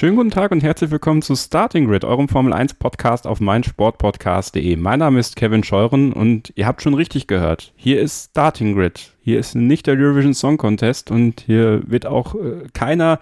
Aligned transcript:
Schönen 0.00 0.16
guten 0.16 0.30
Tag 0.30 0.50
und 0.50 0.62
herzlich 0.62 0.90
willkommen 0.90 1.20
zu 1.20 1.36
Starting 1.36 1.86
Grid, 1.86 2.06
eurem 2.06 2.26
Formel 2.26 2.54
1 2.54 2.72
Podcast 2.72 3.26
auf 3.26 3.38
meinsportpodcast.de. 3.38 4.76
Mein 4.76 4.98
Name 4.98 5.20
ist 5.20 5.36
Kevin 5.36 5.62
Scheuren 5.62 6.14
und 6.14 6.54
ihr 6.56 6.66
habt 6.66 6.80
schon 6.80 6.94
richtig 6.94 7.26
gehört. 7.26 7.74
Hier 7.76 8.00
ist 8.00 8.30
Starting 8.30 8.74
Grid. 8.74 9.12
Hier 9.20 9.38
ist 9.38 9.54
nicht 9.54 9.86
der 9.86 9.98
Eurovision 9.98 10.32
Song 10.32 10.56
Contest 10.56 11.10
und 11.10 11.42
hier 11.42 11.82
wird 11.84 12.06
auch 12.06 12.34
äh, 12.34 12.66
keiner 12.72 13.18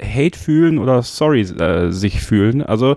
Hate 0.00 0.38
fühlen 0.38 0.78
oder 0.78 1.02
sorry 1.02 1.42
äh, 1.42 1.90
sich 1.90 2.22
fühlen. 2.22 2.62
Also 2.62 2.96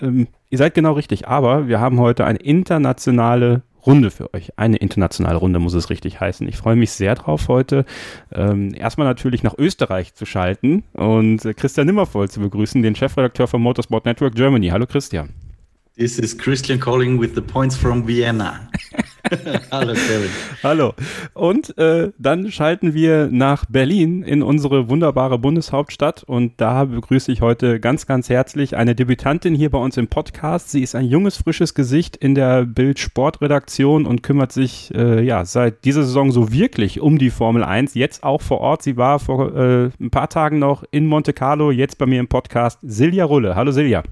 ähm, 0.00 0.28
ihr 0.48 0.56
seid 0.56 0.72
genau 0.72 0.92
richtig, 0.92 1.28
aber 1.28 1.68
wir 1.68 1.80
haben 1.80 2.00
heute 2.00 2.24
eine 2.24 2.38
internationale 2.38 3.60
Runde 3.86 4.10
für 4.10 4.32
euch. 4.34 4.58
Eine 4.58 4.76
internationale 4.76 5.36
Runde 5.36 5.58
muss 5.58 5.74
es 5.74 5.90
richtig 5.90 6.20
heißen. 6.20 6.48
Ich 6.48 6.56
freue 6.56 6.76
mich 6.76 6.90
sehr 6.92 7.14
drauf, 7.14 7.48
heute 7.48 7.84
ähm, 8.32 8.74
erstmal 8.74 9.06
natürlich 9.06 9.42
nach 9.42 9.54
Österreich 9.58 10.14
zu 10.14 10.26
schalten 10.26 10.84
und 10.92 11.44
äh, 11.44 11.54
Christian 11.54 11.86
Nimmervoll 11.86 12.28
zu 12.28 12.40
begrüßen, 12.40 12.82
den 12.82 12.94
Chefredakteur 12.94 13.46
vom 13.46 13.62
Motorsport 13.62 14.04
Network 14.04 14.34
Germany. 14.34 14.68
Hallo 14.68 14.86
Christian. 14.86 15.30
This 15.96 16.18
is 16.18 16.36
Christian 16.36 16.78
calling 16.78 17.20
with 17.20 17.34
the 17.34 17.42
points 17.42 17.76
from 17.76 18.06
Vienna. 18.06 18.68
Hallo 19.70 19.92
Kevin. 19.92 20.30
Hallo. 20.62 20.94
Und 21.34 21.76
äh, 21.78 22.12
dann 22.18 22.50
schalten 22.50 22.94
wir 22.94 23.28
nach 23.30 23.64
Berlin 23.66 24.22
in 24.22 24.42
unsere 24.42 24.88
wunderbare 24.88 25.38
Bundeshauptstadt 25.38 26.24
und 26.24 26.60
da 26.60 26.84
begrüße 26.84 27.30
ich 27.30 27.40
heute 27.40 27.80
ganz, 27.80 28.06
ganz 28.06 28.28
herzlich 28.28 28.76
eine 28.76 28.94
Debütantin 28.94 29.54
hier 29.54 29.70
bei 29.70 29.78
uns 29.78 29.96
im 29.96 30.08
Podcast. 30.08 30.70
Sie 30.70 30.82
ist 30.82 30.94
ein 30.94 31.04
junges, 31.04 31.36
frisches 31.36 31.74
Gesicht 31.74 32.16
in 32.16 32.34
der 32.34 32.64
Bild-Sport-Redaktion 32.64 34.06
und 34.06 34.22
kümmert 34.22 34.52
sich 34.52 34.92
äh, 34.94 35.22
ja 35.24 35.44
seit 35.44 35.84
dieser 35.84 36.02
Saison 36.02 36.32
so 36.32 36.52
wirklich 36.52 37.00
um 37.00 37.18
die 37.18 37.30
Formel 37.30 37.62
1. 37.62 37.94
Jetzt 37.94 38.24
auch 38.24 38.42
vor 38.42 38.60
Ort. 38.60 38.82
Sie 38.82 38.96
war 38.96 39.18
vor 39.18 39.54
äh, 39.54 39.90
ein 40.00 40.10
paar 40.10 40.28
Tagen 40.28 40.58
noch 40.58 40.84
in 40.90 41.06
Monte 41.06 41.32
Carlo, 41.32 41.70
jetzt 41.70 41.98
bei 41.98 42.06
mir 42.06 42.20
im 42.20 42.28
Podcast. 42.28 42.78
Silja 42.82 43.24
Rulle. 43.24 43.54
Hallo 43.54 43.70
Silja. 43.70 44.02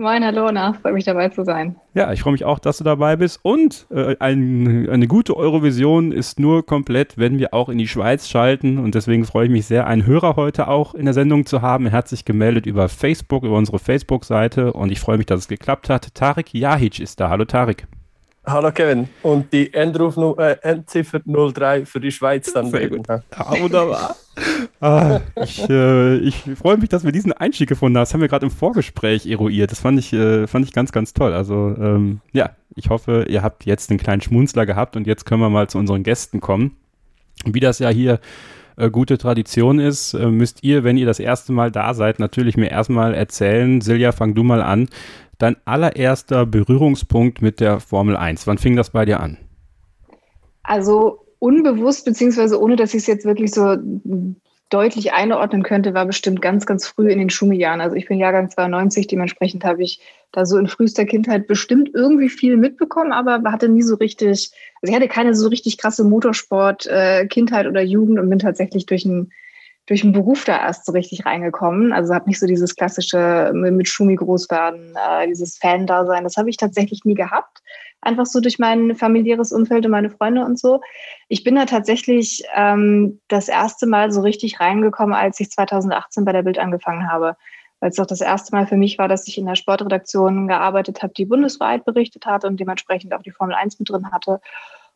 Moin, 0.00 0.24
hallo, 0.24 0.48
na, 0.52 0.74
freut 0.74 0.94
mich 0.94 1.04
dabei 1.04 1.28
zu 1.28 1.42
sein. 1.42 1.74
Ja, 1.92 2.12
ich 2.12 2.20
freue 2.20 2.30
mich 2.32 2.44
auch, 2.44 2.60
dass 2.60 2.78
du 2.78 2.84
dabei 2.84 3.16
bist. 3.16 3.40
Und 3.42 3.88
äh, 3.90 4.14
ein, 4.20 4.88
eine 4.88 5.08
gute 5.08 5.36
Eurovision 5.36 6.12
ist 6.12 6.38
nur 6.38 6.64
komplett, 6.64 7.18
wenn 7.18 7.40
wir 7.40 7.52
auch 7.52 7.68
in 7.68 7.78
die 7.78 7.88
Schweiz 7.88 8.28
schalten. 8.28 8.78
Und 8.78 8.94
deswegen 8.94 9.24
freue 9.24 9.46
ich 9.46 9.50
mich 9.50 9.66
sehr, 9.66 9.88
einen 9.88 10.06
Hörer 10.06 10.36
heute 10.36 10.68
auch 10.68 10.94
in 10.94 11.04
der 11.04 11.14
Sendung 11.14 11.46
zu 11.46 11.62
haben. 11.62 11.86
Er 11.86 11.92
hat 11.92 12.06
sich 12.06 12.24
gemeldet 12.24 12.64
über 12.64 12.88
Facebook, 12.88 13.42
über 13.42 13.56
unsere 13.56 13.80
Facebook-Seite. 13.80 14.72
Und 14.72 14.92
ich 14.92 15.00
freue 15.00 15.18
mich, 15.18 15.26
dass 15.26 15.40
es 15.40 15.48
geklappt 15.48 15.90
hat. 15.90 16.14
Tarek 16.14 16.54
Jahic 16.54 17.00
ist 17.00 17.18
da. 17.18 17.30
Hallo 17.30 17.44
Tarek. 17.44 17.88
Hallo 18.46 18.70
Kevin. 18.70 19.08
Und 19.22 19.52
die 19.52 19.74
Endruf, 19.74 20.16
äh, 20.38 20.58
Endziffer 20.62 21.20
03 21.24 21.86
für 21.86 21.98
die 21.98 22.12
Schweiz 22.12 22.52
dann. 22.52 22.70
Sehr 22.70 22.88
gut. 22.88 23.08
Ja, 23.08 23.22
wunderbar. 23.60 24.14
ah, 24.80 25.20
ich, 25.42 25.68
äh, 25.68 26.16
ich 26.18 26.44
freue 26.56 26.76
mich, 26.76 26.88
dass 26.88 27.04
wir 27.04 27.12
diesen 27.12 27.32
Einstieg 27.32 27.68
gefunden 27.68 27.96
haben. 27.96 28.02
Das 28.02 28.14
haben 28.14 28.20
wir 28.20 28.28
gerade 28.28 28.46
im 28.46 28.52
Vorgespräch 28.52 29.26
eruiert. 29.26 29.70
Das 29.70 29.80
fand 29.80 29.98
ich, 29.98 30.12
äh, 30.12 30.46
fand 30.46 30.66
ich 30.66 30.72
ganz, 30.72 30.92
ganz 30.92 31.12
toll. 31.14 31.32
Also 31.32 31.74
ähm, 31.78 32.20
ja, 32.32 32.50
ich 32.74 32.90
hoffe, 32.90 33.26
ihr 33.28 33.42
habt 33.42 33.64
jetzt 33.64 33.90
einen 33.90 33.98
kleinen 33.98 34.22
Schmunzler 34.22 34.66
gehabt 34.66 34.96
und 34.96 35.06
jetzt 35.06 35.26
können 35.26 35.40
wir 35.40 35.50
mal 35.50 35.68
zu 35.68 35.78
unseren 35.78 36.02
Gästen 36.02 36.40
kommen. 36.40 36.76
Wie 37.44 37.60
das 37.60 37.78
ja 37.78 37.88
hier 37.88 38.20
äh, 38.76 38.90
gute 38.90 39.18
Tradition 39.18 39.80
ist, 39.80 40.14
äh, 40.14 40.26
müsst 40.26 40.62
ihr, 40.62 40.84
wenn 40.84 40.96
ihr 40.96 41.06
das 41.06 41.18
erste 41.18 41.52
Mal 41.52 41.70
da 41.70 41.94
seid, 41.94 42.18
natürlich 42.18 42.56
mir 42.56 42.70
erstmal 42.70 43.14
erzählen. 43.14 43.80
Silja, 43.80 44.12
fang 44.12 44.34
du 44.34 44.42
mal 44.44 44.62
an 44.62 44.88
dein 45.38 45.56
allererster 45.64 46.46
Berührungspunkt 46.46 47.42
mit 47.42 47.60
der 47.60 47.80
Formel 47.80 48.16
1? 48.16 48.46
Wann 48.46 48.58
fing 48.58 48.76
das 48.76 48.90
bei 48.90 49.04
dir 49.04 49.20
an? 49.20 49.38
Also 50.62 51.24
unbewusst, 51.38 52.04
beziehungsweise 52.04 52.60
ohne 52.60 52.76
dass 52.76 52.94
ich 52.94 53.00
es 53.00 53.06
jetzt 53.06 53.24
wirklich 53.24 53.52
so 53.52 53.76
deutlich 54.70 55.12
einordnen 55.12 55.62
könnte, 55.62 55.94
war 55.94 56.06
bestimmt 56.06 56.42
ganz, 56.42 56.66
ganz 56.66 56.86
früh 56.86 57.10
in 57.10 57.18
den 57.18 57.30
Schumi-Jahren. 57.30 57.80
Also 57.80 57.96
ich 57.96 58.06
bin 58.06 58.18
Jahrgang 58.18 58.50
92, 58.50 59.06
dementsprechend 59.06 59.64
habe 59.64 59.82
ich 59.82 60.00
da 60.32 60.44
so 60.44 60.58
in 60.58 60.68
frühester 60.68 61.06
Kindheit 61.06 61.46
bestimmt 61.46 61.90
irgendwie 61.94 62.28
viel 62.28 62.56
mitbekommen, 62.56 63.12
aber 63.12 63.40
hatte 63.50 63.68
nie 63.68 63.82
so 63.82 63.94
richtig, 63.94 64.50
also 64.82 64.90
ich 64.90 64.94
hatte 64.94 65.08
keine 65.08 65.34
so 65.34 65.48
richtig 65.48 65.78
krasse 65.78 66.04
Motorsport-Kindheit 66.04 67.66
äh, 67.66 67.68
oder 67.68 67.80
Jugend 67.80 68.18
und 68.18 68.28
bin 68.28 68.38
tatsächlich 68.38 68.86
durch 68.86 69.04
ein 69.04 69.32
durch 69.88 70.02
den 70.02 70.12
Beruf 70.12 70.44
da 70.44 70.58
erst 70.58 70.84
so 70.84 70.92
richtig 70.92 71.24
reingekommen. 71.24 71.94
Also 71.94 72.12
habe 72.12 72.28
nicht 72.28 72.38
so 72.38 72.46
dieses 72.46 72.76
klassische 72.76 73.52
mit 73.54 73.88
Schumi 73.88 74.16
groß 74.16 74.50
werden, 74.50 74.94
äh, 74.94 75.26
dieses 75.26 75.56
Fan-Dasein. 75.56 76.24
Das 76.24 76.36
habe 76.36 76.50
ich 76.50 76.58
tatsächlich 76.58 77.06
nie 77.06 77.14
gehabt. 77.14 77.62
Einfach 78.02 78.26
so 78.26 78.40
durch 78.40 78.58
mein 78.58 78.94
familiäres 78.94 79.50
Umfeld 79.50 79.86
und 79.86 79.92
meine 79.92 80.10
Freunde 80.10 80.44
und 80.44 80.58
so. 80.58 80.82
Ich 81.28 81.44
bin 81.44 81.54
da 81.54 81.66
tatsächlich 81.66 82.42
ähm, 82.54 83.20
das 83.28 83.48
erste 83.48 83.86
Mal 83.86 84.10
so 84.10 84.22
richtig 84.22 84.60
reingekommen, 84.60 85.14
als 85.14 85.38
ich 85.40 85.50
2018 85.50 86.24
bei 86.24 86.32
der 86.32 86.42
Bild 86.42 86.58
angefangen 86.58 87.10
habe. 87.10 87.36
Weil 87.80 87.90
es 87.90 87.98
auch 88.00 88.06
das 88.06 88.20
erste 88.20 88.56
Mal 88.56 88.66
für 88.66 88.76
mich 88.76 88.98
war, 88.98 89.08
dass 89.08 89.28
ich 89.28 89.38
in 89.38 89.46
der 89.46 89.54
Sportredaktion 89.54 90.48
gearbeitet 90.48 91.02
habe, 91.02 91.12
die 91.12 91.26
bundesweit 91.26 91.84
berichtet 91.84 92.26
hat 92.26 92.44
und 92.44 92.58
dementsprechend 92.58 93.14
auch 93.14 93.22
die 93.22 93.30
Formel 93.30 93.54
1 93.54 93.78
mit 93.78 93.88
drin 93.88 94.10
hatte. 94.10 94.40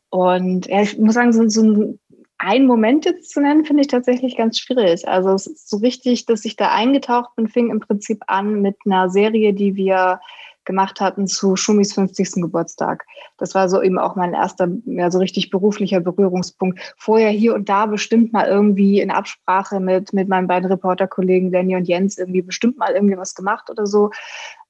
Und 0.08 0.66
ja, 0.66 0.82
ich 0.82 0.98
muss 0.98 1.14
sagen, 1.14 1.32
so, 1.32 1.48
so 1.48 1.98
ein 2.38 2.66
Moment 2.66 3.04
jetzt 3.04 3.30
zu 3.30 3.40
nennen, 3.40 3.64
finde 3.64 3.82
ich 3.82 3.86
tatsächlich 3.86 4.36
ganz 4.36 4.58
schwierig. 4.58 5.06
Also 5.06 5.30
es 5.30 5.46
ist 5.46 5.70
so 5.70 5.76
richtig, 5.76 6.26
dass 6.26 6.44
ich 6.44 6.56
da 6.56 6.72
eingetaucht 6.72 7.36
bin, 7.36 7.48
fing 7.48 7.70
im 7.70 7.78
Prinzip 7.78 8.22
an 8.26 8.62
mit 8.62 8.76
einer 8.84 9.10
Serie, 9.10 9.54
die 9.54 9.76
wir 9.76 10.20
gemacht 10.64 11.00
hatten 11.00 11.26
zu 11.26 11.56
Schumis 11.56 11.92
50. 11.94 12.42
Geburtstag. 12.42 13.04
Das 13.38 13.54
war 13.54 13.68
so 13.68 13.82
eben 13.82 13.98
auch 13.98 14.16
mein 14.16 14.34
erster, 14.34 14.68
ja, 14.86 15.10
so 15.10 15.18
richtig 15.18 15.50
beruflicher 15.50 16.00
Berührungspunkt. 16.00 16.94
Vorher 16.96 17.30
hier 17.30 17.54
und 17.54 17.68
da 17.68 17.86
bestimmt 17.86 18.32
mal 18.32 18.46
irgendwie 18.46 19.00
in 19.00 19.10
Absprache 19.10 19.80
mit, 19.80 20.12
mit 20.12 20.28
meinen 20.28 20.46
beiden 20.46 20.70
Reporterkollegen 20.70 21.50
Lenny 21.50 21.76
und 21.76 21.88
Jens 21.88 22.18
irgendwie 22.18 22.42
bestimmt 22.42 22.78
mal 22.78 22.92
irgendwie 22.92 23.16
was 23.16 23.34
gemacht 23.34 23.70
oder 23.70 23.86
so. 23.86 24.10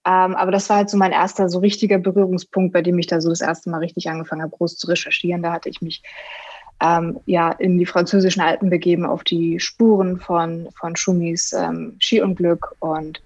Ähm, 0.04 0.34
aber 0.34 0.50
das 0.50 0.68
war 0.68 0.78
halt 0.78 0.90
so 0.90 0.96
mein 0.96 1.12
erster 1.12 1.48
so 1.48 1.60
richtiger 1.60 1.98
Berührungspunkt, 1.98 2.72
bei 2.72 2.82
dem 2.82 2.98
ich 2.98 3.06
da 3.06 3.20
so 3.20 3.28
das 3.28 3.40
erste 3.40 3.70
Mal 3.70 3.78
richtig 3.78 4.08
angefangen 4.08 4.42
habe, 4.42 4.56
groß 4.56 4.76
zu 4.76 4.88
recherchieren. 4.88 5.42
Da 5.42 5.52
hatte 5.52 5.68
ich 5.68 5.80
mich 5.80 6.02
ähm, 6.80 7.20
ja, 7.26 7.50
in 7.52 7.78
die 7.78 7.86
französischen 7.86 8.42
Alpen 8.42 8.68
begeben, 8.68 9.06
auf 9.06 9.22
die 9.22 9.60
Spuren 9.60 10.18
von, 10.18 10.68
von 10.74 10.96
Schumis 10.96 11.52
ähm, 11.52 11.96
Skiunglück. 12.00 12.74
Und 12.80 13.22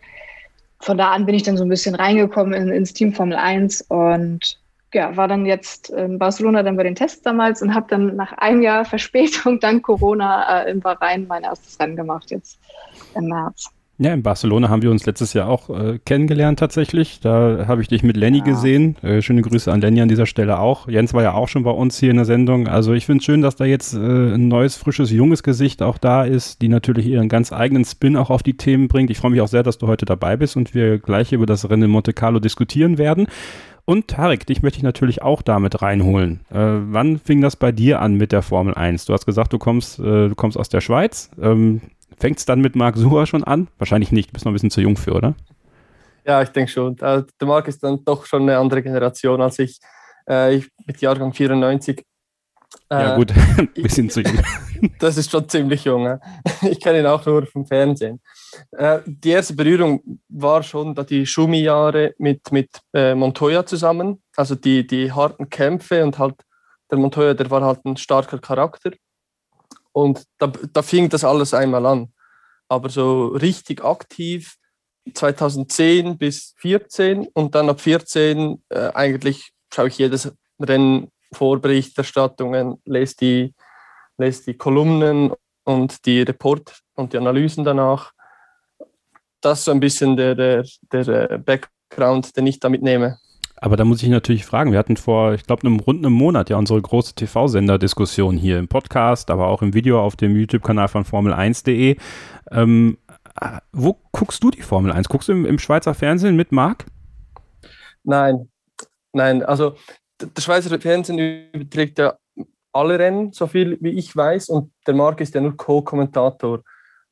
von 0.81 0.99
da 0.99 1.11
an 1.11 1.27
bin 1.27 1.35
ich 1.35 1.43
dann 1.43 1.57
so 1.57 1.65
ein 1.65 1.69
bisschen 1.69 1.95
reingekommen 1.95 2.55
in, 2.55 2.69
ins 2.69 2.93
Team 2.93 3.13
Formel 3.13 3.37
1 3.37 3.83
und 3.83 4.59
ja, 4.95 5.17
war 5.17 5.29
dann 5.29 5.47
jetzt 5.47 5.91
in 5.91 6.19
Barcelona 6.19 6.63
dann 6.63 6.77
bei 6.77 6.83
den 6.83 6.95
Tests 6.95 7.23
damals 7.23 7.61
und 7.61 7.75
habe 7.75 7.87
dann 7.89 8.17
nach 8.17 8.33
einem 8.33 8.63
Jahr 8.63 8.85
Verspätung 8.87 9.61
dank 9.61 9.85
Corona 9.85 10.63
äh, 10.63 10.71
in 10.71 10.81
Bahrain 10.81 11.27
mein 11.27 11.43
erstes 11.43 11.79
Rennen 11.81 11.97
gemacht, 11.97 12.31
jetzt 12.31 12.59
im 13.15 13.27
März. 13.27 13.71
Ja, 13.99 14.13
in 14.13 14.23
Barcelona 14.23 14.69
haben 14.69 14.83
wir 14.83 14.91
uns 14.91 15.07
letztes 15.07 15.33
Jahr 15.33 15.49
auch 15.49 15.71
äh, 15.71 15.99
kennengelernt 16.05 16.59
tatsächlich. 16.59 17.21
Da 17.21 17.65
habe 17.67 17.81
ich 17.81 17.89
dich 17.89 18.03
mit 18.03 18.19
Lenny 18.19 18.39
ja. 18.39 18.45
gesehen. 18.45 18.97
Äh, 19.03 19.23
schöne 19.23 19.41
Grüße 19.41 19.73
an 19.73 19.81
Lenny 19.81 20.03
an 20.03 20.09
dieser 20.09 20.27
Stelle 20.27 20.59
auch. 20.59 20.87
Jens 20.87 21.15
war 21.15 21.23
ja 21.23 21.33
auch 21.33 21.49
schon 21.49 21.63
bei 21.63 21.71
uns 21.71 21.99
hier 21.99 22.11
in 22.11 22.17
der 22.17 22.27
Sendung. 22.27 22.69
Also 22.69 22.93
ich 22.93 23.07
finde 23.07 23.21
es 23.21 23.25
schön, 23.25 23.41
dass 23.41 23.57
da 23.57 23.65
jetzt 23.65 23.95
äh, 23.95 23.99
ein 23.99 24.49
neues, 24.49 24.77
frisches, 24.77 25.11
junges 25.11 25.43
Gesicht 25.43 25.83
auch 25.83 25.97
da 25.97 26.25
ist, 26.25 26.61
die 26.61 26.69
natürlich 26.69 27.07
ihren 27.07 27.31
ganz 27.31 27.55
eigenen 27.55 27.87
Spin 27.87 28.19
auch 28.19 28.29
auf 28.29 28.43
die 28.43 28.59
Themen 28.59 28.89
bringt. 28.89 29.11
Ich 29.11 29.17
freue 29.17 29.31
mich 29.31 29.41
auch 29.41 29.49
sehr, 29.49 29.63
dass 29.63 29.79
du 29.79 29.87
heute 29.87 30.05
dabei 30.05 30.37
bist 30.37 30.59
und 30.59 30.75
wir 30.75 30.99
gleich 30.99 31.33
über 31.33 31.47
das 31.47 31.71
Rennen 31.71 31.85
in 31.85 31.91
Monte 31.91 32.13
Carlo 32.13 32.39
diskutieren 32.39 32.99
werden. 32.99 33.29
Und 33.87 34.09
Tarek, 34.09 34.47
dich 34.47 34.63
möchte 34.63 34.79
ich 34.79 34.83
natürlich 34.83 35.23
auch 35.23 35.43
damit 35.43 35.81
reinholen. 35.81 36.41
Äh, 36.51 36.57
wann 36.59 37.19
fing 37.19 37.41
das 37.41 37.55
bei 37.55 37.71
dir 37.71 38.03
an 38.03 38.15
mit 38.15 38.33
der 38.33 38.43
Formel 38.43 38.75
1? 38.75 39.07
Du 39.07 39.13
hast 39.13 39.27
gesagt, 39.27 39.53
du 39.53 39.59
kommst, 39.59 40.01
äh, 40.01 40.29
du 40.29 40.35
kommst 40.35 40.59
aus 40.59 40.69
der 40.69 40.81
Schweiz. 40.81 41.31
Ähm, 41.41 41.81
Fängt 42.19 42.39
es 42.39 42.47
dann 42.47 42.61
mit 42.61 42.77
Marc 42.77 42.97
Sucher 42.97 43.27
schon 43.27 43.45
an? 43.45 43.69
Wahrscheinlich 43.79 44.13
nicht, 44.13 44.31
du 44.31 44.33
bist 44.33 44.45
noch 44.45 44.53
ein 44.53 44.55
bisschen 44.55 44.71
zu 44.71 44.81
jung 44.81 44.97
für, 44.97 45.13
oder? 45.13 45.35
Ja, 46.25 46.43
ich 46.43 46.49
denke 46.49 46.71
schon. 46.71 46.97
Der 46.97 47.25
Marc 47.43 47.69
ist 47.69 47.83
dann 47.83 48.05
doch 48.05 48.27
schon 48.27 48.43
eine 48.43 48.59
andere 48.59 48.83
Generation 48.83 49.41
als 49.41 49.59
ich. 49.59 49.79
Äh, 50.29 50.57
ich 50.57 50.69
mit 50.85 51.01
Jahrgang 51.01 51.33
94. 51.33 52.05
ja, 52.91 53.15
äh, 53.15 53.17
gut, 53.17 53.33
ein 53.59 53.69
bisschen 53.75 54.11
zu 54.11 54.23
jung. 54.23 54.41
das 54.99 55.17
ist 55.19 55.31
schon 55.31 55.49
ziemlich 55.49 55.85
jung. 55.85 56.19
Ich 56.63 56.81
kenne 56.81 57.01
ihn 57.01 57.07
auch 57.07 57.25
nur 57.27 57.47
vom 57.47 57.67
Fernsehen. 57.67 58.21
Äh, 58.73 59.01
die 59.07 59.31
erste 59.31 59.55
Berührung 59.55 60.19
war 60.29 60.63
schon 60.63 60.95
da 60.95 61.05
die 61.05 61.27
Schumi-Jahre 61.27 62.15
mit, 62.19 62.51
mit 62.51 62.71
Montoya 62.93 63.65
zusammen. 63.67 64.23
Also 64.37 64.55
die, 64.55 64.87
die 64.87 65.13
harten 65.13 65.49
Kämpfe 65.49 66.03
und 66.03 66.19
halt 66.19 66.35
der 66.91 66.99
Montoya, 66.99 67.35
der 67.35 67.51
war 67.51 67.63
halt 67.63 67.85
ein 67.85 67.97
starker 67.97 68.39
Charakter. 68.39 68.91
Und 69.97 70.25
da, 70.37 70.53
da 70.75 70.83
fing 70.83 71.09
das 71.09 71.25
alles 71.25 71.55
einmal 71.55 71.87
an. 71.87 72.13
Aber 72.69 72.91
so 72.91 73.29
richtig 73.29 73.83
aktiv 73.83 74.57
2010 75.15 76.19
bis 76.19 76.53
14 76.59 77.29
und 77.33 77.55
dann 77.55 77.71
ab 77.71 77.81
14 77.81 78.63
äh, 78.69 78.91
eigentlich 78.93 79.53
schaue 79.73 79.89
ich 79.89 79.97
jedes 79.97 80.31
Rennen 80.61 81.11
Vorberichterstattungen, 81.33 82.79
lese 82.85 83.17
die, 83.17 83.55
lese 84.19 84.45
die 84.45 84.59
Kolumnen 84.59 85.33
und 85.65 86.05
die 86.05 86.21
Report 86.21 86.79
und 86.95 87.15
die 87.15 87.17
Analysen 87.17 87.65
danach. 87.65 88.13
Das 89.41 89.61
ist 89.61 89.65
so 89.65 89.71
ein 89.71 89.81
bisschen 89.81 90.15
der, 90.15 90.35
der, 90.35 90.67
der 90.93 91.39
Background, 91.39 92.37
den 92.37 92.47
ich 92.47 92.61
damit 92.61 92.83
nehme. 92.83 93.17
Aber 93.59 93.77
da 93.77 93.85
muss 93.85 94.03
ich 94.03 94.09
natürlich 94.09 94.45
fragen, 94.45 94.73
wir 94.73 94.79
hatten 94.79 94.97
vor, 94.97 95.33
ich 95.35 95.45
glaube, 95.45 95.67
einem 95.67 95.81
runden 95.81 96.13
Monat 96.13 96.51
ja 96.51 96.57
unsere 96.57 96.81
große 96.81 97.15
TV-Sender-Diskussion 97.15 98.37
hier 98.37 98.59
im 98.59 98.69
Podcast, 98.69 99.31
aber 99.31 99.49
auch 99.49 99.63
im 99.63 99.73
Video 99.73 100.01
auf 100.01 100.17
dem 100.17 100.37
YouTube-Kanal 100.37 100.89
von 100.89 101.05
Formel1.de. 101.05 101.97
Ähm, 102.51 102.99
äh, 103.41 103.59
wo 103.73 103.99
guckst 104.13 104.43
du 104.43 104.51
die 104.51 104.63
Formel 104.63 104.93
1? 104.93 105.09
Guckst 105.09 105.29
du 105.29 105.33
im, 105.33 105.47
im 105.47 105.59
Schweizer 105.59 105.95
Fernsehen 105.95 106.37
mit 106.37 106.53
Marc? 106.53 106.85
Nein, 108.05 108.49
nein, 109.13 109.43
also 109.43 109.75
der 110.21 110.41
Schweizer 110.41 110.79
Fernsehen 110.79 111.51
überträgt 111.53 111.99
ja 111.99 112.17
alle 112.73 112.99
Rennen, 112.99 113.33
so 113.33 113.47
viel 113.47 113.79
wie 113.81 113.91
ich 113.91 114.15
weiß, 114.15 114.51
und 114.51 114.73
der 114.87 114.95
Marc 114.95 115.21
ist 115.21 115.35
ja 115.35 115.41
nur 115.41 115.57
Co-Kommentator. 115.57 116.63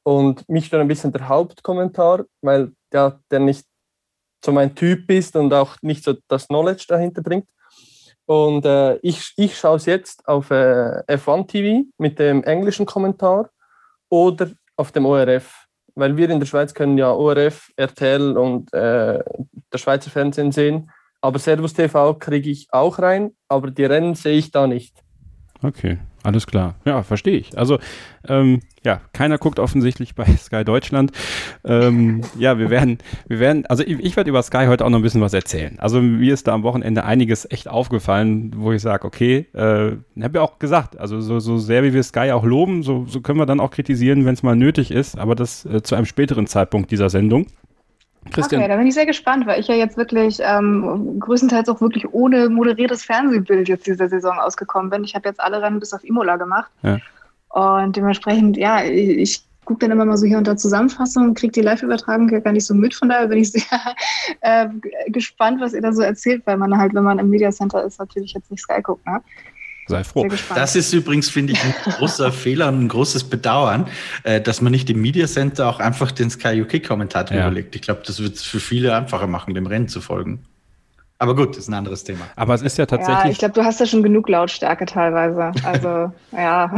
Und 0.02 0.46
mich 0.48 0.66
stört 0.66 0.82
ein 0.82 0.88
bisschen 0.88 1.12
der 1.12 1.28
Hauptkommentar, 1.28 2.24
weil 2.42 2.72
der, 2.92 3.20
der 3.30 3.40
nicht 3.40 3.66
so 4.44 4.52
mein 4.52 4.74
Typ 4.74 5.10
ist 5.10 5.36
und 5.36 5.52
auch 5.52 5.76
nicht 5.82 6.04
so 6.04 6.14
das 6.28 6.48
Knowledge 6.48 6.84
dahinter 6.88 7.22
bringt. 7.22 7.48
Und 8.26 8.64
äh, 8.64 8.96
ich, 8.96 9.32
ich 9.36 9.58
schaue 9.58 9.76
es 9.76 9.86
jetzt 9.86 10.26
auf 10.28 10.50
äh, 10.50 11.02
F1 11.08 11.46
TV 11.46 11.84
mit 11.98 12.18
dem 12.18 12.42
englischen 12.44 12.86
Kommentar 12.86 13.50
oder 14.08 14.50
auf 14.76 14.92
dem 14.92 15.06
ORF, 15.06 15.66
weil 15.94 16.16
wir 16.16 16.30
in 16.30 16.40
der 16.40 16.46
Schweiz 16.46 16.72
können 16.72 16.96
ja 16.96 17.12
ORF, 17.12 17.70
RTL 17.76 18.36
und 18.36 18.72
äh, 18.72 19.22
der 19.72 19.78
Schweizer 19.78 20.10
Fernsehen 20.10 20.52
sehen. 20.52 20.90
Aber 21.20 21.38
Servus 21.38 21.74
TV 21.74 22.14
kriege 22.14 22.50
ich 22.50 22.68
auch 22.70 22.98
rein, 22.98 23.34
aber 23.48 23.70
die 23.70 23.84
Rennen 23.84 24.14
sehe 24.14 24.36
ich 24.36 24.50
da 24.50 24.66
nicht. 24.66 25.03
Okay, 25.64 25.96
alles 26.22 26.46
klar. 26.46 26.74
Ja, 26.84 27.02
verstehe 27.02 27.38
ich. 27.38 27.56
Also, 27.56 27.78
ähm, 28.28 28.60
ja, 28.84 29.00
keiner 29.14 29.38
guckt 29.38 29.58
offensichtlich 29.58 30.14
bei 30.14 30.26
Sky 30.36 30.62
Deutschland. 30.62 31.10
Ähm, 31.64 32.20
ja, 32.38 32.58
wir 32.58 32.68
werden, 32.68 32.98
wir 33.28 33.40
werden, 33.40 33.64
also 33.64 33.82
ich, 33.82 33.98
ich 33.98 34.14
werde 34.14 34.28
über 34.28 34.42
Sky 34.42 34.66
heute 34.66 34.84
auch 34.84 34.90
noch 34.90 34.98
ein 34.98 35.02
bisschen 35.02 35.22
was 35.22 35.32
erzählen. 35.32 35.78
Also 35.78 36.02
mir 36.02 36.34
ist 36.34 36.48
da 36.48 36.52
am 36.52 36.64
Wochenende 36.64 37.04
einiges 37.04 37.50
echt 37.50 37.66
aufgefallen, 37.66 38.52
wo 38.56 38.72
ich 38.72 38.82
sage, 38.82 39.06
okay, 39.06 39.46
äh, 39.54 39.92
habe 40.22 40.34
ja 40.34 40.42
auch 40.42 40.58
gesagt, 40.58 40.98
also 40.98 41.22
so, 41.22 41.40
so 41.40 41.56
sehr 41.56 41.82
wie 41.82 41.94
wir 41.94 42.02
Sky 42.02 42.32
auch 42.32 42.44
loben, 42.44 42.82
so, 42.82 43.06
so 43.08 43.22
können 43.22 43.38
wir 43.38 43.46
dann 43.46 43.60
auch 43.60 43.70
kritisieren, 43.70 44.26
wenn 44.26 44.34
es 44.34 44.42
mal 44.42 44.56
nötig 44.56 44.90
ist, 44.90 45.18
aber 45.18 45.34
das 45.34 45.64
äh, 45.64 45.82
zu 45.82 45.94
einem 45.94 46.04
späteren 46.04 46.46
Zeitpunkt 46.46 46.90
dieser 46.90 47.08
Sendung. 47.08 47.46
Christian. 48.30 48.60
Okay, 48.60 48.68
da 48.68 48.76
bin 48.76 48.86
ich 48.86 48.94
sehr 48.94 49.06
gespannt, 49.06 49.46
weil 49.46 49.60
ich 49.60 49.68
ja 49.68 49.74
jetzt 49.74 49.96
wirklich 49.96 50.38
ähm, 50.40 51.18
größtenteils 51.20 51.68
auch 51.68 51.80
wirklich 51.80 52.12
ohne 52.12 52.48
moderiertes 52.48 53.04
Fernsehbild 53.04 53.68
jetzt 53.68 53.86
dieser 53.86 54.08
Saison 54.08 54.38
ausgekommen 54.38 54.90
bin. 54.90 55.04
Ich 55.04 55.14
habe 55.14 55.28
jetzt 55.28 55.40
alle 55.40 55.60
Rennen 55.60 55.80
bis 55.80 55.92
auf 55.92 56.04
Imola 56.04 56.36
gemacht. 56.36 56.70
Ja. 56.82 56.98
Und 57.50 57.96
dementsprechend, 57.96 58.56
ja, 58.56 58.82
ich, 58.82 59.18
ich 59.18 59.44
gucke 59.64 59.80
dann 59.80 59.90
immer 59.90 60.04
mal 60.04 60.16
so 60.16 60.26
hier 60.26 60.38
unter 60.38 60.56
Zusammenfassung, 60.56 61.34
kriege 61.34 61.52
die 61.52 61.60
Live-Übertragung 61.60 62.28
gar 62.28 62.52
nicht 62.52 62.66
so 62.66 62.74
mit. 62.74 62.94
Von 62.94 63.08
daher 63.08 63.28
bin 63.28 63.38
ich 63.38 63.52
sehr 63.52 63.62
äh, 64.40 64.68
gespannt, 65.08 65.60
was 65.60 65.72
ihr 65.72 65.80
da 65.80 65.92
so 65.92 66.02
erzählt, 66.02 66.42
weil 66.46 66.56
man 66.56 66.76
halt, 66.76 66.94
wenn 66.94 67.04
man 67.04 67.18
im 67.18 67.30
Media 67.30 67.50
Center 67.50 67.82
ist, 67.84 67.98
natürlich 67.98 68.32
jetzt 68.32 68.50
nicht 68.50 68.62
Sky 68.62 68.82
guckt. 68.82 69.06
Ne? 69.06 69.20
Sei 69.86 70.02
froh. 70.02 70.26
Das 70.54 70.76
ist 70.76 70.92
übrigens, 70.92 71.28
finde 71.28 71.52
ich, 71.52 71.62
ein 71.62 71.74
großer 71.92 72.32
Fehler 72.32 72.68
und 72.68 72.84
ein 72.84 72.88
großes 72.88 73.24
Bedauern, 73.24 73.86
äh, 74.22 74.40
dass 74.40 74.60
man 74.60 74.72
nicht 74.72 74.88
im 74.88 75.00
Media 75.00 75.26
Center 75.26 75.68
auch 75.68 75.78
einfach 75.78 76.10
den 76.10 76.30
Sky 76.30 76.62
UK-Kommentator 76.62 77.36
ja. 77.36 77.46
überlegt. 77.46 77.76
Ich 77.76 77.82
glaube, 77.82 78.02
das 78.06 78.20
wird 78.20 78.36
es 78.36 78.42
für 78.42 78.60
viele 78.60 78.96
einfacher 78.96 79.26
machen, 79.26 79.54
dem 79.54 79.66
Rennen 79.66 79.88
zu 79.88 80.00
folgen. 80.00 80.44
Aber 81.18 81.36
gut, 81.36 81.56
ist 81.56 81.68
ein 81.68 81.74
anderes 81.74 82.04
Thema. 82.04 82.26
Aber 82.36 82.54
es 82.54 82.62
ist 82.62 82.76
ja 82.76 82.86
tatsächlich. 82.86 83.24
Ja, 83.24 83.30
ich 83.30 83.38
glaube, 83.38 83.54
du 83.54 83.64
hast 83.64 83.80
ja 83.80 83.86
schon 83.86 84.02
genug 84.02 84.28
Lautstärke 84.28 84.84
teilweise. 84.86 85.52
Also, 85.64 86.12
ja. 86.32 86.74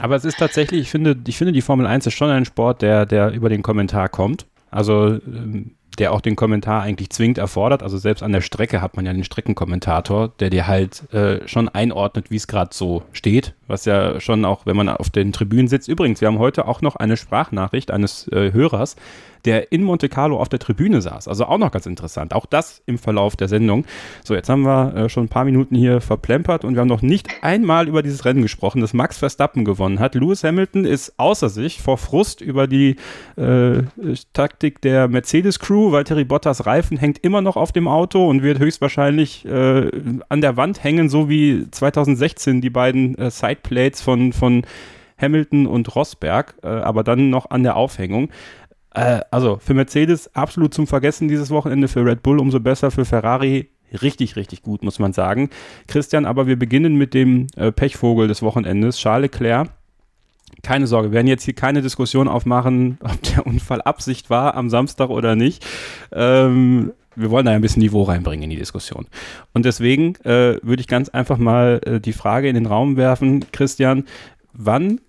Aber 0.00 0.16
es 0.16 0.24
ist 0.24 0.38
tatsächlich, 0.38 0.82
ich 0.82 0.90
finde, 0.90 1.16
ich 1.26 1.36
finde, 1.36 1.52
die 1.52 1.62
Formel 1.62 1.86
1 1.86 2.06
ist 2.06 2.14
schon 2.14 2.30
ein 2.30 2.44
Sport, 2.44 2.82
der, 2.82 3.06
der 3.06 3.32
über 3.32 3.48
den 3.48 3.62
Kommentar 3.62 4.08
kommt. 4.08 4.46
Also 4.70 5.18
ähm, 5.26 5.72
der 5.98 6.12
auch 6.12 6.20
den 6.20 6.36
Kommentar 6.36 6.82
eigentlich 6.82 7.10
zwingend 7.10 7.38
erfordert. 7.38 7.82
Also 7.82 7.98
selbst 7.98 8.22
an 8.22 8.32
der 8.32 8.40
Strecke 8.40 8.80
hat 8.80 8.96
man 8.96 9.06
ja 9.06 9.12
den 9.12 9.24
Streckenkommentator, 9.24 10.32
der 10.40 10.50
dir 10.50 10.66
halt 10.66 11.12
äh, 11.12 11.46
schon 11.48 11.68
einordnet, 11.68 12.30
wie 12.30 12.36
es 12.36 12.46
gerade 12.46 12.70
so 12.72 13.02
steht, 13.12 13.54
was 13.70 13.84
ja 13.84 14.20
schon 14.20 14.44
auch, 14.44 14.66
wenn 14.66 14.76
man 14.76 14.88
auf 14.88 15.10
den 15.10 15.32
Tribünen 15.32 15.68
sitzt. 15.68 15.88
Übrigens, 15.88 16.20
wir 16.20 16.28
haben 16.28 16.38
heute 16.38 16.68
auch 16.68 16.82
noch 16.82 16.96
eine 16.96 17.16
Sprachnachricht 17.16 17.90
eines 17.90 18.28
äh, 18.28 18.52
Hörers, 18.52 18.96
der 19.44 19.72
in 19.72 19.82
Monte 19.82 20.08
Carlo 20.08 20.38
auf 20.38 20.48
der 20.48 20.58
Tribüne 20.58 21.00
saß. 21.00 21.28
Also 21.28 21.46
auch 21.46 21.58
noch 21.58 21.70
ganz 21.70 21.86
interessant. 21.86 22.34
Auch 22.34 22.46
das 22.46 22.82
im 22.86 22.98
Verlauf 22.98 23.36
der 23.36 23.48
Sendung. 23.48 23.84
So, 24.24 24.34
jetzt 24.34 24.48
haben 24.48 24.62
wir 24.62 24.94
äh, 24.94 25.08
schon 25.08 25.24
ein 25.24 25.28
paar 25.28 25.44
Minuten 25.44 25.74
hier 25.74 26.00
verplempert 26.00 26.64
und 26.64 26.74
wir 26.74 26.80
haben 26.80 26.88
noch 26.88 27.02
nicht 27.02 27.28
einmal 27.42 27.88
über 27.88 28.02
dieses 28.02 28.24
Rennen 28.24 28.42
gesprochen, 28.42 28.80
das 28.80 28.92
Max 28.92 29.18
Verstappen 29.18 29.64
gewonnen 29.64 29.98
hat. 29.98 30.14
Lewis 30.14 30.44
Hamilton 30.44 30.84
ist 30.84 31.14
außer 31.18 31.48
sich 31.48 31.80
vor 31.80 31.98
Frust 31.98 32.40
über 32.40 32.66
die 32.66 32.96
äh, 33.36 33.82
Taktik 34.32 34.80
der 34.82 35.08
Mercedes-Crew, 35.08 35.92
weil 35.92 36.04
Terry 36.04 36.24
Bottas 36.24 36.66
Reifen 36.66 36.96
hängt 36.96 37.18
immer 37.18 37.40
noch 37.40 37.56
auf 37.56 37.72
dem 37.72 37.88
Auto 37.88 38.28
und 38.28 38.42
wird 38.42 38.58
höchstwahrscheinlich 38.58 39.44
äh, 39.46 39.90
an 40.28 40.40
der 40.40 40.56
Wand 40.56 40.84
hängen, 40.84 41.08
so 41.08 41.28
wie 41.28 41.66
2016 41.70 42.60
die 42.60 42.70
beiden 42.70 43.16
äh, 43.16 43.30
Sideplates 43.60 44.00
von, 44.00 44.32
von 44.32 44.62
Hamilton 45.18 45.66
und 45.66 45.94
Rosberg, 45.94 46.54
äh, 46.62 46.68
aber 46.68 47.04
dann 47.04 47.30
noch 47.30 47.50
an 47.50 47.62
der 47.62 47.76
Aufhängung. 47.76 48.30
Äh, 48.94 49.20
also 49.30 49.58
für 49.58 49.74
Mercedes 49.74 50.34
absolut 50.34 50.74
zum 50.74 50.86
Vergessen 50.86 51.28
dieses 51.28 51.50
Wochenende, 51.50 51.88
für 51.88 52.04
Red 52.04 52.22
Bull 52.22 52.38
umso 52.38 52.60
besser, 52.60 52.90
für 52.90 53.04
Ferrari 53.04 53.70
richtig, 54.02 54.36
richtig 54.36 54.62
gut, 54.62 54.82
muss 54.82 54.98
man 54.98 55.12
sagen. 55.12 55.50
Christian, 55.88 56.24
aber 56.24 56.46
wir 56.46 56.58
beginnen 56.58 56.96
mit 56.96 57.14
dem 57.14 57.48
äh, 57.56 57.72
Pechvogel 57.72 58.28
des 58.28 58.42
Wochenendes, 58.42 58.98
Charles 58.98 59.30
Leclerc. 59.32 59.68
Keine 60.62 60.86
Sorge, 60.86 61.10
wir 61.10 61.14
werden 61.14 61.26
jetzt 61.26 61.44
hier 61.44 61.54
keine 61.54 61.80
Diskussion 61.80 62.28
aufmachen, 62.28 62.98
ob 63.02 63.22
der 63.22 63.46
Unfall 63.46 63.82
Absicht 63.82 64.30
war 64.30 64.54
am 64.54 64.70
Samstag 64.70 65.10
oder 65.10 65.36
nicht. 65.36 65.64
Ähm, 66.12 66.92
wir 67.16 67.30
wollen 67.30 67.46
da 67.46 67.52
ein 67.52 67.60
bisschen 67.60 67.82
Niveau 67.82 68.02
reinbringen 68.02 68.44
in 68.44 68.50
die 68.50 68.56
Diskussion. 68.56 69.06
Und 69.52 69.64
deswegen 69.64 70.14
äh, 70.24 70.58
würde 70.62 70.80
ich 70.80 70.88
ganz 70.88 71.08
einfach 71.08 71.38
mal 71.38 71.80
äh, 71.84 72.00
die 72.00 72.12
Frage 72.12 72.48
in 72.48 72.54
den 72.54 72.66
Raum 72.66 72.96
werfen, 72.96 73.44
Christian, 73.52 74.04
wann 74.52 75.00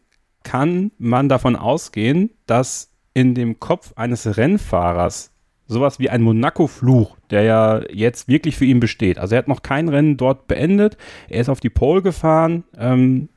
kann 0.44 0.92
man 0.98 1.30
davon 1.30 1.56
ausgehen, 1.56 2.31
dass 2.48 2.92
in 3.13 3.36
dem 3.36 3.59
Kopf 3.59 3.94
eines 3.95 4.38
Rennfahrers 4.38 5.31
sowas 5.68 6.00
wie 6.00 6.09
ein 6.09 6.21
Monaco-Fluch, 6.21 7.18
der 7.30 7.44
ja 7.44 7.81
jetzt 7.91 8.27
wirklich 8.27 8.58
für 8.58 8.65
ihn 8.65 8.79
besteht. 8.79 9.20
Also 9.20 9.36
er 9.36 9.39
hat 9.39 9.48
noch 9.48 9.62
kein 9.62 9.88
Rennen 9.88 10.17
dort 10.17 10.48
beendet. 10.48 10.98
Er 11.29 11.41
ist 11.41 11.50
auf 11.50 11.60
die 11.60 11.70
Pole 11.70 12.01
gefahren. 12.01 12.63
Ähm, 12.77 13.29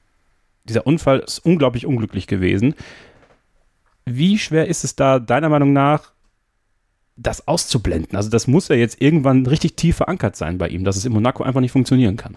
dieser 0.65 0.87
Unfall 0.87 1.21
ist 1.21 1.39
unglaublich 1.41 1.87
unglücklich 1.87 2.27
gewesen. 2.27 2.75
Wie 4.05 4.39
schwer 4.39 4.67
ist 4.69 4.85
es 4.85 4.97
da 4.97 5.19
deiner 5.19 5.49
Meinung 5.49 5.73
nach, 5.73 6.14
das 7.17 7.47
auszublenden? 7.47 8.17
Also 8.17 8.31
das 8.31 8.47
muss 8.47 8.69
ja 8.69 8.77
jetzt 8.77 9.01
irgendwann 9.01 9.47
richtig 9.47 9.77
tief 9.77 9.97
verankert 9.97 10.37
sein 10.37 10.59
bei 10.59 10.69
ihm, 10.69 10.85
dass 10.85 10.97
es 10.97 11.05
in 11.05 11.13
Monaco 11.13 11.43
einfach 11.43 11.61
nicht 11.61 11.73
funktionieren 11.73 12.17
kann. 12.17 12.37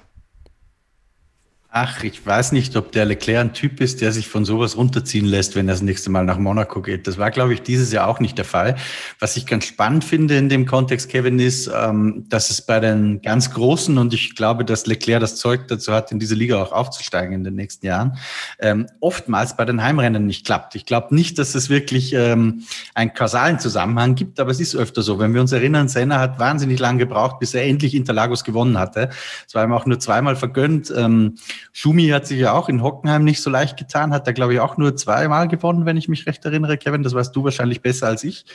Ach, 1.69 2.01
ich 2.05 2.25
weiß 2.25 2.53
nicht, 2.53 2.77
ob 2.77 2.93
der 2.93 3.03
Leclerc 3.03 3.41
ein 3.41 3.53
Typ 3.53 3.81
ist, 3.81 3.99
der 3.99 4.13
sich 4.13 4.29
von 4.29 4.45
sowas 4.45 4.77
runterziehen 4.77 5.25
lässt, 5.25 5.57
wenn 5.57 5.67
er 5.67 5.73
das 5.73 5.81
nächste 5.81 6.09
Mal 6.09 6.23
nach 6.23 6.37
Monaco 6.37 6.81
geht. 6.81 7.07
Das 7.07 7.17
war, 7.17 7.29
glaube 7.29 7.53
ich, 7.53 7.61
dieses 7.61 7.91
Jahr 7.91 8.07
auch 8.07 8.21
nicht 8.21 8.37
der 8.37 8.45
Fall. 8.45 8.77
Was 9.19 9.35
ich 9.35 9.45
ganz 9.45 9.65
spannend 9.65 10.05
finde 10.05 10.37
in 10.37 10.47
dem 10.47 10.65
Kontext, 10.65 11.09
Kevin, 11.09 11.39
ist, 11.39 11.67
ähm, 11.67 12.23
dass 12.29 12.51
es 12.51 12.61
bei 12.61 12.79
den 12.79 13.21
ganz 13.21 13.51
Großen, 13.51 13.97
und 13.97 14.13
ich 14.13 14.33
glaube, 14.33 14.63
dass 14.63 14.85
Leclerc 14.85 15.19
das 15.19 15.35
Zeug 15.35 15.67
dazu 15.67 15.91
hat, 15.91 16.09
in 16.13 16.19
diese 16.19 16.35
Liga 16.35 16.61
auch 16.61 16.71
aufzusteigen 16.71 17.33
in 17.33 17.43
den 17.43 17.55
nächsten 17.55 17.85
Jahren, 17.85 18.17
ähm, 18.59 18.87
oftmals 19.01 19.57
bei 19.57 19.65
den 19.65 19.83
Heimrennen 19.83 20.25
nicht 20.25 20.45
klappt. 20.45 20.73
Ich 20.75 20.85
glaube 20.85 21.13
nicht, 21.13 21.37
dass 21.37 21.53
es 21.53 21.69
wirklich 21.69 22.13
ähm, 22.13 22.63
einen 22.95 23.13
kausalen 23.13 23.59
Zusammenhang 23.59 24.15
gibt, 24.15 24.39
aber 24.39 24.51
es 24.51 24.61
ist 24.61 24.73
öfter 24.73 25.01
so. 25.01 25.19
Wenn 25.19 25.33
wir 25.33 25.41
uns 25.41 25.51
erinnern, 25.51 25.89
Senna 25.89 26.19
hat 26.19 26.39
wahnsinnig 26.39 26.79
lange 26.79 26.99
gebraucht, 26.99 27.39
bis 27.39 27.53
er 27.53 27.65
endlich 27.65 27.93
Interlagos 27.93 28.45
gewonnen 28.45 28.79
hatte. 28.79 29.09
Es 29.45 29.53
war 29.53 29.65
ihm 29.65 29.73
auch 29.73 29.85
nur 29.85 29.99
zweimal 29.99 30.37
vergönnt. 30.37 30.93
Schumi 31.73 32.07
hat 32.09 32.27
sich 32.27 32.39
ja 32.39 32.53
auch 32.53 32.69
in 32.69 32.81
Hockenheim 32.81 33.23
nicht 33.23 33.41
so 33.41 33.49
leicht 33.49 33.77
getan, 33.77 34.13
hat 34.13 34.27
da, 34.27 34.31
glaube 34.31 34.53
ich, 34.53 34.59
auch 34.59 34.77
nur 34.77 34.95
zweimal 34.95 35.47
gewonnen, 35.47 35.85
wenn 35.85 35.97
ich 35.97 36.07
mich 36.07 36.25
recht 36.25 36.43
erinnere, 36.45 36.77
Kevin. 36.77 37.03
Das 37.03 37.13
weißt 37.13 37.35
du 37.35 37.43
wahrscheinlich 37.43 37.81
besser 37.81 38.07
als 38.07 38.23
ich. 38.23 38.45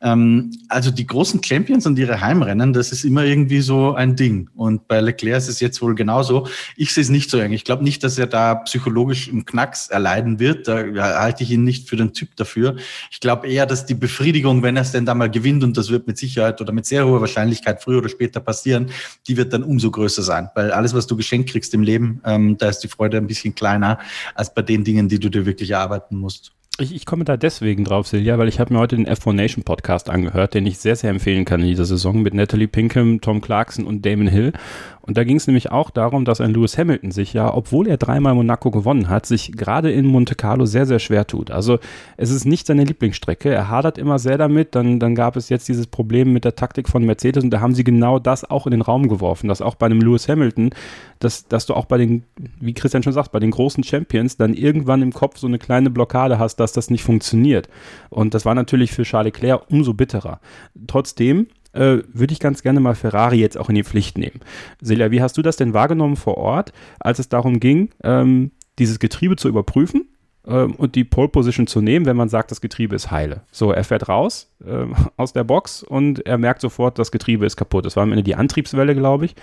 Ähm, 0.00 0.52
also 0.68 0.90
die 0.90 1.06
großen 1.06 1.42
Champions 1.42 1.86
und 1.86 1.98
ihre 1.98 2.20
Heimrennen, 2.20 2.72
das 2.72 2.92
ist 2.92 3.04
immer 3.04 3.24
irgendwie 3.24 3.60
so 3.60 3.94
ein 3.94 4.16
Ding. 4.16 4.50
Und 4.54 4.88
bei 4.88 5.00
Leclerc 5.00 5.38
ist 5.38 5.48
es 5.48 5.60
jetzt 5.60 5.80
wohl 5.82 5.94
genauso. 5.94 6.46
Ich 6.76 6.92
sehe 6.92 7.02
es 7.02 7.10
nicht 7.10 7.30
so 7.30 7.38
eng. 7.38 7.52
Ich 7.52 7.64
glaube 7.64 7.84
nicht, 7.84 8.04
dass 8.04 8.18
er 8.18 8.26
da 8.26 8.54
psychologisch 8.56 9.28
einen 9.28 9.44
Knacks 9.44 9.88
erleiden 9.88 10.38
wird. 10.38 10.68
Da 10.68 10.84
halte 10.96 11.42
ich 11.42 11.50
ihn 11.50 11.64
nicht 11.64 11.88
für 11.88 11.96
den 11.96 12.12
Typ 12.12 12.36
dafür. 12.36 12.76
Ich 13.10 13.20
glaube 13.20 13.48
eher, 13.48 13.66
dass 13.66 13.86
die 13.86 13.94
Befriedigung, 13.94 14.62
wenn 14.62 14.76
er 14.76 14.82
es 14.82 14.92
denn 14.92 15.06
da 15.06 15.14
mal 15.14 15.30
gewinnt, 15.30 15.64
und 15.64 15.76
das 15.76 15.90
wird 15.90 16.06
mit 16.06 16.18
Sicherheit 16.18 16.60
oder 16.60 16.72
mit 16.72 16.86
sehr 16.86 17.06
hoher 17.06 17.20
Wahrscheinlichkeit 17.20 17.82
früher 17.82 17.98
oder 17.98 18.08
später 18.08 18.40
passieren, 18.40 18.90
die 19.26 19.36
wird 19.36 19.52
dann 19.52 19.62
umso 19.62 19.90
größer 19.90 20.22
sein. 20.22 20.48
Weil 20.54 20.72
alles, 20.72 20.94
was 20.94 21.06
du 21.06 21.16
geschenkt 21.16 21.50
kriegst 21.50 21.74
im 21.74 21.82
Leben, 21.82 22.20
ähm, 22.24 22.51
da 22.60 22.68
ist 22.68 22.80
die 22.80 22.88
Freude 22.88 23.16
ein 23.16 23.26
bisschen 23.26 23.54
kleiner 23.54 23.98
als 24.34 24.52
bei 24.52 24.62
den 24.62 24.84
Dingen, 24.84 25.08
die 25.08 25.18
du 25.18 25.30
dir 25.30 25.46
wirklich 25.46 25.70
erarbeiten 25.70 26.18
musst. 26.18 26.52
Ich, 26.78 26.94
ich, 26.94 27.04
komme 27.04 27.24
da 27.24 27.36
deswegen 27.36 27.84
drauf, 27.84 28.08
Silja, 28.08 28.38
weil 28.38 28.48
ich 28.48 28.58
habe 28.58 28.72
mir 28.72 28.80
heute 28.80 28.96
den 28.96 29.06
F1 29.06 29.34
Nation 29.34 29.62
Podcast 29.62 30.08
angehört, 30.08 30.54
den 30.54 30.64
ich 30.64 30.78
sehr, 30.78 30.96
sehr 30.96 31.10
empfehlen 31.10 31.44
kann 31.44 31.60
in 31.60 31.66
dieser 31.66 31.84
Saison 31.84 32.22
mit 32.22 32.32
Natalie 32.32 32.66
Pinkham, 32.66 33.20
Tom 33.20 33.42
Clarkson 33.42 33.84
und 33.84 34.06
Damon 34.06 34.26
Hill. 34.26 34.54
Und 35.02 35.16
da 35.16 35.24
ging 35.24 35.36
es 35.36 35.46
nämlich 35.46 35.72
auch 35.72 35.90
darum, 35.90 36.24
dass 36.24 36.40
ein 36.40 36.54
Lewis 36.54 36.78
Hamilton 36.78 37.10
sich 37.10 37.32
ja, 37.32 37.52
obwohl 37.52 37.88
er 37.88 37.96
dreimal 37.96 38.34
Monaco 38.34 38.70
gewonnen 38.70 39.08
hat, 39.08 39.26
sich 39.26 39.52
gerade 39.52 39.90
in 39.90 40.06
Monte 40.06 40.36
Carlo 40.36 40.64
sehr, 40.64 40.86
sehr 40.86 41.00
schwer 41.00 41.26
tut. 41.26 41.50
Also 41.50 41.80
es 42.16 42.30
ist 42.30 42.44
nicht 42.44 42.66
seine 42.66 42.84
Lieblingsstrecke. 42.84 43.52
Er 43.52 43.68
hadert 43.68 43.98
immer 43.98 44.20
sehr 44.20 44.38
damit. 44.38 44.74
Dann, 44.74 45.00
dann 45.00 45.14
gab 45.14 45.36
es 45.36 45.48
jetzt 45.48 45.68
dieses 45.68 45.88
Problem 45.88 46.32
mit 46.32 46.44
der 46.44 46.54
Taktik 46.54 46.88
von 46.88 47.04
Mercedes 47.04 47.42
und 47.42 47.50
da 47.50 47.60
haben 47.60 47.74
sie 47.74 47.84
genau 47.84 48.20
das 48.20 48.48
auch 48.48 48.66
in 48.66 48.70
den 48.70 48.82
Raum 48.82 49.08
geworfen, 49.08 49.48
dass 49.48 49.60
auch 49.60 49.74
bei 49.74 49.86
einem 49.86 50.00
Lewis 50.00 50.28
Hamilton, 50.28 50.70
dass, 51.18 51.48
dass 51.48 51.66
du 51.66 51.74
auch 51.74 51.86
bei 51.86 51.98
den, 51.98 52.22
wie 52.60 52.74
Christian 52.74 53.02
schon 53.02 53.12
sagt, 53.12 53.32
bei 53.32 53.40
den 53.40 53.50
großen 53.50 53.82
Champions 53.82 54.36
dann 54.36 54.54
irgendwann 54.54 55.02
im 55.02 55.12
Kopf 55.12 55.38
so 55.38 55.48
eine 55.48 55.58
kleine 55.58 55.90
Blockade 55.90 56.38
hast, 56.38 56.56
dass 56.56 56.72
das 56.72 56.90
nicht 56.90 57.02
funktioniert. 57.02 57.68
Und 58.08 58.34
das 58.34 58.44
war 58.44 58.54
natürlich 58.54 58.92
für 58.92 59.02
Charles 59.02 59.32
Leclerc 59.32 59.62
umso 59.70 59.94
bitterer. 59.94 60.40
Trotzdem, 60.86 61.48
äh, 61.72 61.98
würde 62.12 62.32
ich 62.32 62.40
ganz 62.40 62.62
gerne 62.62 62.80
mal 62.80 62.94
Ferrari 62.94 63.36
jetzt 63.36 63.58
auch 63.58 63.68
in 63.68 63.74
die 63.74 63.84
Pflicht 63.84 64.18
nehmen. 64.18 64.40
Silja, 64.80 65.10
wie 65.10 65.22
hast 65.22 65.36
du 65.36 65.42
das 65.42 65.56
denn 65.56 65.74
wahrgenommen 65.74 66.16
vor 66.16 66.36
Ort, 66.36 66.72
als 67.00 67.18
es 67.18 67.28
darum 67.28 67.60
ging, 67.60 67.90
ähm, 68.02 68.50
dieses 68.78 68.98
Getriebe 68.98 69.36
zu 69.36 69.48
überprüfen? 69.48 70.06
ähm, 70.46 70.74
und 70.74 70.94
die 70.94 71.04
Pole 71.04 71.28
Position 71.28 71.66
zu 71.66 71.80
nehmen, 71.80 72.06
wenn 72.06 72.16
man 72.16 72.28
sagt, 72.28 72.50
das 72.50 72.60
Getriebe 72.60 72.94
ist 72.94 73.10
heile. 73.10 73.42
So, 73.50 73.72
er 73.72 73.84
fährt 73.84 74.08
raus 74.08 74.52
äh, 74.64 74.86
aus 75.16 75.32
der 75.32 75.44
Box 75.44 75.82
und 75.82 76.26
er 76.26 76.38
merkt 76.38 76.60
sofort, 76.60 76.98
das 76.98 77.12
Getriebe 77.12 77.46
ist 77.46 77.56
kaputt. 77.56 77.86
Das 77.86 77.96
war 77.96 78.02
am 78.02 78.12
Ende 78.12 78.24
die 78.24 78.34
Antriebswelle, 78.34 78.94
glaube 78.94 79.26
ich. 79.26 79.34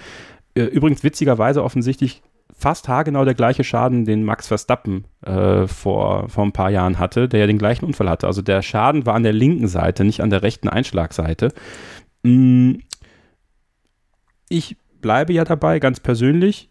Äh, 0.56 0.64
übrigens 0.64 1.04
witzigerweise 1.04 1.64
offensichtlich 1.64 2.22
fast 2.52 2.90
haargenau 2.90 3.24
der 3.24 3.36
gleiche 3.36 3.64
Schaden, 3.64 4.04
den 4.04 4.24
Max 4.24 4.48
Verstappen 4.48 5.06
äh, 5.26 5.66
vor, 5.68 6.28
vor 6.28 6.44
ein 6.44 6.52
paar 6.52 6.70
Jahren 6.70 7.00
hatte, 7.00 7.30
der 7.30 7.42
ja 7.42 7.48
den 7.48 7.58
gleichen 7.58 7.86
Unfall 7.86 8.10
hatte. 8.10 8.28
Also 8.28 8.42
der 8.42 8.62
Schaden 8.62 9.06
war 9.06 9.16
an 9.16 9.24
der 9.24 9.32
linken 9.32 9.68
Seite, 9.68 10.04
nicht 10.04 10.22
an 10.22 10.30
der 10.30 10.42
rechten 10.42 10.68
Einschlagseite. 10.68 11.54
Mm, 12.24 12.76
ich 14.50 14.78
bleibe 15.02 15.34
ja 15.34 15.44
dabei, 15.44 15.80
ganz 15.80 16.00
persönlich. 16.00 16.70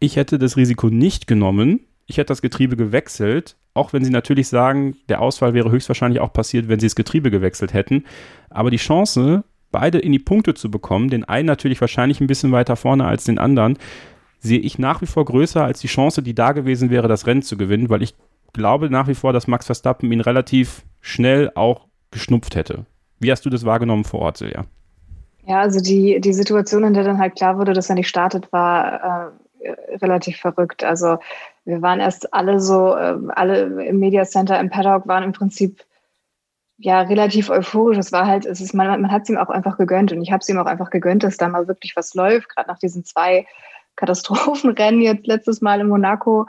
Ich 0.00 0.16
hätte 0.16 0.38
das 0.38 0.56
Risiko 0.56 0.88
nicht 0.88 1.26
genommen. 1.26 1.80
Ich 2.06 2.16
hätte 2.16 2.28
das 2.28 2.42
Getriebe 2.42 2.76
gewechselt, 2.76 3.56
auch 3.74 3.92
wenn 3.92 4.02
sie 4.04 4.10
natürlich 4.10 4.48
sagen, 4.48 4.96
der 5.08 5.20
Ausfall 5.20 5.52
wäre 5.52 5.70
höchstwahrscheinlich 5.70 6.20
auch 6.20 6.32
passiert, 6.32 6.68
wenn 6.68 6.80
sie 6.80 6.86
das 6.86 6.96
Getriebe 6.96 7.30
gewechselt 7.30 7.74
hätten. 7.74 8.04
Aber 8.48 8.70
die 8.70 8.78
Chance, 8.78 9.44
beide 9.70 9.98
in 9.98 10.12
die 10.12 10.18
Punkte 10.18 10.54
zu 10.54 10.70
bekommen, 10.70 11.10
den 11.10 11.24
einen 11.24 11.46
natürlich 11.46 11.80
wahrscheinlich 11.80 12.20
ein 12.20 12.26
bisschen 12.26 12.50
weiter 12.50 12.76
vorne 12.76 13.04
als 13.04 13.24
den 13.24 13.38
anderen, 13.38 13.76
sehe 14.40 14.58
ich 14.58 14.78
nach 14.78 15.02
wie 15.02 15.06
vor 15.06 15.24
größer 15.24 15.62
als 15.62 15.80
die 15.80 15.88
Chance, 15.88 16.22
die 16.22 16.34
da 16.34 16.52
gewesen 16.52 16.90
wäre, 16.90 17.08
das 17.08 17.26
Rennen 17.26 17.42
zu 17.42 17.56
gewinnen, 17.56 17.90
weil 17.90 18.02
ich 18.02 18.14
glaube 18.52 18.88
nach 18.88 19.08
wie 19.08 19.14
vor, 19.14 19.32
dass 19.32 19.46
Max 19.46 19.66
Verstappen 19.66 20.10
ihn 20.10 20.20
relativ 20.20 20.84
schnell 21.00 21.50
auch 21.54 21.88
geschnupft 22.10 22.54
hätte. 22.56 22.86
Wie 23.20 23.30
hast 23.30 23.44
du 23.44 23.50
das 23.50 23.64
wahrgenommen 23.64 24.04
vor 24.04 24.20
Ort, 24.20 24.38
Silja? 24.38 24.64
Ja, 25.48 25.60
also 25.62 25.80
die, 25.80 26.20
die 26.20 26.34
Situation, 26.34 26.84
in 26.84 26.92
der 26.92 27.04
dann 27.04 27.18
halt 27.18 27.34
klar 27.36 27.56
wurde, 27.56 27.72
dass 27.72 27.88
er 27.88 27.94
nicht 27.94 28.08
startet, 28.08 28.52
war 28.52 29.32
äh, 29.62 29.70
relativ 29.96 30.36
verrückt. 30.36 30.84
Also 30.84 31.16
wir 31.64 31.80
waren 31.80 32.00
erst 32.00 32.34
alle 32.34 32.60
so, 32.60 32.94
äh, 32.94 33.16
alle 33.28 33.62
im 33.86 33.98
Media 33.98 34.24
Center, 34.26 34.60
im 34.60 34.68
Paddock 34.68 35.08
waren 35.08 35.24
im 35.24 35.32
Prinzip 35.32 35.82
ja 36.76 37.00
relativ 37.00 37.48
euphorisch. 37.48 37.96
Es 37.96 38.12
war 38.12 38.26
halt, 38.26 38.44
es 38.44 38.60
ist, 38.60 38.74
man, 38.74 39.00
man 39.00 39.10
hat 39.10 39.22
es 39.22 39.30
ihm 39.30 39.38
auch 39.38 39.48
einfach 39.48 39.78
gegönnt 39.78 40.12
und 40.12 40.20
ich 40.20 40.32
habe 40.32 40.42
es 40.42 40.48
ihm 40.50 40.58
auch 40.58 40.66
einfach 40.66 40.90
gegönnt, 40.90 41.22
dass 41.22 41.38
da 41.38 41.48
mal 41.48 41.66
wirklich 41.66 41.96
was 41.96 42.12
läuft, 42.12 42.50
gerade 42.50 42.68
nach 42.68 42.78
diesen 42.78 43.06
zwei 43.06 43.46
Katastrophenrennen 43.96 45.00
jetzt 45.00 45.26
letztes 45.26 45.62
Mal 45.62 45.80
in 45.80 45.88
Monaco. 45.88 46.46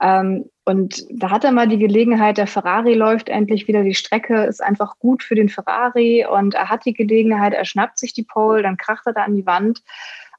Ähm, 0.00 0.48
und 0.66 1.06
da 1.10 1.30
hat 1.30 1.44
er 1.44 1.52
mal 1.52 1.68
die 1.68 1.78
Gelegenheit, 1.78 2.38
der 2.38 2.48
Ferrari 2.48 2.94
läuft 2.94 3.28
endlich 3.28 3.68
wieder, 3.68 3.84
die 3.84 3.94
Strecke 3.94 4.44
ist 4.44 4.60
einfach 4.60 4.98
gut 4.98 5.22
für 5.22 5.36
den 5.36 5.48
Ferrari 5.48 6.26
und 6.26 6.54
er 6.54 6.68
hat 6.68 6.84
die 6.84 6.92
Gelegenheit, 6.92 7.54
er 7.54 7.64
schnappt 7.64 7.98
sich 7.98 8.12
die 8.12 8.24
Pole, 8.24 8.64
dann 8.64 8.76
kracht 8.76 9.06
er 9.06 9.12
da 9.12 9.22
an 9.22 9.36
die 9.36 9.46
Wand. 9.46 9.84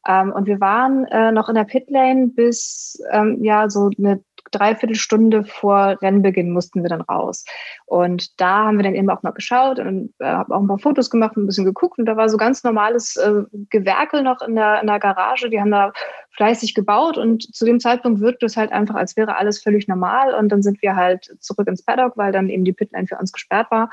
Ähm, 0.05 0.33
und 0.33 0.45
wir 0.45 0.59
waren 0.59 1.05
äh, 1.05 1.31
noch 1.31 1.47
in 1.47 1.55
der 1.55 1.63
Pitlane 1.63 2.27
bis 2.27 3.01
ähm, 3.09 3.41
ja 3.41 3.69
so 3.69 3.89
eine 3.97 4.21
Dreiviertelstunde 4.51 5.43
vor 5.43 5.97
Rennbeginn 6.01 6.51
mussten 6.51 6.83
wir 6.83 6.89
dann 6.89 7.01
raus. 7.01 7.45
Und 7.85 8.39
da 8.39 8.65
haben 8.65 8.77
wir 8.77 8.83
dann 8.83 8.95
eben 8.95 9.09
auch 9.09 9.23
mal 9.23 9.31
geschaut 9.31 9.79
und 9.79 10.13
äh, 10.19 10.25
habe 10.25 10.53
auch 10.55 10.61
ein 10.61 10.67
paar 10.67 10.79
Fotos 10.79 11.09
gemacht 11.09 11.35
und 11.37 11.43
ein 11.43 11.47
bisschen 11.47 11.65
geguckt. 11.65 11.99
Und 11.99 12.05
da 12.05 12.17
war 12.17 12.29
so 12.29 12.37
ganz 12.37 12.63
normales 12.63 13.15
äh, 13.17 13.43
Gewerkel 13.69 14.23
noch 14.23 14.41
in 14.41 14.55
der, 14.55 14.81
in 14.81 14.87
der 14.87 14.99
Garage. 14.99 15.49
Die 15.49 15.59
haben 15.59 15.71
da 15.71 15.93
fleißig 16.31 16.75
gebaut 16.75 17.17
und 17.17 17.55
zu 17.55 17.65
dem 17.65 17.79
Zeitpunkt 17.79 18.21
wirkte 18.21 18.45
es 18.45 18.57
halt 18.57 18.71
einfach, 18.71 18.95
als 18.95 19.17
wäre 19.17 19.37
alles 19.37 19.61
völlig 19.61 19.87
normal. 19.87 20.35
Und 20.35 20.49
dann 20.49 20.61
sind 20.61 20.81
wir 20.81 20.95
halt 20.95 21.35
zurück 21.39 21.67
ins 21.67 21.83
Paddock, 21.83 22.15
weil 22.15 22.31
dann 22.31 22.49
eben 22.49 22.63
die 22.63 22.73
Pitline 22.73 23.07
für 23.07 23.17
uns 23.17 23.31
gesperrt 23.31 23.71
war 23.71 23.89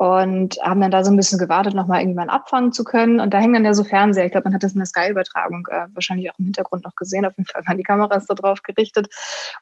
und 0.00 0.56
haben 0.62 0.80
dann 0.80 0.90
da 0.90 1.04
so 1.04 1.10
ein 1.10 1.16
bisschen 1.18 1.38
gewartet, 1.38 1.74
nochmal 1.74 2.00
irgendwann 2.00 2.30
abfangen 2.30 2.72
zu 2.72 2.84
können. 2.84 3.20
Und 3.20 3.34
da 3.34 3.38
hängen 3.38 3.52
dann 3.52 3.66
ja 3.66 3.74
so 3.74 3.84
Fernseher. 3.84 4.24
Ich 4.24 4.32
glaube, 4.32 4.44
man 4.44 4.54
hat 4.54 4.62
das 4.62 4.72
in 4.72 4.78
der 4.78 4.86
Sky-Übertragung 4.86 5.68
äh, 5.70 5.88
wahrscheinlich 5.92 6.30
auch 6.30 6.38
im 6.38 6.46
Hintergrund 6.46 6.84
noch 6.84 6.94
gesehen. 6.94 7.26
Auf 7.26 7.36
jeden 7.36 7.46
Fall 7.46 7.66
waren 7.66 7.76
die 7.76 7.82
Kameras 7.82 8.24
da 8.24 8.32
drauf 8.32 8.62
gerichtet. 8.62 9.08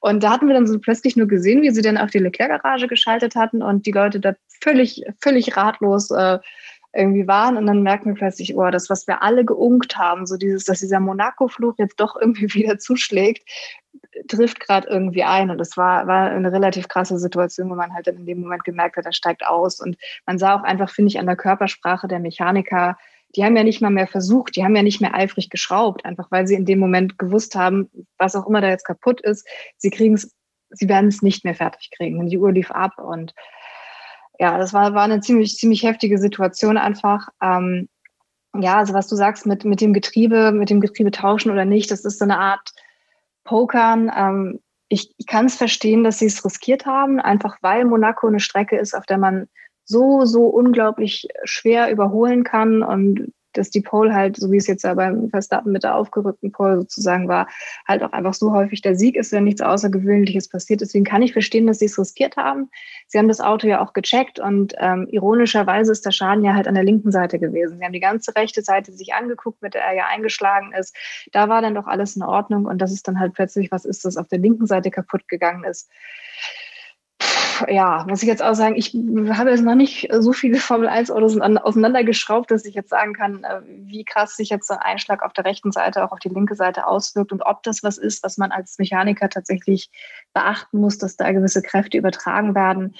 Und 0.00 0.22
da 0.22 0.30
hatten 0.30 0.46
wir 0.46 0.54
dann 0.54 0.68
so 0.68 0.78
plötzlich 0.78 1.16
nur 1.16 1.26
gesehen, 1.26 1.62
wie 1.62 1.72
sie 1.72 1.82
dann 1.82 1.98
auf 1.98 2.10
die 2.10 2.20
Leclerc-Garage 2.20 2.86
geschaltet 2.86 3.34
hatten 3.34 3.64
und 3.64 3.84
die 3.84 3.90
Leute 3.90 4.20
da 4.20 4.34
völlig, 4.62 5.02
völlig 5.20 5.56
ratlos 5.56 6.12
äh, 6.12 6.38
irgendwie 6.92 7.26
waren. 7.26 7.56
Und 7.56 7.66
dann 7.66 7.82
merken 7.82 8.10
wir 8.10 8.14
plötzlich, 8.14 8.56
oh, 8.56 8.70
das, 8.70 8.88
was 8.88 9.08
wir 9.08 9.24
alle 9.24 9.44
geunkt 9.44 9.98
haben, 9.98 10.24
so 10.24 10.36
dieses, 10.36 10.62
dass 10.66 10.78
dieser 10.78 11.00
Monaco-Fluch 11.00 11.74
jetzt 11.78 11.98
doch 11.98 12.14
irgendwie 12.14 12.46
wieder 12.54 12.78
zuschlägt, 12.78 13.42
trifft 14.28 14.60
gerade 14.60 14.88
irgendwie 14.88 15.24
ein. 15.24 15.50
Und 15.50 15.60
es 15.60 15.76
war, 15.76 16.06
war 16.06 16.30
eine 16.30 16.52
relativ 16.52 16.88
krasse 16.88 17.18
Situation, 17.18 17.70
wo 17.70 17.74
man 17.74 17.92
halt 17.94 18.06
dann 18.06 18.16
in 18.16 18.26
dem 18.26 18.40
Moment 18.40 18.64
gemerkt 18.64 18.96
hat, 18.96 19.06
er 19.06 19.12
steigt 19.12 19.46
aus. 19.46 19.80
Und 19.80 19.96
man 20.26 20.38
sah 20.38 20.54
auch 20.54 20.62
einfach, 20.62 20.90
finde 20.90 21.10
ich, 21.10 21.18
an 21.18 21.26
der 21.26 21.36
Körpersprache 21.36 22.08
der 22.08 22.20
Mechaniker, 22.20 22.96
die 23.36 23.44
haben 23.44 23.56
ja 23.56 23.62
nicht 23.62 23.82
mal 23.82 23.90
mehr 23.90 24.06
versucht, 24.06 24.56
die 24.56 24.64
haben 24.64 24.74
ja 24.74 24.82
nicht 24.82 25.00
mehr 25.00 25.14
eifrig 25.14 25.50
geschraubt, 25.50 26.04
einfach 26.04 26.30
weil 26.30 26.46
sie 26.46 26.54
in 26.54 26.64
dem 26.64 26.78
Moment 26.78 27.18
gewusst 27.18 27.54
haben, 27.54 27.90
was 28.16 28.34
auch 28.34 28.46
immer 28.46 28.60
da 28.60 28.68
jetzt 28.68 28.86
kaputt 28.86 29.20
ist, 29.20 29.46
sie 29.76 29.90
kriegen 29.90 30.14
es, 30.14 30.34
sie 30.70 30.88
werden 30.88 31.08
es 31.08 31.22
nicht 31.22 31.44
mehr 31.44 31.54
fertig 31.54 31.90
kriegen. 31.94 32.18
Und 32.18 32.28
die 32.28 32.38
Uhr 32.38 32.52
lief 32.52 32.70
ab 32.70 32.98
und 32.98 33.34
ja, 34.38 34.56
das 34.56 34.72
war, 34.72 34.94
war 34.94 35.02
eine 35.02 35.20
ziemlich, 35.20 35.56
ziemlich 35.56 35.82
heftige 35.82 36.16
Situation 36.18 36.78
einfach. 36.78 37.28
Ähm, 37.42 37.88
ja, 38.54 38.78
also 38.78 38.94
was 38.94 39.08
du 39.08 39.16
sagst 39.16 39.46
mit, 39.46 39.64
mit 39.64 39.80
dem 39.80 39.92
Getriebe, 39.92 40.52
mit 40.52 40.70
dem 40.70 40.80
Getriebe 40.80 41.10
tauschen 41.10 41.50
oder 41.50 41.64
nicht, 41.64 41.90
das 41.90 42.04
ist 42.04 42.18
so 42.18 42.24
eine 42.24 42.38
Art 42.38 42.72
Pokern. 43.48 44.12
Ähm, 44.14 44.60
ich, 44.88 45.14
ich 45.16 45.26
kann 45.26 45.46
es 45.46 45.56
verstehen, 45.56 46.04
dass 46.04 46.18
sie 46.18 46.26
es 46.26 46.44
riskiert 46.44 46.86
haben, 46.86 47.18
einfach 47.18 47.56
weil 47.62 47.84
Monaco 47.84 48.26
eine 48.26 48.40
Strecke 48.40 48.78
ist, 48.78 48.94
auf 48.94 49.06
der 49.06 49.18
man 49.18 49.48
so, 49.84 50.26
so 50.26 50.44
unglaublich 50.44 51.26
schwer 51.44 51.90
überholen 51.90 52.44
kann 52.44 52.82
und 52.82 53.32
dass 53.52 53.70
die 53.70 53.80
Pole 53.80 54.14
halt, 54.14 54.36
so 54.36 54.50
wie 54.50 54.56
es 54.56 54.66
jetzt 54.66 54.84
ja 54.84 54.94
beim 54.94 55.30
Verstappen 55.30 55.72
mit 55.72 55.84
der 55.84 55.94
aufgerückten 55.94 56.52
Pole 56.52 56.76
sozusagen 56.76 57.28
war, 57.28 57.48
halt 57.86 58.02
auch 58.02 58.12
einfach 58.12 58.34
so 58.34 58.52
häufig 58.52 58.82
der 58.82 58.94
Sieg 58.94 59.16
ist, 59.16 59.32
wenn 59.32 59.44
nichts 59.44 59.60
Außergewöhnliches 59.60 60.48
passiert. 60.48 60.80
Deswegen 60.80 61.04
kann 61.04 61.22
ich 61.22 61.32
verstehen, 61.32 61.66
dass 61.66 61.78
sie 61.78 61.86
es 61.86 61.98
riskiert 61.98 62.36
haben. 62.36 62.70
Sie 63.06 63.18
haben 63.18 63.28
das 63.28 63.40
Auto 63.40 63.66
ja 63.66 63.80
auch 63.80 63.92
gecheckt 63.92 64.38
und 64.38 64.74
ähm, 64.78 65.08
ironischerweise 65.10 65.92
ist 65.92 66.04
der 66.04 66.12
Schaden 66.12 66.44
ja 66.44 66.54
halt 66.54 66.68
an 66.68 66.74
der 66.74 66.84
linken 66.84 67.10
Seite 67.10 67.38
gewesen. 67.38 67.78
Sie 67.78 67.84
haben 67.84 67.92
die 67.92 68.00
ganze 68.00 68.34
rechte 68.36 68.62
Seite 68.62 68.92
sich 68.92 69.14
angeguckt, 69.14 69.62
mit 69.62 69.74
der 69.74 69.82
er 69.82 69.94
ja 69.94 70.06
eingeschlagen 70.06 70.72
ist. 70.72 70.94
Da 71.32 71.48
war 71.48 71.62
dann 71.62 71.74
doch 71.74 71.86
alles 71.86 72.16
in 72.16 72.22
Ordnung 72.22 72.66
und 72.66 72.78
das 72.78 72.92
ist 72.92 73.08
dann 73.08 73.18
halt 73.18 73.34
plötzlich 73.34 73.70
was 73.70 73.84
ist, 73.84 74.04
das 74.04 74.16
auf 74.16 74.28
der 74.28 74.38
linken 74.38 74.66
Seite 74.66 74.90
kaputt 74.90 75.28
gegangen 75.28 75.64
ist 75.64 75.88
ja, 77.68 78.04
muss 78.08 78.22
ich 78.22 78.28
jetzt 78.28 78.42
auch 78.42 78.54
sagen, 78.54 78.76
ich 78.76 78.94
habe 79.36 79.50
jetzt 79.50 79.62
noch 79.62 79.74
nicht 79.74 80.08
so 80.18 80.32
viele 80.32 80.58
Formel 80.58 80.88
1 80.88 81.10
Autos 81.10 81.38
auseinandergeschraubt, 81.40 82.50
dass 82.50 82.64
ich 82.64 82.74
jetzt 82.74 82.90
sagen 82.90 83.14
kann, 83.14 83.44
äh, 83.44 83.60
wie 83.66 84.04
krass 84.04 84.36
sich 84.36 84.50
jetzt 84.50 84.68
so 84.68 84.74
ein 84.74 84.80
Einschlag 84.80 85.22
auf 85.22 85.32
der 85.32 85.44
rechten 85.44 85.72
Seite 85.72 86.04
auch 86.04 86.12
auf 86.12 86.18
die 86.18 86.28
linke 86.28 86.54
Seite 86.54 86.86
auswirkt 86.86 87.32
und 87.32 87.42
ob 87.42 87.62
das 87.62 87.82
was 87.82 87.98
ist, 87.98 88.22
was 88.22 88.38
man 88.38 88.52
als 88.52 88.78
Mechaniker 88.78 89.28
tatsächlich 89.28 89.90
beachten 90.32 90.80
muss, 90.80 90.98
dass 90.98 91.16
da 91.16 91.32
gewisse 91.32 91.62
Kräfte 91.62 91.98
übertragen 91.98 92.54
werden. 92.54 92.94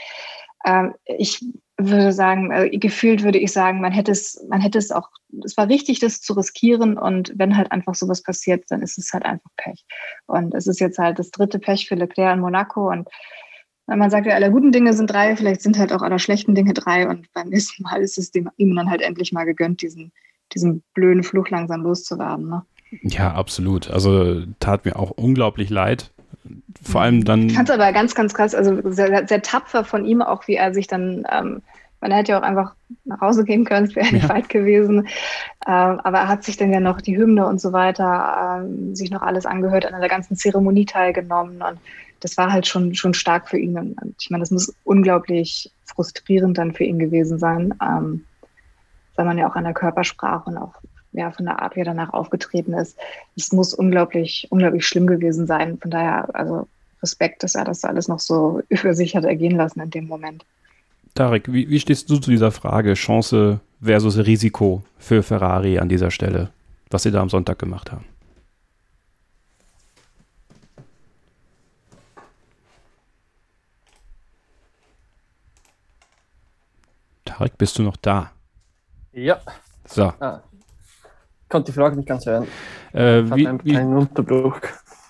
Ähm, 0.65 0.95
ich 1.05 1.45
würde 1.79 2.13
sagen, 2.13 2.51
äh, 2.51 2.71
gefühlt 2.71 3.23
würde 3.23 3.39
ich 3.39 3.53
sagen, 3.53 3.81
man 3.81 3.93
hätte 3.93 4.11
es, 4.11 4.45
man 4.49 4.61
hätte 4.61 4.79
es 4.79 4.91
auch, 4.91 5.09
es 5.45 5.57
war 5.57 5.69
richtig, 5.69 6.01
das 6.01 6.21
zu 6.21 6.33
riskieren 6.33 6.99
und 6.99 7.33
wenn 7.37 7.57
halt 7.57 7.71
einfach 7.71 7.95
sowas 7.95 8.23
passiert, 8.23 8.65
dann 8.69 8.83
ist 8.83 8.99
es 8.99 9.13
halt 9.13 9.25
einfach 9.25 9.51
Pech. 9.57 9.85
Und 10.27 10.55
es 10.55 10.67
ist 10.67 10.81
jetzt 10.81 10.99
halt 10.99 11.19
das 11.19 11.31
dritte 11.31 11.61
Pech 11.61 11.87
für 11.87 11.95
Leclerc 11.95 12.35
in 12.35 12.41
Monaco 12.41 12.91
und 12.91 13.09
man 13.97 14.11
sagt 14.11 14.27
ja, 14.27 14.35
alle 14.35 14.51
guten 14.51 14.71
Dinge 14.71 14.93
sind 14.93 15.11
drei, 15.11 15.35
vielleicht 15.35 15.63
sind 15.63 15.79
halt 15.79 15.93
auch 15.93 16.03
alle 16.03 16.19
schlechten 16.19 16.55
Dinge 16.55 16.75
drei 16.75 17.09
und 17.09 17.33
beim 17.33 17.49
nächsten 17.49 17.83
Mal 17.83 18.03
ist 18.03 18.19
es 18.19 18.31
dem, 18.31 18.51
ihm 18.57 18.77
dann 18.77 18.91
halt 18.91 19.01
endlich 19.01 19.33
mal 19.33 19.45
gegönnt, 19.45 19.81
diesen, 19.81 20.13
diesen 20.55 20.83
blöden 20.95 21.23
Fluch 21.23 21.49
langsam 21.49 21.83
loszuwerden. 21.83 22.49
Ne? 22.49 22.63
Ja, 23.03 23.33
absolut. 23.33 23.91
Also 23.91 24.43
tat 24.61 24.85
mir 24.85 24.97
auch 24.97 25.11
unglaublich 25.13 25.71
leid. 25.71 26.11
Vor 26.83 27.01
allem 27.01 27.25
dann. 27.25 27.49
Ich 27.49 27.55
fand 27.55 27.69
es 27.69 27.75
aber 27.75 27.93
ganz, 27.93 28.15
ganz 28.15 28.35
krass, 28.35 28.55
also 28.55 28.79
sehr, 28.85 29.27
sehr 29.27 29.43
tapfer 29.43 29.85
von 29.85 30.05
ihm 30.05 30.23
auch, 30.23 30.47
wie 30.49 30.55
er 30.55 30.73
sich 30.73 30.87
dann 30.87 31.27
ähm, 31.31 31.63
Man 32.01 32.13
hätte 32.13 32.33
ja 32.33 32.39
auch 32.39 32.43
einfach 32.43 32.75
nach 33.05 33.21
Hause 33.21 33.45
gehen 33.45 33.65
können, 33.65 33.87
es 33.87 33.97
wäre 33.97 34.07
ja 34.07 34.13
nicht 34.13 34.29
weit 34.29 34.49
gewesen. 34.49 35.09
Ähm, 35.67 36.01
aber 36.01 36.19
er 36.19 36.29
hat 36.29 36.45
sich 36.45 36.57
dann 36.57 36.73
ja 36.73 36.81
noch 36.81 37.01
die 37.01 37.17
Hymne 37.17 37.47
und 37.47 37.61
so 37.61 37.73
weiter, 37.73 38.61
ähm, 38.63 38.95
sich 38.95 39.11
noch 39.11 39.23
alles 39.23 39.47
angehört, 39.47 39.87
an 39.87 40.01
der 40.01 40.09
ganzen 40.09 40.37
Zeremonie 40.37 40.87
teilgenommen. 40.87 41.61
Und 41.61 41.79
das 42.21 42.37
war 42.37 42.53
halt 42.53 42.67
schon, 42.67 42.95
schon 42.95 43.15
stark 43.15 43.49
für 43.49 43.59
ihn. 43.59 43.77
Und 43.77 44.15
ich 44.21 44.31
meine, 44.31 44.43
das 44.43 44.51
muss 44.51 44.75
unglaublich 44.85 45.71
frustrierend 45.85 46.59
dann 46.59 46.75
für 46.75 46.85
ihn 46.85 46.99
gewesen 46.99 47.39
sein, 47.39 47.75
ähm, 47.83 48.25
weil 49.17 49.27
man 49.27 49.39
ja 49.39 49.49
auch 49.49 49.57
an 49.57 49.65
der 49.65 49.75
Körpersprache 49.75 50.51
und 50.51 50.57
auch 50.57 50.75
ja, 51.13 51.31
von 51.31 51.47
der 51.47 51.61
Art, 51.61 51.75
wie 51.75 51.81
er 51.81 51.87
danach 51.87 52.13
aufgetreten 52.13 52.75
ist. 52.75 52.97
Es 53.37 53.53
muss 53.53 53.75
unglaublich, 53.75 54.47
unglaublich 54.51 54.87
schlimm 54.87 55.07
gewesen 55.07 55.47
sein. 55.47 55.79
Von 55.79 55.91
daher, 55.91 56.35
also 56.35 56.69
Respekt, 57.03 57.43
dass 57.43 57.55
er 57.55 57.65
das 57.65 57.85
alles 57.85 58.09
noch 58.09 58.21
so 58.21 58.63
über 58.69 58.95
sich 58.95 59.17
hat 59.17 59.25
ergehen 59.25 59.57
lassen 59.57 59.81
in 59.81 59.91
dem 59.91 60.07
Moment. 60.07 60.45
Tarek, 61.15 61.53
wie, 61.53 61.69
wie 61.69 61.81
stehst 61.81 62.11
du 62.11 62.19
zu 62.19 62.31
dieser 62.31 62.53
Frage 62.53 62.95
Chance 62.95 63.61
versus 63.83 64.19
Risiko 64.19 64.83
für 64.99 65.23
Ferrari 65.23 65.79
an 65.79 65.89
dieser 65.89 66.11
Stelle, 66.11 66.51
was 66.91 67.03
sie 67.03 67.11
da 67.11 67.21
am 67.21 67.29
Sonntag 67.29 67.59
gemacht 67.59 67.91
haben? 67.91 68.05
Tarek, 77.39 77.57
bist 77.57 77.79
du 77.79 77.85
noch 77.85 77.97
da? 77.97 78.33
Ja. 79.13 79.41
So. 79.87 80.13
Ah. 80.19 80.43
Ich 81.43 81.49
konnte 81.49 81.71
die 81.71 81.77
Frage 81.79 81.97
nicht 81.97 82.09
ganz 82.09 82.27
hören. 82.27 82.49
Äh, 82.93 83.21
Ich 83.21 83.31
wie, 83.31 83.49
wie, 83.63 83.73
keinen 83.75 83.97
Unterbruch. 83.97 84.59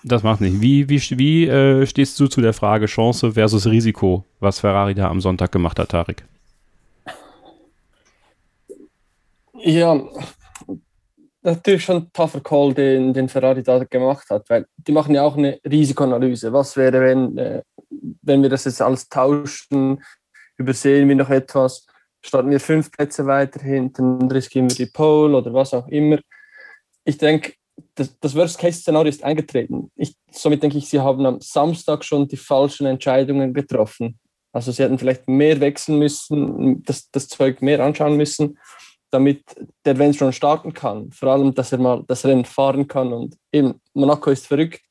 das 0.03 0.21
macht 0.21 0.41
nicht. 0.41 0.61
Wie, 0.61 0.87
wie, 0.87 1.01
wie 1.17 1.47
äh, 1.47 1.87
stehst 1.87 2.19
du 2.19 2.27
zu 2.27 2.41
der 2.41 2.53
Frage 2.53 2.85
Chance 2.85 3.31
versus 3.31 3.65
Risiko, 3.65 4.25
was 4.39 4.59
Ferrari 4.59 4.93
da 4.93 5.09
am 5.09 5.19
Sonntag 5.21 5.51
gemacht 5.51 5.79
hat, 5.79 5.89
Tarek? 5.89 6.23
Ja, 9.61 9.99
natürlich 11.41 11.83
schon 11.83 11.97
ein 11.97 12.13
tougher 12.13 12.41
Call, 12.41 12.73
den, 12.75 13.11
den 13.13 13.27
Ferrari 13.27 13.63
da 13.63 13.83
gemacht 13.83 14.29
hat, 14.29 14.47
weil 14.49 14.67
die 14.77 14.91
machen 14.91 15.15
ja 15.15 15.23
auch 15.23 15.35
eine 15.35 15.59
Risikoanalyse. 15.65 16.53
Was 16.53 16.77
wäre, 16.77 17.01
wenn, 17.01 17.37
äh, 17.39 17.63
wenn 18.21 18.43
wir 18.43 18.49
das 18.49 18.65
jetzt 18.65 18.81
alles 18.83 19.09
tauschen, 19.09 20.01
übersehen 20.57 21.09
wir 21.09 21.15
noch 21.15 21.29
etwas, 21.31 21.87
starten 22.21 22.49
wir 22.49 22.59
fünf 22.59 22.91
Plätze 22.91 23.25
weiter 23.25 23.61
hinten, 23.61 24.29
riskieren 24.31 24.69
wir 24.69 24.75
die 24.75 24.91
Pole 24.91 25.37
oder 25.37 25.53
was 25.53 25.73
auch 25.73 25.87
immer. 25.87 26.19
Ich 27.05 27.17
denke, 27.17 27.53
das, 27.95 28.17
das 28.19 28.35
Worst-Case-Szenario 28.35 29.09
ist 29.09 29.23
eingetreten. 29.23 29.91
Ich, 29.95 30.15
somit 30.31 30.61
denke 30.61 30.77
ich, 30.77 30.89
sie 30.89 30.99
haben 30.99 31.25
am 31.25 31.39
Samstag 31.39 32.03
schon 32.03 32.27
die 32.27 32.37
falschen 32.37 32.85
Entscheidungen 32.85 33.53
getroffen. 33.53 34.19
Also 34.51 34.71
sie 34.71 34.83
hätten 34.83 34.99
vielleicht 34.99 35.27
mehr 35.27 35.59
wechseln 35.59 35.99
müssen, 35.99 36.83
das, 36.83 37.09
das 37.11 37.27
Zeug 37.27 37.61
mehr 37.61 37.83
anschauen 37.83 38.17
müssen 38.17 38.57
damit 39.11 39.43
der 39.85 39.97
Van 39.97 40.13
schon 40.13 40.33
starten 40.33 40.73
kann. 40.73 41.11
Vor 41.11 41.29
allem, 41.29 41.53
dass 41.53 41.71
er 41.71 41.79
mal 41.79 42.03
das 42.07 42.25
Rennen 42.25 42.45
fahren 42.45 42.87
kann. 42.87 43.11
Und 43.13 43.37
eben, 43.51 43.81
Monaco 43.93 44.29
ist 44.29 44.47
verrückt. 44.47 44.81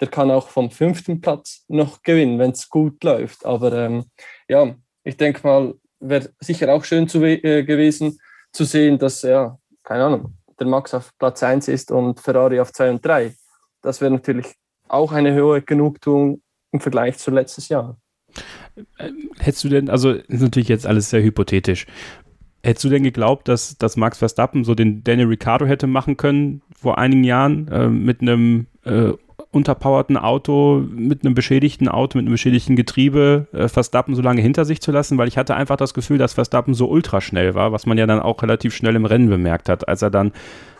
Der 0.00 0.08
kann 0.08 0.30
auch 0.30 0.48
vom 0.48 0.70
fünften 0.70 1.20
Platz 1.20 1.64
noch 1.68 2.02
gewinnen, 2.02 2.38
wenn 2.38 2.52
es 2.52 2.68
gut 2.68 3.02
läuft. 3.02 3.44
Aber 3.44 3.72
ähm, 3.72 4.04
ja, 4.48 4.74
ich 5.04 5.16
denke 5.16 5.46
mal, 5.46 5.74
wäre 6.00 6.30
sicher 6.40 6.72
auch 6.72 6.84
schön 6.84 7.08
zu, 7.08 7.22
äh, 7.24 7.64
gewesen 7.64 8.18
zu 8.52 8.64
sehen, 8.64 8.98
dass, 8.98 9.22
ja, 9.22 9.58
keine 9.82 10.04
Ahnung, 10.04 10.34
der 10.58 10.66
Max 10.66 10.94
auf 10.94 11.12
Platz 11.18 11.42
1 11.42 11.68
ist 11.68 11.90
und 11.90 12.20
Ferrari 12.20 12.60
auf 12.60 12.72
2 12.72 12.90
und 12.90 13.04
3. 13.04 13.34
Das 13.82 14.00
wäre 14.00 14.10
natürlich 14.10 14.54
auch 14.88 15.12
eine 15.12 15.34
hohe 15.40 15.62
Genugtuung 15.62 16.42
im 16.72 16.80
Vergleich 16.80 17.18
zu 17.18 17.30
letztes 17.30 17.68
Jahr. 17.68 17.98
Hättest 19.38 19.64
du 19.64 19.68
denn, 19.68 19.90
also 19.90 20.12
ist 20.12 20.40
natürlich 20.40 20.68
jetzt 20.68 20.86
alles 20.86 21.10
sehr 21.10 21.22
hypothetisch, 21.22 21.86
Hättest 22.64 22.84
du 22.84 22.88
denn 22.88 23.04
geglaubt, 23.04 23.46
dass, 23.46 23.78
dass 23.78 23.96
Max 23.96 24.18
Verstappen 24.18 24.64
so 24.64 24.74
den 24.74 25.04
Daniel 25.04 25.28
Ricciardo 25.28 25.64
hätte 25.64 25.86
machen 25.86 26.16
können 26.16 26.60
vor 26.74 26.98
einigen 26.98 27.22
Jahren 27.22 27.68
äh, 27.68 27.88
mit 27.88 28.20
einem 28.20 28.66
äh, 28.84 29.12
unterpowerten 29.50 30.16
Auto, 30.16 30.82
mit 30.90 31.24
einem 31.24 31.34
beschädigten 31.34 31.88
Auto, 31.88 32.18
mit 32.18 32.26
einem 32.26 32.34
beschädigten 32.34 32.76
Getriebe 32.76 33.46
äh, 33.52 33.68
Verstappen 33.68 34.14
so 34.14 34.22
lange 34.22 34.42
hinter 34.42 34.64
sich 34.64 34.80
zu 34.80 34.92
lassen? 34.92 35.16
Weil 35.18 35.28
ich 35.28 35.38
hatte 35.38 35.54
einfach 35.54 35.76
das 35.76 35.94
Gefühl, 35.94 36.18
dass 36.18 36.34
Verstappen 36.34 36.74
so 36.74 36.88
ultraschnell 36.88 37.54
war, 37.54 37.72
was 37.72 37.86
man 37.86 37.98
ja 37.98 38.06
dann 38.06 38.20
auch 38.20 38.42
relativ 38.42 38.74
schnell 38.74 38.96
im 38.96 39.06
Rennen 39.06 39.28
bemerkt 39.28 39.68
hat, 39.68 39.88
als 39.88 40.02
er 40.02 40.10
dann 40.10 40.32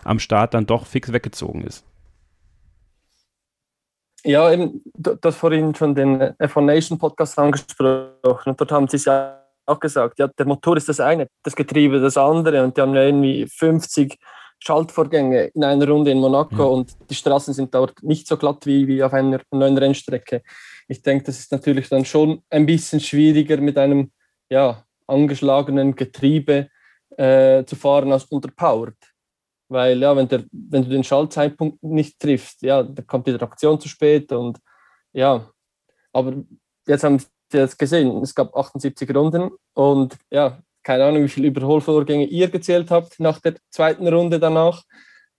am 0.03 0.19
Start 0.19 0.53
dann 0.53 0.65
doch 0.65 0.85
fix 0.85 1.11
weggezogen 1.11 1.61
ist. 1.61 1.83
Ja, 4.23 4.51
eben, 4.51 4.81
du 4.95 5.17
hast 5.23 5.37
vorhin 5.37 5.73
schon 5.73 5.95
den 5.95 6.21
F1 6.21 6.61
Nation 6.61 6.97
Podcast 6.97 7.39
angesprochen 7.39 8.49
und 8.49 8.59
dort 8.59 8.71
haben 8.71 8.87
sie 8.87 8.97
es 8.97 9.05
ja 9.05 9.39
auch 9.65 9.79
gesagt, 9.79 10.19
ja, 10.19 10.27
der 10.27 10.45
Motor 10.45 10.77
ist 10.77 10.89
das 10.89 10.99
eine, 10.99 11.27
das 11.43 11.55
Getriebe 11.55 12.01
das 12.01 12.17
andere 12.17 12.63
und 12.63 12.75
die 12.75 12.81
haben 12.81 12.95
ja 12.95 13.03
irgendwie 13.03 13.47
50 13.47 14.17
Schaltvorgänge 14.59 15.45
in 15.55 15.63
einer 15.63 15.87
Runde 15.87 16.11
in 16.11 16.19
Monaco 16.19 16.57
ja. 16.57 16.65
und 16.65 16.95
die 17.09 17.15
Straßen 17.15 17.53
sind 17.53 17.73
dort 17.73 18.03
nicht 18.03 18.27
so 18.27 18.37
glatt 18.37 18.65
wie, 18.65 18.87
wie 18.87 19.03
auf 19.03 19.13
einer 19.13 19.41
neuen 19.51 19.77
Rennstrecke. 19.77 20.43
Ich 20.87 21.01
denke, 21.01 21.25
das 21.25 21.39
ist 21.39 21.51
natürlich 21.51 21.89
dann 21.89 22.05
schon 22.05 22.41
ein 22.49 22.65
bisschen 22.65 22.99
schwieriger 22.99 23.57
mit 23.57 23.77
einem 23.77 24.11
ja, 24.49 24.83
angeschlagenen 25.07 25.95
Getriebe 25.95 26.69
äh, 27.17 27.63
zu 27.65 27.75
fahren 27.75 28.11
als 28.11 28.25
unterpowered. 28.25 28.97
Weil 29.69 29.99
ja, 29.99 30.15
wenn, 30.15 30.27
der, 30.27 30.43
wenn 30.51 30.83
du 30.83 30.89
den 30.89 31.03
Schaltzeitpunkt 31.03 31.83
nicht 31.83 32.19
triffst, 32.19 32.61
ja, 32.63 32.81
dann 32.81 33.05
kommt 33.05 33.27
die 33.27 33.37
Traktion 33.37 33.79
zu 33.79 33.87
spät 33.87 34.31
und 34.31 34.57
ja, 35.13 35.49
aber 36.11 36.43
jetzt 36.87 37.03
haben 37.03 37.21
jetzt 37.53 37.77
gesehen, 37.77 38.21
es 38.21 38.33
gab 38.33 38.55
78 38.55 39.15
Runden 39.15 39.51
und 39.73 40.17
ja, 40.31 40.59
keine 40.89 41.05
Ahnung, 41.05 41.23
wie 41.23 41.29
viele 41.29 41.49
Überholvorgänge 41.49 42.25
ihr 42.25 42.47
gezählt 42.47 42.89
habt 42.89 43.19
nach 43.19 43.39
der 43.39 43.53
zweiten 43.69 44.07
Runde 44.07 44.39
danach. 44.39 44.81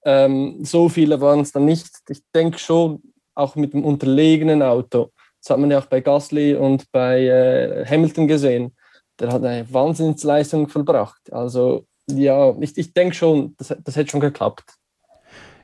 Ähm, 0.05 0.65
so 0.65 0.89
viele 0.89 1.21
waren 1.21 1.41
es 1.41 1.51
dann 1.51 1.65
nicht. 1.65 1.89
Ich 2.09 2.23
denke 2.33 2.57
schon, 2.57 3.03
auch 3.35 3.57
mit 3.57 3.73
dem 3.73 3.85
unterlegenen 3.85 4.63
Auto. 4.63 5.11
Das 5.43 5.51
hat 5.51 5.59
man 5.59 5.73
ja 5.73 5.81
auch 5.81 5.87
bei 5.87 6.03
Gasly 6.03 6.55
und 6.55 6.85
bei 6.93 7.27
äh, 7.27 7.85
Hamilton 7.85 8.29
gesehen. 8.29 8.77
Der 9.19 9.33
hat 9.33 9.43
eine 9.43 9.67
Wahnsinnsleistung 9.75 10.69
vollbracht. 10.69 11.33
Also 11.33 11.85
ja, 12.09 12.55
ich, 12.61 12.79
ich 12.79 12.95
denke 12.95 13.17
schon, 13.17 13.57
das, 13.59 13.75
das 13.83 13.97
hätte 13.97 14.13
schon 14.13 14.21
geklappt. 14.21 14.77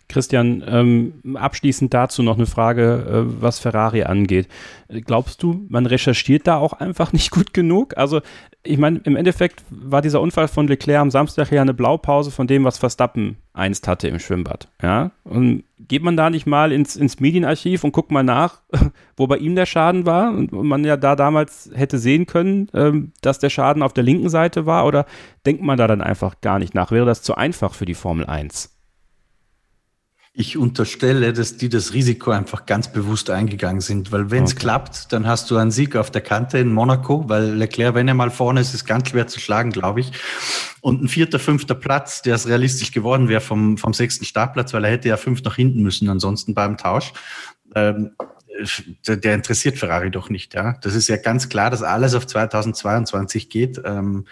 Christian, 0.09 0.63
ähm, 0.67 1.37
abschließend 1.37 1.93
dazu 1.93 2.23
noch 2.23 2.37
eine 2.37 2.47
Frage, 2.47 3.27
äh, 3.27 3.43
was 3.43 3.59
Ferrari 3.59 4.05
angeht. 4.05 4.49
Glaubst 4.89 5.43
du, 5.43 5.67
man 5.69 5.87
recherchiert 5.87 6.47
da 6.47 6.59
auch 6.59 6.75
einfach 6.75 7.13
nicht 7.13 7.31
gut 7.31 7.53
genug? 7.53 7.97
Also, 7.97 8.21
ich 8.63 8.79
meine, 8.79 9.01
im 9.05 9.17
Endeffekt 9.17 9.65
war 9.71 10.03
dieser 10.03 10.21
Unfall 10.21 10.49
von 10.49 10.69
Leclerc 10.69 11.01
am 11.01 11.11
Samstag 11.11 11.51
ja 11.51 11.61
eine 11.61 11.75
Blaupause 11.75 12.31
von 12.31 12.47
dem, 12.47 12.65
was 12.65 12.79
Verstappen 12.79 13.37
einst 13.53 13.89
hatte 13.89 14.09
im 14.09 14.19
Schwimmbad. 14.19 14.69
Ja? 14.83 15.11
Und 15.25 15.65
geht 15.79 16.03
man 16.03 16.17
da 16.17 16.31
nicht 16.31 16.47
mal 16.47 16.73
ins, 16.73 16.97
ins 16.97 17.21
Medienarchiv 17.21 17.85
und 17.85 17.93
guckt 17.93 18.11
mal 18.11 18.23
nach, 18.23 18.61
wo 19.17 19.27
bei 19.27 19.39
ihm 19.39 19.57
der 19.57 19.67
Schaden 19.67 20.07
war 20.07 20.31
und 20.31 20.53
man 20.53 20.85
ja 20.85 20.97
da 20.97 21.17
damals 21.17 21.71
hätte 21.75 21.99
sehen 21.99 22.27
können, 22.27 22.69
ähm, 22.75 23.13
dass 23.23 23.39
der 23.39 23.51
Schaden 23.51 23.83
auf 23.83 23.93
der 23.93 24.05
linken 24.05 24.29
Seite 24.29 24.67
war? 24.67 24.87
Oder 24.87 25.07
denkt 25.47 25.63
man 25.63 25.79
da 25.79 25.87
dann 25.87 26.01
einfach 26.01 26.41
gar 26.41 26.59
nicht 26.59 26.75
nach? 26.75 26.91
Wäre 26.91 27.07
das 27.07 27.23
zu 27.23 27.35
einfach 27.35 27.75
für 27.75 27.87
die 27.87 27.95
Formel 27.95 28.27
1? 28.27 28.76
Ich 30.39 30.59
unterstelle, 30.59 31.33
dass 31.33 31.57
die 31.57 31.71
das 31.71 31.95
Risiko 31.95 32.31
einfach 32.31 32.67
ganz 32.67 32.93
bewusst 32.93 33.31
eingegangen 33.31 33.81
sind, 33.81 34.13
weil 34.13 34.31
wenn 34.31 34.45
es 34.45 34.53
okay. 34.53 34.61
klappt, 34.61 35.11
dann 35.15 35.27
hast 35.27 35.51
du 35.51 35.57
einen 35.57 35.71
Sieg 35.71 35.97
auf 35.97 36.11
der 36.11 36.21
Kante 36.21 36.59
in 36.59 36.75
Monaco, 36.75 37.27
weil 37.27 37.55
Leclerc, 37.55 37.95
wenn 37.95 38.07
er 38.07 38.13
mal 38.13 38.31
vorne 38.31 38.61
ist, 38.61 38.75
ist 38.75 38.85
ganz 38.85 39.09
schwer 39.09 39.27
zu 39.29 39.41
schlagen, 39.41 39.71
glaube 39.71 40.01
ich. 40.01 40.13
Und 40.83 41.03
ein 41.03 41.09
vierter, 41.09 41.39
fünfter 41.39 41.75
Platz, 41.75 42.21
der 42.21 42.35
es 42.35 42.47
realistisch 42.47 42.93
geworden 42.93 43.31
wäre 43.31 43.41
vom, 43.41 43.79
vom 43.79 43.95
sechsten 43.95 44.27
Startplatz, 44.27 44.75
weil 44.75 44.85
er 44.85 44.91
hätte 44.91 45.09
ja 45.09 45.17
fünf 45.17 45.43
nach 45.43 45.57
hinten 45.57 45.83
müssen, 45.83 46.11
ansonsten 46.11 46.53
beim 46.53 46.77
Tausch. 46.77 47.15
Ähm, 47.75 48.11
der, 49.07 49.17
der, 49.17 49.35
interessiert 49.35 49.79
Ferrari 49.79 50.11
doch 50.11 50.29
nicht, 50.29 50.53
ja. 50.53 50.75
Das 50.83 50.95
ist 50.95 51.09
ja 51.09 51.17
ganz 51.17 51.49
klar, 51.49 51.71
dass 51.71 51.83
alles 51.83 52.15
auf 52.15 52.27
2022 52.27 53.49
geht. 53.49 53.81
Ähm, 53.87 54.27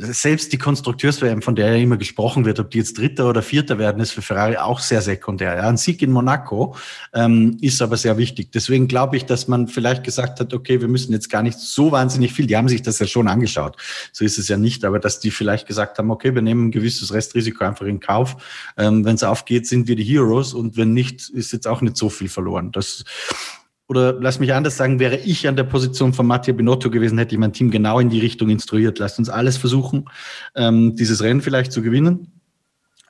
selbst 0.00 0.52
die 0.52 0.58
Konstrukteurs-WM, 0.58 1.42
von 1.42 1.56
der 1.56 1.74
ja 1.74 1.82
immer 1.82 1.96
gesprochen 1.96 2.44
wird, 2.44 2.60
ob 2.60 2.70
die 2.70 2.78
jetzt 2.78 2.96
Dritter 2.96 3.28
oder 3.28 3.42
Vierter 3.42 3.78
werden, 3.78 4.00
ist 4.00 4.12
für 4.12 4.22
Ferrari 4.22 4.56
auch 4.56 4.78
sehr 4.78 5.02
sekundär. 5.02 5.56
Ja, 5.56 5.68
ein 5.68 5.76
Sieg 5.76 6.00
in 6.02 6.12
Monaco 6.12 6.76
ähm, 7.12 7.56
ist 7.60 7.82
aber 7.82 7.96
sehr 7.96 8.16
wichtig. 8.16 8.52
Deswegen 8.52 8.86
glaube 8.86 9.16
ich, 9.16 9.24
dass 9.24 9.48
man 9.48 9.66
vielleicht 9.66 10.04
gesagt 10.04 10.38
hat, 10.38 10.54
okay, 10.54 10.80
wir 10.80 10.86
müssen 10.86 11.12
jetzt 11.12 11.28
gar 11.28 11.42
nicht 11.42 11.58
so 11.58 11.90
wahnsinnig 11.90 12.32
viel. 12.32 12.46
Die 12.46 12.56
haben 12.56 12.68
sich 12.68 12.82
das 12.82 13.00
ja 13.00 13.06
schon 13.06 13.26
angeschaut. 13.26 13.76
So 14.12 14.24
ist 14.24 14.38
es 14.38 14.46
ja 14.46 14.56
nicht, 14.56 14.84
aber 14.84 15.00
dass 15.00 15.18
die 15.18 15.32
vielleicht 15.32 15.66
gesagt 15.66 15.98
haben, 15.98 16.12
okay, 16.12 16.32
wir 16.32 16.42
nehmen 16.42 16.68
ein 16.68 16.70
gewisses 16.70 17.12
Restrisiko 17.12 17.64
einfach 17.64 17.86
in 17.86 17.98
Kauf. 17.98 18.36
Ähm, 18.76 19.04
wenn 19.04 19.16
es 19.16 19.24
aufgeht, 19.24 19.66
sind 19.66 19.88
wir 19.88 19.96
die 19.96 20.04
Heroes 20.04 20.54
und 20.54 20.76
wenn 20.76 20.92
nicht, 20.92 21.28
ist 21.28 21.52
jetzt 21.52 21.66
auch 21.66 21.80
nicht 21.80 21.96
so 21.96 22.08
viel 22.08 22.28
verloren. 22.28 22.70
Das 22.70 23.04
oder 23.88 24.12
lass 24.20 24.38
mich 24.38 24.52
anders 24.52 24.76
sagen, 24.76 25.00
wäre 25.00 25.16
ich 25.16 25.48
an 25.48 25.56
der 25.56 25.64
Position 25.64 26.12
von 26.12 26.26
Mattia 26.26 26.52
Binotto 26.52 26.90
gewesen, 26.90 27.18
hätte 27.18 27.34
ich 27.34 27.38
mein 27.38 27.54
Team 27.54 27.70
genau 27.70 27.98
in 27.98 28.10
die 28.10 28.20
Richtung 28.20 28.50
instruiert. 28.50 28.98
Lasst 28.98 29.18
uns 29.18 29.30
alles 29.30 29.56
versuchen, 29.56 30.04
ähm, 30.54 30.94
dieses 30.94 31.22
Rennen 31.22 31.40
vielleicht 31.40 31.72
zu 31.72 31.82
gewinnen. 31.82 32.32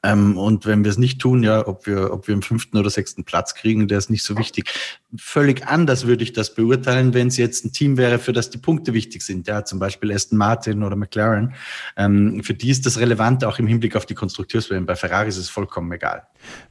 Ähm, 0.05 0.39
und 0.39 0.67
wenn 0.67 0.85
wir 0.85 0.91
es 0.93 0.99
nicht 0.99 1.21
tun, 1.21 1.43
ja, 1.43 1.67
ob 1.67 1.87
wir, 1.87 2.13
ob 2.13 2.29
wir 2.29 2.35
im 2.35 2.43
fünften 2.43 2.77
oder 2.77 2.91
sechsten 2.91 3.25
Platz 3.25 3.55
kriegen, 3.55 3.89
der 3.89 3.99
ist 3.99 4.11
nicht 4.11 4.23
so 4.23 4.39
wichtig. 4.39 4.71
Völlig 5.17 5.67
anders 5.67 6.07
würde 6.07 6.23
ich 6.23 6.33
das 6.33 6.55
beurteilen, 6.55 7.15
wenn 7.15 7.29
es 7.29 7.37
jetzt 7.37 7.65
ein 7.65 7.73
Team 7.73 7.97
wäre, 7.97 8.21
für 8.21 8.33
das 8.33 8.51
die 8.51 8.59
Punkte 8.59 8.95
wichtig 8.95 9.23
sind, 9.23 9.49
ja, 9.49 9.65
zum 9.65 9.81
Beispiel 9.81 10.13
Aston 10.13 10.39
Martin 10.39 10.85
oder 10.85 10.95
McLaren. 10.95 11.55
Ähm, 11.97 12.45
für 12.45 12.55
die 12.55 12.71
ist 12.71 12.87
das 12.87 13.01
relevant, 13.01 13.45
auch 13.45 13.59
im 13.59 13.67
Hinblick 13.67 13.97
auf 13.97 14.07
die 14.07 14.15
Konstrukteurswellen. 14.15 14.87
Bei 14.87 14.95
Ferrari 14.95 15.29
ist 15.29 15.39
es 15.39 15.49
vollkommen 15.49 15.91
egal. 15.91 16.23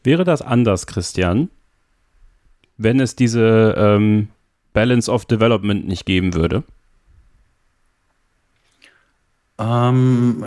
Wäre 0.04 0.24
das 0.24 0.42
anders, 0.42 0.88
Christian, 0.88 1.50
wenn 2.78 3.00
es 3.00 3.16
diese 3.16 3.76
ähm, 3.78 4.30
Balance 4.74 5.12
of 5.12 5.26
Development 5.26 5.88
nicht 5.88 6.06
geben 6.06 6.34
würde? 6.34 6.64
Ähm, 9.60 10.46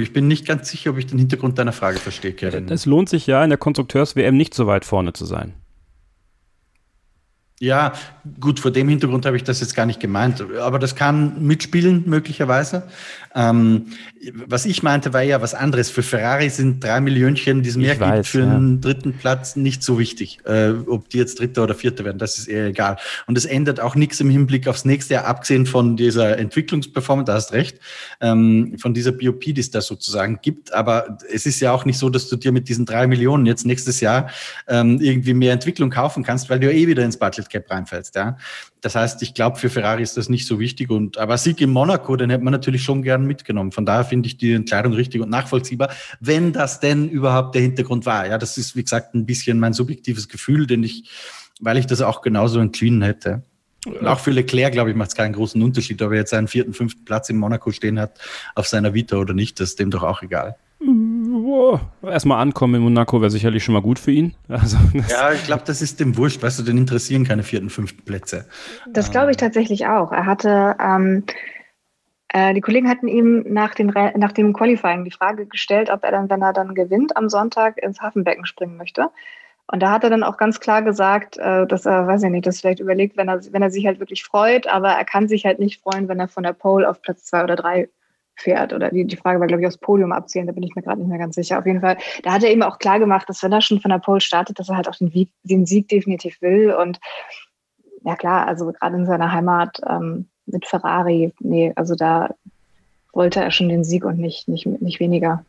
ich 0.00 0.12
bin 0.12 0.26
nicht 0.26 0.46
ganz 0.46 0.70
sicher, 0.70 0.90
ob 0.90 0.98
ich 0.98 1.06
den 1.06 1.18
Hintergrund 1.18 1.58
deiner 1.58 1.72
Frage 1.72 1.98
verstehe, 1.98 2.32
Kevin. 2.32 2.68
Es 2.70 2.86
lohnt 2.86 3.08
sich 3.08 3.26
ja, 3.26 3.44
in 3.44 3.50
der 3.50 3.58
Konstrukteurs-WM 3.58 4.36
nicht 4.36 4.54
so 4.54 4.66
weit 4.66 4.84
vorne 4.84 5.12
zu 5.12 5.26
sein. 5.26 5.52
Ja, 7.60 7.92
gut, 8.38 8.60
vor 8.60 8.70
dem 8.70 8.88
Hintergrund 8.88 9.26
habe 9.26 9.36
ich 9.36 9.42
das 9.42 9.60
jetzt 9.60 9.74
gar 9.74 9.84
nicht 9.84 9.98
gemeint. 9.98 10.44
Aber 10.60 10.78
das 10.78 10.94
kann 10.94 11.44
mitspielen, 11.44 12.04
möglicherweise. 12.06 12.84
Ähm, 13.34 13.86
was 14.46 14.64
ich 14.64 14.82
meinte, 14.82 15.12
war 15.12 15.22
ja 15.22 15.42
was 15.42 15.54
anderes. 15.54 15.90
Für 15.90 16.02
Ferrari 16.02 16.50
sind 16.50 16.82
drei 16.82 17.00
Millionchen, 17.00 17.62
die 17.62 17.68
es 17.68 17.76
mehr 17.76 17.96
gibt, 17.96 18.26
für 18.26 18.40
ja. 18.40 18.54
einen 18.54 18.80
dritten 18.80 19.12
Platz 19.12 19.56
nicht 19.56 19.82
so 19.82 19.98
wichtig. 19.98 20.38
Äh, 20.44 20.70
ob 20.86 21.08
die 21.08 21.18
jetzt 21.18 21.40
Dritter 21.40 21.64
oder 21.64 21.74
Vierter 21.74 22.04
werden, 22.04 22.18
das 22.18 22.38
ist 22.38 22.46
eher 22.46 22.66
egal. 22.66 22.96
Und 23.26 23.36
es 23.36 23.44
ändert 23.44 23.80
auch 23.80 23.96
nichts 23.96 24.20
im 24.20 24.30
Hinblick 24.30 24.68
aufs 24.68 24.84
nächste 24.84 25.14
Jahr, 25.14 25.24
abgesehen 25.24 25.66
von 25.66 25.96
dieser 25.96 26.38
Entwicklungsperformance, 26.38 27.26
da 27.26 27.34
hast 27.34 27.52
recht, 27.52 27.78
ähm, 28.20 28.76
von 28.78 28.94
dieser 28.94 29.12
BOP, 29.12 29.40
die 29.40 29.58
es 29.58 29.70
da 29.70 29.80
sozusagen 29.80 30.38
gibt. 30.42 30.72
Aber 30.72 31.18
es 31.32 31.44
ist 31.44 31.58
ja 31.60 31.72
auch 31.72 31.84
nicht 31.84 31.98
so, 31.98 32.08
dass 32.08 32.28
du 32.28 32.36
dir 32.36 32.52
mit 32.52 32.68
diesen 32.68 32.86
drei 32.86 33.06
Millionen 33.06 33.46
jetzt 33.46 33.66
nächstes 33.66 34.00
Jahr 34.00 34.30
ähm, 34.68 35.00
irgendwie 35.00 35.34
mehr 35.34 35.52
Entwicklung 35.52 35.90
kaufen 35.90 36.22
kannst, 36.22 36.48
weil 36.50 36.60
du 36.60 36.66
ja 36.66 36.72
eh 36.72 36.86
wieder 36.86 37.04
ins 37.04 37.16
Budget 37.16 37.47
Cap 37.48 37.70
reinfällst. 37.70 38.14
Ja? 38.14 38.36
Das 38.80 38.94
heißt, 38.94 39.22
ich 39.22 39.34
glaube, 39.34 39.58
für 39.58 39.70
Ferrari 39.70 40.02
ist 40.02 40.16
das 40.16 40.28
nicht 40.28 40.46
so 40.46 40.60
wichtig. 40.60 40.90
Und, 40.90 41.18
aber 41.18 41.38
Sieg 41.38 41.60
in 41.60 41.70
Monaco, 41.70 42.16
den 42.16 42.30
hätte 42.30 42.44
man 42.44 42.52
natürlich 42.52 42.82
schon 42.82 43.02
gern 43.02 43.26
mitgenommen. 43.26 43.72
Von 43.72 43.86
daher 43.86 44.04
finde 44.04 44.26
ich 44.26 44.36
die 44.36 44.52
Entscheidung 44.52 44.92
richtig 44.92 45.20
und 45.20 45.30
nachvollziehbar, 45.30 45.90
wenn 46.20 46.52
das 46.52 46.80
denn 46.80 47.08
überhaupt 47.08 47.54
der 47.54 47.62
Hintergrund 47.62 48.06
war. 48.06 48.26
Ja, 48.26 48.38
das 48.38 48.58
ist, 48.58 48.76
wie 48.76 48.82
gesagt, 48.82 49.14
ein 49.14 49.26
bisschen 49.26 49.58
mein 49.58 49.72
subjektives 49.72 50.28
Gefühl, 50.28 50.66
denn 50.66 50.82
ich, 50.82 51.10
weil 51.60 51.78
ich 51.78 51.86
das 51.86 52.02
auch 52.02 52.22
genauso 52.22 52.60
entschieden 52.60 53.02
hätte. 53.02 53.42
Und 53.86 54.06
auch 54.06 54.18
für 54.18 54.32
Leclerc, 54.32 54.72
glaube 54.72 54.90
ich, 54.90 54.96
macht 54.96 55.10
es 55.10 55.16
keinen 55.16 55.32
großen 55.32 55.62
Unterschied, 55.62 56.02
ob 56.02 56.10
er 56.10 56.18
jetzt 56.18 56.34
einen 56.34 56.48
vierten, 56.48 56.74
fünften 56.74 57.04
Platz 57.04 57.28
in 57.30 57.36
Monaco 57.36 57.70
stehen 57.70 57.98
hat 57.98 58.18
auf 58.54 58.66
seiner 58.66 58.92
Vita 58.92 59.16
oder 59.16 59.34
nicht. 59.34 59.60
Das 59.60 59.70
ist 59.70 59.78
dem 59.78 59.90
doch 59.90 60.02
auch 60.02 60.22
egal. 60.22 60.56
Oh, 61.50 61.78
erstmal 62.02 62.42
ankommen 62.42 62.74
in 62.74 62.82
Monaco 62.82 63.22
wäre 63.22 63.30
sicherlich 63.30 63.64
schon 63.64 63.72
mal 63.72 63.80
gut 63.80 63.98
für 63.98 64.10
ihn. 64.10 64.34
Also, 64.48 64.76
ja, 65.08 65.32
ich 65.32 65.44
glaube, 65.44 65.62
das 65.64 65.80
ist 65.80 65.98
dem 65.98 66.14
wurscht. 66.18 66.42
Weißt 66.42 66.58
du, 66.58 66.62
den 66.62 66.76
interessieren 66.76 67.24
keine 67.24 67.42
vierten, 67.42 67.70
fünften 67.70 68.04
Plätze. 68.04 68.46
Das 68.86 69.10
glaube 69.10 69.30
ich 69.30 69.38
tatsächlich 69.38 69.86
auch. 69.86 70.12
Er 70.12 70.26
hatte, 70.26 70.76
ähm, 70.78 71.24
äh, 72.28 72.52
die 72.52 72.60
Kollegen 72.60 72.86
hatten 72.86 73.08
ihm 73.08 73.46
nach 73.48 73.74
dem, 73.74 73.86
nach 74.16 74.32
dem 74.32 74.52
Qualifying 74.52 75.04
die 75.04 75.10
Frage 75.10 75.46
gestellt, 75.46 75.88
ob 75.88 76.04
er 76.04 76.10
dann, 76.10 76.28
wenn 76.28 76.42
er 76.42 76.52
dann 76.52 76.74
gewinnt, 76.74 77.16
am 77.16 77.30
Sonntag 77.30 77.78
ins 77.78 78.02
Hafenbecken 78.02 78.44
springen 78.44 78.76
möchte. 78.76 79.08
Und 79.72 79.80
da 79.80 79.90
hat 79.90 80.04
er 80.04 80.10
dann 80.10 80.24
auch 80.24 80.36
ganz 80.36 80.60
klar 80.60 80.82
gesagt, 80.82 81.38
äh, 81.38 81.66
dass 81.66 81.86
er, 81.86 82.06
weiß 82.06 82.24
ich 82.24 82.30
nicht, 82.30 82.46
das 82.46 82.60
vielleicht 82.60 82.80
überlegt, 82.80 83.16
wenn 83.16 83.28
er, 83.28 83.40
wenn 83.52 83.62
er 83.62 83.70
sich 83.70 83.86
halt 83.86 84.00
wirklich 84.00 84.22
freut, 84.22 84.66
aber 84.66 84.90
er 84.90 85.04
kann 85.06 85.28
sich 85.28 85.46
halt 85.46 85.60
nicht 85.60 85.80
freuen, 85.80 86.08
wenn 86.08 86.20
er 86.20 86.28
von 86.28 86.42
der 86.42 86.52
Pole 86.52 86.86
auf 86.86 87.00
Platz 87.00 87.24
zwei 87.24 87.42
oder 87.42 87.56
drei 87.56 87.88
fährt. 88.40 88.72
Oder 88.72 88.90
die, 88.90 89.04
die 89.04 89.16
Frage 89.16 89.40
war, 89.40 89.46
glaube 89.46 89.62
ich, 89.62 89.66
aufs 89.66 89.78
Podium 89.78 90.12
abzählen, 90.12 90.46
da 90.46 90.52
bin 90.52 90.62
ich 90.62 90.74
mir 90.74 90.82
gerade 90.82 91.00
nicht 91.00 91.08
mehr 91.08 91.18
ganz 91.18 91.34
sicher. 91.34 91.58
Auf 91.58 91.66
jeden 91.66 91.80
Fall, 91.80 91.96
da 92.22 92.32
hat 92.32 92.42
er 92.42 92.50
eben 92.50 92.62
auch 92.62 92.78
klar 92.78 92.98
gemacht, 92.98 93.28
dass 93.28 93.42
wenn 93.42 93.52
er 93.52 93.60
schon 93.60 93.80
von 93.80 93.90
der 93.90 93.98
Pole 93.98 94.20
startet, 94.20 94.58
dass 94.58 94.68
er 94.68 94.76
halt 94.76 94.88
auch 94.88 94.96
den, 94.96 95.28
den 95.42 95.66
Sieg 95.66 95.88
definitiv 95.88 96.40
will. 96.40 96.72
Und 96.72 96.98
ja 98.04 98.16
klar, 98.16 98.46
also 98.46 98.72
gerade 98.72 98.96
in 98.96 99.06
seiner 99.06 99.32
Heimat 99.32 99.80
ähm, 99.88 100.28
mit 100.46 100.66
Ferrari, 100.66 101.32
nee, 101.40 101.72
also 101.76 101.94
da 101.94 102.34
wollte 103.12 103.40
er 103.40 103.50
schon 103.50 103.68
den 103.68 103.84
Sieg 103.84 104.04
und 104.04 104.18
nicht, 104.18 104.48
nicht, 104.48 104.66
nicht 104.66 105.00
weniger. 105.00 105.44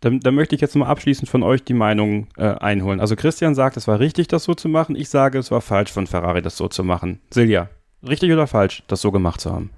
Dann, 0.00 0.20
dann 0.20 0.34
möchte 0.34 0.54
ich 0.54 0.60
jetzt 0.60 0.76
mal 0.76 0.86
abschließend 0.86 1.28
von 1.28 1.42
euch 1.42 1.64
die 1.64 1.74
Meinung 1.74 2.26
äh, 2.36 2.44
einholen. 2.44 3.00
Also 3.00 3.16
Christian 3.16 3.54
sagt, 3.54 3.76
es 3.76 3.88
war 3.88 4.00
richtig, 4.00 4.28
das 4.28 4.44
so 4.44 4.54
zu 4.54 4.68
machen. 4.68 4.96
Ich 4.96 5.08
sage, 5.08 5.38
es 5.38 5.50
war 5.50 5.62
falsch 5.62 5.90
von 5.90 6.06
Ferrari, 6.06 6.42
das 6.42 6.56
so 6.56 6.68
zu 6.68 6.84
machen. 6.84 7.20
Silja, 7.30 7.70
richtig 8.06 8.30
oder 8.30 8.46
falsch, 8.46 8.82
das 8.86 9.00
so 9.00 9.10
gemacht 9.10 9.40
zu 9.40 9.50
haben? 9.50 9.70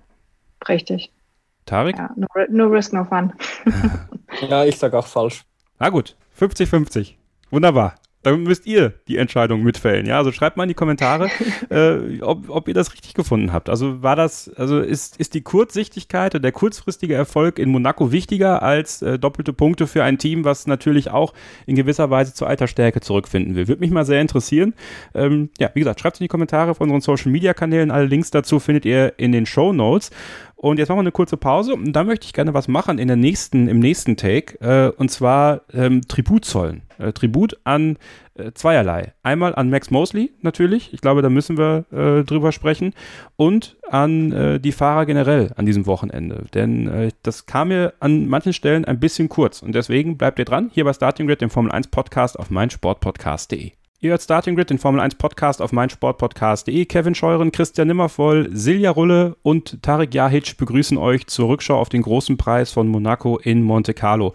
Richtig. 0.68 1.12
Tarek? 1.66 1.96
Ja, 1.96 2.11
no, 2.16 2.26
no 2.48 2.66
risk, 2.66 2.92
no 2.92 3.05
fun. 3.05 3.33
ja, 4.48 4.64
ich 4.64 4.79
sage 4.79 4.98
auch 4.98 5.07
falsch. 5.07 5.44
Na 5.79 5.90
gut, 5.90 6.16
50-50. 6.38 7.14
Wunderbar 7.50 7.94
dann 8.26 8.42
müsst 8.42 8.66
ihr 8.66 8.92
die 9.07 9.18
Entscheidung 9.18 9.62
mitfällen. 9.62 10.05
Ja, 10.05 10.18
also 10.18 10.33
schreibt 10.33 10.57
mal 10.57 10.64
in 10.64 10.68
die 10.68 10.74
Kommentare, 10.74 11.31
äh, 11.70 12.20
ob, 12.22 12.50
ob 12.50 12.66
ihr 12.66 12.74
das 12.74 12.92
richtig 12.92 13.14
gefunden 13.14 13.52
habt. 13.52 13.68
Also 13.70 14.02
war 14.02 14.16
das, 14.16 14.52
also 14.57 14.81
ist, 14.81 15.16
ist 15.18 15.35
die 15.35 15.42
Kurzsichtigkeit 15.42 16.35
und 16.35 16.42
der 16.42 16.50
kurzfristige 16.50 17.14
Erfolg 17.14 17.61
in 17.61 17.70
Monaco 17.70 18.11
wichtiger 18.11 18.64
als 18.64 19.00
äh, 19.00 19.16
doppelte 19.16 19.52
Punkte 19.52 19.87
für 19.87 20.02
ein 20.02 20.18
Team, 20.18 20.44
was 20.44 20.66
natürlich 20.66 21.12
auch 21.12 21.35
in 21.66 21.76
gewisser 21.76 22.11
Weise 22.11 22.35
zur 22.35 22.48
alter 22.48 22.66
Stärke 22.66 23.00
zurückfinden 23.00 23.55
will? 23.55 23.68
Würde 23.68 23.81
mich 23.81 23.92
mal 23.92 24.05
sehr 24.05 24.20
interessieren. 24.20 24.74
Ähm, 25.14 25.50
ja, 25.61 25.70
wie 25.74 25.81
gesagt, 25.81 26.00
schreibt 26.00 26.16
es 26.16 26.20
in 26.20 26.24
die 26.24 26.29
Kommentare 26.29 26.74
von 26.74 26.90
unseren 26.90 27.16
Social 27.16 27.31
Media 27.31 27.55
Kanälen. 27.55 27.92
Alle 27.92 28.07
Links 28.07 28.33
dazu 28.33 28.59
findet 28.59 28.85
ihr 28.87 29.14
in 29.18 29.31
den 29.31 29.46
Show 29.46 29.72
Notes. 29.72 30.11
Und 30.59 30.79
jetzt 30.79 30.88
machen 30.88 30.99
wir 30.99 31.03
eine 31.03 31.12
kurze 31.12 31.37
Pause 31.37 31.75
und 31.75 31.92
da 31.92 32.03
möchte 32.03 32.25
ich 32.25 32.33
gerne 32.33 32.55
was 32.55 32.66
machen 32.66 32.99
in 32.99 33.09
der 33.09 33.16
nächsten, 33.16 33.69
im 33.69 33.79
nächsten 33.79 34.16
Take, 34.16 34.59
äh, 34.61 34.90
und 34.97 35.11
zwar 35.11 35.61
ähm, 35.75 36.01
Tribut 36.09 36.47
zollen. 36.47 36.83
Äh, 36.99 37.12
Tribut 37.12 37.59
an 37.64 37.99
äh, 38.35 38.53
zweierlei. 38.53 39.12
Einmal 39.23 39.55
an 39.55 39.69
Max 39.69 39.90
Mosley 39.90 40.33
natürlich, 40.40 40.95
ich 40.95 41.03
glaube, 41.03 41.21
da 41.21 41.29
müssen 41.29 41.59
wir 41.59 41.85
äh, 41.92 42.25
drüber 42.25 42.53
sprechen, 42.53 42.95
und 43.37 43.77
an 43.90 44.33
äh, 44.33 44.59
die 44.59 44.73
Fahrer 44.73 45.05
generell 45.05 45.53
an 45.57 45.66
diesem 45.66 45.85
Wochenende. 45.85 46.47
Denn 46.55 46.88
äh, 46.88 47.11
das 47.23 47.45
kam 47.45 47.69
mir 47.69 47.92
an 48.01 48.27
manchen 48.27 48.55
Stellen 48.55 48.87
ein 48.87 48.99
bisschen 48.99 49.29
kurz 49.29 49.61
und 49.61 49.75
deswegen 49.75 50.16
bleibt 50.16 50.38
ihr 50.38 50.47
dran, 50.47 50.71
hier 50.73 50.85
bei 50.85 50.95
Starting 50.95 51.27
Grid, 51.27 51.42
dem 51.42 51.51
Formel 51.51 51.71
1 51.71 51.88
Podcast 51.88 52.38
auf 52.38 52.49
meinsportpodcast.de. 52.49 53.73
Ihr 53.98 54.11
hört 54.11 54.20
Starting 54.20 54.56
Grid, 54.56 54.68
den 54.68 54.78
Formel 54.78 55.00
1 55.00 55.14
Podcast 55.14 55.62
auf 55.62 55.72
meinsportpodcast.de. 55.72 56.85
Kevin 56.85 57.14
Scheuren, 57.14 57.50
Christian 57.50 57.88
Nimmervoll, 57.88 58.50
Silja 58.52 58.90
Rulle 58.90 59.37
und 59.40 59.82
Tarek 59.82 60.12
Jahic 60.12 60.59
begrüßen 60.59 60.98
euch 60.98 61.26
zur 61.28 61.48
Rückschau 61.48 61.80
auf 61.80 61.88
den 61.88 62.02
großen 62.02 62.37
Preis 62.37 62.70
von 62.70 62.88
Monaco 62.88 63.38
in 63.38 63.62
Monte 63.62 63.94
Carlo. 63.94 64.35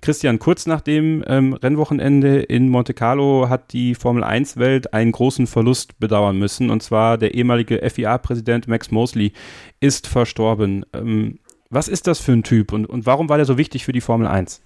Christian, 0.00 0.38
kurz 0.38 0.64
nach 0.64 0.80
dem 0.80 1.22
ähm, 1.26 1.52
Rennwochenende 1.52 2.40
in 2.40 2.70
Monte 2.70 2.94
Carlo 2.94 3.50
hat 3.50 3.74
die 3.74 3.94
Formel 3.94 4.24
1-Welt 4.24 4.94
einen 4.94 5.12
großen 5.12 5.46
Verlust 5.46 6.00
bedauern 6.00 6.38
müssen. 6.38 6.70
Und 6.70 6.82
zwar 6.82 7.18
der 7.18 7.34
ehemalige 7.34 7.78
FIA-Präsident 7.88 8.66
Max 8.66 8.90
Mosley 8.90 9.34
ist 9.78 10.06
verstorben. 10.06 10.86
Ähm, 10.94 11.38
was 11.68 11.88
ist 11.88 12.06
das 12.06 12.18
für 12.18 12.32
ein 12.32 12.44
Typ 12.44 12.72
und, 12.72 12.86
und 12.86 13.04
warum 13.04 13.28
war 13.28 13.36
der 13.36 13.46
so 13.46 13.58
wichtig 13.58 13.84
für 13.84 13.92
die 13.92 14.00
Formel 14.00 14.26
1? 14.26 14.62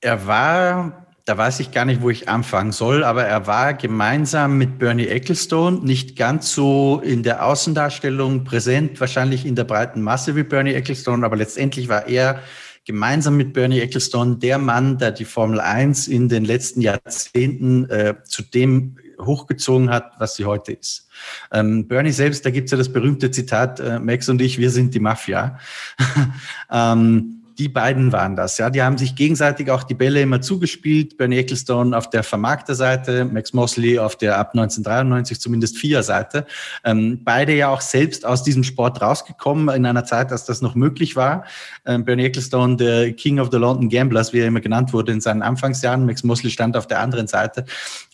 Er 0.00 0.26
war 0.26 1.05
da 1.26 1.36
weiß 1.36 1.58
ich 1.58 1.72
gar 1.72 1.84
nicht, 1.84 2.02
wo 2.02 2.10
ich 2.10 2.28
anfangen 2.28 2.70
soll, 2.70 3.02
aber 3.02 3.24
er 3.24 3.48
war 3.48 3.74
gemeinsam 3.74 4.58
mit 4.58 4.78
Bernie 4.78 5.08
Ecclestone 5.08 5.80
nicht 5.80 6.14
ganz 6.14 6.52
so 6.52 7.02
in 7.04 7.24
der 7.24 7.44
Außendarstellung 7.44 8.44
präsent, 8.44 9.00
wahrscheinlich 9.00 9.44
in 9.44 9.56
der 9.56 9.64
breiten 9.64 10.02
Masse 10.02 10.36
wie 10.36 10.44
Bernie 10.44 10.74
Ecclestone, 10.74 11.26
aber 11.26 11.34
letztendlich 11.34 11.88
war 11.88 12.06
er 12.06 12.42
gemeinsam 12.84 13.36
mit 13.36 13.54
Bernie 13.54 13.80
Ecclestone 13.80 14.36
der 14.36 14.58
Mann, 14.58 14.98
der 14.98 15.10
die 15.10 15.24
Formel 15.24 15.58
1 15.58 16.06
in 16.06 16.28
den 16.28 16.44
letzten 16.44 16.80
Jahrzehnten 16.80 17.90
äh, 17.90 18.14
zu 18.24 18.42
dem 18.42 18.96
hochgezogen 19.20 19.90
hat, 19.90 20.12
was 20.20 20.36
sie 20.36 20.44
heute 20.44 20.74
ist. 20.74 21.08
Ähm, 21.50 21.88
Bernie 21.88 22.12
selbst, 22.12 22.46
da 22.46 22.50
gibt's 22.50 22.70
ja 22.70 22.78
das 22.78 22.92
berühmte 22.92 23.32
Zitat, 23.32 23.80
äh, 23.80 23.98
Max 23.98 24.28
und 24.28 24.40
ich, 24.40 24.58
wir 24.58 24.70
sind 24.70 24.94
die 24.94 25.00
Mafia. 25.00 25.58
ähm, 26.70 27.42
die 27.58 27.68
beiden 27.68 28.12
waren 28.12 28.36
das. 28.36 28.58
Ja, 28.58 28.68
die 28.68 28.82
haben 28.82 28.98
sich 28.98 29.14
gegenseitig 29.14 29.70
auch 29.70 29.82
die 29.82 29.94
Bälle 29.94 30.20
immer 30.20 30.40
zugespielt. 30.40 31.16
Bernie 31.16 31.38
Ecclestone 31.38 31.96
auf 31.96 32.10
der 32.10 32.22
Vermarkterseite, 32.22 33.24
Max 33.24 33.54
Mosley 33.54 33.98
auf 33.98 34.16
der 34.16 34.38
ab 34.38 34.50
1993 34.52 35.40
zumindest 35.40 35.78
Vier-Seite. 35.78 36.46
Ähm, 36.84 37.20
beide 37.24 37.54
ja 37.54 37.68
auch 37.68 37.80
selbst 37.80 38.26
aus 38.26 38.42
diesem 38.42 38.62
Sport 38.62 39.00
rausgekommen 39.00 39.74
in 39.74 39.86
einer 39.86 40.04
Zeit, 40.04 40.32
als 40.32 40.44
das 40.44 40.60
noch 40.60 40.74
möglich 40.74 41.16
war. 41.16 41.44
Ähm, 41.86 42.04
Bernie 42.04 42.24
Ecclestone, 42.24 42.76
der 42.76 43.12
King 43.12 43.38
of 43.38 43.48
the 43.50 43.58
London 43.58 43.88
Gamblers, 43.88 44.32
wie 44.32 44.40
er 44.40 44.46
immer 44.48 44.60
genannt 44.60 44.92
wurde 44.92 45.12
in 45.12 45.20
seinen 45.20 45.42
Anfangsjahren. 45.42 46.04
Max 46.04 46.24
Mosley 46.24 46.50
stand 46.50 46.76
auf 46.76 46.86
der 46.86 47.00
anderen 47.00 47.26
Seite. 47.26 47.64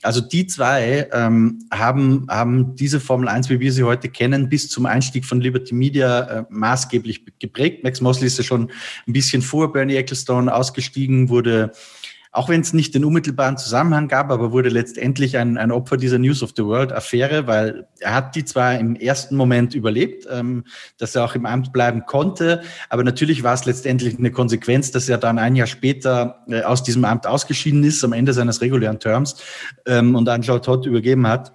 Also 0.02 0.20
die 0.20 0.46
zwei 0.46 1.08
ähm, 1.12 1.66
haben, 1.72 2.26
haben 2.28 2.76
diese 2.76 3.00
Formel 3.00 3.28
1, 3.28 3.48
wie 3.50 3.60
wir 3.60 3.72
sie 3.72 3.84
heute 3.84 4.08
kennen, 4.08 4.48
bis 4.48 4.68
zum 4.68 4.86
Einstieg 4.86 5.24
von 5.24 5.40
Liberty 5.40 5.74
Media 5.74 6.20
äh, 6.20 6.44
maßgeblich 6.50 7.24
geprägt. 7.38 7.82
Max 7.84 8.00
Mosley 8.00 8.26
ist 8.26 8.38
ja 8.38 8.44
schon 8.44 8.70
ein 9.06 9.12
bisschen 9.12 9.31
vor 9.40 9.72
Bernie 9.72 9.96
Ecclestone 9.96 10.54
ausgestiegen, 10.54 11.30
wurde. 11.30 11.72
Auch 12.34 12.48
wenn 12.48 12.62
es 12.62 12.72
nicht 12.72 12.94
den 12.94 13.04
unmittelbaren 13.04 13.58
Zusammenhang 13.58 14.08
gab, 14.08 14.30
aber 14.30 14.52
wurde 14.52 14.70
letztendlich 14.70 15.36
ein, 15.36 15.58
ein 15.58 15.70
Opfer 15.70 15.98
dieser 15.98 16.18
News 16.18 16.42
of 16.42 16.52
the 16.56 16.64
World-Affäre, 16.64 17.46
weil 17.46 17.86
er 18.00 18.14
hat 18.14 18.34
die 18.34 18.46
zwar 18.46 18.78
im 18.78 18.96
ersten 18.96 19.36
Moment 19.36 19.74
überlebt, 19.74 20.26
ähm, 20.30 20.64
dass 20.96 21.14
er 21.14 21.26
auch 21.26 21.34
im 21.34 21.44
Amt 21.44 21.74
bleiben 21.74 22.06
konnte, 22.06 22.62
aber 22.88 23.04
natürlich 23.04 23.42
war 23.42 23.52
es 23.52 23.66
letztendlich 23.66 24.18
eine 24.18 24.30
Konsequenz, 24.30 24.90
dass 24.90 25.10
er 25.10 25.18
dann 25.18 25.38
ein 25.38 25.56
Jahr 25.56 25.66
später 25.66 26.42
äh, 26.48 26.62
aus 26.62 26.82
diesem 26.82 27.04
Amt 27.04 27.26
ausgeschieden 27.26 27.84
ist, 27.84 28.02
am 28.02 28.14
Ende 28.14 28.32
seines 28.32 28.62
regulären 28.62 28.98
Terms 28.98 29.36
ähm, 29.84 30.14
und 30.14 30.26
an 30.26 30.40
Joe 30.40 30.62
Todd 30.62 30.86
übergeben 30.86 31.26
hat 31.26 31.52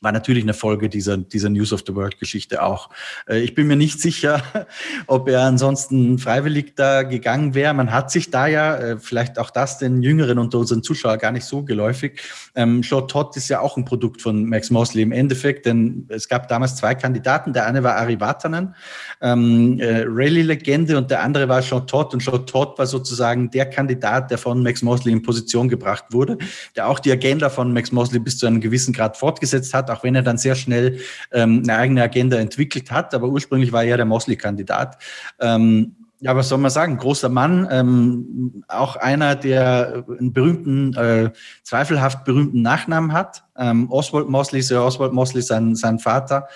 war 0.00 0.12
natürlich 0.12 0.44
eine 0.44 0.54
Folge 0.54 0.88
dieser, 0.88 1.18
dieser 1.18 1.50
News 1.50 1.72
of 1.72 1.82
the 1.86 1.94
World 1.94 2.18
Geschichte 2.18 2.62
auch. 2.62 2.88
Äh, 3.28 3.40
ich 3.40 3.54
bin 3.54 3.66
mir 3.66 3.76
nicht 3.76 4.00
sicher, 4.00 4.42
ob 5.06 5.28
er 5.28 5.42
ansonsten 5.42 6.18
freiwillig 6.18 6.74
da 6.74 7.02
gegangen 7.02 7.54
wäre. 7.54 7.74
Man 7.74 7.92
hat 7.92 8.10
sich 8.10 8.30
da 8.30 8.46
ja, 8.46 8.76
äh, 8.76 8.98
vielleicht 8.98 9.38
auch 9.38 9.50
das 9.50 9.78
den 9.78 10.02
Jüngeren 10.02 10.38
unter 10.38 10.58
unseren 10.58 10.82
Zuschauern 10.82 11.18
gar 11.18 11.32
nicht 11.32 11.44
so 11.44 11.62
geläufig. 11.62 12.20
Ähm, 12.54 12.82
Short 12.82 13.10
Todd 13.10 13.36
ist 13.36 13.48
ja 13.48 13.60
auch 13.60 13.76
ein 13.76 13.84
Produkt 13.84 14.22
von 14.22 14.46
Max 14.46 14.70
Mosley 14.70 15.02
im 15.02 15.12
Endeffekt, 15.12 15.66
denn 15.66 16.06
es 16.08 16.28
gab 16.28 16.48
damals 16.48 16.76
zwei 16.76 16.94
Kandidaten. 16.94 17.52
Der 17.52 17.66
eine 17.66 17.82
war 17.82 17.96
Ari 17.96 18.18
Vatanen, 18.20 18.74
ähm, 19.20 19.78
äh, 19.80 20.04
Rallye-Legende, 20.06 20.96
und 20.96 21.10
der 21.10 21.22
andere 21.22 21.48
war 21.48 21.60
Short 21.60 21.90
Todd. 21.90 22.14
Und 22.14 22.22
Short 22.22 22.48
Todd 22.48 22.78
war 22.78 22.86
sozusagen 22.86 23.50
der 23.50 23.66
Kandidat, 23.66 24.30
der 24.30 24.38
von 24.38 24.62
Max 24.62 24.80
Mosley 24.82 25.12
in 25.12 25.22
Position 25.22 25.68
gebracht 25.68 26.06
wurde, 26.10 26.38
der 26.74 26.88
auch 26.88 26.98
die 26.98 27.12
Agenda 27.12 27.50
von 27.50 27.72
Max 27.74 27.92
Mosley 27.92 28.18
bis 28.18 28.38
zu 28.38 28.46
einem 28.46 28.60
gewissen 28.60 28.94
Grad 28.94 29.18
fortgesetzt 29.18 29.74
hat 29.74 29.89
auch 29.90 30.02
wenn 30.02 30.14
er 30.14 30.22
dann 30.22 30.38
sehr 30.38 30.54
schnell 30.54 30.98
ähm, 31.32 31.62
eine 31.64 31.76
eigene 31.76 32.02
Agenda 32.02 32.38
entwickelt 32.38 32.90
hat. 32.90 33.14
Aber 33.14 33.28
ursprünglich 33.28 33.72
war 33.72 33.84
er 33.84 33.96
der 33.96 34.06
Mosley-Kandidat. 34.06 34.98
Ähm, 35.40 35.96
ja, 36.20 36.36
was 36.36 36.50
soll 36.50 36.58
man 36.58 36.70
sagen? 36.70 36.98
Großer 36.98 37.30
Mann, 37.30 37.66
ähm, 37.70 38.62
auch 38.68 38.96
einer, 38.96 39.34
der 39.34 40.04
einen 40.18 40.32
berühmten, 40.32 40.94
äh, 40.94 41.30
zweifelhaft 41.62 42.24
berühmten 42.24 42.60
Nachnamen 42.60 43.12
hat. 43.12 43.44
Ähm, 43.56 43.90
Oswald 43.90 44.28
Mosley, 44.28 44.60
Sir 44.60 44.84
Oswald 44.84 45.14
Mosley, 45.14 45.40
sein, 45.40 45.74
sein 45.74 45.98
Vater, 45.98 46.46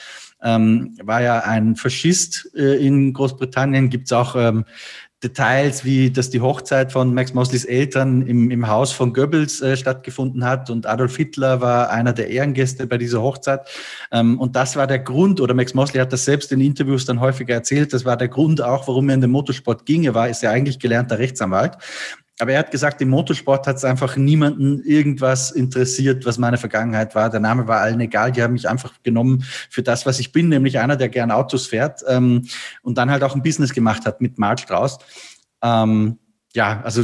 ähm, 0.42 0.94
war 1.02 1.22
ja 1.22 1.38
ein 1.40 1.76
Faschist 1.76 2.50
äh, 2.54 2.86
in 2.86 3.14
Großbritannien. 3.14 3.88
Gibt 3.88 4.08
es 4.08 4.12
auch 4.12 4.36
ähm, 4.36 4.66
Details, 5.24 5.84
wie 5.84 6.10
dass 6.10 6.30
die 6.30 6.40
Hochzeit 6.40 6.92
von 6.92 7.14
Max 7.14 7.32
Mosleys 7.34 7.64
Eltern 7.64 8.22
im, 8.26 8.50
im 8.50 8.68
Haus 8.68 8.92
von 8.92 9.12
Goebbels 9.12 9.62
äh, 9.62 9.76
stattgefunden 9.76 10.44
hat 10.44 10.70
und 10.70 10.86
Adolf 10.86 11.16
Hitler 11.16 11.60
war 11.60 11.90
einer 11.90 12.12
der 12.12 12.28
Ehrengäste 12.28 12.86
bei 12.86 12.98
dieser 12.98 13.22
Hochzeit. 13.22 13.66
Ähm, 14.12 14.38
und 14.38 14.54
das 14.54 14.76
war 14.76 14.86
der 14.86 14.98
Grund, 14.98 15.40
oder 15.40 15.54
Max 15.54 15.74
Mosley 15.74 16.00
hat 16.00 16.12
das 16.12 16.24
selbst 16.24 16.52
in 16.52 16.60
Interviews 16.60 17.06
dann 17.06 17.20
häufiger 17.20 17.54
erzählt, 17.54 17.92
das 17.92 18.04
war 18.04 18.16
der 18.16 18.28
Grund 18.28 18.62
auch, 18.62 18.86
warum 18.86 19.08
er 19.08 19.14
in 19.16 19.22
den 19.22 19.30
Motorsport 19.30 19.86
ging. 19.86 20.04
Er 20.04 20.14
war, 20.14 20.28
ist 20.28 20.42
ja 20.42 20.50
eigentlich 20.50 20.78
gelernter 20.78 21.18
Rechtsanwalt. 21.18 21.78
Aber 22.40 22.52
er 22.52 22.58
hat 22.58 22.72
gesagt, 22.72 23.00
im 23.00 23.10
Motorsport 23.10 23.66
hat 23.66 23.76
es 23.76 23.84
einfach 23.84 24.16
niemanden 24.16 24.82
irgendwas 24.82 25.52
interessiert, 25.52 26.26
was 26.26 26.36
meine 26.36 26.58
Vergangenheit 26.58 27.14
war. 27.14 27.30
Der 27.30 27.38
Name 27.38 27.68
war 27.68 27.80
allen 27.80 28.00
egal. 28.00 28.32
Die 28.32 28.42
haben 28.42 28.54
mich 28.54 28.68
einfach 28.68 28.92
genommen 29.04 29.44
für 29.70 29.82
das, 29.82 30.04
was 30.04 30.18
ich 30.18 30.32
bin, 30.32 30.48
nämlich 30.48 30.78
einer, 30.80 30.96
der 30.96 31.08
gern 31.08 31.30
Autos 31.30 31.66
fährt 31.66 32.02
ähm, 32.08 32.46
und 32.82 32.98
dann 32.98 33.10
halt 33.10 33.22
auch 33.22 33.36
ein 33.36 33.42
Business 33.42 33.72
gemacht 33.72 34.04
hat 34.04 34.20
mit 34.20 34.38
Mark 34.38 34.58
Strauss. 34.58 34.98
Ähm, 35.62 36.18
ja, 36.54 36.80
also 36.84 37.02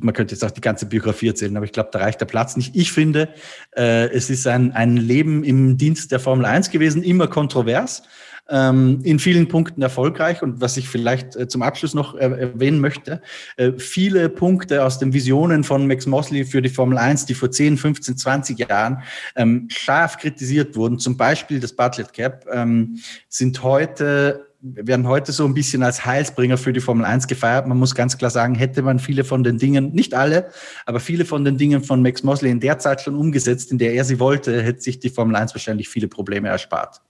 man 0.00 0.14
könnte 0.14 0.34
jetzt 0.34 0.44
auch 0.44 0.50
die 0.50 0.60
ganze 0.60 0.86
Biografie 0.86 1.28
erzählen, 1.28 1.56
aber 1.56 1.66
ich 1.66 1.72
glaube, 1.72 1.90
da 1.92 1.98
reicht 2.00 2.20
der 2.20 2.26
Platz 2.26 2.56
nicht. 2.56 2.74
Ich 2.76 2.92
finde, 2.92 3.28
äh, 3.76 4.08
es 4.10 4.30
ist 4.30 4.46
ein, 4.46 4.72
ein 4.72 4.96
Leben 4.96 5.42
im 5.44 5.76
Dienst 5.76 6.12
der 6.12 6.20
Formel 6.20 6.44
1 6.44 6.70
gewesen, 6.70 7.02
immer 7.02 7.26
kontrovers 7.26 8.02
ähm, 8.48 9.00
in 9.02 9.18
vielen 9.18 9.48
Punkten 9.48 9.82
erfolgreich. 9.82 10.42
Und 10.42 10.60
was 10.60 10.76
ich 10.76 10.88
vielleicht 10.88 11.36
äh, 11.36 11.48
zum 11.48 11.62
Abschluss 11.62 11.94
noch 11.94 12.14
äh, 12.14 12.18
erwähnen 12.18 12.80
möchte, 12.80 13.22
äh, 13.56 13.72
viele 13.78 14.28
Punkte 14.28 14.84
aus 14.84 14.98
den 14.98 15.12
Visionen 15.12 15.64
von 15.64 15.86
Max 15.86 16.06
Mosley 16.06 16.44
für 16.44 16.62
die 16.62 16.68
Formel 16.68 16.98
1, 16.98 17.26
die 17.26 17.34
vor 17.34 17.50
10, 17.50 17.78
15, 17.78 18.16
20 18.16 18.58
Jahren 18.58 19.02
ähm, 19.36 19.68
scharf 19.70 20.18
kritisiert 20.18 20.76
wurden, 20.76 20.98
zum 20.98 21.16
Beispiel 21.16 21.60
das 21.60 21.72
Bartlett 21.72 22.12
Cap, 22.12 22.46
ähm, 22.52 22.98
sind 23.28 23.62
heute 23.62 24.46
werden 24.64 25.08
heute 25.08 25.32
so 25.32 25.44
ein 25.44 25.54
bisschen 25.54 25.82
als 25.82 26.06
Heilsbringer 26.06 26.56
für 26.56 26.72
die 26.72 26.80
Formel 26.80 27.04
1 27.04 27.26
gefeiert. 27.26 27.66
Man 27.66 27.78
muss 27.78 27.96
ganz 27.96 28.16
klar 28.16 28.30
sagen, 28.30 28.54
hätte 28.54 28.82
man 28.82 29.00
viele 29.00 29.24
von 29.24 29.42
den 29.42 29.58
Dingen, 29.58 29.92
nicht 29.92 30.14
alle, 30.14 30.50
aber 30.86 31.00
viele 31.00 31.24
von 31.24 31.44
den 31.44 31.58
Dingen 31.58 31.82
von 31.82 32.00
Max 32.00 32.22
Mosley 32.22 32.52
in 32.52 32.60
der 32.60 32.78
Zeit 32.78 33.00
schon 33.00 33.16
umgesetzt, 33.16 33.72
in 33.72 33.78
der 33.78 33.92
er 33.92 34.04
sie 34.04 34.20
wollte, 34.20 34.62
hätte 34.62 34.80
sich 34.80 35.00
die 35.00 35.10
Formel 35.10 35.34
1 35.34 35.52
wahrscheinlich 35.52 35.88
viele 35.88 36.06
Probleme 36.06 36.48
erspart. 36.48 37.00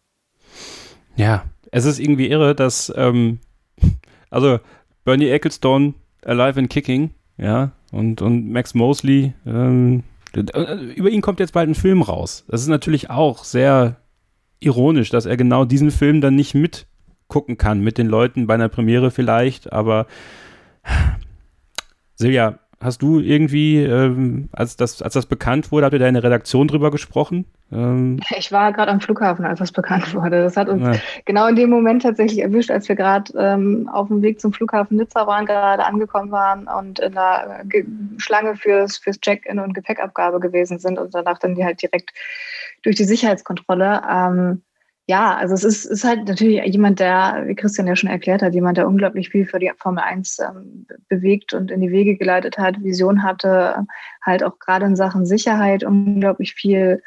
Ja, 1.17 1.45
es 1.71 1.85
ist 1.85 1.99
irgendwie 1.99 2.29
irre, 2.29 2.55
dass, 2.55 2.93
ähm, 2.97 3.39
also 4.31 4.61
Bernie 5.05 5.29
Ecclestone 5.29 5.95
Alive 6.25 6.59
and 6.59 6.71
Kicking, 6.71 7.11
ja, 7.37 7.73
und, 7.91 8.23
und 8.23 8.51
Max 8.51 8.75
Mosley, 8.75 9.33
ähm, 9.47 10.05
über 10.35 11.11
ihn 11.11 11.21
kommt 11.21 11.41
jetzt 11.41 11.53
bald 11.53 11.69
ein 11.69 11.75
Film 11.75 12.01
raus. 12.01 12.45
Das 12.49 12.63
ist 12.63 12.69
natürlich 12.69 13.11
auch 13.11 13.45
sehr 13.45 13.97
ironisch, 14.61 15.11
dass 15.11 15.27
er 15.27 15.37
genau 15.37 15.65
diesen 15.65 15.91
Film 15.91 16.21
dann 16.21 16.37
nicht 16.37 16.55
mitgucken 16.55 17.59
kann, 17.59 17.81
mit 17.81 17.99
den 17.99 18.07
Leuten 18.07 18.47
bei 18.47 18.55
einer 18.55 18.69
Premiere 18.69 19.11
vielleicht, 19.11 19.73
aber 19.73 20.07
Silja, 22.15 22.61
hast 22.83 23.03
du 23.03 23.21
irgendwie, 23.21 23.83
ähm, 23.83 24.49
als, 24.53 24.77
das, 24.77 25.03
als 25.03 25.15
das 25.15 25.27
bekannt 25.27 25.71
wurde, 25.73 25.87
habt 25.87 25.93
ihr 25.93 25.99
da 25.99 26.09
in 26.09 26.15
der 26.15 26.23
Redaktion 26.23 26.69
drüber 26.69 26.91
gesprochen? 26.91 27.45
Ähm 27.73 28.21
ich 28.37 28.53
war 28.53 28.73
gerade 28.73 28.91
am 28.91 29.01
Flughafen, 29.01 29.45
als 29.45 29.59
das 29.59 29.73
bekannt 29.73 30.15
wurde. 30.15 30.43
Das 30.43 30.57
hat 30.57 30.69
uns 30.69 30.85
ja. 30.85 31.01
genau 31.25 31.47
in 31.47 31.57
dem 31.57 31.71
Moment 31.71 32.03
tatsächlich 32.03 32.43
erwischt, 32.43 32.71
als 32.71 32.89
wir 32.89 32.97
gerade 32.97 33.33
ähm, 33.37 33.89
auf 33.93 34.09
dem 34.09 34.23
Weg 34.23 34.41
zum 34.41 34.53
Flughafen 34.53 34.97
Nizza 34.97 35.27
waren, 35.27 35.47
gerade 35.47 35.85
angekommen 35.85 36.31
waren 36.31 36.67
und 36.67 36.99
in 36.99 37.13
der 37.13 37.63
Ge 37.65 37.87
Schlange 38.19 38.57
fürs, 38.57 38.99
fürs 38.99 39.21
Check-in 39.21 39.59
und 39.59 39.75
Gepäckabgabe 39.75 40.41
gewesen 40.41 40.79
sind 40.79 40.99
und 40.99 41.15
danach 41.15 41.39
dann 41.39 41.55
die 41.55 41.65
halt 41.65 41.81
direkt 41.81 42.11
durch 42.83 42.97
die 42.97 43.05
Sicherheitskontrolle. 43.05 44.03
Ja, 45.09 45.37
also 45.37 45.55
es 45.55 45.65
ist, 45.65 45.85
ist 45.85 46.05
halt 46.05 46.29
natürlich 46.29 46.65
jemand, 46.65 47.01
der, 47.01 47.43
wie 47.47 47.57
Christian 47.57 47.89
ja 47.89 47.97
schon 47.97 48.09
erklärt 48.09 48.41
hat, 48.41 48.55
jemand, 48.55 48.79
der 48.79 48.87
unglaublich 48.87 49.31
viel 49.31 49.47
für 49.47 49.59
die 49.59 49.71
Formel 49.77 50.03
1 50.03 50.39
ähm, 50.39 50.87
bewegt 51.09 51.55
und 51.55 51.73
in 51.73 51.81
die 51.81 51.91
Wege 51.91 52.17
geleitet 52.17 52.57
hat, 52.57 52.83
Vision 52.83 53.25
hatte, 53.25 53.85
halt 54.25 54.45
auch 54.45 54.59
gerade 54.61 54.87
in 54.87 54.95
Sachen 54.95 55.27
Sicherheit 55.27 55.83
unglaublich 55.83 56.55
viel 56.55 57.03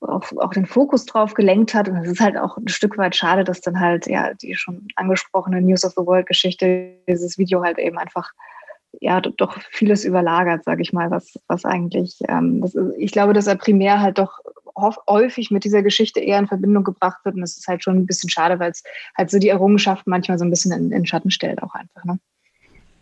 auch, 0.00 0.24
auch 0.38 0.52
den 0.52 0.66
Fokus 0.66 1.04
drauf 1.04 1.34
gelenkt 1.34 1.74
hat. 1.74 1.88
Und 1.88 1.96
es 1.96 2.12
ist 2.12 2.20
halt 2.20 2.38
auch 2.38 2.56
ein 2.56 2.68
Stück 2.68 2.96
weit 2.98 3.14
schade, 3.14 3.44
dass 3.44 3.60
dann 3.60 3.78
halt 3.78 4.06
ja 4.06 4.32
die 4.34 4.54
schon 4.54 4.88
angesprochene 4.96 5.60
News 5.60 5.84
of 5.84 5.92
the 5.92 6.06
World 6.06 6.26
Geschichte, 6.26 6.94
dieses 7.06 7.38
Video 7.38 7.62
halt 7.62 7.78
eben 7.78 7.98
einfach 7.98 8.30
ja 9.00 9.20
doch 9.20 9.58
vieles 9.70 10.04
überlagert, 10.04 10.64
sage 10.64 10.82
ich 10.82 10.92
mal, 10.92 11.10
was, 11.10 11.38
was 11.46 11.64
eigentlich, 11.64 12.18
ähm, 12.28 12.62
ist, 12.64 12.76
ich 12.98 13.12
glaube, 13.12 13.32
dass 13.32 13.46
er 13.46 13.56
primär 13.56 14.00
halt 14.00 14.18
doch 14.18 14.40
häufig 14.76 15.50
mit 15.50 15.64
dieser 15.64 15.82
Geschichte 15.82 16.20
eher 16.20 16.38
in 16.38 16.46
Verbindung 16.46 16.84
gebracht 16.84 17.24
wird. 17.24 17.34
Und 17.34 17.40
das 17.42 17.56
ist 17.56 17.66
halt 17.66 17.82
schon 17.82 17.96
ein 17.96 18.06
bisschen 18.06 18.30
schade, 18.30 18.58
weil 18.58 18.70
es 18.70 18.82
halt 19.16 19.30
so 19.30 19.38
die 19.38 19.48
Errungenschaft 19.48 20.06
manchmal 20.06 20.38
so 20.38 20.44
ein 20.44 20.50
bisschen 20.50 20.72
in, 20.72 20.92
in 20.92 21.06
Schatten 21.06 21.30
stellt, 21.30 21.62
auch 21.62 21.74
einfach. 21.74 22.04
Ne? 22.04 22.18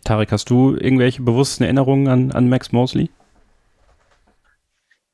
Tarek, 0.04 0.33
hast 0.33 0.50
du 0.50 0.76
irgendwelche 0.76 1.22
bewussten 1.22 1.64
Erinnerungen 1.64 2.09
an, 2.09 2.33
an 2.33 2.48
Max 2.48 2.72
Mosley? 2.72 3.11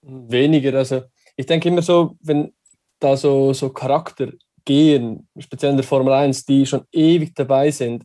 Weniger, 0.03 0.77
also 0.77 1.03
ich 1.37 1.47
denke 1.47 1.69
immer 1.69 1.83
so, 1.83 2.17
wenn 2.21 2.53
da 3.01 3.17
so, 3.17 3.53
so 3.53 3.71
Charakter 3.71 4.33
gehen, 4.65 5.29
speziell 5.39 5.73
in 5.73 5.77
der 5.77 5.85
Formel 5.85 6.13
1, 6.13 6.45
die 6.45 6.67
schon 6.67 6.85
ewig 6.93 7.35
dabei 7.35 7.71
sind. 7.71 8.05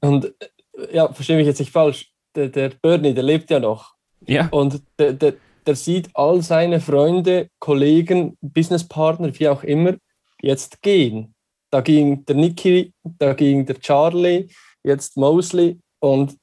Und 0.00 0.26
äh, 0.26 0.94
ja, 0.94 1.12
verstehe 1.12 1.36
mich 1.36 1.46
jetzt 1.46 1.60
nicht 1.60 1.72
falsch, 1.72 2.12
der, 2.34 2.48
der 2.48 2.70
Bernie, 2.70 3.14
der 3.14 3.22
lebt 3.22 3.50
ja 3.50 3.58
noch. 3.58 3.94
Ja. 4.26 4.48
Und 4.50 4.82
der, 4.98 5.12
der, 5.12 5.34
der 5.68 5.76
sieht 5.76 6.08
all 6.14 6.40
seine 6.40 6.80
Freunde, 6.80 7.50
Kollegen, 7.58 8.38
Businesspartner, 8.40 9.38
wie 9.38 9.48
auch 9.48 9.62
immer, 9.62 9.96
jetzt 10.40 10.80
gehen. 10.80 11.34
Da 11.70 11.82
ging 11.82 12.24
der 12.24 12.36
Nicky, 12.36 12.94
da 13.04 13.34
ging 13.34 13.66
der 13.66 13.78
Charlie, 13.78 14.48
jetzt 14.82 15.18
Mosley 15.18 15.78
und 16.00 16.38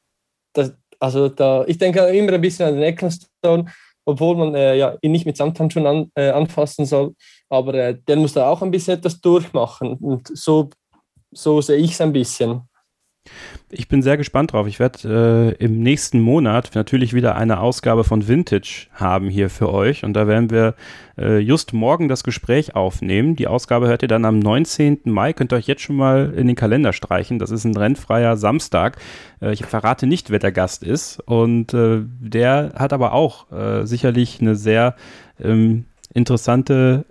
das, 0.53 0.73
also 0.99 1.27
da, 1.27 1.65
ich 1.65 1.79
denke 1.79 2.01
immer 2.01 2.33
ein 2.33 2.41
bisschen 2.41 2.67
an 2.67 2.75
den 2.75 2.83
Ecclestone, 2.83 3.65
obwohl 4.05 4.35
man 4.35 4.53
äh, 4.53 4.77
ja, 4.77 4.95
ihn 5.01 5.11
nicht 5.11 5.25
mit 5.25 5.37
Samthandschuhen 5.37 5.87
an, 5.87 6.11
äh, 6.13 6.29
anfassen 6.29 6.85
soll, 6.85 7.15
aber 7.49 7.73
äh, 7.73 7.97
der 8.07 8.17
muss 8.17 8.33
da 8.33 8.47
auch 8.47 8.61
ein 8.61 8.69
bisschen 8.69 8.99
etwas 8.99 9.19
durchmachen 9.21 9.95
und 9.95 10.29
so, 10.37 10.69
so 11.31 11.61
sehe 11.61 11.77
ich 11.77 11.93
es 11.93 12.01
ein 12.01 12.13
bisschen. 12.13 12.61
Ich 13.69 13.87
bin 13.87 14.01
sehr 14.01 14.17
gespannt 14.17 14.53
drauf. 14.53 14.67
Ich 14.67 14.79
werde 14.79 15.55
äh, 15.59 15.63
im 15.63 15.79
nächsten 15.79 16.21
Monat 16.21 16.71
natürlich 16.75 17.13
wieder 17.13 17.35
eine 17.35 17.59
Ausgabe 17.59 18.03
von 18.03 18.27
Vintage 18.27 18.87
haben 18.93 19.29
hier 19.29 19.49
für 19.49 19.73
euch. 19.73 20.03
Und 20.03 20.13
da 20.13 20.27
werden 20.27 20.49
wir 20.49 20.75
äh, 21.17 21.39
just 21.39 21.73
morgen 21.73 22.07
das 22.07 22.23
Gespräch 22.23 22.75
aufnehmen. 22.75 23.35
Die 23.35 23.47
Ausgabe 23.47 23.87
hört 23.87 24.01
ihr 24.03 24.07
dann 24.07 24.25
am 24.25 24.39
19. 24.39 25.01
Mai. 25.05 25.33
Könnt 25.33 25.51
ihr 25.51 25.57
euch 25.57 25.67
jetzt 25.67 25.81
schon 25.81 25.95
mal 25.95 26.33
in 26.35 26.47
den 26.47 26.55
Kalender 26.55 26.93
streichen. 26.93 27.39
Das 27.39 27.51
ist 27.51 27.65
ein 27.65 27.75
rennfreier 27.75 28.37
Samstag. 28.37 28.97
Äh, 29.41 29.53
ich 29.53 29.65
verrate 29.65 30.07
nicht, 30.07 30.29
wer 30.29 30.39
der 30.39 30.51
Gast 30.51 30.83
ist. 30.83 31.19
Und 31.19 31.73
äh, 31.73 32.01
der 32.03 32.73
hat 32.75 32.93
aber 32.93 33.13
auch 33.13 33.51
äh, 33.51 33.85
sicherlich 33.85 34.39
eine 34.41 34.55
sehr 34.55 34.95
ähm, 35.39 35.85
interessante 36.13 37.05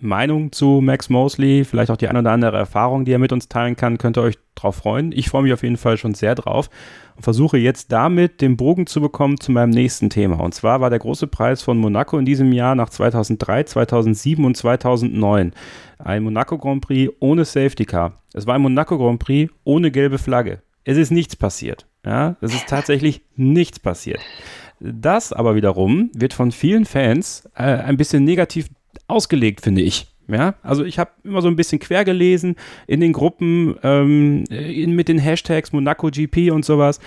Meinung 0.00 0.52
zu 0.52 0.80
Max 0.82 1.08
Mosley, 1.10 1.64
vielleicht 1.64 1.90
auch 1.90 1.96
die 1.96 2.08
eine 2.08 2.20
oder 2.20 2.32
andere 2.32 2.56
Erfahrung, 2.56 3.04
die 3.04 3.12
er 3.12 3.18
mit 3.18 3.32
uns 3.32 3.48
teilen 3.48 3.76
kann, 3.76 3.98
könnt 3.98 4.16
ihr 4.16 4.22
euch 4.22 4.38
drauf 4.54 4.76
freuen. 4.76 5.12
Ich 5.12 5.28
freue 5.28 5.42
mich 5.42 5.52
auf 5.52 5.62
jeden 5.62 5.76
Fall 5.76 5.96
schon 5.96 6.14
sehr 6.14 6.34
drauf 6.34 6.70
und 7.16 7.22
versuche 7.22 7.58
jetzt 7.58 7.92
damit 7.92 8.40
den 8.40 8.56
Bogen 8.56 8.86
zu 8.86 9.00
bekommen 9.00 9.38
zu 9.38 9.52
meinem 9.52 9.70
nächsten 9.70 10.10
Thema. 10.10 10.40
Und 10.40 10.54
zwar 10.54 10.80
war 10.80 10.90
der 10.90 10.98
große 10.98 11.26
Preis 11.26 11.62
von 11.62 11.78
Monaco 11.78 12.18
in 12.18 12.24
diesem 12.24 12.52
Jahr 12.52 12.74
nach 12.74 12.90
2003, 12.90 13.64
2007 13.64 14.44
und 14.44 14.56
2009 14.56 15.52
ein 15.98 16.22
Monaco 16.22 16.56
Grand 16.58 16.80
Prix 16.80 17.12
ohne 17.20 17.44
Safety 17.44 17.84
Car. 17.84 18.14
Es 18.32 18.46
war 18.46 18.54
ein 18.54 18.62
Monaco 18.62 18.96
Grand 18.98 19.18
Prix 19.18 19.52
ohne 19.64 19.90
gelbe 19.90 20.18
Flagge. 20.18 20.62
Es 20.84 20.96
ist 20.96 21.10
nichts 21.10 21.36
passiert. 21.36 21.86
Ja, 22.04 22.36
es 22.40 22.54
ist 22.54 22.66
tatsächlich 22.66 23.22
nichts 23.36 23.78
passiert. 23.78 24.20
Das 24.80 25.34
aber 25.34 25.54
wiederum 25.54 26.10
wird 26.14 26.32
von 26.32 26.52
vielen 26.52 26.86
Fans 26.86 27.46
äh, 27.54 27.64
ein 27.64 27.98
bisschen 27.98 28.24
negativ 28.24 28.70
ausgelegt, 29.06 29.60
finde 29.62 29.82
ich. 29.82 30.06
Ja, 30.28 30.54
also 30.62 30.84
ich 30.84 30.98
habe 31.00 31.10
immer 31.24 31.42
so 31.42 31.48
ein 31.48 31.56
bisschen 31.56 31.80
quer 31.80 32.04
gelesen 32.04 32.54
in 32.86 33.00
den 33.00 33.12
Gruppen 33.12 33.74
ähm, 33.82 34.44
in, 34.48 34.94
mit 34.94 35.08
den 35.08 35.18
Hashtags 35.18 35.72
Monaco 35.72 36.08
GP 36.08 36.52
und 36.52 36.64
sowas. 36.64 37.00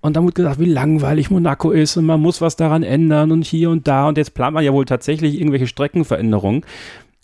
Und 0.00 0.16
dann 0.16 0.24
wurde 0.24 0.34
gesagt, 0.34 0.58
wie 0.58 0.64
langweilig 0.64 1.30
Monaco 1.30 1.70
ist 1.70 1.96
und 1.96 2.06
man 2.06 2.20
muss 2.20 2.40
was 2.40 2.56
daran 2.56 2.82
ändern 2.82 3.30
und 3.30 3.44
hier 3.44 3.70
und 3.70 3.86
da. 3.86 4.08
Und 4.08 4.16
jetzt 4.16 4.34
plant 4.34 4.54
man 4.54 4.64
ja 4.64 4.72
wohl 4.72 4.86
tatsächlich 4.86 5.38
irgendwelche 5.38 5.66
Streckenveränderungen. 5.66 6.64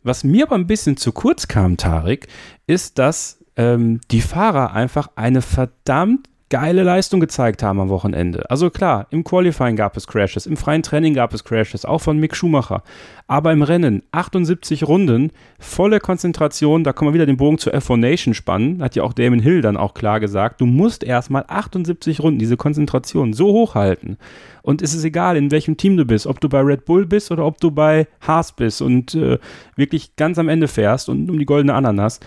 Was 0.04 0.22
mir 0.22 0.44
aber 0.44 0.54
ein 0.54 0.66
bisschen 0.66 0.96
zu 0.96 1.12
kurz 1.12 1.48
kam, 1.48 1.76
Tarik, 1.76 2.28
ist, 2.66 2.98
dass 2.98 3.44
ähm, 3.56 4.00
die 4.10 4.20
Fahrer 4.20 4.72
einfach 4.72 5.10
eine 5.16 5.42
verdammt 5.42 6.28
geile 6.50 6.82
Leistung 6.82 7.20
gezeigt 7.20 7.62
haben 7.62 7.80
am 7.80 7.88
Wochenende. 7.88 8.50
Also 8.50 8.70
klar, 8.70 9.06
im 9.10 9.24
Qualifying 9.24 9.76
gab 9.76 9.96
es 9.96 10.06
Crashes, 10.06 10.46
im 10.46 10.56
freien 10.56 10.82
Training 10.82 11.14
gab 11.14 11.34
es 11.34 11.44
Crashes, 11.44 11.84
auch 11.84 12.00
von 12.00 12.18
Mick 12.18 12.34
Schumacher. 12.34 12.82
Aber 13.26 13.52
im 13.52 13.62
Rennen 13.62 14.02
78 14.12 14.88
Runden, 14.88 15.30
volle 15.58 16.00
Konzentration, 16.00 16.84
da 16.84 16.94
kann 16.94 17.04
man 17.04 17.14
wieder 17.14 17.26
den 17.26 17.36
Bogen 17.36 17.58
zur 17.58 17.74
F4 17.74 17.98
Nation 17.98 18.34
spannen, 18.34 18.82
hat 18.82 18.96
ja 18.96 19.02
auch 19.02 19.12
Damon 19.12 19.40
Hill 19.40 19.60
dann 19.60 19.76
auch 19.76 19.92
klar 19.92 20.20
gesagt, 20.20 20.60
du 20.60 20.66
musst 20.66 21.04
erstmal 21.04 21.44
78 21.46 22.20
Runden 22.20 22.38
diese 22.38 22.56
Konzentration 22.56 23.34
so 23.34 23.52
hochhalten. 23.52 24.16
Und 24.62 24.82
es 24.82 24.94
ist 24.94 25.04
egal, 25.04 25.36
in 25.36 25.50
welchem 25.50 25.76
Team 25.76 25.96
du 25.96 26.04
bist, 26.04 26.26
ob 26.26 26.40
du 26.40 26.48
bei 26.48 26.60
Red 26.60 26.84
Bull 26.86 27.06
bist 27.06 27.30
oder 27.30 27.44
ob 27.44 27.60
du 27.60 27.70
bei 27.70 28.06
Haas 28.26 28.52
bist 28.52 28.80
und 28.80 29.14
äh, 29.14 29.38
wirklich 29.76 30.16
ganz 30.16 30.38
am 30.38 30.48
Ende 30.48 30.68
fährst 30.68 31.08
und 31.08 31.30
um 31.30 31.38
die 31.38 31.46
goldene 31.46 31.74
Ananas 31.74 32.20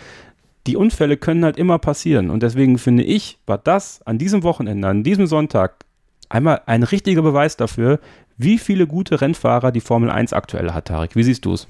die 0.68 0.76
Unfälle 0.76 1.18
können 1.18 1.44
halt 1.44 1.58
immer 1.58 1.80
passieren. 1.80 2.30
Und 2.30 2.44
deswegen 2.44 2.78
finde 2.78 3.04
ich, 3.04 3.40
war 3.46 3.58
das 3.58 4.02
an 4.04 4.18
diesem 4.18 4.44
Wochenende, 4.44 4.88
an 4.88 5.04
diesem 5.04 5.28
Sonntag, 5.28 5.86
einmal 6.30 6.62
ein 6.66 6.84
richtiger 6.84 7.22
Beweis 7.22 7.58
dafür, 7.58 8.00
wie 8.38 8.58
viele 8.58 8.88
gute 8.88 9.22
Rennfahrer 9.22 9.72
die 9.72 9.82
Formel 9.82 10.10
1 10.10 10.34
aktuell 10.34 10.72
hat, 10.72 10.86
Tarek. 10.86 11.16
Wie 11.16 11.24
siehst 11.24 11.46
du 11.46 11.54
es? 11.54 11.68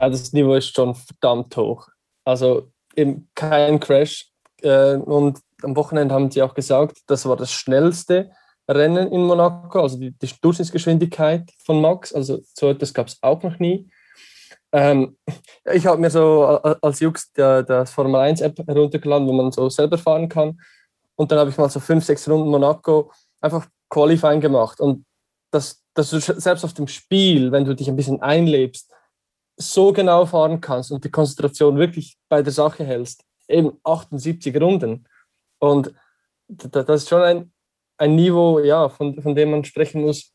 Ja, 0.00 0.08
das 0.08 0.32
Niveau 0.32 0.54
ist 0.54 0.74
schon 0.74 0.94
verdammt 0.94 1.56
hoch. 1.56 1.88
Also 2.24 2.70
eben 2.96 3.28
kein 3.34 3.78
Crash. 3.80 4.28
Äh, 4.62 4.94
und 4.96 5.38
am 5.62 5.76
Wochenende 5.76 6.14
haben 6.14 6.30
sie 6.30 6.42
auch 6.42 6.54
gesagt, 6.54 6.98
das 7.06 7.26
war 7.26 7.36
das 7.36 7.52
schnellste 7.52 8.30
Rennen 8.68 9.12
in 9.12 9.24
Monaco, 9.24 9.80
also 9.80 9.98
die, 9.98 10.12
die 10.12 10.30
Durchschnittsgeschwindigkeit 10.40 11.52
von 11.64 11.80
Max. 11.80 12.12
Also 12.12 12.40
so 12.54 12.70
etwas 12.70 12.94
gab 12.94 13.08
es 13.08 13.18
auch 13.22 13.42
noch 13.42 13.58
nie. 13.58 13.88
Ähm, 14.72 15.16
ich 15.72 15.86
habe 15.86 16.00
mir 16.00 16.10
so 16.10 16.44
als 16.44 17.00
Jux 17.00 17.30
das 17.32 17.90
Formel 17.90 18.20
1 18.20 18.40
App 18.40 18.58
heruntergeladen, 18.66 19.28
wo 19.28 19.32
man 19.32 19.52
so 19.52 19.68
selber 19.68 19.98
fahren 19.98 20.28
kann. 20.28 20.60
Und 21.14 21.30
dann 21.30 21.38
habe 21.38 21.50
ich 21.50 21.58
mal 21.58 21.68
so 21.68 21.78
fünf, 21.78 22.04
sechs 22.04 22.28
Runden 22.28 22.50
Monaco 22.50 23.12
einfach 23.40 23.66
Qualifying 23.90 24.40
gemacht. 24.40 24.80
Und 24.80 25.04
dass, 25.50 25.82
dass 25.94 26.10
du 26.10 26.18
selbst 26.20 26.64
auf 26.64 26.72
dem 26.72 26.88
Spiel, 26.88 27.52
wenn 27.52 27.64
du 27.64 27.74
dich 27.74 27.88
ein 27.88 27.96
bisschen 27.96 28.22
einlebst, 28.22 28.90
so 29.56 29.92
genau 29.92 30.24
fahren 30.24 30.60
kannst 30.60 30.90
und 30.90 31.04
die 31.04 31.10
Konzentration 31.10 31.76
wirklich 31.76 32.16
bei 32.28 32.42
der 32.42 32.52
Sache 32.52 32.84
hältst. 32.84 33.22
Eben 33.48 33.78
78 33.84 34.58
Runden. 34.60 35.06
Und 35.58 35.94
das 36.48 37.02
ist 37.02 37.08
schon 37.10 37.22
ein, 37.22 37.52
ein 37.98 38.16
Niveau, 38.16 38.60
ja, 38.60 38.88
von, 38.88 39.20
von 39.20 39.34
dem 39.34 39.50
man 39.50 39.64
sprechen 39.64 40.02
muss. 40.02 40.32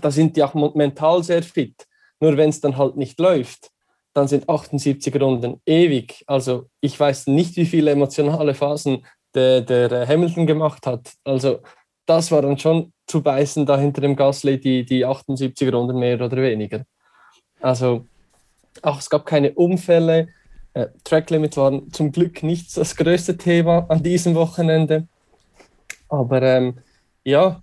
Da 0.00 0.10
sind 0.10 0.36
die 0.36 0.42
auch 0.42 0.54
mental 0.74 1.22
sehr 1.22 1.42
fit. 1.42 1.86
Nur 2.20 2.36
wenn 2.36 2.50
es 2.50 2.60
dann 2.60 2.76
halt 2.76 2.96
nicht 2.96 3.18
läuft, 3.20 3.70
dann 4.14 4.28
sind 4.28 4.48
78 4.48 5.20
Runden 5.20 5.60
ewig. 5.66 6.24
Also 6.26 6.68
ich 6.80 6.98
weiß 6.98 7.26
nicht, 7.26 7.56
wie 7.56 7.66
viele 7.66 7.90
emotionale 7.90 8.54
Phasen 8.54 9.04
der, 9.34 9.60
der 9.60 10.08
Hamilton 10.08 10.46
gemacht 10.46 10.86
hat. 10.86 11.12
Also 11.24 11.60
das 12.06 12.30
war 12.30 12.42
dann 12.42 12.58
schon 12.58 12.92
zu 13.06 13.22
beißen 13.22 13.66
da 13.66 13.78
hinter 13.78 14.00
dem 14.00 14.16
Gasly 14.16 14.58
die, 14.58 14.84
die 14.84 15.04
78 15.04 15.72
Runden 15.72 15.98
mehr 15.98 16.20
oder 16.20 16.36
weniger. 16.36 16.84
Also 17.60 18.06
auch 18.82 18.98
es 18.98 19.10
gab 19.10 19.26
keine 19.26 19.52
Unfälle. 19.52 20.28
Äh, 20.72 20.88
Tracklimit 21.04 21.56
waren 21.56 21.92
zum 21.92 22.12
Glück 22.12 22.42
nicht 22.42 22.76
das 22.76 22.96
größte 22.96 23.36
Thema 23.36 23.86
an 23.88 24.02
diesem 24.02 24.34
Wochenende. 24.34 25.08
Aber 26.08 26.42
ähm, 26.42 26.78
ja, 27.24 27.62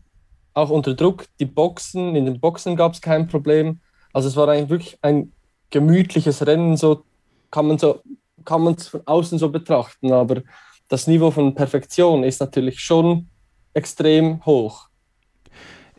auch 0.53 0.69
unter 0.69 0.93
Druck, 0.93 1.25
die 1.39 1.45
Boxen, 1.45 2.15
in 2.15 2.25
den 2.25 2.39
Boxen 2.39 2.75
gab 2.75 2.93
es 2.93 3.01
kein 3.01 3.27
Problem. 3.27 3.79
Also 4.13 4.29
es 4.29 4.35
war 4.35 4.47
eigentlich 4.47 4.69
wirklich 4.69 4.97
ein 5.01 5.31
gemütliches 5.69 6.45
Rennen, 6.45 6.77
so 6.77 7.03
kann 7.51 7.67
man 7.67 7.77
so 7.77 7.99
kann 8.45 8.61
man 8.61 8.75
es 8.75 8.87
von 8.87 9.01
außen 9.05 9.39
so 9.39 9.49
betrachten, 9.49 10.11
aber 10.11 10.41
das 10.87 11.07
Niveau 11.07 11.31
von 11.31 11.55
Perfektion 11.55 12.23
ist 12.23 12.39
natürlich 12.39 12.79
schon 12.79 13.27
extrem 13.73 14.45
hoch. 14.45 14.89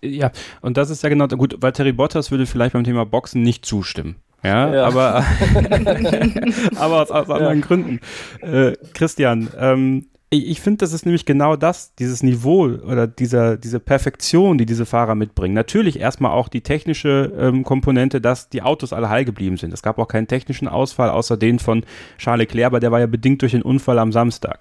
Ja, 0.03 0.31
und 0.61 0.77
das 0.77 0.91
ist 0.91 1.03
ja 1.03 1.09
genau, 1.09 1.27
gut, 1.29 1.57
weil 1.61 1.73
Terry 1.73 1.93
Bottas 1.93 2.31
würde 2.31 2.47
vielleicht 2.47 2.75
beim 2.75 2.85
Thema 2.85 3.07
Boxen 3.07 3.43
nicht 3.43 3.65
zustimmen. 3.65 4.17
Ja, 4.43 4.73
ja. 4.73 4.85
aber, 4.85 5.17
aber 6.77 7.03
aus, 7.03 7.11
aus 7.11 7.31
anderen 7.31 7.61
ja. 7.61 7.67
Gründen. 7.67 8.01
Äh, 8.43 8.77
Christian, 8.93 9.49
ähm, 9.59 10.09
ich, 10.35 10.49
ich 10.49 10.61
finde, 10.61 10.79
das 10.79 10.93
ist 10.93 11.07
nämlich 11.07 11.25
genau 11.25 11.57
das, 11.57 11.95
dieses 11.95 12.23
Niveau 12.23 12.65
oder 12.65 13.07
dieser, 13.07 13.57
diese 13.57 13.81
Perfektion, 13.81 14.59
die 14.59 14.67
diese 14.67 14.87
Fahrer 14.87 15.15
mitbringen. 15.15 15.55
Natürlich 15.55 16.01
erstmal 16.01 16.33
auch 16.33 16.49
die 16.49 16.63
technische 16.63 17.33
ähm, 17.39 17.65
Komponente, 17.65 18.21
dass 18.21 18.49
die 18.49 18.63
Autos 18.63 18.93
alle 18.93 19.09
heil 19.09 19.25
geblieben 19.25 19.57
sind. 19.57 19.73
Es 19.73 19.83
gab 19.83 19.99
auch 19.99 20.09
keinen 20.09 20.27
technischen 20.27 20.69
Ausfall, 20.69 21.11
außer 21.11 21.37
den 21.37 21.59
von 21.59 21.85
Charles 22.19 22.45
Leclerc, 22.49 22.67
aber 22.67 22.81
der 22.81 22.93
war 22.93 23.01
ja 23.01 23.07
bedingt 23.07 23.43
durch 23.43 23.53
den 23.53 23.63
Unfall 23.63 23.99
am 23.99 24.13
Samstag. 24.13 24.61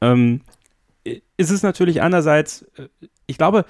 Ähm, 0.00 0.40
ist 1.04 1.50
es 1.50 1.62
natürlich 1.62 2.02
einerseits, 2.02 2.62
äh, 2.76 2.88
ich 3.26 3.38
glaube, 3.38 3.64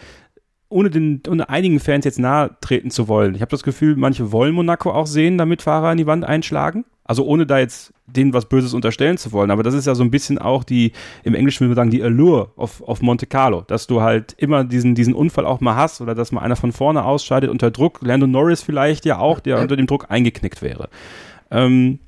ohne, 0.73 0.91
den, 0.91 1.23
ohne 1.29 1.49
einigen 1.49 1.81
Fans 1.81 2.05
jetzt 2.05 2.19
nahe 2.19 2.57
treten 2.61 2.91
zu 2.91 3.09
wollen. 3.09 3.35
Ich 3.35 3.41
habe 3.41 3.51
das 3.51 3.63
Gefühl, 3.63 3.97
manche 3.97 4.33
wollen 4.33 4.55
Monaco 4.55 4.91
auch 4.91 5.07
sehen, 5.07 5.39
damit 5.39 5.63
Fahrer 5.63 5.93
in 5.93 5.99
die 5.99 6.07
Wand 6.07 6.25
einschlagen. 6.25 6.85
Also 7.05 7.25
ohne 7.27 7.47
da 7.47 7.59
jetzt 7.59 7.93
denen 8.07 8.33
was 8.33 8.47
Böses 8.47 8.75
unterstellen 8.75 9.19
zu 9.19 9.33
wollen, 9.33 9.51
aber 9.51 9.63
das 9.63 9.75
ist 9.75 9.87
ja 9.87 9.95
so 9.95 10.05
ein 10.05 10.11
bisschen 10.11 10.39
auch 10.39 10.65
die, 10.65 10.93
im 11.25 11.35
Englischen 11.35 11.61
würde 11.61 11.71
man 11.71 11.77
sagen, 11.77 11.91
die 11.91 12.03
Allure 12.03 12.53
auf, 12.57 12.83
auf 12.83 13.03
Monte 13.03 13.27
Carlo, 13.27 13.63
dass 13.63 13.87
du 13.87 14.03
halt 14.03 14.35
immer 14.39 14.65
diesen, 14.65 14.95
diesen 14.95 15.15
Unfall 15.15 15.45
auch 15.45 15.61
mal 15.61 15.75
hast 15.75 16.01
oder 16.01 16.15
dass 16.15 16.31
mal 16.31 16.43
einer 16.43 16.57
von 16.57 16.73
vorne 16.73 17.05
ausscheidet 17.05 17.51
unter 17.51 17.71
Druck. 17.71 18.01
Lando 18.03 18.27
Norris 18.27 18.63
vielleicht 18.63 19.05
ja 19.05 19.19
auch, 19.19 19.41
der 19.41 19.61
unter 19.61 19.77
dem 19.77 19.87
Druck 19.87 20.07
eingeknickt 20.11 20.63
wäre. 20.63 20.89
Ähm, 21.51 21.99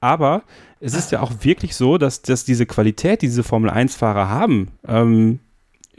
aber 0.00 0.42
es 0.80 0.94
ist 0.94 1.12
ja 1.12 1.20
auch 1.20 1.30
wirklich 1.42 1.76
so, 1.76 1.96
dass, 1.96 2.22
dass 2.22 2.44
diese 2.44 2.66
Qualität, 2.66 3.22
die 3.22 3.26
diese 3.26 3.44
Formel-1-Fahrer 3.44 4.28
haben, 4.28 4.68
ähm, 4.86 5.38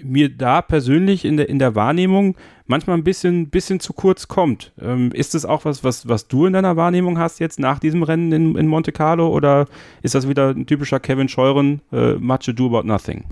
mir 0.02 0.30
da 0.30 0.62
persönlich 0.62 1.26
in 1.26 1.38
der, 1.38 1.50
in 1.50 1.60
der 1.60 1.76
Wahrnehmung 1.76 2.36
manchmal 2.66 2.98
ein 2.98 3.04
bisschen, 3.04 3.50
bisschen 3.50 3.80
zu 3.80 3.94
kurz 3.94 4.28
kommt. 4.28 4.72
Ähm, 4.82 5.12
ist 5.12 5.34
das 5.34 5.46
auch 5.46 5.66
was, 5.66 5.84
was, 5.84 6.08
was 6.08 6.28
du 6.28 6.46
in 6.46 6.54
deiner 6.54 6.76
Wahrnehmung 6.76 7.20
hast 7.20 7.40
jetzt 7.40 7.60
nach 7.60 7.80
diesem 7.80 8.04
Rennen 8.04 8.32
in, 8.32 8.56
in 8.56 8.68
Monte 8.68 8.92
Carlo 8.92 9.30
oder 9.30 9.68
ist 10.02 10.16
das 10.16 10.28
wieder 10.28 10.50
ein 10.50 10.66
typischer 10.66 11.00
Kevin 11.00 11.30
Scheuren, 11.30 11.82
äh, 11.92 12.14
much 12.14 12.50
ado 12.50 12.68
about 12.68 12.88
nothing? 12.88 13.26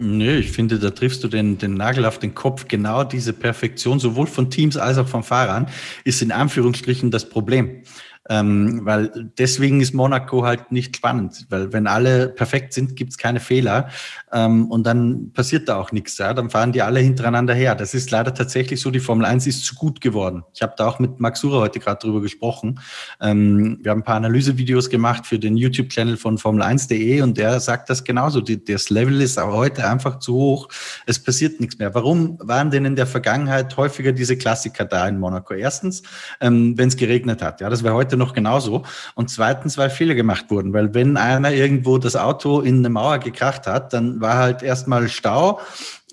Nö, 0.00 0.36
ich 0.36 0.52
finde, 0.52 0.78
da 0.78 0.90
triffst 0.90 1.24
du 1.24 1.28
den, 1.28 1.58
den 1.58 1.74
Nagel 1.74 2.04
auf 2.04 2.20
den 2.20 2.32
Kopf. 2.32 2.68
Genau 2.68 3.02
diese 3.02 3.32
Perfektion, 3.32 3.98
sowohl 3.98 4.28
von 4.28 4.48
Teams 4.48 4.76
als 4.76 4.96
auch 4.96 5.08
von 5.08 5.24
Fahrern, 5.24 5.66
ist 6.04 6.22
in 6.22 6.30
Anführungsstrichen 6.30 7.10
das 7.10 7.28
Problem. 7.28 7.82
Ähm, 8.28 8.80
weil 8.84 9.30
deswegen 9.38 9.80
ist 9.80 9.94
Monaco 9.94 10.44
halt 10.44 10.70
nicht 10.70 10.96
spannend, 10.96 11.46
weil 11.48 11.72
wenn 11.72 11.86
alle 11.86 12.28
perfekt 12.28 12.72
sind, 12.72 12.94
gibt's 12.96 13.16
keine 13.16 13.40
Fehler 13.40 13.88
ähm, 14.32 14.70
und 14.70 14.86
dann 14.86 15.32
passiert 15.32 15.68
da 15.68 15.76
auch 15.76 15.92
nichts. 15.92 16.18
Ja? 16.18 16.34
Dann 16.34 16.50
fahren 16.50 16.72
die 16.72 16.82
alle 16.82 17.00
hintereinander 17.00 17.54
her. 17.54 17.74
Das 17.74 17.94
ist 17.94 18.10
leider 18.10 18.34
tatsächlich 18.34 18.80
so, 18.80 18.90
die 18.90 19.00
Formel 19.00 19.24
1 19.24 19.46
ist 19.46 19.64
zu 19.64 19.74
gut 19.74 20.00
geworden. 20.00 20.44
Ich 20.52 20.62
habe 20.62 20.74
da 20.76 20.86
auch 20.86 20.98
mit 20.98 21.20
Max 21.20 21.40
Sura 21.40 21.60
heute 21.60 21.78
gerade 21.78 21.98
drüber 22.00 22.20
gesprochen. 22.20 22.80
Ähm, 23.20 23.78
wir 23.82 23.90
haben 23.90 24.00
ein 24.00 24.04
paar 24.04 24.16
Analysevideos 24.16 24.90
gemacht 24.90 25.26
für 25.26 25.38
den 25.38 25.56
YouTube-Channel 25.56 26.16
von 26.16 26.36
Formel1.de 26.36 27.22
und 27.22 27.38
der 27.38 27.60
sagt 27.60 27.88
das 27.88 28.04
genauso. 28.04 28.40
Die, 28.40 28.62
das 28.62 28.90
Level 28.90 29.20
ist 29.22 29.38
auch 29.38 29.54
heute 29.54 29.88
einfach 29.88 30.18
zu 30.18 30.34
hoch. 30.34 30.68
Es 31.06 31.18
passiert 31.18 31.60
nichts 31.60 31.78
mehr. 31.78 31.94
Warum 31.94 32.38
waren 32.40 32.70
denn 32.70 32.84
in 32.84 32.96
der 32.96 33.06
Vergangenheit 33.06 33.76
häufiger 33.76 34.12
diese 34.12 34.36
Klassiker 34.36 34.84
da 34.84 35.08
in 35.08 35.18
Monaco? 35.18 35.54
Erstens, 35.54 36.02
ähm, 36.40 36.76
wenn 36.76 36.88
es 36.88 36.96
geregnet 36.96 37.40
hat. 37.40 37.60
Ja, 37.60 37.70
das 37.70 37.82
wäre 37.82 37.94
heute 37.94 38.17
noch 38.18 38.34
genauso. 38.34 38.82
Und 39.14 39.30
zweitens, 39.30 39.78
weil 39.78 39.90
Fehler 39.90 40.14
gemacht 40.14 40.46
wurden. 40.50 40.72
Weil 40.72 40.92
wenn 40.94 41.16
einer 41.16 41.52
irgendwo 41.52 41.98
das 41.98 42.16
Auto 42.16 42.60
in 42.60 42.78
eine 42.78 42.90
Mauer 42.90 43.18
gekracht 43.18 43.66
hat, 43.66 43.92
dann 43.92 44.20
war 44.20 44.34
halt 44.34 44.62
erstmal 44.62 45.08
Stau 45.08 45.60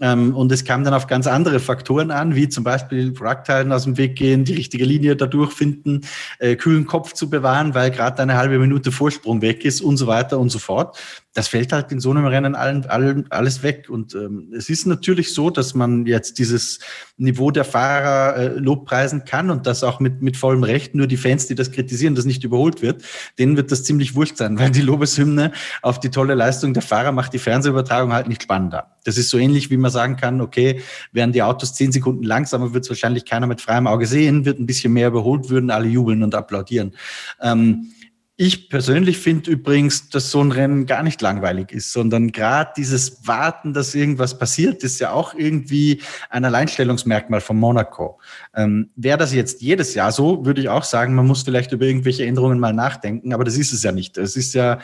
und 0.01 0.51
es 0.51 0.65
kam 0.65 0.83
dann 0.83 0.93
auf 0.93 1.07
ganz 1.07 1.25
andere 1.25 1.59
Faktoren 1.59 2.11
an, 2.11 2.35
wie 2.35 2.49
zum 2.49 2.65
Beispiel 2.65 3.17
Wrackteilen 3.17 3.71
aus 3.71 3.85
dem 3.85 3.97
Weg 3.97 4.15
gehen, 4.15 4.43
die 4.43 4.53
richtige 4.53 4.83
Linie 4.83 5.15
dadurch 5.15 5.53
finden, 5.53 6.01
äh, 6.39 6.55
kühlen 6.55 6.85
Kopf 6.85 7.13
zu 7.13 7.29
bewahren, 7.29 7.73
weil 7.73 7.91
gerade 7.91 8.21
eine 8.21 8.35
halbe 8.35 8.59
Minute 8.59 8.91
Vorsprung 8.91 9.41
weg 9.41 9.63
ist 9.63 9.81
und 9.81 9.95
so 9.95 10.07
weiter 10.07 10.37
und 10.39 10.49
so 10.49 10.59
fort 10.59 10.97
das 11.35 11.49
fällt 11.49 11.73
halt 11.73 11.91
in 11.91 11.99
so 11.99 12.11
einem 12.11 12.25
Rennen 12.25 12.55
allen, 12.55 12.85
allen, 12.85 13.29
alles 13.29 13.61
weg. 13.61 13.89
Und 13.89 14.15
ähm, 14.15 14.53
es 14.55 14.69
ist 14.69 14.87
natürlich 14.87 15.33
so, 15.33 15.49
dass 15.49 15.75
man 15.75 16.05
jetzt 16.05 16.39
dieses 16.39 16.79
Niveau 17.17 17.51
der 17.51 17.65
Fahrer 17.65 18.37
äh, 18.37 18.47
lobpreisen 18.57 19.25
kann 19.25 19.49
und 19.49 19.67
das 19.67 19.83
auch 19.83 19.99
mit, 19.99 20.21
mit 20.21 20.37
vollem 20.37 20.63
Recht. 20.63 20.95
Nur 20.95 21.07
die 21.07 21.17
Fans, 21.17 21.45
die 21.47 21.55
das 21.55 21.73
kritisieren, 21.73 22.15
dass 22.15 22.23
nicht 22.23 22.45
überholt 22.45 22.81
wird, 22.81 23.03
denen 23.37 23.57
wird 23.57 23.69
das 23.73 23.83
ziemlich 23.83 24.15
wurscht 24.15 24.37
sein, 24.37 24.57
weil 24.59 24.71
die 24.71 24.81
Lobeshymne 24.81 25.51
auf 25.81 25.99
die 25.99 26.09
tolle 26.09 26.35
Leistung 26.35 26.73
der 26.73 26.83
Fahrer 26.83 27.11
macht 27.11 27.33
die 27.33 27.39
Fernsehübertragung 27.39 28.13
halt 28.13 28.29
nicht 28.29 28.43
spannender. 28.43 28.95
Das 29.03 29.17
ist 29.17 29.29
so 29.29 29.37
ähnlich, 29.37 29.69
wie 29.69 29.77
man 29.77 29.84
sagen 29.89 30.15
kann, 30.15 30.41
okay, 30.41 30.81
wären 31.11 31.31
die 31.31 31.41
Autos 31.41 31.73
zehn 31.73 31.91
Sekunden 31.91 32.23
langsamer, 32.23 32.73
wird 32.73 32.83
es 32.83 32.89
wahrscheinlich 32.89 33.25
keiner 33.25 33.47
mit 33.47 33.61
freiem 33.61 33.87
Auge 33.87 34.05
sehen, 34.05 34.45
wird 34.45 34.59
ein 34.59 34.65
bisschen 34.65 34.93
mehr 34.93 35.07
überholt, 35.07 35.49
würden 35.49 35.69
alle 35.71 35.87
jubeln 35.87 36.23
und 36.23 36.35
applaudieren. 36.35 36.93
Ähm, 37.41 37.91
ich 38.37 38.69
persönlich 38.69 39.17
finde 39.17 39.51
übrigens, 39.51 40.09
dass 40.09 40.29
so 40.29 40.41
ein 40.41 40.51
Rennen 40.51 40.85
gar 40.85 41.03
nicht 41.03 41.21
langweilig 41.21 41.71
ist, 41.71 41.93
sondern 41.93 42.33
gerade 42.33 42.71
dieses 42.75 43.25
Warten, 43.25 43.71
dass 43.71 43.95
irgendwas 43.95 44.37
passiert, 44.37 44.83
ist 44.83 44.99
ja 44.99 45.11
auch 45.11 45.33
irgendwie 45.33 46.01
ein 46.29 46.43
Alleinstellungsmerkmal 46.43 47.39
von 47.39 47.55
Monaco. 47.55 48.19
Ähm, 48.53 48.89
Wäre 48.97 49.17
das 49.17 49.33
jetzt 49.33 49.61
jedes 49.61 49.93
Jahr 49.93 50.11
so, 50.11 50.45
würde 50.45 50.59
ich 50.59 50.67
auch 50.67 50.83
sagen, 50.83 51.15
man 51.15 51.27
muss 51.27 51.43
vielleicht 51.43 51.71
über 51.71 51.85
irgendwelche 51.85 52.25
Änderungen 52.25 52.59
mal 52.59 52.73
nachdenken, 52.73 53.33
aber 53.33 53.45
das 53.45 53.55
ist 53.57 53.71
es 53.71 53.83
ja 53.83 53.93
nicht. 53.93 54.17
Es 54.17 54.35
ist 54.35 54.53
ja 54.53 54.79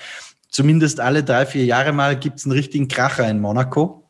zumindest 0.48 1.02
alle 1.02 1.22
drei, 1.22 1.46
vier 1.46 1.66
Jahre 1.66 1.92
mal 1.92 2.18
gibt 2.18 2.40
es 2.40 2.46
einen 2.46 2.54
richtigen 2.54 2.88
Kracher 2.88 3.30
in 3.30 3.42
Monaco. 3.42 4.01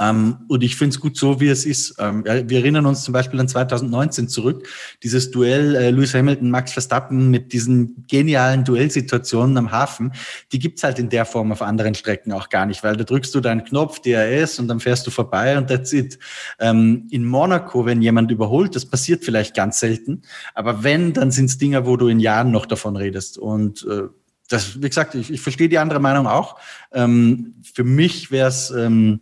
Ähm, 0.00 0.38
und 0.48 0.62
ich 0.62 0.76
finde 0.76 0.94
es 0.94 1.00
gut 1.00 1.16
so, 1.16 1.40
wie 1.40 1.48
es 1.48 1.64
ist. 1.64 1.96
Ähm, 1.98 2.24
wir 2.24 2.58
erinnern 2.58 2.86
uns 2.86 3.04
zum 3.04 3.12
Beispiel 3.12 3.38
an 3.40 3.48
2019 3.48 4.28
zurück, 4.28 4.66
dieses 5.02 5.30
Duell 5.30 5.74
äh, 5.76 5.90
Lewis 5.90 6.14
Hamilton, 6.14 6.50
Max 6.50 6.72
Verstappen 6.72 7.30
mit 7.30 7.52
diesen 7.52 8.04
genialen 8.08 8.64
Duellsituationen 8.64 9.56
am 9.56 9.70
Hafen, 9.70 10.12
die 10.52 10.58
gibt's 10.58 10.82
halt 10.82 10.98
in 10.98 11.08
der 11.08 11.24
Form 11.24 11.52
auf 11.52 11.62
anderen 11.62 11.94
Strecken 11.94 12.32
auch 12.32 12.48
gar 12.48 12.66
nicht, 12.66 12.82
weil 12.82 12.96
da 12.96 13.04
drückst 13.04 13.34
du 13.34 13.40
deinen 13.40 13.64
Knopf, 13.64 14.00
DRS, 14.00 14.58
und 14.58 14.68
dann 14.68 14.80
fährst 14.80 15.06
du 15.06 15.10
vorbei 15.10 15.56
und 15.56 15.68
that's 15.68 15.92
it. 15.92 16.18
Ähm, 16.58 17.06
in 17.10 17.24
Monaco, 17.24 17.86
wenn 17.86 18.02
jemand 18.02 18.30
überholt, 18.30 18.74
das 18.74 18.86
passiert 18.86 19.24
vielleicht 19.24 19.54
ganz 19.54 19.80
selten, 19.80 20.22
aber 20.54 20.82
wenn, 20.82 21.12
dann 21.12 21.30
sind's 21.30 21.58
Dinger, 21.58 21.86
wo 21.86 21.96
du 21.96 22.08
in 22.08 22.20
Jahren 22.20 22.50
noch 22.50 22.66
davon 22.66 22.96
redest. 22.96 23.38
Und 23.38 23.86
äh, 23.88 24.08
das, 24.48 24.82
wie 24.82 24.88
gesagt, 24.88 25.14
ich, 25.14 25.30
ich 25.30 25.40
verstehe 25.40 25.68
die 25.68 25.78
andere 25.78 26.00
Meinung 26.00 26.26
auch. 26.26 26.58
Ähm, 26.92 27.54
für 27.62 27.84
mich 27.84 28.30
wäre 28.30 28.48
es 28.48 28.70
ähm, 28.70 29.20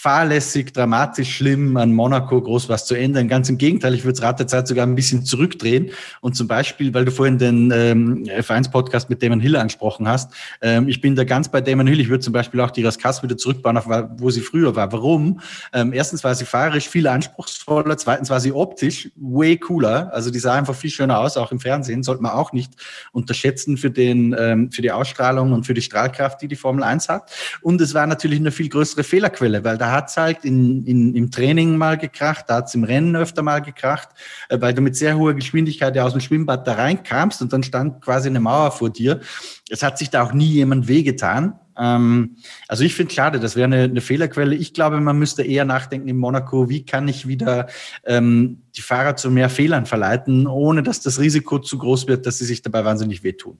fahrlässig, 0.00 0.72
dramatisch 0.72 1.36
schlimm 1.36 1.76
an 1.76 1.92
Monaco 1.92 2.40
groß 2.40 2.70
was 2.70 2.86
zu 2.86 2.94
ändern. 2.94 3.28
Ganz 3.28 3.50
im 3.50 3.58
Gegenteil, 3.58 3.94
ich 3.94 4.02
würde 4.02 4.18
das 4.18 4.22
Rad 4.22 4.38
der 4.38 4.46
Zeit 4.46 4.66
sogar 4.66 4.86
ein 4.86 4.94
bisschen 4.94 5.26
zurückdrehen. 5.26 5.90
Und 6.22 6.36
zum 6.36 6.48
Beispiel, 6.48 6.94
weil 6.94 7.04
du 7.04 7.10
vorhin 7.10 7.36
den 7.36 7.70
ähm, 7.70 8.24
F1-Podcast 8.24 9.10
mit 9.10 9.22
Damon 9.22 9.40
Hill 9.40 9.56
angesprochen 9.56 10.08
hast, 10.08 10.32
ähm, 10.62 10.88
ich 10.88 11.02
bin 11.02 11.16
da 11.16 11.24
ganz 11.24 11.50
bei 11.50 11.60
Damon 11.60 11.86
Hill. 11.86 12.00
Ich 12.00 12.08
würde 12.08 12.24
zum 12.24 12.32
Beispiel 12.32 12.62
auch 12.62 12.70
die 12.70 12.82
Raskas 12.82 13.22
wieder 13.22 13.36
zurückbauen, 13.36 13.76
auf 13.76 13.84
wo 14.16 14.30
sie 14.30 14.40
früher 14.40 14.74
war. 14.74 14.90
Warum? 14.90 15.40
Ähm, 15.74 15.92
erstens 15.92 16.24
war 16.24 16.34
sie 16.34 16.46
fahrerisch 16.46 16.88
viel 16.88 17.06
anspruchsvoller, 17.06 17.98
zweitens 17.98 18.30
war 18.30 18.40
sie 18.40 18.52
optisch 18.52 19.10
way 19.16 19.58
cooler. 19.58 20.10
Also 20.14 20.30
die 20.30 20.38
sah 20.38 20.54
einfach 20.54 20.74
viel 20.74 20.90
schöner 20.90 21.18
aus, 21.18 21.36
auch 21.36 21.52
im 21.52 21.60
Fernsehen. 21.60 22.02
Sollte 22.02 22.22
man 22.22 22.32
auch 22.32 22.54
nicht 22.54 22.72
unterschätzen 23.12 23.76
für, 23.76 23.90
den, 23.90 24.34
ähm, 24.38 24.72
für 24.72 24.80
die 24.80 24.92
Ausstrahlung 24.92 25.52
und 25.52 25.66
für 25.66 25.74
die 25.74 25.82
Strahlkraft, 25.82 26.40
die 26.40 26.48
die 26.48 26.56
Formel 26.56 26.84
1 26.84 27.10
hat. 27.10 27.30
Und 27.60 27.82
es 27.82 27.92
war 27.92 28.06
natürlich 28.06 28.38
eine 28.38 28.50
viel 28.50 28.70
größere 28.70 29.04
Fehlerquelle, 29.04 29.62
weil 29.62 29.76
da 29.76 29.89
hat's 29.92 30.16
halt 30.16 30.44
in, 30.44 30.84
in, 30.84 31.14
im 31.14 31.30
Training 31.30 31.76
mal 31.76 31.98
gekracht, 31.98 32.46
da 32.48 32.56
hat's 32.56 32.74
im 32.74 32.84
Rennen 32.84 33.16
öfter 33.16 33.42
mal 33.42 33.60
gekracht, 33.60 34.08
äh, 34.48 34.60
weil 34.60 34.74
du 34.74 34.82
mit 34.82 34.96
sehr 34.96 35.16
hoher 35.16 35.34
Geschwindigkeit 35.34 35.94
ja 35.96 36.04
aus 36.04 36.12
dem 36.12 36.20
Schwimmbad 36.20 36.66
da 36.66 36.74
reinkamst 36.74 37.42
und 37.42 37.52
dann 37.52 37.62
stand 37.62 38.02
quasi 38.02 38.28
eine 38.28 38.40
Mauer 38.40 38.70
vor 38.70 38.90
dir. 38.90 39.20
Es 39.68 39.82
hat 39.82 39.98
sich 39.98 40.10
da 40.10 40.22
auch 40.22 40.32
nie 40.32 40.48
jemand 40.48 40.88
wehgetan. 40.88 41.58
Ähm, 41.76 42.36
also 42.68 42.84
ich 42.84 42.94
finde 42.94 43.12
schade, 43.12 43.40
das 43.40 43.56
wäre 43.56 43.64
eine, 43.64 43.84
eine 43.84 44.00
Fehlerquelle. 44.00 44.54
Ich 44.54 44.74
glaube, 44.74 45.00
man 45.00 45.18
müsste 45.18 45.42
eher 45.42 45.64
nachdenken 45.64 46.08
in 46.08 46.18
Monaco, 46.18 46.68
wie 46.68 46.84
kann 46.84 47.08
ich 47.08 47.26
wieder 47.26 47.68
ähm, 48.04 48.62
die 48.76 48.82
Fahrer 48.82 49.16
zu 49.16 49.30
mehr 49.30 49.48
Fehlern 49.48 49.86
verleiten, 49.86 50.46
ohne 50.46 50.82
dass 50.82 51.00
das 51.00 51.18
Risiko 51.18 51.58
zu 51.58 51.78
groß 51.78 52.06
wird, 52.06 52.26
dass 52.26 52.38
sie 52.38 52.44
sich 52.44 52.62
dabei 52.62 52.84
wahnsinnig 52.84 53.24
wehtun. 53.24 53.58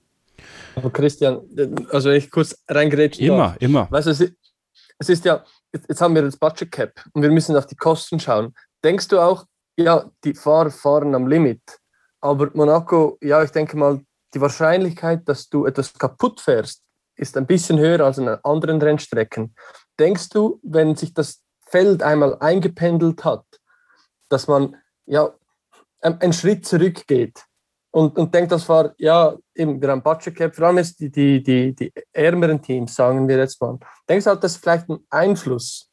Aber 0.75 0.91
Christian, 0.91 1.41
also 1.89 2.11
ich 2.11 2.29
kurz 2.29 2.55
reingrätschen. 2.67 3.25
Immer, 3.25 3.37
darf. 3.37 3.57
immer. 3.59 3.87
Weißt 3.91 4.07
du, 4.07 4.11
es 4.11 5.09
ist 5.09 5.25
ja, 5.25 5.43
jetzt 5.73 6.01
haben 6.01 6.15
wir 6.15 6.21
das 6.21 6.37
Budget 6.37 6.71
Cap 6.71 7.03
und 7.13 7.21
wir 7.21 7.31
müssen 7.31 7.55
auf 7.55 7.65
die 7.65 7.75
Kosten 7.75 8.19
schauen. 8.19 8.53
Denkst 8.83 9.07
du 9.07 9.19
auch, 9.19 9.45
ja, 9.77 10.09
die 10.23 10.33
Fahrer 10.33 10.71
fahren 10.71 11.15
am 11.15 11.27
Limit, 11.27 11.61
aber 12.19 12.49
Monaco, 12.53 13.17
ja, 13.21 13.43
ich 13.43 13.51
denke 13.51 13.77
mal, 13.77 14.01
die 14.33 14.41
Wahrscheinlichkeit, 14.41 15.27
dass 15.27 15.49
du 15.49 15.65
etwas 15.65 15.93
kaputt 15.93 16.39
fährst, 16.39 16.83
ist 17.15 17.37
ein 17.37 17.45
bisschen 17.45 17.79
höher 17.79 17.99
als 18.01 18.19
an 18.19 18.27
anderen 18.43 18.81
Rennstrecken. 18.81 19.55
Denkst 19.99 20.29
du, 20.29 20.59
wenn 20.63 20.95
sich 20.95 21.13
das 21.13 21.41
Feld 21.67 22.03
einmal 22.03 22.37
eingependelt 22.39 23.23
hat, 23.25 23.45
dass 24.29 24.47
man 24.47 24.75
ja 25.05 25.33
einen 26.01 26.33
Schritt 26.33 26.65
zurückgeht 26.65 27.45
und, 27.91 28.17
und 28.17 28.33
denkt 28.33 28.51
das 28.51 28.67
war, 28.69 28.93
ja, 28.97 29.35
eben, 29.53 29.81
haben 29.85 30.01
Budget 30.01 30.35
Cap, 30.35 30.55
vor 30.55 30.67
allem 30.67 30.77
jetzt 30.77 30.99
die, 30.99 31.11
die, 31.11 31.43
die, 31.43 31.75
die 31.75 31.93
ärmeren 32.13 32.61
Teams, 32.61 32.95
sagen 32.95 33.27
wir 33.27 33.37
jetzt 33.37 33.61
mal. 33.61 33.77
Denkst 34.07 34.25
du, 34.25 34.31
hat 34.31 34.43
das 34.43 34.57
vielleicht 34.57 34.89
einen 34.89 35.05
Einfluss 35.09 35.90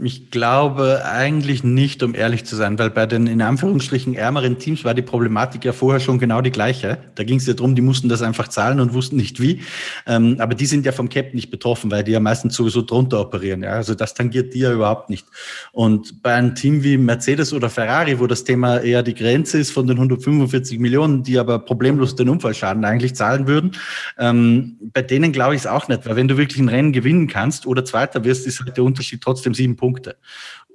ich 0.00 0.30
glaube 0.30 1.04
eigentlich 1.04 1.64
nicht, 1.64 2.04
um 2.04 2.14
ehrlich 2.14 2.44
zu 2.44 2.54
sein, 2.54 2.78
weil 2.78 2.88
bei 2.88 3.04
den 3.06 3.26
in 3.26 3.42
Anführungsstrichen 3.42 4.14
ärmeren 4.14 4.58
Teams 4.58 4.84
war 4.84 4.94
die 4.94 5.02
Problematik 5.02 5.64
ja 5.64 5.72
vorher 5.72 5.98
schon 5.98 6.20
genau 6.20 6.40
die 6.40 6.52
gleiche. 6.52 6.98
Da 7.16 7.24
ging 7.24 7.38
es 7.38 7.46
ja 7.48 7.54
darum, 7.54 7.74
die 7.74 7.82
mussten 7.82 8.08
das 8.08 8.22
einfach 8.22 8.46
zahlen 8.46 8.78
und 8.78 8.94
wussten 8.94 9.16
nicht 9.16 9.42
wie. 9.42 9.62
Ähm, 10.06 10.36
aber 10.38 10.54
die 10.54 10.66
sind 10.66 10.86
ja 10.86 10.92
vom 10.92 11.08
Cap 11.08 11.34
nicht 11.34 11.50
betroffen, 11.50 11.90
weil 11.90 12.04
die 12.04 12.12
ja 12.12 12.20
meistens 12.20 12.54
sowieso 12.54 12.82
drunter 12.82 13.20
operieren. 13.20 13.64
Ja? 13.64 13.72
Also 13.72 13.96
das 13.96 14.14
tangiert 14.14 14.54
die 14.54 14.60
ja 14.60 14.72
überhaupt 14.72 15.10
nicht. 15.10 15.26
Und 15.72 16.22
bei 16.22 16.32
einem 16.32 16.54
Team 16.54 16.84
wie 16.84 16.96
Mercedes 16.96 17.52
oder 17.52 17.68
Ferrari, 17.68 18.20
wo 18.20 18.28
das 18.28 18.44
Thema 18.44 18.78
eher 18.78 19.02
die 19.02 19.14
Grenze 19.14 19.58
ist 19.58 19.72
von 19.72 19.88
den 19.88 19.96
145 19.96 20.78
Millionen, 20.78 21.24
die 21.24 21.40
aber 21.40 21.58
problemlos 21.58 22.14
den 22.14 22.28
Unfallschaden 22.28 22.84
eigentlich 22.84 23.16
zahlen 23.16 23.48
würden, 23.48 23.72
ähm, 24.16 24.76
bei 24.92 25.02
denen 25.02 25.32
glaube 25.32 25.56
ich 25.56 25.62
es 25.62 25.66
auch 25.66 25.88
nicht, 25.88 26.06
weil 26.06 26.14
wenn 26.14 26.28
du 26.28 26.36
wirklich 26.36 26.60
ein 26.60 26.68
Rennen 26.68 26.92
gewinnen 26.92 27.26
kannst 27.26 27.66
oder 27.66 27.84
Zweiter 27.84 28.22
wirst, 28.22 28.46
ist 28.46 28.60
halt 28.60 28.76
der 28.76 28.84
Unterschied 28.84 29.20
trotzdem 29.20 29.54
sieben 29.54 29.74
Punkte. 29.74 29.87
Punkte. 29.88 30.16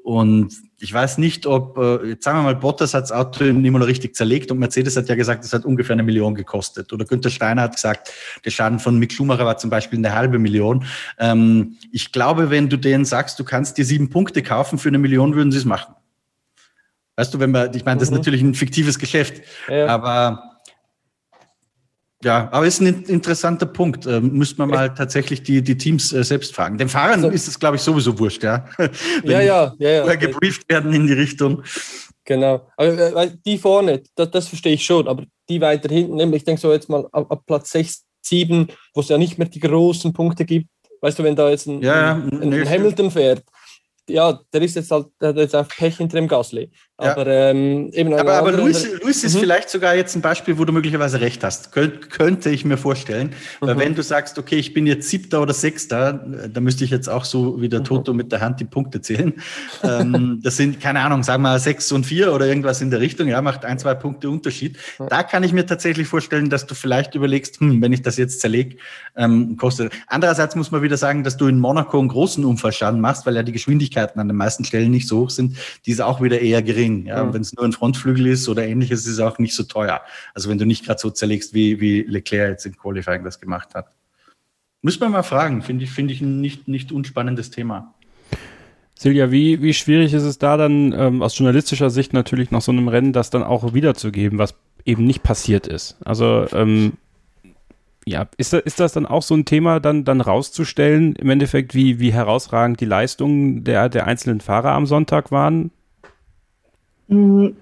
Und 0.03 0.53
ich 0.79 0.93
weiß 0.93 1.17
nicht, 1.17 1.45
ob, 1.45 1.77
äh, 1.77 2.09
jetzt 2.09 2.25
sagen 2.25 2.39
wir 2.39 2.43
mal, 2.43 2.55
Bottas 2.55 2.93
hat 2.93 3.03
das 3.03 3.13
Auto 3.13 3.45
nicht 3.45 3.71
mal 3.71 3.81
richtig 3.83 4.15
zerlegt 4.15 4.51
und 4.51 4.59
Mercedes 4.59 4.97
hat 4.97 5.07
ja 5.07 5.15
gesagt, 5.15 5.45
es 5.45 5.53
hat 5.53 5.63
ungefähr 5.63 5.93
eine 5.93 6.03
Million 6.03 6.35
gekostet. 6.35 6.91
Oder 6.91 7.05
Günther 7.05 7.29
Steiner 7.29 7.61
hat 7.61 7.75
gesagt, 7.75 8.11
der 8.43 8.51
Schaden 8.51 8.79
von 8.79 8.99
Mick 8.99 9.13
Schumacher 9.13 9.45
war 9.45 9.57
zum 9.57 9.69
Beispiel 9.69 9.99
eine 9.99 10.13
halbe 10.13 10.39
Million. 10.39 10.83
Ähm, 11.19 11.77
ich 11.93 12.11
glaube, 12.11 12.49
wenn 12.49 12.67
du 12.67 12.75
denen 12.75 13.05
sagst, 13.05 13.39
du 13.39 13.45
kannst 13.45 13.77
dir 13.77 13.85
sieben 13.85 14.09
Punkte 14.09 14.43
kaufen 14.43 14.77
für 14.77 14.89
eine 14.89 14.97
Million, 14.97 15.35
würden 15.35 15.53
sie 15.53 15.59
es 15.59 15.65
machen. 15.65 15.95
Weißt 17.15 17.33
du, 17.33 17.39
wenn 17.39 17.51
man, 17.51 17.73
ich 17.73 17.85
meine, 17.85 17.99
das 17.99 18.09
ist 18.09 18.11
mhm. 18.11 18.17
natürlich 18.17 18.41
ein 18.41 18.55
fiktives 18.55 18.99
Geschäft, 18.99 19.41
ja. 19.69 19.85
aber 19.85 20.52
ja, 22.23 22.49
aber 22.51 22.65
ist 22.65 22.81
ein 22.81 23.03
interessanter 23.03 23.65
Punkt. 23.65 24.05
Ähm, 24.05 24.31
müsste 24.33 24.57
man 24.59 24.69
mal 24.69 24.93
tatsächlich 24.93 25.43
die, 25.43 25.61
die 25.61 25.77
Teams 25.77 26.13
äh, 26.13 26.23
selbst 26.23 26.55
fragen. 26.55 26.77
Den 26.77 26.89
Fahrern 26.89 27.23
also, 27.23 27.29
ist 27.29 27.47
es, 27.47 27.59
glaube 27.59 27.75
ich, 27.75 27.81
sowieso 27.81 28.17
wurscht, 28.17 28.43
ja. 28.43 28.65
ja, 29.23 29.41
ja, 29.41 29.73
ja, 29.77 29.89
ja. 29.89 30.15
gebrieft 30.15 30.69
werden 30.69 30.93
in 30.93 31.07
die 31.07 31.13
Richtung. 31.13 31.63
Genau. 32.25 32.67
Aber 32.77 32.87
äh, 32.87 33.31
die 33.45 33.57
vorne, 33.57 34.03
das, 34.15 34.31
das 34.31 34.47
verstehe 34.47 34.73
ich 34.73 34.85
schon, 34.85 35.07
aber 35.07 35.23
die 35.49 35.59
weiter 35.59 35.93
hinten, 35.93 36.33
ich 36.33 36.43
denke 36.43 36.61
so 36.61 36.71
jetzt 36.71 36.89
mal 36.89 37.05
ab, 37.11 37.29
ab 37.29 37.43
Platz 37.45 37.71
6, 37.71 38.05
7, 38.21 38.67
wo 38.93 39.01
es 39.01 39.09
ja 39.09 39.17
nicht 39.17 39.37
mehr 39.37 39.47
die 39.47 39.59
großen 39.59 40.13
Punkte 40.13 40.45
gibt. 40.45 40.69
Weißt 41.01 41.19
du, 41.19 41.23
wenn 41.23 41.35
da 41.35 41.49
jetzt 41.49 41.67
ein, 41.67 41.81
ja, 41.81 42.13
ein, 42.13 42.41
ein, 42.41 42.53
ein 42.53 42.69
Hamilton 42.69 43.11
fährt, 43.11 43.43
ja, 44.09 44.39
der 44.53 44.61
ist 44.61 44.75
jetzt 44.75 44.91
halt, 44.91 45.07
der 45.21 45.29
hat 45.29 45.37
jetzt 45.37 45.55
einfach 45.55 45.75
Pech 45.75 45.97
hinter 45.97 46.17
dem 46.17 46.27
Gasly. 46.27 46.71
Aber, 47.03 47.27
ja. 47.27 47.49
ähm, 47.49 47.89
eben 47.91 48.13
aber, 48.13 48.33
aber 48.33 48.51
Luis, 48.51 48.87
Luis 49.01 49.23
ist 49.23 49.35
mhm. 49.35 49.39
vielleicht 49.39 49.69
sogar 49.69 49.95
jetzt 49.95 50.15
ein 50.15 50.21
Beispiel, 50.21 50.57
wo 50.57 50.65
du 50.65 50.73
möglicherweise 50.73 51.21
recht 51.21 51.43
hast. 51.43 51.71
Könnt, 51.71 52.09
könnte 52.09 52.49
ich 52.49 52.65
mir 52.65 52.77
vorstellen. 52.77 53.33
Mhm. 53.61 53.67
Weil 53.67 53.77
wenn 53.79 53.95
du 53.95 54.03
sagst, 54.03 54.39
okay, 54.39 54.55
ich 54.55 54.73
bin 54.73 54.87
jetzt 54.87 55.09
siebter 55.09 55.41
oder 55.41 55.53
sechster, 55.53 56.13
da 56.51 56.61
müsste 56.61 56.83
ich 56.83 56.89
jetzt 56.89 57.09
auch 57.09 57.25
so 57.25 57.61
wie 57.61 57.69
der 57.69 57.81
mhm. 57.81 57.85
Toto 57.85 58.13
mit 58.13 58.31
der 58.31 58.41
Hand 58.41 58.59
die 58.59 58.65
Punkte 58.65 59.01
zählen. 59.01 59.33
ähm, 59.83 60.39
das 60.43 60.57
sind, 60.57 60.79
keine 60.79 61.01
Ahnung, 61.01 61.23
sagen 61.23 61.43
wir 61.43 61.59
sechs 61.59 61.91
und 61.91 62.05
vier 62.05 62.33
oder 62.33 62.45
irgendwas 62.47 62.81
in 62.81 62.89
der 62.89 62.99
Richtung, 62.99 63.27
ja, 63.27 63.41
macht 63.41 63.65
ein, 63.65 63.77
zwei 63.79 63.93
Punkte 63.93 64.29
Unterschied. 64.29 64.77
Da 65.09 65.23
kann 65.23 65.43
ich 65.43 65.53
mir 65.53 65.65
tatsächlich 65.65 66.07
vorstellen, 66.07 66.49
dass 66.49 66.65
du 66.65 66.75
vielleicht 66.75 67.15
überlegst, 67.15 67.59
hm, 67.59 67.81
wenn 67.81 67.93
ich 67.93 68.01
das 68.01 68.17
jetzt 68.17 68.41
zerlege, 68.41 68.77
ähm, 69.15 69.57
kostet. 69.57 69.93
Andererseits 70.07 70.55
muss 70.55 70.71
man 70.71 70.81
wieder 70.81 70.97
sagen, 70.97 71.23
dass 71.23 71.37
du 71.37 71.47
in 71.47 71.59
Monaco 71.59 71.99
einen 71.99 72.07
großen 72.07 72.43
Unfallschaden 72.45 72.99
machst, 72.99 73.25
weil 73.25 73.35
ja 73.35 73.43
die 73.43 73.51
Geschwindigkeiten 73.51 74.19
an 74.19 74.27
den 74.27 74.37
meisten 74.37 74.63
Stellen 74.63 74.91
nicht 74.91 75.07
so 75.07 75.21
hoch 75.21 75.29
sind. 75.29 75.57
Die 75.85 75.91
ist 75.91 76.01
auch 76.01 76.21
wieder 76.21 76.39
eher 76.39 76.61
gering 76.61 76.92
gering. 76.93 77.05
Ja? 77.07 77.23
Mhm. 77.23 77.33
Wenn 77.33 77.41
es 77.41 77.53
nur 77.53 77.65
ein 77.65 77.71
Frontflügel 77.71 78.27
ist 78.27 78.47
oder 78.49 78.65
ähnliches, 78.65 79.01
ist 79.01 79.13
es 79.13 79.19
auch 79.19 79.39
nicht 79.39 79.55
so 79.55 79.63
teuer. 79.63 80.01
Also 80.33 80.49
wenn 80.49 80.57
du 80.57 80.65
nicht 80.65 80.85
gerade 80.85 80.99
so 80.99 81.09
zerlegst, 81.09 81.53
wie, 81.53 81.79
wie 81.79 82.01
Leclerc 82.03 82.51
jetzt 82.51 82.65
im 82.65 82.77
Qualifying 82.77 83.23
das 83.23 83.39
gemacht 83.39 83.75
hat. 83.75 83.87
Muss 84.81 84.99
man 84.99 85.11
mal 85.11 85.23
fragen, 85.23 85.61
finde 85.61 85.85
ich, 85.85 85.91
finde 85.91 86.13
ich 86.13 86.21
ein 86.21 86.41
nicht, 86.41 86.67
nicht 86.67 86.91
unspannendes 86.91 87.51
Thema. 87.51 87.93
Silja, 88.95 89.31
wie, 89.31 89.61
wie 89.61 89.73
schwierig 89.73 90.13
ist 90.13 90.23
es 90.23 90.37
da 90.37 90.57
dann 90.57 90.93
ähm, 90.93 91.21
aus 91.21 91.37
journalistischer 91.37 91.89
Sicht 91.89 92.13
natürlich 92.13 92.51
nach 92.51 92.61
so 92.61 92.71
einem 92.71 92.87
Rennen 92.87 93.13
das 93.13 93.29
dann 93.29 93.43
auch 93.43 93.73
wiederzugeben, 93.73 94.37
was 94.37 94.55
eben 94.85 95.05
nicht 95.05 95.23
passiert 95.23 95.67
ist? 95.67 95.97
Also 96.03 96.45
ähm, 96.53 96.93
ja, 98.05 98.27
ist, 98.37 98.53
ist 98.53 98.79
das 98.79 98.93
dann 98.93 99.05
auch 99.05 99.23
so 99.23 99.35
ein 99.35 99.45
Thema, 99.45 99.79
dann, 99.79 100.03
dann 100.03 100.21
rauszustellen, 100.21 101.15
im 101.15 101.29
Endeffekt, 101.29 101.73
wie, 101.73 101.99
wie 101.99 102.13
herausragend 102.13 102.79
die 102.81 102.85
Leistungen 102.85 103.63
der, 103.63 103.89
der 103.89 104.07
einzelnen 104.07 104.41
Fahrer 104.41 104.71
am 104.71 104.85
Sonntag 104.85 105.31
waren? 105.31 105.71
Mhm. 107.07 107.55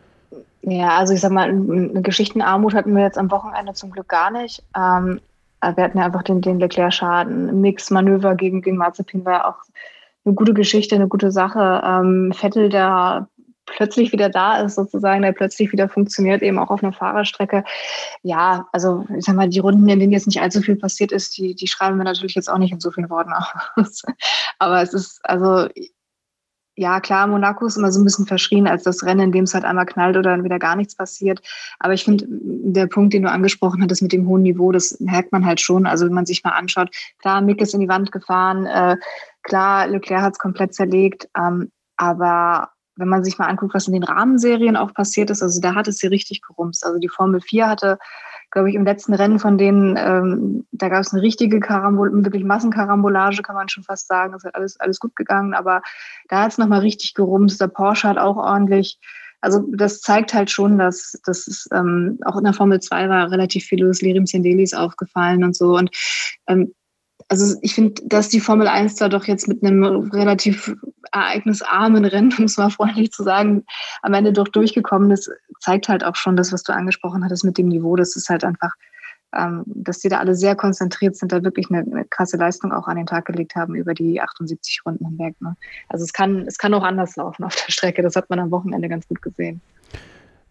Ja, 0.63 0.97
also 0.97 1.13
ich 1.13 1.21
sag 1.21 1.31
mal, 1.31 1.49
eine 1.49 2.01
Geschichtenarmut 2.01 2.75
hatten 2.75 2.95
wir 2.95 3.03
jetzt 3.03 3.17
am 3.17 3.31
Wochenende 3.31 3.73
zum 3.73 3.91
Glück 3.91 4.07
gar 4.07 4.29
nicht. 4.29 4.63
Ähm, 4.77 5.19
wir 5.61 5.83
hatten 5.83 5.97
ja 5.97 6.05
einfach 6.05 6.23
den, 6.23 6.41
den 6.41 6.59
Leclerc-Schaden. 6.59 7.61
Mix-Manöver 7.61 8.35
gegen, 8.35 8.61
gegen 8.61 8.77
Mazepin 8.77 9.25
war 9.25 9.47
auch 9.47 9.57
eine 10.23 10.35
gute 10.35 10.53
Geschichte, 10.53 10.95
eine 10.95 11.07
gute 11.07 11.31
Sache. 11.31 11.81
Ähm, 11.83 12.31
Vettel, 12.33 12.69
der 12.69 13.27
plötzlich 13.65 14.11
wieder 14.11 14.29
da 14.29 14.61
ist, 14.61 14.75
sozusagen, 14.75 15.21
der 15.21 15.31
plötzlich 15.31 15.71
wieder 15.71 15.87
funktioniert, 15.87 16.41
eben 16.41 16.59
auch 16.59 16.69
auf 16.69 16.83
einer 16.83 16.93
Fahrerstrecke. 16.93 17.63
Ja, 18.21 18.67
also 18.71 19.05
ich 19.17 19.25
sag 19.25 19.35
mal, 19.35 19.49
die 19.49 19.59
Runden, 19.59 19.87
in 19.87 19.99
denen 19.99 20.11
jetzt 20.11 20.27
nicht 20.27 20.41
allzu 20.41 20.61
viel 20.61 20.75
passiert 20.75 21.11
ist, 21.11 21.37
die, 21.37 21.55
die 21.55 21.67
schreiben 21.67 21.97
wir 21.97 22.03
natürlich 22.03 22.35
jetzt 22.35 22.49
auch 22.49 22.57
nicht 22.57 22.71
in 22.71 22.79
so 22.79 22.91
vielen 22.91 23.09
Worten 23.09 23.33
aus. 23.33 24.03
Aber 24.59 24.81
es 24.81 24.93
ist, 24.93 25.21
also 25.23 25.67
ja, 26.76 26.99
klar, 27.01 27.28
Monaco 27.28 27.65
ist 27.65 27.78
immer 27.78 27.91
so 27.91 27.99
ein 27.99 28.05
bisschen 28.05 28.26
verschrien 28.26 28.67
als 28.67 28.84
das 28.84 29.03
Rennen, 29.03 29.22
in 29.22 29.32
dem 29.32 29.43
es 29.43 29.53
halt 29.53 29.65
einmal 29.65 29.86
knallt 29.86 30.15
oder 30.15 30.32
dann 30.32 30.43
wieder 30.43 30.57
gar 30.57 30.76
nichts 30.76 30.95
passiert. 30.95 31.41
Aber 31.80 31.93
ich 31.93 32.05
finde, 32.05 32.26
der 32.30 32.88
Punkt, 32.88 33.13
den 33.13 33.24
du 33.24 33.30
angesprochen 33.30 33.84
hattest 33.84 34.01
mit 34.01 34.13
dem 34.13 34.28
hohen 34.28 34.43
Niveau, 34.43 34.72
das 34.72 34.99
merkt 34.99 35.32
man 35.32 35.45
halt 35.45 35.59
schon. 35.59 35.86
Also 35.86 36.05
wenn 36.05 36.13
man 36.13 36.26
sich 36.26 36.43
mal 36.43 36.51
anschaut, 36.51 36.89
klar, 37.19 37.41
Mick 37.41 37.61
ist 37.61 37.74
in 37.74 37.82
die 37.82 37.89
Wand 37.89 38.11
gefahren, 38.11 38.65
äh, 38.65 38.95
klar, 39.43 39.88
Leclerc 39.88 40.22
hat 40.22 40.34
es 40.34 40.39
komplett 40.39 40.74
zerlegt, 40.74 41.28
ähm, 41.38 41.72
aber 41.97 42.69
wenn 42.95 43.09
man 43.09 43.24
sich 43.24 43.38
mal 43.38 43.47
anguckt, 43.47 43.74
was 43.74 43.88
in 43.88 43.93
den 43.93 44.03
Rahmenserien 44.03 44.78
auch 44.78 44.93
passiert 44.93 45.30
ist, 45.30 45.41
also 45.41 45.59
da 45.59 45.76
hat 45.76 45.88
es 45.88 45.97
sie 45.97 46.07
richtig 46.07 46.41
gerumst. 46.41 46.86
Also 46.86 46.99
die 46.99 47.09
Formel 47.09 47.41
4 47.41 47.67
hatte 47.67 47.97
glaube 48.52 48.70
ich, 48.70 48.76
im 48.76 48.86
letzten 48.86 49.14
Rennen 49.14 49.39
von 49.39 49.58
denen, 49.58 49.97
ähm, 49.97 50.66
da 50.72 50.89
gab 50.89 51.02
es 51.02 51.14
eine 51.14 51.22
richtige 51.22 51.60
Karambol, 51.60 52.12
wirklich 52.24 52.43
Massenkarambolage, 52.43 53.41
kann 53.41 53.56
man 53.56 53.70
schon 53.70 53.84
fast 53.84 54.08
sagen. 54.08 54.34
Es 54.36 54.43
hat 54.43 54.56
alles, 54.56 54.80
alles 54.80 54.99
gut 54.99 55.16
gegangen, 55.16 55.54
aber 55.54 55.82
da 56.28 56.43
hat 56.43 56.52
es 56.52 56.58
nochmal 56.58 56.82
richtig 56.82 57.14
gerumst. 57.14 57.62
Der 57.62 57.68
Porsche 57.68 58.10
hat 58.10 58.18
auch 58.18 58.38
ordentlich. 58.38 58.99
Also 59.39 59.66
das 59.72 60.02
zeigt 60.02 60.34
halt 60.34 60.52
schon, 60.52 60.78
dass 60.78 61.20
das 61.26 61.47
ist, 61.47 61.68
ähm, 61.74 62.20
auch 62.26 62.38
in 62.38 62.43
der 62.43 62.54
Formel 62.54 62.80
2 62.80 63.10
war 63.10 63.32
relativ 63.32 63.66
viel 63.66 63.82
los, 63.82 64.02
Lirim 64.02 64.28
Sendelis 64.28 64.74
aufgefallen 64.74 65.43
und 65.43 65.56
so. 65.56 65.78
Und 65.78 65.89
ähm, 66.47 66.74
also 67.32 67.57
ich 67.61 67.75
finde, 67.75 68.01
dass 68.03 68.27
die 68.27 68.41
Formel 68.41 68.67
1 68.67 68.95
da 68.95 69.07
doch 69.07 69.23
jetzt 69.23 69.47
mit 69.47 69.63
einem 69.63 69.84
relativ 70.11 70.75
ereignisarmen 71.13 72.03
Rennen, 72.03 72.34
um 72.38 72.43
es 72.43 72.57
mal 72.57 72.69
freundlich 72.69 73.11
zu 73.11 73.23
sagen, 73.23 73.63
am 74.01 74.13
Ende 74.13 74.34
doch 74.34 74.49
durchgekommen 74.49 75.11
ist, 75.11 75.32
zeigt 75.61 75.88
halt 75.88 76.03
auch 76.03 76.17
schon 76.17 76.36
das, 76.36 76.51
was 76.51 76.63
du 76.63 76.73
angesprochen 76.73 77.23
hattest 77.23 77.45
mit 77.45 77.57
dem 77.57 77.69
Niveau. 77.69 77.95
Das 77.95 78.17
ist 78.17 78.27
halt 78.27 78.43
einfach, 78.43 78.73
ähm, 79.34 79.63
dass 79.65 79.99
die 79.99 80.09
da 80.09 80.19
alle 80.19 80.36
sehr 80.36 80.57
konzentriert 80.57 81.15
sind, 81.15 81.32
da 81.32 81.41
wirklich 81.41 81.67
eine, 81.71 81.79
eine, 81.89 82.03
krasse 82.03 82.36
Leistung 82.36 82.73
auch 82.73 82.89
an 82.89 82.97
den 82.97 83.05
Tag 83.05 83.23
gelegt 83.23 83.55
haben 83.55 83.75
über 83.75 83.93
die 83.93 84.19
78 84.19 84.82
Runden 84.86 85.05
hinweg. 85.05 85.39
Ne? 85.39 85.55
Also 85.88 86.03
es 86.03 86.11
kann, 86.11 86.45
es 86.47 86.57
kann 86.57 86.73
auch 86.73 86.84
anders 86.84 87.15
laufen 87.15 87.45
auf 87.45 87.55
der 87.55 87.71
Strecke. 87.71 88.01
Das 88.01 88.17
hat 88.17 88.29
man 88.29 88.39
am 88.39 88.51
Wochenende 88.51 88.89
ganz 88.89 89.07
gut 89.07 89.21
gesehen. 89.21 89.61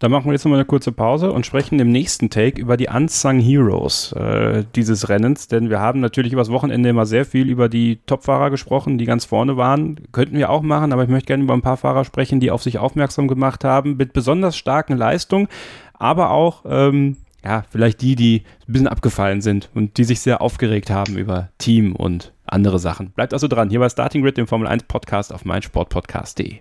Da 0.00 0.08
machen 0.08 0.24
wir 0.24 0.32
jetzt 0.32 0.46
nochmal 0.46 0.60
eine 0.60 0.64
kurze 0.64 0.92
Pause 0.92 1.30
und 1.30 1.44
sprechen 1.44 1.78
im 1.78 1.92
nächsten 1.92 2.30
Take 2.30 2.58
über 2.58 2.78
die 2.78 2.88
Unsung 2.88 3.38
Heroes 3.38 4.12
äh, 4.12 4.64
dieses 4.74 5.10
Rennens, 5.10 5.46
denn 5.46 5.68
wir 5.68 5.78
haben 5.78 6.00
natürlich 6.00 6.32
übers 6.32 6.50
Wochenende 6.50 6.88
immer 6.88 7.04
sehr 7.04 7.26
viel 7.26 7.50
über 7.50 7.68
die 7.68 8.00
Topfahrer 8.06 8.48
gesprochen, 8.48 8.96
die 8.96 9.04
ganz 9.04 9.26
vorne 9.26 9.58
waren. 9.58 10.00
Könnten 10.10 10.38
wir 10.38 10.48
auch 10.48 10.62
machen, 10.62 10.94
aber 10.94 11.02
ich 11.02 11.10
möchte 11.10 11.26
gerne 11.26 11.44
über 11.44 11.52
ein 11.52 11.60
paar 11.60 11.76
Fahrer 11.76 12.06
sprechen, 12.06 12.40
die 12.40 12.50
auf 12.50 12.62
sich 12.62 12.78
aufmerksam 12.78 13.28
gemacht 13.28 13.62
haben, 13.62 13.98
mit 13.98 14.14
besonders 14.14 14.56
starken 14.56 14.96
Leistungen, 14.96 15.48
aber 15.92 16.30
auch, 16.30 16.64
ähm, 16.66 17.18
ja, 17.44 17.64
vielleicht 17.68 18.00
die, 18.00 18.16
die 18.16 18.44
ein 18.66 18.72
bisschen 18.72 18.88
abgefallen 18.88 19.42
sind 19.42 19.68
und 19.74 19.98
die 19.98 20.04
sich 20.04 20.20
sehr 20.20 20.40
aufgeregt 20.40 20.88
haben 20.88 21.18
über 21.18 21.50
Team 21.58 21.94
und 21.94 22.32
andere 22.46 22.78
Sachen. 22.78 23.10
Bleibt 23.10 23.34
also 23.34 23.48
dran, 23.48 23.68
hier 23.68 23.80
bei 23.80 23.90
Starting 23.90 24.22
Grid, 24.22 24.38
dem 24.38 24.46
Formel 24.46 24.66
1 24.66 24.84
Podcast 24.84 25.30
auf 25.30 25.44
meinsportpodcast.de. 25.44 26.60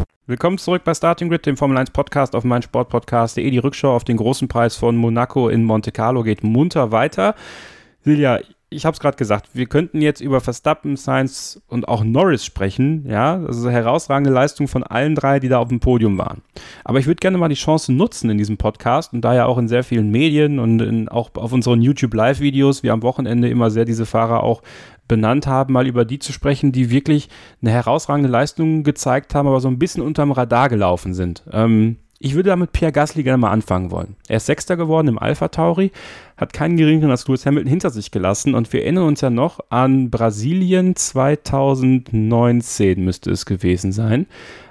Willkommen 0.27 0.59
zurück 0.59 0.83
bei 0.83 0.93
Starting 0.93 1.29
Grid, 1.29 1.47
dem 1.47 1.57
Formel 1.57 1.79
1 1.79 1.89
Podcast 1.89 2.35
auf 2.35 2.43
meinsportpodcast.de. 2.43 3.49
Die 3.49 3.57
Rückschau 3.57 3.95
auf 3.95 4.03
den 4.03 4.17
großen 4.17 4.47
Preis 4.47 4.75
von 4.75 4.95
Monaco 4.95 5.49
in 5.49 5.63
Monte 5.63 5.91
Carlo 5.91 6.21
geht 6.21 6.43
munter 6.43 6.91
weiter. 6.91 7.33
Silja, 8.01 8.39
ich 8.73 8.85
habe 8.85 8.93
es 8.93 9.01
gerade 9.01 9.17
gesagt, 9.17 9.49
wir 9.53 9.65
könnten 9.65 9.99
jetzt 9.99 10.21
über 10.21 10.39
Verstappen, 10.39 10.95
Sainz 10.95 11.59
und 11.67 11.89
auch 11.89 12.03
Norris 12.03 12.45
sprechen, 12.45 13.05
ja, 13.05 13.37
das 13.39 13.57
ist 13.57 13.65
eine 13.65 13.73
herausragende 13.73 14.29
Leistung 14.29 14.69
von 14.69 14.83
allen 14.83 15.13
drei, 15.13 15.39
die 15.39 15.49
da 15.49 15.57
auf 15.57 15.67
dem 15.67 15.81
Podium 15.81 16.17
waren. 16.17 16.41
Aber 16.85 16.99
ich 16.99 17.05
würde 17.05 17.19
gerne 17.19 17.37
mal 17.37 17.49
die 17.49 17.55
Chance 17.55 17.91
nutzen 17.91 18.29
in 18.29 18.37
diesem 18.37 18.57
Podcast 18.57 19.13
und 19.13 19.21
da 19.21 19.35
ja 19.35 19.45
auch 19.45 19.57
in 19.57 19.67
sehr 19.67 19.83
vielen 19.83 20.09
Medien 20.09 20.59
und 20.59 20.81
in, 20.81 21.09
auch 21.09 21.31
auf 21.33 21.51
unseren 21.51 21.81
YouTube 21.81 22.13
Live-Videos, 22.13 22.81
wir 22.83 22.93
am 22.93 23.01
Wochenende 23.01 23.49
immer 23.49 23.71
sehr 23.71 23.85
diese 23.85 24.05
Fahrer 24.05 24.43
auch 24.43 24.61
benannt 25.11 25.45
haben, 25.45 25.73
mal 25.73 25.87
über 25.87 26.05
die 26.05 26.19
zu 26.19 26.31
sprechen, 26.31 26.71
die 26.71 26.89
wirklich 26.89 27.27
eine 27.61 27.71
herausragende 27.71 28.29
Leistung 28.29 28.83
gezeigt 28.83 29.35
haben, 29.35 29.45
aber 29.45 29.59
so 29.59 29.67
ein 29.67 29.77
bisschen 29.77 30.01
unterm 30.01 30.31
Radar 30.31 30.69
gelaufen 30.69 31.13
sind. 31.13 31.43
Ähm, 31.51 31.97
ich 32.17 32.33
würde 32.33 32.51
damit 32.51 32.71
Pierre 32.71 32.93
Gasly 32.93 33.23
gerne 33.23 33.39
mal 33.39 33.51
anfangen 33.51 33.91
wollen. 33.91 34.15
Er 34.29 34.37
ist 34.37 34.45
Sechster 34.45 34.77
geworden 34.77 35.09
im 35.09 35.19
Alpha 35.19 35.49
Tauri, 35.49 35.91
hat 36.37 36.53
keinen 36.53 36.77
geringeren 36.77 37.11
als 37.11 37.27
Lewis 37.27 37.45
Hamilton 37.45 37.69
hinter 37.69 37.89
sich 37.89 38.11
gelassen 38.11 38.55
und 38.55 38.71
wir 38.71 38.83
erinnern 38.83 39.03
uns 39.03 39.19
ja 39.19 39.29
noch 39.29 39.59
an 39.69 40.09
Brasilien 40.09 40.95
2019 40.95 43.03
müsste 43.03 43.31
es 43.31 43.45
gewesen 43.45 43.91
sein, 43.91 44.27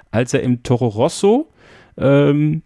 als 0.09 0.33
er 0.33 0.41
im 0.41 0.63
Toro 0.63 0.87
Rosso 0.87 1.51
ähm, 1.97 2.63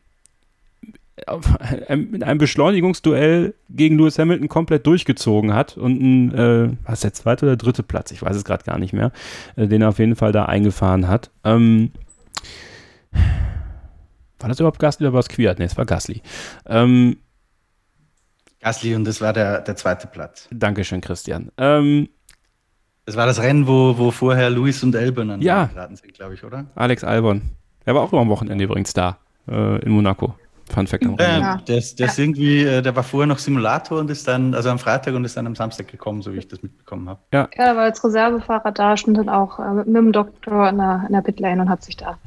in 1.87 2.23
einem 2.23 2.37
Beschleunigungsduell 2.39 3.55
gegen 3.69 3.97
Lewis 3.97 4.19
Hamilton 4.19 4.49
komplett 4.49 4.85
durchgezogen 4.85 5.53
hat 5.53 5.77
und 5.77 6.01
ein, 6.01 6.33
äh, 6.33 6.69
was 6.83 7.01
der 7.01 7.13
zweite 7.13 7.45
oder 7.45 7.55
dritte 7.55 7.83
Platz, 7.83 8.11
ich 8.11 8.21
weiß 8.21 8.35
es 8.35 8.43
gerade 8.43 8.65
gar 8.65 8.77
nicht 8.77 8.93
mehr, 8.93 9.11
äh, 9.55 9.67
den 9.67 9.81
er 9.81 9.89
auf 9.89 9.99
jeden 9.99 10.15
Fall 10.15 10.33
da 10.33 10.45
eingefahren 10.45 11.07
hat. 11.07 11.31
Ähm, 11.43 11.91
war 14.39 14.49
das 14.49 14.59
überhaupt 14.59 14.79
Gasly 14.79 15.05
oder 15.05 15.13
war 15.13 15.21
es 15.21 15.29
Quiert? 15.29 15.57
Ne, 15.57 15.65
es 15.65 15.77
war 15.77 15.85
Gasly. 15.85 16.21
Ähm, 16.65 17.17
Gasly 18.59 18.95
und 18.95 19.05
das 19.05 19.21
war 19.21 19.31
der, 19.31 19.61
der 19.61 19.75
zweite 19.77 20.07
Platz. 20.07 20.49
Dankeschön, 20.51 20.99
Christian. 20.99 21.51
Ähm, 21.57 22.09
das 23.05 23.15
war 23.15 23.25
das 23.25 23.39
Rennen, 23.41 23.67
wo, 23.67 23.97
wo 23.97 24.11
vorher 24.11 24.49
Luis 24.49 24.83
und 24.83 24.95
Albon 24.95 25.29
an 25.29 25.41
ja, 25.41 25.69
sind, 25.93 26.13
glaube 26.13 26.33
ich, 26.33 26.43
oder? 26.43 26.65
Alex 26.75 27.03
Albon. 27.03 27.43
Er 27.85 27.95
war 27.95 28.01
auch 28.01 28.11
nur 28.11 28.19
am 28.19 28.29
Wochenende 28.29 28.63
übrigens 28.63 28.93
da, 28.93 29.19
äh, 29.47 29.79
in 29.83 29.91
Monaco. 29.91 30.35
Fun 30.71 30.87
Fact 30.87 31.05
am 31.05 31.15
Rennen. 31.15 31.41
Ja, 31.41 31.57
der, 31.57 31.81
der 31.97 32.07
ist 32.07 32.19
irgendwie, 32.19 32.63
äh, 32.63 32.81
der 32.81 32.95
war 32.95 33.03
vorher 33.03 33.27
noch 33.27 33.37
Simulator 33.37 33.99
und 33.99 34.09
ist 34.09 34.27
dann, 34.27 34.53
also 34.53 34.69
am 34.69 34.79
Freitag 34.79 35.13
und 35.13 35.23
ist 35.23 35.37
dann 35.37 35.47
am 35.47 35.55
Samstag 35.55 35.87
gekommen, 35.87 36.21
so 36.21 36.33
wie 36.33 36.39
ich 36.39 36.47
das 36.47 36.63
mitbekommen 36.63 37.07
habe. 37.07 37.19
Ja, 37.31 37.41
ja 37.55 37.65
er 37.65 37.75
war 37.75 37.83
als 37.83 38.03
Reservefahrer 38.03 38.71
da, 38.71 38.97
stand 38.97 39.17
dann 39.17 39.29
auch 39.29 39.59
äh, 39.59 39.73
mit 39.73 39.87
dem 39.87 40.11
Doktor 40.11 40.69
in 40.69 40.77
der, 40.77 41.03
in 41.07 41.13
der 41.13 41.21
Pitlane 41.21 41.61
und 41.61 41.69
hat 41.69 41.83
sich 41.83 41.97
da 41.97 42.17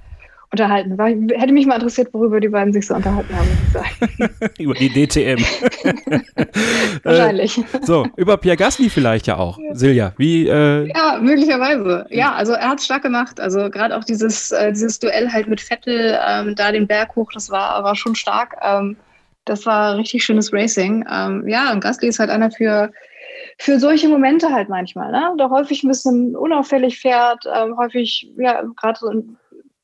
unterhalten. 0.51 0.96
War, 0.96 1.09
hätte 1.09 1.53
mich 1.53 1.66
mal 1.66 1.74
interessiert, 1.74 2.09
worüber 2.12 2.40
die 2.40 2.49
beiden 2.49 2.72
sich 2.72 2.86
so 2.86 2.94
unterhalten 2.94 3.34
haben, 3.36 3.49
muss 3.49 3.59
ich 3.66 3.72
sagen. 3.72 4.51
über 4.59 4.74
die 4.74 4.88
DTM. 4.88 5.42
Wahrscheinlich. 7.03 7.59
Äh, 7.59 7.62
so, 7.82 8.07
über 8.16 8.36
Pierre 8.36 8.57
Gasly 8.57 8.88
vielleicht 8.88 9.26
ja 9.26 9.36
auch. 9.36 9.59
Ja. 9.59 9.74
Silja, 9.74 10.12
wie. 10.16 10.49
Äh 10.49 10.88
ja, 10.88 11.18
möglicherweise. 11.20 12.07
Ja, 12.11 12.32
also 12.32 12.53
er 12.53 12.70
hat 12.70 12.78
es 12.78 12.86
stark 12.86 13.03
gemacht. 13.03 13.40
Also 13.40 13.70
gerade 13.70 13.96
auch 13.96 14.05
dieses, 14.05 14.53
äh, 14.53 14.72
dieses 14.72 14.99
Duell 14.99 15.30
halt 15.30 15.49
mit 15.49 15.61
Vettel, 15.61 16.18
ähm, 16.26 16.55
da 16.55 16.72
den 16.72 16.86
Berg 16.86 17.14
hoch, 17.16 17.30
das 17.32 17.51
war, 17.51 17.82
war 17.84 17.94
schon 17.94 18.14
stark. 18.14 18.57
Ähm, 18.62 18.96
das 19.44 19.66
war 19.66 19.96
richtig 19.96 20.24
schönes 20.24 20.53
Racing. 20.53 21.05
Ähm, 21.11 21.46
ja, 21.49 21.72
und 21.72 21.80
Gasly 21.82 22.09
ist 22.09 22.18
halt 22.18 22.30
einer 22.30 22.51
für 22.51 22.90
für 23.61 23.78
solche 23.80 24.09
Momente 24.09 24.51
halt 24.53 24.68
manchmal, 24.68 25.11
ne? 25.11 25.34
Der 25.38 25.51
häufig 25.51 25.82
ein 25.82 25.88
bisschen 25.88 26.36
unauffällig 26.36 26.99
fährt, 27.01 27.44
ähm, 27.53 27.76
häufig, 27.76 28.30
ja, 28.36 28.62
gerade 28.76 28.99
so 28.99 29.11
in 29.11 29.36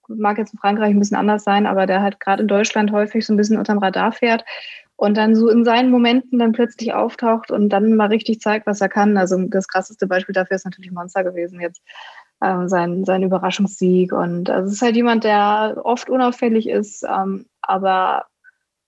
mag 0.08 0.38
jetzt 0.38 0.52
in 0.52 0.58
Frankreich 0.58 0.90
ein 0.90 0.98
bisschen 0.98 1.16
anders 1.16 1.44
sein, 1.44 1.66
aber 1.66 1.86
der 1.86 2.02
halt 2.02 2.20
gerade 2.20 2.42
in 2.42 2.48
Deutschland 2.48 2.92
häufig 2.92 3.26
so 3.26 3.32
ein 3.32 3.36
bisschen 3.36 3.58
unterm 3.58 3.78
Radar 3.78 4.12
fährt 4.12 4.44
und 4.96 5.16
dann 5.16 5.34
so 5.34 5.48
in 5.48 5.64
seinen 5.64 5.90
Momenten 5.90 6.38
dann 6.38 6.52
plötzlich 6.52 6.92
auftaucht 6.94 7.50
und 7.50 7.68
dann 7.70 7.94
mal 7.96 8.08
richtig 8.08 8.40
zeigt, 8.40 8.66
was 8.66 8.80
er 8.80 8.88
kann. 8.88 9.16
Also 9.16 9.36
das 9.48 9.68
krasseste 9.68 10.06
Beispiel 10.06 10.32
dafür 10.34 10.56
ist 10.56 10.64
natürlich 10.64 10.92
Monster 10.92 11.24
gewesen 11.24 11.60
jetzt. 11.60 11.82
Ähm, 12.42 12.68
sein, 12.68 13.04
sein 13.04 13.22
Überraschungssieg. 13.22 14.12
Und 14.12 14.50
also 14.50 14.68
es 14.68 14.74
ist 14.74 14.82
halt 14.82 14.96
jemand, 14.96 15.24
der 15.24 15.80
oft 15.84 16.10
unauffällig 16.10 16.68
ist, 16.68 17.04
ähm, 17.04 17.46
aber 17.62 18.26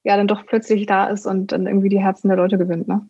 ja, 0.03 0.17
dann 0.17 0.29
doch 0.29 0.47
plötzlich 0.47 0.87
da 0.87 1.07
ist 1.07 1.27
und 1.27 1.53
dann 1.53 1.67
irgendwie 1.67 1.89
die 1.89 2.01
Herzen 2.01 2.29
der 2.29 2.37
Leute 2.37 2.59
gewinnt, 2.59 2.87
ne? 2.89 3.09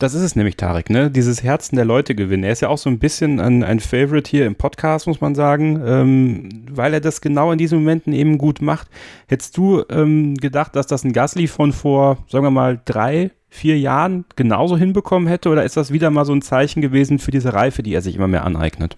Das 0.00 0.14
ist 0.14 0.22
es 0.22 0.36
nämlich, 0.36 0.56
Tarek, 0.56 0.90
ne? 0.90 1.10
Dieses 1.10 1.42
Herzen 1.42 1.74
der 1.74 1.84
Leute 1.84 2.14
gewinnen. 2.14 2.44
Er 2.44 2.52
ist 2.52 2.60
ja 2.60 2.68
auch 2.68 2.78
so 2.78 2.88
ein 2.88 3.00
bisschen 3.00 3.40
ein, 3.40 3.64
ein 3.64 3.80
Favorite 3.80 4.30
hier 4.30 4.46
im 4.46 4.54
Podcast, 4.54 5.08
muss 5.08 5.20
man 5.20 5.34
sagen, 5.34 5.82
ähm, 5.84 6.66
weil 6.70 6.94
er 6.94 7.00
das 7.00 7.20
genau 7.20 7.50
in 7.50 7.58
diesen 7.58 7.80
Momenten 7.80 8.12
eben 8.12 8.38
gut 8.38 8.62
macht. 8.62 8.88
Hättest 9.26 9.56
du 9.56 9.82
ähm, 9.90 10.36
gedacht, 10.36 10.76
dass 10.76 10.86
das 10.86 11.02
ein 11.02 11.12
Gasly 11.12 11.48
von 11.48 11.72
vor, 11.72 12.18
sagen 12.28 12.44
wir 12.44 12.52
mal, 12.52 12.80
drei, 12.84 13.32
vier 13.48 13.76
Jahren 13.76 14.24
genauso 14.36 14.76
hinbekommen 14.76 15.26
hätte? 15.26 15.48
Oder 15.48 15.64
ist 15.64 15.76
das 15.76 15.92
wieder 15.92 16.10
mal 16.10 16.24
so 16.24 16.32
ein 16.32 16.42
Zeichen 16.42 16.80
gewesen 16.80 17.18
für 17.18 17.32
diese 17.32 17.52
Reife, 17.52 17.82
die 17.82 17.92
er 17.92 18.02
sich 18.02 18.14
immer 18.14 18.28
mehr 18.28 18.44
aneignet? 18.44 18.96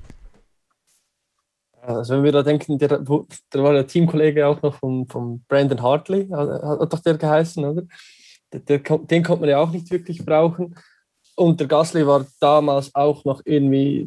Also 1.80 2.14
wenn 2.14 2.24
wir 2.24 2.32
da 2.32 2.42
denken, 2.42 2.78
der, 2.78 2.88
der 2.88 3.62
war 3.62 3.72
der 3.72 3.86
Teamkollege 3.86 4.46
auch 4.46 4.60
noch 4.60 4.74
von, 4.74 5.06
von 5.06 5.42
Brandon 5.48 5.80
Hartley, 5.80 6.28
hat, 6.28 6.62
hat 6.62 6.92
doch 6.92 7.00
der 7.00 7.16
geheißen, 7.16 7.64
oder? 7.64 7.84
Der, 8.52 8.60
der, 8.60 8.78
den 8.80 9.22
konnte 9.22 9.40
man 9.40 9.48
ja 9.48 9.58
auch 9.58 9.70
nicht 9.70 9.90
wirklich 9.90 10.26
brauchen. 10.26 10.74
Und 11.40 11.58
der 11.58 11.68
Gasly 11.68 12.06
war 12.06 12.26
damals 12.38 12.94
auch 12.94 13.24
noch 13.24 13.40
irgendwie 13.46 14.06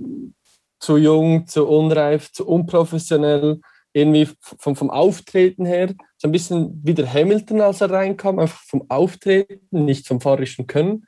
zu 0.79 0.97
jung, 0.97 1.47
zu 1.47 1.67
unreif, 1.67 2.31
zu 2.31 2.47
unprofessionell, 2.47 3.59
irgendwie 3.91 4.29
vom, 4.39 4.75
vom 4.75 4.91
Auftreten 4.91 5.65
her. 5.65 5.95
So 6.19 6.27
ein 6.27 6.31
bisschen 6.31 6.79
wie 6.83 6.93
der 6.93 7.11
Hamilton, 7.11 7.61
als 7.61 7.81
er 7.81 7.89
reinkam, 7.89 8.37
einfach 8.37 8.61
vom 8.61 8.85
Auftreten, 8.87 9.83
nicht 9.83 10.07
vom 10.07 10.21
fahrischen 10.21 10.67
Können. 10.67 11.07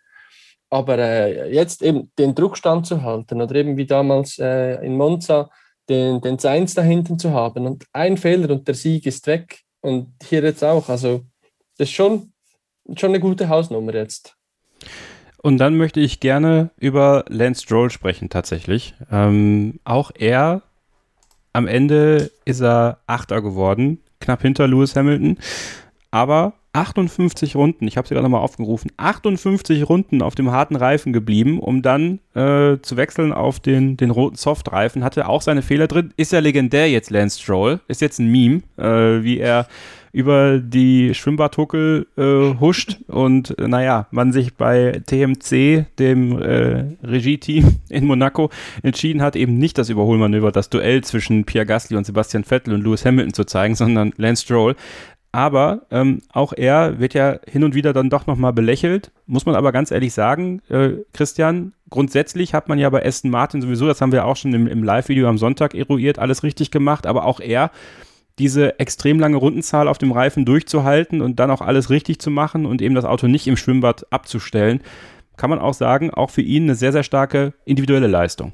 Aber 0.71 0.97
äh, 0.97 1.53
jetzt 1.53 1.84
eben 1.84 2.11
den 2.17 2.34
Druck 2.34 2.57
standzuhalten 2.57 3.39
oder 3.39 3.53
eben 3.53 3.78
wie 3.78 3.86
damals 3.86 4.39
äh, 4.39 4.84
in 4.84 4.97
Monza 4.97 5.51
den, 5.88 6.21
den 6.21 6.39
Seins 6.39 6.73
da 6.73 6.82
hinten 6.82 7.19
zu 7.19 7.34
haben. 7.34 7.67
Und 7.67 7.86
ein 7.93 8.17
Fehler 8.17 8.49
und 8.49 8.67
der 8.67 8.73
Sieg 8.73 9.05
ist 9.05 9.28
weg. 9.28 9.59
Und 9.80 10.15
hier 10.23 10.41
jetzt 10.41 10.63
auch. 10.63 10.89
Also 10.89 11.21
das 11.78 11.88
ist 11.88 11.93
schon, 11.93 12.34
schon 12.95 13.11
eine 13.11 13.19
gute 13.19 13.47
Hausnummer 13.47 13.93
jetzt. 13.93 14.36
Und 15.46 15.60
dann 15.60 15.78
möchte 15.78 16.00
ich 16.00 16.22
gerne 16.22 16.72
über 16.80 17.24
Lance 17.30 17.62
Stroll 17.62 17.91
sprechen, 17.91 18.32
tatsächlich. 18.32 18.96
Ähm, 19.12 19.80
auch 19.84 20.10
er, 20.18 20.64
am 21.54 21.68
Ende 21.68 22.32
ist 22.46 22.62
er 22.62 22.98
Achter 23.06 23.43
geworden, 23.43 24.00
knapp 24.20 24.41
hinter 24.41 24.68
Lewis 24.68 24.96
Hamilton. 24.96 25.38
Aber 26.10 26.54
58 26.74 27.56
Runden, 27.56 27.88
ich 27.88 27.96
habe 27.96 28.08
sie 28.08 28.16
gerade 28.16 28.24
nochmal 28.24 28.41
aufgerufen, 28.41 28.89
58 28.98 29.88
Runden 29.88 30.24
auf 30.24 30.34
dem 30.34 30.50
harten 30.50 30.76
Reifen 30.76 31.14
geblieben, 31.14 31.60
um 31.60 31.84
dann 31.84 32.22
äh, 32.34 32.80
zu 32.82 32.98
wechseln 32.98 33.32
auf 33.32 33.60
den, 33.60 33.98
den 33.98 34.10
roten 34.10 34.38
Softreifen. 34.38 35.04
Hatte 35.04 35.30
auch 35.30 35.43
seine 35.43 35.62
Fehler 35.62 35.86
drin. 35.86 36.12
Ist 36.18 36.32
ja 36.32 36.39
legendär 36.39 36.89
jetzt, 36.89 37.12
Lance 37.12 37.39
Stroll. 37.39 37.82
Ist 37.88 38.02
jetzt 38.02 38.18
ein 38.18 38.32
Meme, 38.32 38.64
äh, 38.80 39.24
wie 39.24 39.38
er 39.38 39.68
über 40.16 40.59
die 40.59 41.13
Schwimmbadhuckel 41.13 42.07
äh, 42.16 42.57
huscht 42.61 42.99
und 43.07 43.59
äh, 43.59 43.68
naja, 43.68 44.07
man 44.11 44.32
sich 44.32 44.55
bei 44.55 45.01
TMC, 45.05 45.88
dem 45.99 46.41
äh, 46.41 46.86
Regie-Team 47.03 47.82
in 47.89 48.05
Monaco, 48.05 48.49
entschieden 48.82 49.22
hat, 49.22 49.36
eben 49.36 49.57
nicht 49.57 49.78
das 49.78 49.89
Überholmanöver, 49.89 50.53
das 50.53 50.70
Duell 50.70 51.03
zwischen 51.03 51.43
Pierre 51.43 51.66
Gasly 51.66 51.97
und 51.97 52.05
Sebastian 52.05 52.45
Vettel 52.45 52.74
und 52.74 52.84
Lewis 52.86 53.03
Hamilton 53.03 53.34
zu 53.34 53.43
zeigen, 53.43 53.76
sondern 53.76 54.13
Lance 54.16 54.43
Stroll. 54.43 54.76
Aber 55.34 55.82
ähm, 55.91 56.22
auch 56.32 56.53
er 56.53 56.97
wird 56.97 57.13
ja 57.13 57.39
hin 57.45 57.66
und 57.66 57.76
wieder 57.76 57.91
dann 57.91 58.09
doch 58.09 58.26
nochmal 58.26 58.53
belächelt. 58.53 59.11
Muss 59.28 59.45
man 59.45 59.55
aber 59.55 59.74
ganz 59.74 59.91
ehrlich 59.91 60.13
sagen, 60.13 60.61
äh, 60.70 60.91
Christian, 61.11 61.74
grundsätzlich 61.89 62.53
hat 62.53 62.70
man 62.70 62.80
ja 62.80 62.89
bei 62.89 63.05
Aston 63.05 63.32
Martin 63.32 63.61
sowieso, 63.61 63.86
das 63.86 63.99
haben 63.99 64.13
wir 64.13 64.24
auch 64.24 64.38
schon 64.38 64.53
im, 64.53 64.66
im 64.66 64.82
Live-Video 64.82 65.28
am 65.28 65.38
Sonntag 65.38 65.76
eruiert, 65.76 66.20
alles 66.20 66.43
richtig 66.43 66.72
gemacht. 66.72 67.05
Aber 67.05 67.26
auch 67.26 67.41
er 67.41 67.72
diese 68.40 68.80
extrem 68.80 69.20
lange 69.20 69.38
Rundenzahl 69.38 69.88
auf 69.88 69.98
dem 69.98 70.12
Reifen 70.12 70.46
durchzuhalten 70.46 71.22
und 71.22 71.40
dann 71.40 71.52
auch 71.52 71.62
alles 71.62 71.90
richtig 71.90 72.20
zu 72.20 72.30
machen 72.30 72.66
und 72.66 72.82
eben 72.82 72.96
das 72.96 73.06
Auto 73.06 73.28
nicht 73.28 73.48
im 73.48 73.58
Schwimmbad 73.58 74.12
abzustellen, 74.12 74.82
kann 75.38 75.50
man 75.50 75.60
auch 75.60 75.74
sagen, 75.74 76.12
auch 76.12 76.30
für 76.30 76.42
ihn 76.42 76.64
eine 76.64 76.76
sehr, 76.76 76.92
sehr 76.92 77.04
starke 77.04 77.54
individuelle 77.66 78.08
Leistung. 78.08 78.52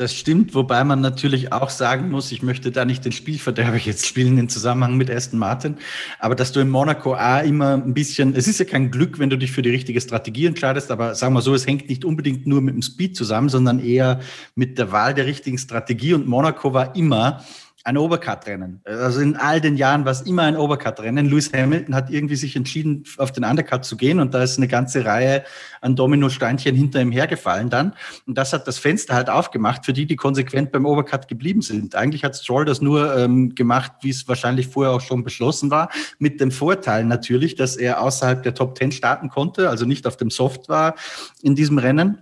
Das 0.00 0.14
stimmt, 0.14 0.54
wobei 0.54 0.82
man 0.82 1.02
natürlich 1.02 1.52
auch 1.52 1.68
sagen 1.68 2.08
muss, 2.08 2.32
ich 2.32 2.42
möchte 2.42 2.70
da 2.70 2.86
nicht 2.86 3.04
den 3.04 3.12
Spielverderber 3.12 3.76
jetzt 3.76 4.06
spielen 4.06 4.38
im 4.38 4.48
Zusammenhang 4.48 4.96
mit 4.96 5.10
Aston 5.10 5.38
Martin, 5.38 5.76
aber 6.18 6.34
dass 6.34 6.52
du 6.52 6.60
in 6.60 6.70
Monaco 6.70 7.12
A 7.12 7.40
immer 7.40 7.74
ein 7.74 7.92
bisschen, 7.92 8.34
es 8.34 8.48
ist 8.48 8.60
ja 8.60 8.64
kein 8.64 8.90
Glück, 8.90 9.18
wenn 9.18 9.28
du 9.28 9.36
dich 9.36 9.52
für 9.52 9.60
die 9.60 9.68
richtige 9.68 10.00
Strategie 10.00 10.46
entscheidest, 10.46 10.90
aber 10.90 11.14
sagen 11.14 11.34
wir 11.34 11.42
so, 11.42 11.52
es 11.52 11.66
hängt 11.66 11.90
nicht 11.90 12.06
unbedingt 12.06 12.46
nur 12.46 12.62
mit 12.62 12.74
dem 12.74 12.80
Speed 12.80 13.14
zusammen, 13.14 13.50
sondern 13.50 13.78
eher 13.78 14.20
mit 14.54 14.78
der 14.78 14.90
Wahl 14.90 15.12
der 15.12 15.26
richtigen 15.26 15.58
Strategie 15.58 16.14
und 16.14 16.26
Monaco 16.26 16.72
war 16.72 16.96
immer 16.96 17.44
ein 17.84 17.96
Overcut-Rennen. 17.96 18.82
Also 18.84 19.20
in 19.20 19.36
all 19.36 19.60
den 19.60 19.76
Jahren 19.76 20.04
war 20.04 20.12
es 20.12 20.20
immer 20.22 20.42
ein 20.42 20.56
Overcut-Rennen. 20.56 21.26
Lewis 21.26 21.50
Hamilton 21.52 21.94
hat 21.94 22.10
irgendwie 22.10 22.36
sich 22.36 22.54
entschieden, 22.54 23.04
auf 23.16 23.32
den 23.32 23.44
Undercut 23.44 23.84
zu 23.84 23.96
gehen 23.96 24.20
und 24.20 24.34
da 24.34 24.42
ist 24.42 24.58
eine 24.58 24.68
ganze 24.68 25.04
Reihe 25.04 25.44
an 25.80 25.96
Dominosteinchen 25.96 26.74
hinter 26.74 27.00
ihm 27.00 27.10
hergefallen 27.10 27.70
dann. 27.70 27.94
Und 28.26 28.36
das 28.36 28.52
hat 28.52 28.68
das 28.68 28.78
Fenster 28.78 29.14
halt 29.14 29.30
aufgemacht 29.30 29.86
für 29.86 29.94
die, 29.94 30.06
die 30.06 30.16
konsequent 30.16 30.72
beim 30.72 30.84
Overcut 30.84 31.26
geblieben 31.26 31.62
sind. 31.62 31.94
Eigentlich 31.94 32.22
hat 32.22 32.36
Stroll 32.36 32.66
das 32.66 32.82
nur 32.82 33.16
ähm, 33.16 33.54
gemacht, 33.54 33.92
wie 34.02 34.10
es 34.10 34.28
wahrscheinlich 34.28 34.68
vorher 34.68 34.92
auch 34.92 35.00
schon 35.00 35.24
beschlossen 35.24 35.70
war, 35.70 35.88
mit 36.18 36.40
dem 36.40 36.50
Vorteil 36.50 37.04
natürlich, 37.04 37.54
dass 37.54 37.76
er 37.76 38.02
außerhalb 38.02 38.42
der 38.42 38.54
Top 38.54 38.76
10 38.76 38.92
starten 38.92 39.30
konnte, 39.30 39.70
also 39.70 39.86
nicht 39.86 40.06
auf 40.06 40.18
dem 40.18 40.30
Soft 40.30 40.68
war 40.68 40.94
in 41.42 41.54
diesem 41.54 41.78
Rennen. 41.78 42.18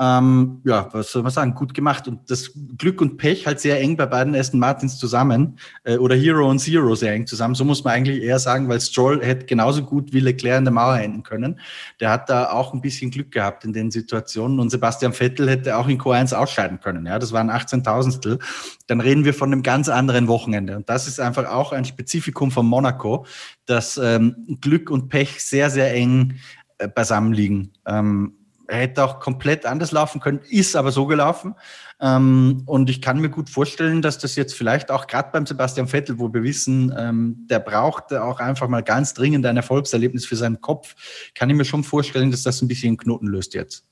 Ähm, 0.00 0.60
ja, 0.64 0.88
was 0.92 1.10
soll 1.10 1.24
man 1.24 1.32
sagen, 1.32 1.54
gut 1.54 1.74
gemacht. 1.74 2.06
Und 2.06 2.30
das 2.30 2.52
Glück 2.76 3.00
und 3.00 3.16
Pech 3.16 3.46
halt 3.46 3.58
sehr 3.58 3.80
eng 3.80 3.96
bei 3.96 4.06
beiden 4.06 4.34
Aston 4.36 4.60
Martins 4.60 4.96
zusammen 4.96 5.58
äh, 5.82 5.96
oder 5.96 6.14
Hero 6.14 6.48
und 6.48 6.60
Zero 6.60 6.94
sehr 6.94 7.12
eng 7.14 7.26
zusammen. 7.26 7.56
So 7.56 7.64
muss 7.64 7.82
man 7.82 7.94
eigentlich 7.94 8.22
eher 8.22 8.38
sagen, 8.38 8.68
weil 8.68 8.80
Stroll 8.80 9.24
hätte 9.24 9.46
genauso 9.46 9.82
gut 9.82 10.12
wie 10.12 10.20
Leclerc 10.20 10.58
in 10.58 10.64
der 10.64 10.72
Mauer 10.72 10.98
enden 10.98 11.24
können. 11.24 11.58
Der 11.98 12.10
hat 12.10 12.30
da 12.30 12.52
auch 12.52 12.72
ein 12.72 12.80
bisschen 12.80 13.10
Glück 13.10 13.32
gehabt 13.32 13.64
in 13.64 13.72
den 13.72 13.90
Situationen 13.90 14.60
und 14.60 14.70
Sebastian 14.70 15.12
Vettel 15.12 15.50
hätte 15.50 15.76
auch 15.76 15.88
in 15.88 16.00
Q1 16.00 16.32
ausscheiden 16.32 16.78
können. 16.78 17.04
Ja, 17.04 17.18
das 17.18 17.32
waren 17.32 17.50
18.000stel. 17.50 18.38
Dann 18.86 19.00
reden 19.00 19.24
wir 19.24 19.34
von 19.34 19.52
einem 19.52 19.64
ganz 19.64 19.88
anderen 19.88 20.28
Wochenende. 20.28 20.76
Und 20.76 20.88
das 20.88 21.08
ist 21.08 21.18
einfach 21.18 21.46
auch 21.48 21.72
ein 21.72 21.84
Spezifikum 21.84 22.52
von 22.52 22.66
Monaco, 22.66 23.26
dass 23.66 23.98
ähm, 23.98 24.58
Glück 24.60 24.90
und 24.90 25.08
Pech 25.08 25.42
sehr, 25.44 25.70
sehr 25.70 25.92
eng 25.92 26.34
äh, 26.78 26.86
beisammen 26.86 27.32
liegen. 27.32 27.72
Ähm, 27.84 28.37
hätte 28.68 29.04
auch 29.04 29.20
komplett 29.20 29.66
anders 29.66 29.92
laufen 29.92 30.20
können, 30.20 30.40
ist 30.48 30.76
aber 30.76 30.92
so 30.92 31.06
gelaufen. 31.06 31.54
Ähm, 32.00 32.62
und 32.66 32.90
ich 32.90 33.02
kann 33.02 33.20
mir 33.20 33.30
gut 33.30 33.50
vorstellen, 33.50 34.02
dass 34.02 34.18
das 34.18 34.36
jetzt 34.36 34.54
vielleicht 34.54 34.90
auch 34.90 35.06
gerade 35.06 35.30
beim 35.32 35.46
Sebastian 35.46 35.88
Vettel, 35.88 36.18
wo 36.18 36.32
wir 36.32 36.42
wissen, 36.42 36.94
ähm, 36.96 37.46
der 37.50 37.60
braucht 37.60 38.12
auch 38.12 38.38
einfach 38.38 38.68
mal 38.68 38.82
ganz 38.82 39.14
dringend 39.14 39.46
ein 39.46 39.56
Erfolgserlebnis 39.56 40.26
für 40.26 40.36
seinen 40.36 40.60
Kopf, 40.60 40.94
kann 41.34 41.50
ich 41.50 41.56
mir 41.56 41.64
schon 41.64 41.82
vorstellen, 41.82 42.30
dass 42.30 42.42
das 42.42 42.62
ein 42.62 42.68
bisschen 42.68 42.96
Knoten 42.96 43.26
löst 43.26 43.54
jetzt. 43.54 43.87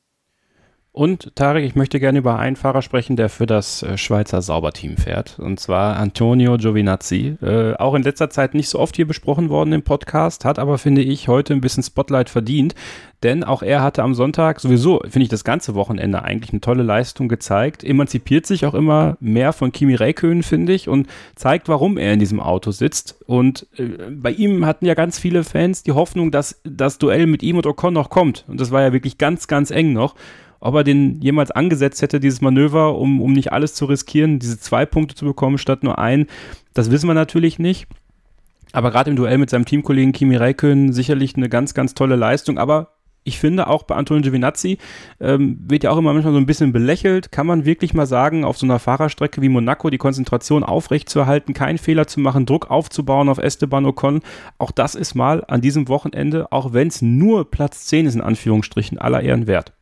Und 0.99 1.37
Tarek, 1.37 1.67
ich 1.67 1.75
möchte 1.75 2.01
gerne 2.01 2.21
über 2.21 2.39
einen 2.39 2.57
Fahrer 2.57 2.81
sprechen, 2.81 3.17
der 3.17 3.29
für 3.29 3.45
das 3.45 3.83
äh, 3.83 3.99
Schweizer 3.99 4.41
Sauberteam 4.41 4.97
fährt. 4.97 5.39
Und 5.39 5.61
zwar 5.61 5.99
Antonio 5.99 6.57
Giovinazzi. 6.57 7.37
Äh, 7.43 7.75
auch 7.75 7.93
in 7.93 8.03
letzter 8.03 8.31
Zeit 8.31 8.55
nicht 8.55 8.71
so 8.71 8.79
oft 8.79 8.97
hier 8.97 9.07
besprochen 9.07 9.51
worden 9.51 9.75
im 9.75 9.83
Podcast, 9.83 10.47
hat 10.47 10.59
aber, 10.59 10.79
finde 10.79 11.03
ich, 11.03 11.29
heute 11.29 11.53
ein 11.53 11.61
bisschen 11.61 11.83
Spotlight 11.83 12.31
verdient. 12.31 12.75
Denn 13.23 13.45
auch 13.45 13.63
er 13.63 13.83
hatte 13.83 14.03
am 14.03 14.15
Sonntag 14.15 14.59
sowieso, 14.59 15.01
finde 15.03 15.25
ich, 15.25 15.29
das 15.29 15.45
ganze 15.45 15.75
Wochenende 15.75 16.23
eigentlich 16.23 16.53
eine 16.53 16.63
tolle 16.63 16.83
Leistung 16.83 17.29
gezeigt. 17.29 17.85
Emanzipiert 17.85 18.47
sich 18.47 18.65
auch 18.65 18.75
immer 18.75 19.19
mehr 19.21 19.53
von 19.53 19.73
Kimi 19.73 19.97
Räikkönen, 19.97 20.43
finde 20.43 20.73
ich, 20.73 20.89
und 20.89 21.09
zeigt, 21.35 21.69
warum 21.69 21.99
er 21.99 22.15
in 22.15 22.21
diesem 22.21 22.41
Auto 22.41 22.71
sitzt. 22.71 23.21
Und 23.27 23.67
äh, 23.77 23.85
bei 24.11 24.31
ihm 24.31 24.65
hatten 24.65 24.87
ja 24.87 24.95
ganz 24.95 25.19
viele 25.19 25.45
Fans 25.45 25.83
die 25.83 25.93
Hoffnung, 25.93 26.31
dass 26.31 26.59
das 26.65 26.97
Duell 26.97 27.27
mit 27.27 27.43
ihm 27.43 27.59
und 27.59 27.67
Ocon 27.67 27.93
noch 27.93 28.09
kommt. 28.09 28.47
Und 28.49 28.63
das 28.63 28.71
war 28.71 28.81
ja 28.81 28.95
wirklich 28.95 29.19
ganz, 29.19 29.47
ganz 29.47 29.71
eng 29.71 29.93
noch 29.93 30.15
ob 30.61 30.75
er 30.75 30.85
den 30.85 31.21
jemals 31.21 31.51
angesetzt 31.51 32.03
hätte, 32.03 32.21
dieses 32.21 32.41
Manöver, 32.41 32.97
um, 32.97 33.21
um 33.21 33.33
nicht 33.33 33.53
alles 33.53 33.75
zu 33.75 33.85
riskieren, 33.87 34.39
diese 34.39 34.59
zwei 34.59 34.87
Punkte 34.87 35.15
zu 35.15 35.25
bekommen 35.25 35.59
statt 35.59 35.83
nur 35.83 35.99
ein, 35.99 36.27
das 36.75 36.91
wissen 36.91 37.09
wir 37.09 37.15
natürlich 37.15 37.59
nicht. 37.59 37.87
Aber 38.73 38.91
gerade 38.91 39.11
im 39.11 39.17
Duell 39.17 39.39
mit 39.39 39.49
seinem 39.49 39.65
Teamkollegen 39.65 40.13
Kimi 40.13 40.37
Räikkönen 40.37 40.93
sicherlich 40.93 41.37
eine 41.37 41.49
ganz, 41.49 41.73
ganz 41.73 41.95
tolle 41.95 42.17
Leistung. 42.17 42.59
Aber 42.59 42.97
ich 43.27 43.41
finde 43.41 43.67
auch 43.67 43.83
bei 43.83 43.97
Antonio 43.97 44.23
Giovinazzi 44.23 44.79
ähm, 45.19 45.59
wird 45.67 45.83
ja 45.83 45.91
auch 45.91 45.97
immer 45.97 46.13
manchmal 46.13 46.33
so 46.33 46.39
ein 46.39 46.47
bisschen 46.47 46.73
belächelt. 46.73 47.33
Kann 47.33 47.47
man 47.47 47.65
wirklich 47.65 47.93
mal 47.93 48.07
sagen, 48.07 48.45
auf 48.45 48.57
so 48.57 48.67
einer 48.67 48.79
Fahrerstrecke 48.79 49.43
wie 49.43 49.49
Monaco 49.49 49.91
die 49.91 49.99
Konzentration 49.99 50.63
aufrechtzuerhalten, 50.63 51.53
keinen 51.53 51.79
Fehler 51.79 52.07
zu 52.07 52.21
machen, 52.21 52.47
Druck 52.47 52.71
aufzubauen 52.71 53.29
auf 53.29 53.39
Esteban 53.39 53.87
Ocon. 53.87 54.21
Auch 54.59 54.71
das 54.71 54.95
ist 54.95 55.15
mal 55.15 55.43
an 55.49 55.61
diesem 55.61 55.89
Wochenende, 55.89 56.53
auch 56.53 56.73
wenn 56.73 56.89
es 56.89 57.03
nur 57.03 57.51
Platz 57.51 57.87
10 57.87 58.07
ist, 58.07 58.15
in 58.15 58.21
Anführungsstrichen, 58.21 58.99
aller 58.99 59.23
Ehren 59.23 59.47
wert. 59.49 59.73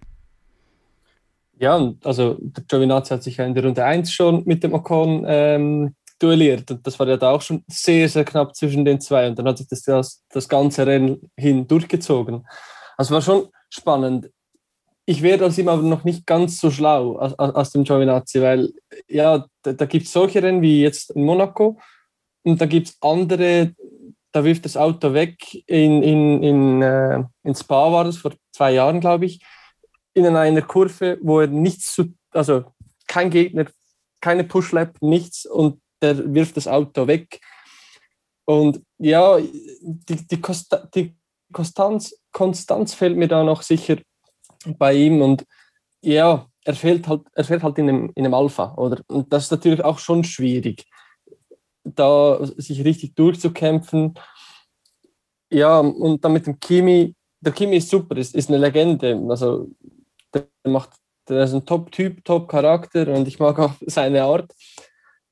Ja, 1.64 1.94
also 2.04 2.36
der 2.40 2.62
Giovinazzi 2.64 3.14
hat 3.14 3.22
sich 3.22 3.38
ja 3.38 3.46
in 3.46 3.54
der 3.54 3.64
Runde 3.64 3.82
1 3.82 4.12
schon 4.12 4.42
mit 4.44 4.62
dem 4.62 4.74
Ocon 4.74 5.24
ähm, 5.26 5.94
duelliert. 6.18 6.70
Und 6.70 6.86
das 6.86 6.98
war 6.98 7.08
ja 7.08 7.16
da 7.16 7.30
auch 7.30 7.40
schon 7.40 7.64
sehr, 7.68 8.06
sehr 8.06 8.26
knapp 8.26 8.54
zwischen 8.54 8.84
den 8.84 9.00
zwei. 9.00 9.28
Und 9.28 9.38
dann 9.38 9.48
hat 9.48 9.56
sich 9.56 9.68
das, 9.68 9.80
das, 9.80 10.22
das 10.28 10.46
ganze 10.46 10.86
Rennen 10.86 11.30
hin 11.38 11.66
durchgezogen. 11.66 12.46
Also 12.98 13.14
war 13.14 13.22
schon 13.22 13.48
spannend. 13.70 14.30
Ich 15.06 15.22
werde 15.22 15.46
aus 15.46 15.56
ihm 15.56 15.68
aber 15.68 15.80
noch 15.80 16.04
nicht 16.04 16.26
ganz 16.26 16.60
so 16.60 16.70
schlau 16.70 17.16
aus, 17.16 17.32
aus 17.38 17.70
dem 17.70 17.84
Giovinazzi, 17.84 18.42
weil 18.42 18.70
ja, 19.08 19.46
da, 19.62 19.72
da 19.72 19.86
gibt 19.86 20.04
es 20.04 20.12
solche 20.12 20.42
Rennen 20.42 20.60
wie 20.60 20.82
jetzt 20.82 21.12
in 21.12 21.24
Monaco 21.24 21.78
und 22.42 22.60
da 22.60 22.66
gibt 22.66 22.88
es 22.88 22.98
andere, 23.00 23.72
da 24.32 24.44
wirft 24.44 24.66
das 24.66 24.76
Auto 24.76 25.14
weg. 25.14 25.38
In, 25.66 26.02
in, 26.02 26.42
in, 26.42 26.82
äh, 26.82 27.24
in 27.42 27.54
Spa 27.54 27.90
war 27.90 28.04
das 28.04 28.18
vor 28.18 28.32
zwei 28.52 28.72
Jahren, 28.72 29.00
glaube 29.00 29.24
ich, 29.24 29.40
in 30.14 30.26
einer 30.26 30.62
Kurve, 30.62 31.18
wo 31.22 31.40
er 31.40 31.48
nichts 31.48 31.94
zu, 31.94 32.14
also 32.30 32.64
kein 33.06 33.30
Gegner, 33.30 33.66
keine 34.20 34.44
Pushlap, 34.44 34.96
nichts 35.00 35.44
und 35.44 35.80
der 36.00 36.34
wirft 36.34 36.56
das 36.56 36.68
Auto 36.68 37.06
weg. 37.06 37.40
Und 38.46 38.82
ja, 38.98 39.38
die, 39.38 40.26
die, 40.26 40.40
Kosta 40.40 40.88
die 40.94 41.16
Konstanz, 41.52 42.14
Konstanz 42.32 42.94
fällt 42.94 43.16
mir 43.16 43.28
da 43.28 43.42
noch 43.42 43.62
sicher 43.62 43.96
bei 44.78 44.94
ihm 44.94 45.22
und 45.22 45.44
ja, 46.02 46.46
er 46.64 46.74
fehlt 46.74 47.08
halt, 47.08 47.22
er 47.34 47.44
fehlt 47.44 47.62
halt 47.62 47.78
in 47.78 47.88
einem, 47.88 48.12
in 48.14 48.24
einem 48.24 48.34
Alpha, 48.34 48.74
oder? 48.76 49.02
Und 49.08 49.32
das 49.32 49.44
ist 49.44 49.50
natürlich 49.50 49.84
auch 49.84 49.98
schon 49.98 50.24
schwierig, 50.24 50.84
da 51.84 52.44
sich 52.56 52.84
richtig 52.84 53.14
durchzukämpfen. 53.14 54.14
Ja, 55.50 55.78
und 55.78 56.24
dann 56.24 56.32
mit 56.32 56.46
dem 56.46 56.58
Kimi, 56.58 57.14
der 57.40 57.52
Kimi 57.52 57.76
ist 57.76 57.90
super, 57.90 58.16
ist, 58.16 58.34
ist 58.34 58.48
eine 58.48 58.58
Legende. 58.58 59.22
Also 59.28 59.68
der 60.34 60.46
macht, 60.64 60.90
der 61.28 61.44
ist 61.44 61.54
ein 61.54 61.64
Top-Typ, 61.64 62.24
Top-Charakter 62.24 63.08
und 63.08 63.28
ich 63.28 63.38
mag 63.38 63.58
auch 63.58 63.74
seine 63.86 64.24
Art. 64.24 64.52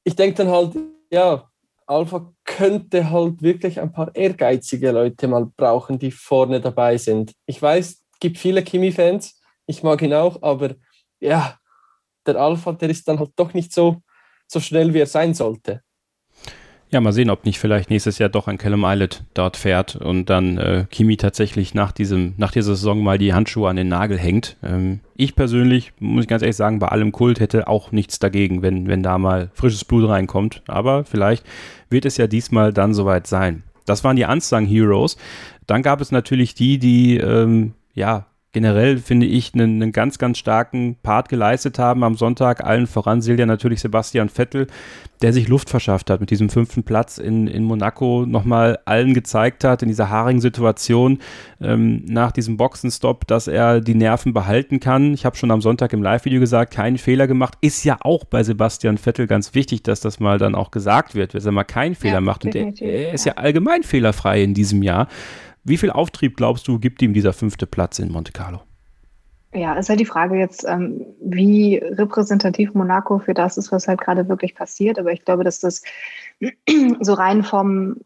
Ich 0.05 0.17
denke 0.17 0.37
dann 0.37 0.49
halt, 0.49 0.77
ja, 1.11 1.49
Alpha 1.87 2.33
könnte 2.45 3.11
halt 3.11 3.43
wirklich 3.43 3.81
ein 3.81 3.93
paar 3.93 4.15
ehrgeizige 4.15 4.93
Leute 4.93 5.29
mal 5.29 5.47
brauchen, 5.57 5.99
die 5.99 6.11
vorne 6.11 6.61
dabei 6.61 6.97
sind. 6.97 7.33
Ich 7.47 7.61
weiß, 7.61 8.03
gibt 8.21 8.39
viele 8.39 8.63
Kimi-Fans, 8.63 9.41
ich 9.67 9.83
mag 9.83 10.01
ihn 10.03 10.15
auch, 10.15 10.43
aber 10.43 10.75
ja, 11.21 11.59
der 12.27 12.37
Alpha, 12.37 12.73
der 12.73 12.91
ist 12.91 13.07
dann 13.09 13.19
halt 13.19 13.33
doch 13.37 13.53
nicht 13.53 13.73
so, 13.73 14.03
so 14.47 14.61
schnell, 14.61 14.95
wie 14.95 15.01
er 15.01 15.07
sein 15.07 15.35
sollte. 15.35 15.83
Ja, 16.93 17.01
mal 17.01 17.15
sehen, 17.15 17.31
ob 17.31 17.47
nicht 17.47 17.59
vielleicht 17.59 17.89
nächstes 17.89 18.19
Jahr 18.19 18.29
doch 18.29 18.49
ein 18.49 18.59
Callum 18.59 18.85
Islet 18.85 19.25
dort 19.33 19.57
fährt 19.57 19.97
und 19.97 20.29
dann 20.29 20.59
äh, 20.59 20.85
Kimi 20.91 21.17
tatsächlich 21.17 21.73
nach 21.73 21.91
diesem, 21.91 22.35
nach 22.37 22.53
dieser 22.53 22.75
Saison 22.75 23.03
mal 23.03 23.17
die 23.17 23.33
Handschuhe 23.33 23.71
an 23.71 23.77
den 23.77 23.89
Nagel 23.89 24.19
hängt. 24.19 24.59
Ähm, 24.63 25.01
ich 25.17 25.35
persönlich, 25.35 25.95
muss 26.01 26.25
ich 26.25 26.29
ganz 26.29 26.43
ehrlich 26.43 26.57
sagen, 26.57 26.81
bei 26.81 26.89
allem 26.89 27.11
Kult 27.11 27.41
hätte 27.41 27.67
auch 27.67 27.93
nichts 27.93 28.19
dagegen, 28.19 28.61
wenn, 28.61 28.89
wenn 28.89 29.03
da 29.03 29.17
mal 29.17 29.51
frisches 29.55 29.87
Blut 29.87 30.07
reinkommt. 30.07 30.63
Aber 30.67 31.05
vielleicht 31.07 31.47
wird 31.89 32.05
es 32.05 32.19
ja 32.19 32.27
diesmal 32.27 32.75
dann 32.75 32.93
soweit 32.93 33.27
sein. 33.27 33.63
Das 33.87 34.05
waren 34.05 34.17
die 34.17 34.27
Unsung 34.27 34.67
Heroes. 34.67 35.17
Dann 35.67 35.81
gab 35.81 36.03
es 36.03 36.13
natürlich 36.13 36.55
die, 36.55 36.79
die 36.79 37.17
ähm, 37.17 37.73
ja 37.95 38.27
generell, 38.53 38.99
finde 38.99 39.27
ich, 39.27 39.55
einen, 39.55 39.83
einen, 39.83 39.93
ganz, 39.93 40.19
ganz 40.19 40.37
starken 40.37 40.97
Part 41.03 41.31
geleistet 41.31 41.79
haben 41.79 42.05
am 42.05 42.17
Sonntag. 42.17 42.63
Allen 42.63 42.87
voran 42.87 43.23
Silja 43.23 43.47
natürlich 43.47 43.81
Sebastian 43.81 44.29
Vettel, 44.29 44.67
der 45.23 45.33
sich 45.33 45.49
Luft 45.49 45.71
verschafft 45.71 46.11
hat 46.11 46.21
mit 46.21 46.31
diesem 46.31 46.51
fünften 46.51 46.83
Platz 46.83 47.17
in, 47.17 47.47
in 47.47 47.65
Monaco, 47.65 48.27
nochmal 48.27 48.79
allen 48.85 49.15
gezeigt 49.15 49.65
hat 49.65 49.83
in 49.83 49.89
dieser 49.89 50.11
haarigen 50.11 50.43
Situation 50.43 51.21
ähm, 51.63 52.05
nach 52.07 52.31
diesem 52.31 52.59
Boxenstopp, 52.59 53.27
dass 53.27 53.49
er 53.49 53.81
die 53.81 53.95
Nerven 53.95 54.35
behalten 54.35 54.81
kann. 54.81 55.15
Ich 55.15 55.25
habe 55.25 55.37
schon 55.37 55.51
am 55.51 55.63
Sonntag 55.63 55.95
im 55.95 56.03
Live-Video 56.03 56.41
gesagt, 56.41 56.75
keinen 56.75 56.99
Fehler 56.99 57.27
gemacht. 57.27 57.55
Ist 57.63 57.85
ja 57.85 57.97
auch 58.01 58.25
bei 58.25 58.43
Sebastian 58.43 58.99
Vettel 58.99 59.27
ganz 59.27 59.55
wichtig, 59.55 59.83
dass 59.83 60.01
das 60.01 60.21
mal 60.21 60.37
dann 60.37 60.55
auch 60.55 60.71
gesagt 60.71 61.15
wird, 61.15 61.33
wenn 61.33 61.43
er 61.43 61.53
mal 61.53 61.65
keinen 61.65 61.95
Fehler 61.95 62.15
ja, 62.15 62.21
macht. 62.21 62.45
Und 62.45 62.55
er, 62.55 62.73
er 62.81 63.15
ist 63.15 63.25
ja 63.25 63.35
allgemein 63.35 63.83
fehlerfrei 63.83 64.43
in 64.43 64.53
diesem 64.53 64.83
Jahr. 64.83 65.09
Wie 65.65 65.77
viel 65.77 65.91
Auftrieb 65.91 66.37
glaubst 66.37 66.67
du, 66.67 66.79
gibt 66.79 67.03
ihm 67.03 67.13
dieser 67.13 67.33
fünfte 67.33 67.67
Platz 67.67 67.99
in 67.99 68.11
Monte 68.11 68.33
Carlo? 68.33 68.63
Ja, 69.55 69.75
ist 69.75 69.91
halt 69.91 70.01
die 70.01 70.07
Frage 70.07 70.37
jetzt, 70.37 70.65
ähm, 70.67 71.05
wie 71.21 71.77
repräsentativ 71.77 72.73
Monaco 72.73 73.19
für 73.19 73.35
das 73.35 73.59
ist, 73.59 73.71
was 73.71 73.87
halt 73.87 74.01
gerade 74.01 74.29
wirklich 74.29 74.55
passiert. 74.55 74.99
Aber 74.99 75.13
ich 75.13 75.25
glaube, 75.25 75.45
dass 75.45 75.61
das 75.61 75.83
so 77.01 77.13
rein 77.13 77.43
vom, 77.43 77.97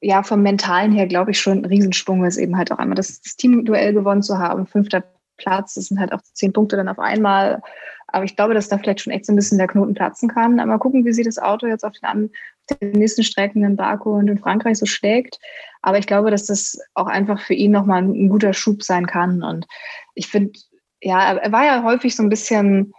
ja, 0.00 0.24
vom 0.24 0.42
Mentalen 0.42 0.92
her, 0.92 1.06
glaube 1.06 1.30
ich, 1.30 1.40
schon 1.40 1.58
ein 1.58 1.64
Riesensprung 1.64 2.24
ist, 2.24 2.38
eben 2.38 2.56
halt 2.56 2.72
auch 2.72 2.78
einmal 2.78 2.96
das, 2.96 3.20
das 3.20 3.36
Teamduell 3.36 3.92
gewonnen 3.92 4.22
zu 4.22 4.38
haben. 4.38 4.66
Fünfter 4.66 5.04
Platz, 5.36 5.74
das 5.74 5.86
sind 5.86 6.00
halt 6.00 6.12
auch 6.12 6.20
zehn 6.22 6.52
Punkte 6.52 6.76
dann 6.76 6.88
auf 6.88 6.98
einmal. 6.98 7.62
Aber 8.08 8.24
ich 8.24 8.34
glaube, 8.34 8.54
dass 8.54 8.68
da 8.68 8.78
vielleicht 8.78 9.00
schon 9.00 9.12
echt 9.12 9.26
so 9.26 9.32
ein 9.32 9.36
bisschen 9.36 9.58
der 9.58 9.68
Knoten 9.68 9.94
platzen 9.94 10.28
kann. 10.28 10.56
Mal 10.56 10.78
gucken, 10.78 11.04
wie 11.04 11.12
sich 11.12 11.24
das 11.24 11.38
Auto 11.38 11.66
jetzt 11.66 11.84
auf 11.84 11.92
den, 11.92 12.30
den 12.70 12.92
nächsten 12.92 13.22
Strecken 13.22 13.64
in 13.64 13.76
Baku 13.76 14.10
und 14.10 14.28
in 14.28 14.38
Frankreich 14.38 14.78
so 14.78 14.86
schlägt. 14.86 15.38
Aber 15.82 15.98
ich 15.98 16.06
glaube, 16.06 16.30
dass 16.30 16.46
das 16.46 16.78
auch 16.94 17.06
einfach 17.06 17.40
für 17.40 17.54
ihn 17.54 17.72
nochmal 17.72 18.02
ein 18.02 18.28
guter 18.28 18.52
Schub 18.52 18.82
sein 18.82 19.06
kann. 19.06 19.42
Und 19.42 19.66
ich 20.14 20.26
finde, 20.26 20.58
ja, 21.00 21.34
er 21.34 21.52
war 21.52 21.64
ja 21.64 21.82
häufig 21.82 22.16
so 22.16 22.22
ein 22.22 22.28
bisschen, 22.28 22.92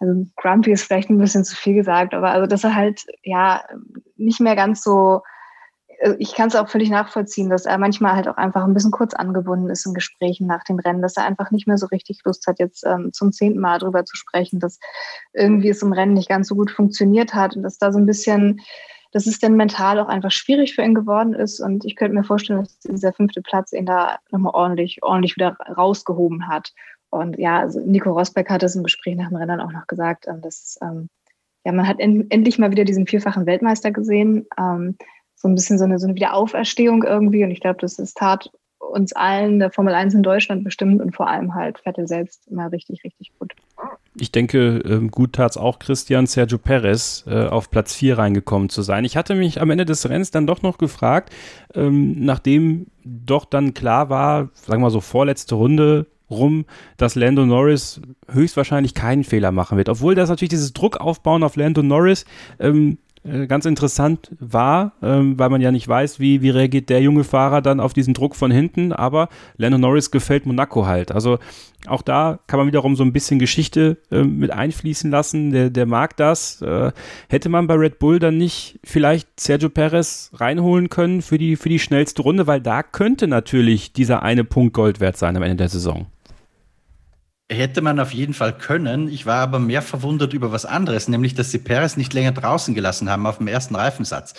also 0.00 0.26
grumpy 0.36 0.72
ist 0.72 0.84
vielleicht 0.84 1.10
ein 1.10 1.18
bisschen 1.18 1.44
zu 1.44 1.56
viel 1.56 1.74
gesagt, 1.74 2.14
aber 2.14 2.30
also, 2.30 2.46
dass 2.46 2.64
er 2.64 2.74
halt, 2.74 3.04
ja, 3.22 3.64
nicht 4.16 4.40
mehr 4.40 4.54
ganz 4.54 4.82
so, 4.82 5.22
äh, 5.98 6.14
ich 6.18 6.34
kann 6.34 6.48
es 6.48 6.56
auch 6.56 6.68
völlig 6.68 6.90
nachvollziehen, 6.90 7.50
dass 7.50 7.66
er 7.66 7.78
manchmal 7.78 8.14
halt 8.14 8.28
auch 8.28 8.36
einfach 8.36 8.64
ein 8.64 8.74
bisschen 8.74 8.90
kurz 8.90 9.14
angebunden 9.14 9.70
ist 9.70 9.86
in 9.86 9.94
Gesprächen 9.94 10.46
nach 10.46 10.64
dem 10.64 10.78
Rennen, 10.78 11.02
dass 11.02 11.16
er 11.16 11.24
einfach 11.24 11.50
nicht 11.50 11.66
mehr 11.66 11.78
so 11.78 11.86
richtig 11.86 12.20
Lust 12.24 12.46
hat, 12.46 12.58
jetzt 12.58 12.84
ähm, 12.86 13.12
zum 13.12 13.32
zehnten 13.32 13.60
Mal 13.60 13.78
darüber 13.78 14.04
zu 14.04 14.16
sprechen, 14.16 14.60
dass 14.60 14.78
irgendwie 15.32 15.70
es 15.70 15.82
im 15.82 15.92
Rennen 15.92 16.14
nicht 16.14 16.28
ganz 16.28 16.48
so 16.48 16.54
gut 16.54 16.70
funktioniert 16.70 17.34
hat 17.34 17.56
und 17.56 17.62
dass 17.62 17.78
da 17.78 17.92
so 17.92 17.98
ein 17.98 18.06
bisschen 18.06 18.60
dass 19.12 19.26
es 19.26 19.38
dann 19.38 19.56
mental 19.56 19.98
auch 20.00 20.08
einfach 20.08 20.30
schwierig 20.30 20.74
für 20.74 20.82
ihn 20.82 20.94
geworden 20.94 21.34
ist. 21.34 21.60
Und 21.60 21.84
ich 21.84 21.96
könnte 21.96 22.14
mir 22.14 22.24
vorstellen, 22.24 22.60
dass 22.60 22.78
dieser 22.80 23.12
fünfte 23.12 23.42
Platz 23.42 23.72
ihn 23.72 23.86
da 23.86 24.18
nochmal 24.30 24.54
ordentlich, 24.54 25.02
ordentlich 25.02 25.36
wieder 25.36 25.56
rausgehoben 25.76 26.48
hat. 26.48 26.72
Und 27.10 27.38
ja, 27.38 27.58
also 27.60 27.80
Nico 27.80 28.10
Rosberg 28.12 28.50
hat 28.50 28.62
es 28.62 28.76
im 28.76 28.82
Gespräch 28.82 29.16
nach 29.16 29.28
dem 29.28 29.36
Rennen 29.36 29.60
auch 29.60 29.72
noch 29.72 29.86
gesagt, 29.86 30.26
ähm, 30.26 30.42
dass 30.42 30.78
ähm, 30.82 31.08
ja, 31.64 31.72
man 31.72 31.88
hat 31.88 32.00
en 32.00 32.30
endlich 32.30 32.58
mal 32.58 32.70
wieder 32.70 32.84
diesen 32.84 33.06
vierfachen 33.06 33.46
Weltmeister 33.46 33.90
gesehen. 33.90 34.46
Ähm, 34.58 34.96
so 35.34 35.48
ein 35.48 35.54
bisschen 35.54 35.78
so 35.78 35.84
eine, 35.84 35.98
so 35.98 36.06
eine 36.06 36.16
Wiederauferstehung 36.16 37.04
irgendwie. 37.04 37.44
Und 37.44 37.50
ich 37.50 37.60
glaube, 37.60 37.80
das 37.80 37.98
ist 37.98 38.16
tat 38.16 38.50
uns 38.78 39.12
allen 39.12 39.58
der 39.58 39.70
Formel 39.70 39.94
1 39.94 40.14
in 40.14 40.22
Deutschland 40.22 40.64
bestimmt 40.64 41.00
und 41.00 41.14
vor 41.14 41.28
allem 41.28 41.54
halt 41.54 41.78
Vettel 41.78 42.06
selbst 42.06 42.46
immer 42.48 42.70
richtig, 42.72 43.04
richtig 43.04 43.32
gut. 43.38 43.54
Ich 44.20 44.32
denke, 44.32 44.78
ähm, 44.84 45.10
gut 45.10 45.34
tat 45.34 45.52
es 45.52 45.56
auch 45.56 45.78
Christian 45.78 46.26
Sergio 46.26 46.58
Perez 46.58 47.24
äh, 47.26 47.46
auf 47.46 47.70
Platz 47.70 47.94
4 47.94 48.18
reingekommen 48.18 48.68
zu 48.68 48.82
sein. 48.82 49.04
Ich 49.04 49.16
hatte 49.16 49.34
mich 49.34 49.60
am 49.60 49.70
Ende 49.70 49.84
des 49.84 50.08
Rennens 50.08 50.30
dann 50.30 50.46
doch 50.46 50.62
noch 50.62 50.78
gefragt, 50.78 51.32
ähm, 51.74 52.24
nachdem 52.24 52.86
doch 53.04 53.44
dann 53.44 53.74
klar 53.74 54.10
war, 54.10 54.50
sagen 54.54 54.80
wir 54.80 54.86
mal 54.86 54.90
so 54.90 55.00
vorletzte 55.00 55.54
Runde 55.54 56.06
rum, 56.30 56.66
dass 56.96 57.14
Lando 57.14 57.46
Norris 57.46 58.00
höchstwahrscheinlich 58.30 58.94
keinen 58.94 59.24
Fehler 59.24 59.52
machen 59.52 59.78
wird. 59.78 59.88
Obwohl 59.88 60.14
das 60.14 60.28
natürlich 60.28 60.50
dieses 60.50 60.72
Druck 60.72 60.98
aufbauen 60.98 61.42
auf 61.42 61.56
Lando 61.56 61.82
Norris 61.82 62.24
ähm, 62.58 62.98
äh, 63.07 63.07
ganz 63.46 63.64
interessant 63.64 64.30
war, 64.40 64.92
ähm, 65.02 65.38
weil 65.38 65.50
man 65.50 65.60
ja 65.60 65.70
nicht 65.70 65.86
weiß, 65.86 66.20
wie, 66.20 66.42
wie 66.42 66.50
reagiert 66.50 66.88
der 66.88 67.00
junge 67.00 67.24
Fahrer 67.24 67.62
dann 67.62 67.80
auf 67.80 67.92
diesen 67.92 68.14
Druck 68.14 68.36
von 68.36 68.50
hinten, 68.50 68.92
aber 68.92 69.28
Lando 69.56 69.78
Norris 69.78 70.10
gefällt 70.10 70.46
Monaco 70.46 70.86
halt. 70.86 71.12
Also 71.12 71.38
auch 71.86 72.02
da 72.02 72.40
kann 72.46 72.58
man 72.58 72.66
wiederum 72.66 72.96
so 72.96 73.04
ein 73.04 73.12
bisschen 73.12 73.38
Geschichte 73.38 73.98
äh, 74.10 74.22
mit 74.22 74.50
einfließen 74.50 75.10
lassen, 75.10 75.52
der, 75.52 75.70
der 75.70 75.86
mag 75.86 76.16
das. 76.16 76.60
Äh, 76.62 76.92
hätte 77.28 77.48
man 77.48 77.66
bei 77.66 77.74
Red 77.74 77.98
Bull 77.98 78.18
dann 78.18 78.36
nicht 78.36 78.80
vielleicht 78.82 79.38
Sergio 79.38 79.68
Perez 79.68 80.30
reinholen 80.34 80.88
können 80.88 81.22
für 81.22 81.38
die, 81.38 81.56
für 81.56 81.68
die 81.68 81.78
schnellste 81.78 82.22
Runde, 82.22 82.46
weil 82.46 82.60
da 82.60 82.82
könnte 82.82 83.28
natürlich 83.28 83.92
dieser 83.92 84.22
eine 84.22 84.44
Punkt 84.44 84.74
Gold 84.74 85.00
wert 85.00 85.16
sein 85.16 85.36
am 85.36 85.42
Ende 85.42 85.56
der 85.56 85.68
Saison. 85.68 86.06
Hätte 87.50 87.80
man 87.80 87.98
auf 87.98 88.12
jeden 88.12 88.34
Fall 88.34 88.52
können. 88.52 89.08
Ich 89.08 89.24
war 89.24 89.40
aber 89.40 89.58
mehr 89.58 89.80
verwundert 89.80 90.34
über 90.34 90.52
was 90.52 90.66
anderes, 90.66 91.08
nämlich, 91.08 91.34
dass 91.34 91.50
sie 91.50 91.58
Perez 91.58 91.96
nicht 91.96 92.12
länger 92.12 92.32
draußen 92.32 92.74
gelassen 92.74 93.08
haben 93.08 93.24
auf 93.26 93.38
dem 93.38 93.46
ersten 93.46 93.74
Reifensatz. 93.74 94.34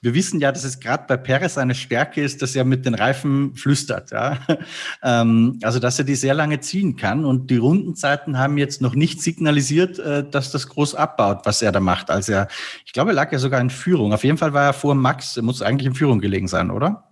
Wir 0.00 0.14
wissen 0.14 0.38
ja, 0.38 0.52
dass 0.52 0.62
es 0.62 0.78
gerade 0.78 1.04
bei 1.08 1.16
Perez 1.16 1.58
eine 1.58 1.74
Stärke 1.74 2.22
ist, 2.22 2.40
dass 2.40 2.54
er 2.54 2.64
mit 2.64 2.86
den 2.86 2.94
Reifen 2.94 3.56
flüstert. 3.56 4.12
Ja? 4.12 4.38
Ähm, 5.04 5.58
also, 5.62 5.80
dass 5.80 5.98
er 5.98 6.04
die 6.04 6.14
sehr 6.14 6.34
lange 6.34 6.60
ziehen 6.60 6.96
kann. 6.96 7.24
Und 7.24 7.50
die 7.50 7.56
Rundenzeiten 7.56 8.38
haben 8.38 8.56
jetzt 8.56 8.80
noch 8.80 8.94
nicht 8.94 9.20
signalisiert, 9.20 9.98
äh, 9.98 10.28
dass 10.28 10.52
das 10.52 10.68
groß 10.68 10.94
abbaut, 10.94 11.40
was 11.44 11.60
er 11.62 11.72
da 11.72 11.80
macht. 11.80 12.10
Also, 12.10 12.32
er, 12.32 12.48
ich 12.84 12.92
glaube, 12.92 13.10
er 13.10 13.14
lag 13.14 13.32
ja 13.32 13.38
sogar 13.38 13.60
in 13.60 13.70
Führung. 13.70 14.12
Auf 14.12 14.22
jeden 14.22 14.38
Fall 14.38 14.52
war 14.52 14.64
er 14.64 14.72
vor 14.72 14.94
Max. 14.94 15.36
Er 15.36 15.42
muss 15.42 15.62
eigentlich 15.62 15.86
in 15.86 15.94
Führung 15.94 16.20
gelegen 16.20 16.46
sein, 16.46 16.70
oder? 16.70 17.11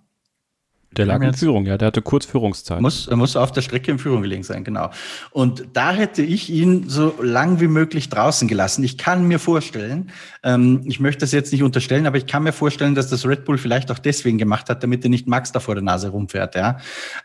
Der 0.97 1.07
lag 1.07 1.23
in 1.23 1.35
Führung, 1.35 1.67
ja, 1.67 1.79
der 1.79 1.87
hatte 1.87 2.03
kurz 2.03 2.27
Führungszeit. 2.27 2.81
Muss, 2.81 3.07
er 3.07 3.15
muss 3.15 3.37
auf 3.37 3.53
der 3.53 3.61
Strecke 3.63 3.93
in 3.93 4.01
Führung 4.01 4.23
gelegen 4.23 4.43
sein, 4.43 4.65
genau. 4.65 4.91
Und 5.31 5.69
da 5.73 5.93
hätte 5.93 6.21
ich 6.23 6.51
ihn 6.51 6.89
so 6.89 7.15
lang 7.23 7.61
wie 7.61 7.69
möglich 7.69 8.09
draußen 8.09 8.49
gelassen. 8.49 8.83
Ich 8.83 8.99
kann 8.99 9.29
mir 9.29 9.39
vorstellen, 9.39 10.11
ähm, 10.43 10.83
ich 10.87 10.99
möchte 10.99 11.21
das 11.21 11.31
jetzt 11.31 11.53
nicht 11.53 11.63
unterstellen, 11.63 12.09
aber 12.09 12.17
ich 12.17 12.27
kann 12.27 12.43
mir 12.43 12.53
vorstellen, 12.53 12.97
dass 12.97 13.09
das 13.09 13.25
Red 13.25 13.45
Bull 13.45 13.57
vielleicht 13.57 13.93
auch 13.93 14.01
deswegen 14.01 14.37
gemacht 14.37 14.69
hat, 14.69 14.83
damit 14.83 15.05
er 15.05 15.11
nicht 15.11 15.29
Max 15.29 15.53
da 15.53 15.61
vor 15.61 15.77
der 15.77 15.85
Nase 15.85 16.09
rumfährt, 16.09 16.57
ja. 16.57 16.79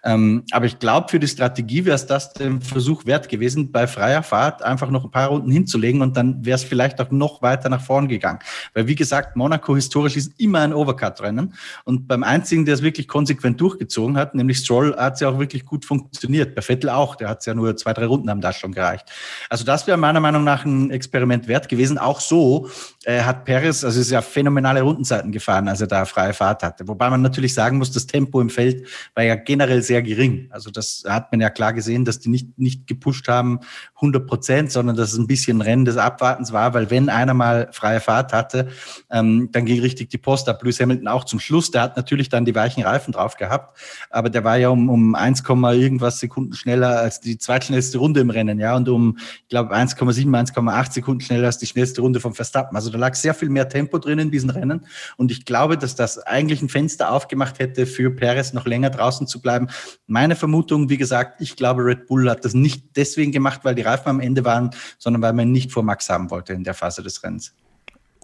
Ähm, 0.04 0.44
aber 0.52 0.68
ich 0.68 0.78
glaube, 0.78 1.10
für 1.10 1.20
die 1.20 1.28
Strategie 1.28 1.86
wäre 1.86 1.96
es 1.96 2.06
das 2.06 2.34
den 2.34 2.62
Versuch 2.62 3.08
wert 3.08 3.30
gewesen, 3.30 3.72
bei 3.72 3.88
freier 3.88 4.22
Fahrt 4.22 4.62
einfach 4.62 4.92
noch 4.92 5.06
ein 5.06 5.12
paar 5.12 5.30
Runden 5.30 5.50
hinzulegen 5.50 6.04
und 6.04 6.16
dann 6.16 6.46
wäre 6.46 6.56
es 6.56 6.64
vielleicht 6.64 7.02
auch 7.02 7.10
noch 7.10 7.42
weiter 7.42 7.70
nach 7.70 7.82
vorn 7.82 8.10
gegangen. 8.10 8.38
Weil, 8.76 8.86
wie 8.86 8.96
gesagt, 8.96 9.36
Monaco 9.36 9.74
historisch 9.74 10.18
ist 10.18 10.40
immer 10.40 10.60
ein 10.60 10.72
Overcut-Rennen 10.74 11.56
und 11.84 12.08
beim 12.08 12.22
einzigen, 12.22 12.66
der 12.66 12.76
es 12.76 12.84
wirklich 12.84 13.08
konsequent 13.08 13.55
durchgezogen 13.56 14.18
hat, 14.18 14.36
nämlich 14.36 14.58
Stroll, 14.58 14.96
hat 14.96 15.16
es 15.16 15.20
ja 15.20 15.30
auch 15.30 15.40
wirklich 15.40 15.66
gut 15.66 15.86
funktioniert. 15.86 16.56
Bei 16.56 16.62
Vettel 16.62 16.90
auch, 16.90 17.16
der 17.16 17.30
hat 17.30 17.40
es 17.40 17.46
ja 17.46 17.54
nur 17.54 17.76
zwei, 17.78 17.94
drei 17.94 18.06
Runden 18.06 18.30
haben 18.30 18.42
da 18.42 18.54
schon 18.54 18.72
gereicht. 18.72 19.06
Also 19.50 19.64
das 19.64 19.88
wäre 19.88 19.98
meiner 19.98 20.20
Meinung 20.20 20.44
nach 20.44 20.66
ein 20.66 20.92
Experiment 20.92 21.48
wert 21.48 21.70
gewesen. 21.70 21.98
Auch 21.98 22.20
so 22.20 22.70
äh, 23.06 23.22
hat 23.22 23.46
Perez, 23.46 23.84
also 23.84 24.00
ist 24.00 24.12
ja 24.12 24.22
phänomenale 24.22 24.82
Rundenzeiten 24.82 25.32
gefahren, 25.32 25.68
als 25.68 25.82
er 25.82 25.88
da 25.88 26.06
freie 26.06 26.34
Fahrt 26.34 26.64
hatte. 26.64 26.88
Wobei 26.88 27.10
man 27.10 27.22
natürlich 27.22 27.54
sagen 27.54 27.78
muss, 27.78 27.92
das 27.92 28.06
Tempo 28.08 28.42
im 28.42 28.50
Feld 28.50 28.88
war 29.14 29.24
ja 29.24 29.36
generell 29.36 29.82
sehr 29.82 30.02
gering. 30.02 30.48
Also 30.52 30.70
das 30.70 31.04
hat 31.08 31.32
man 31.32 31.42
ja 31.42 31.50
klar 31.50 31.74
gesehen, 31.74 32.06
dass 32.06 32.20
die 32.20 32.30
nicht, 32.30 32.58
nicht 32.58 32.88
gepusht 32.88 33.28
haben 33.28 33.60
100 33.96 34.28
Prozent, 34.28 34.72
sondern 34.72 34.96
dass 34.96 35.14
es 35.14 35.18
ein 35.18 35.28
bisschen 35.28 35.62
Rennen 35.62 35.86
des 35.86 35.98
Abwartens 35.98 36.52
war, 36.52 36.74
weil 36.74 36.90
wenn 36.92 37.10
einer 37.10 37.34
mal 37.34 37.70
freie 37.72 38.00
Fahrt 38.00 38.34
hatte, 38.34 38.68
ähm, 39.12 39.50
dann 39.52 39.66
ging 39.66 39.82
richtig 39.82 40.10
die 40.10 40.18
Post 40.18 40.50
ab. 40.50 40.62
Lewis 40.62 40.80
Hamilton 40.80 41.08
auch 41.08 41.24
zum 41.24 41.40
Schluss, 41.40 41.72
der 41.72 41.82
hat 41.82 41.98
natürlich 41.98 42.30
dann 42.30 42.46
die 42.46 42.56
weichen 42.56 42.84
Reifen 42.84 43.14
drauf 43.14 43.38
gehabt 43.38 43.45
gehabt, 43.46 43.78
aber 44.10 44.30
der 44.30 44.44
war 44.44 44.58
ja 44.58 44.70
um, 44.70 44.90
um 44.90 45.16
1, 45.16 45.44
irgendwas 45.48 46.20
Sekunden 46.20 46.54
schneller 46.54 47.00
als 47.00 47.20
die 47.20 47.38
zweitschnellste 47.38 47.98
Runde 47.98 48.20
im 48.20 48.30
Rennen, 48.30 48.60
ja, 48.60 48.76
und 48.76 48.90
um, 48.90 49.18
ich 49.18 49.48
glaube, 49.50 49.76
1,7, 49.76 50.26
1,8 50.28 50.92
Sekunden 50.92 51.22
schneller 51.22 51.48
als 51.48 51.58
die 51.58 51.68
schnellste 51.68 52.02
Runde 52.02 52.20
vom 52.20 52.34
Verstappen. 52.34 52.76
Also 52.76 52.90
da 52.90 52.98
lag 52.98 53.16
sehr 53.16 53.34
viel 53.34 53.50
mehr 53.50 53.70
Tempo 53.70 53.98
drin 53.98 54.20
in 54.20 54.32
diesen 54.32 54.50
Rennen 54.50 54.86
und 55.18 55.32
ich 55.32 55.46
glaube, 55.46 55.78
dass 55.78 55.96
das 55.96 56.20
eigentlich 56.20 56.62
ein 56.62 56.70
Fenster 56.70 57.12
aufgemacht 57.12 57.60
hätte, 57.60 57.86
für 57.86 58.12
Perez 58.12 58.54
noch 58.54 58.66
länger 58.66 58.90
draußen 58.90 59.28
zu 59.28 59.42
bleiben. 59.42 59.68
Meine 60.08 60.36
Vermutung, 60.36 60.90
wie 60.90 60.98
gesagt, 60.98 61.42
ich 61.42 61.56
glaube, 61.56 61.86
Red 61.86 62.08
Bull 62.08 62.30
hat 62.30 62.46
das 62.46 62.54
nicht 62.54 62.96
deswegen 62.96 63.32
gemacht, 63.32 63.62
weil 63.64 63.76
die 63.76 63.82
Reifen 63.82 64.10
am 64.10 64.20
Ende 64.20 64.46
waren, 64.46 64.72
sondern 64.98 65.22
weil 65.22 65.34
man 65.34 65.52
nicht 65.52 65.72
vor 65.72 65.84
Max 65.84 66.10
haben 66.10 66.30
wollte 66.32 66.54
in 66.54 66.64
der 66.64 66.74
Phase 66.74 67.04
des 67.04 67.24
Rennens. 67.24 67.54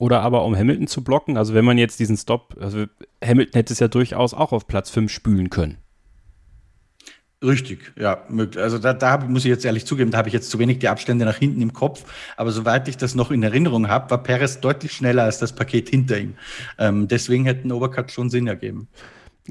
Oder 0.02 0.22
aber 0.22 0.44
um 0.46 0.58
Hamilton 0.58 0.88
zu 0.88 1.04
blocken. 1.04 1.38
Also 1.38 1.54
wenn 1.54 1.64
man 1.64 1.78
jetzt 1.78 2.00
diesen 2.00 2.18
Stop, 2.18 2.58
also 2.60 2.86
Hamilton 3.24 3.54
hätte 3.54 3.72
es 3.72 3.78
ja 3.78 3.88
durchaus 3.88 4.34
auch 4.34 4.52
auf 4.52 4.66
Platz 4.66 4.90
5 4.90 5.12
spülen 5.12 5.52
können. 5.52 5.78
Richtig, 7.44 7.94
ja. 7.96 8.26
Also 8.56 8.80
da, 8.80 8.94
da 8.94 9.20
muss 9.20 9.46
ich 9.46 9.50
jetzt 9.50 9.64
ehrlich 9.64 9.86
zugeben, 9.86 10.10
da 10.10 10.18
habe 10.18 10.28
ich 10.28 10.34
jetzt 10.34 10.50
zu 10.50 10.58
wenig 10.58 10.80
die 10.80 10.88
Abstände 10.88 11.24
nach 11.24 11.38
hinten 11.38 11.62
im 11.62 11.72
Kopf. 11.72 12.04
Aber 12.36 12.52
soweit 12.52 12.88
ich 12.88 12.98
das 12.98 13.14
noch 13.14 13.30
in 13.30 13.44
Erinnerung 13.44 13.90
habe, 13.90 14.10
war 14.10 14.24
Perez 14.24 14.60
deutlich 14.60 14.92
schneller 14.92 15.26
als 15.26 15.38
das 15.38 15.54
Paket 15.54 15.90
hinter 15.90 16.18
ihm. 16.18 16.34
Ähm, 16.80 17.08
deswegen 17.08 17.46
hätte 17.46 17.68
ein 17.68 17.72
Overcut 17.72 18.12
schon 18.12 18.32
Sinn 18.32 18.48
ergeben. 18.48 18.88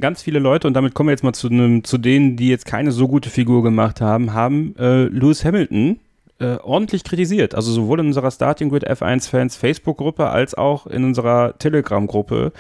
Ganz 0.01 0.20
viele 0.20 0.40
Leute, 0.40 0.66
und 0.66 0.74
damit 0.74 0.94
kommen 0.94 1.11
wir 1.11 1.12
jetzt 1.12 1.22
mal 1.22 1.32
zu, 1.32 1.48
einem, 1.48 1.84
zu 1.84 1.96
denen, 1.96 2.36
die 2.36 2.48
jetzt 2.48 2.66
keine 2.66 2.90
so 2.90 3.07
gute 3.07 3.30
Figur 3.30 3.62
gemacht 3.62 4.01
haben, 4.01 4.32
haben 4.32 4.74
äh, 4.76 5.05
Lewis 5.05 5.44
Hamilton 5.44 6.01
äh, 6.41 6.57
ordentlich 6.62 7.05
kritisiert. 7.05 7.55
Also 7.55 7.70
sowohl 7.70 8.01
in 8.01 8.07
unserer 8.07 8.30
Starting 8.30 8.70
Grid 8.70 8.88
F1 8.88 9.28
Fans 9.28 9.57
Facebook-Gruppe 9.57 10.30
als 10.30 10.55
auch 10.55 10.86
in 10.86 11.05
unserer 11.05 11.57
Telegram-Gruppe. 11.59 12.53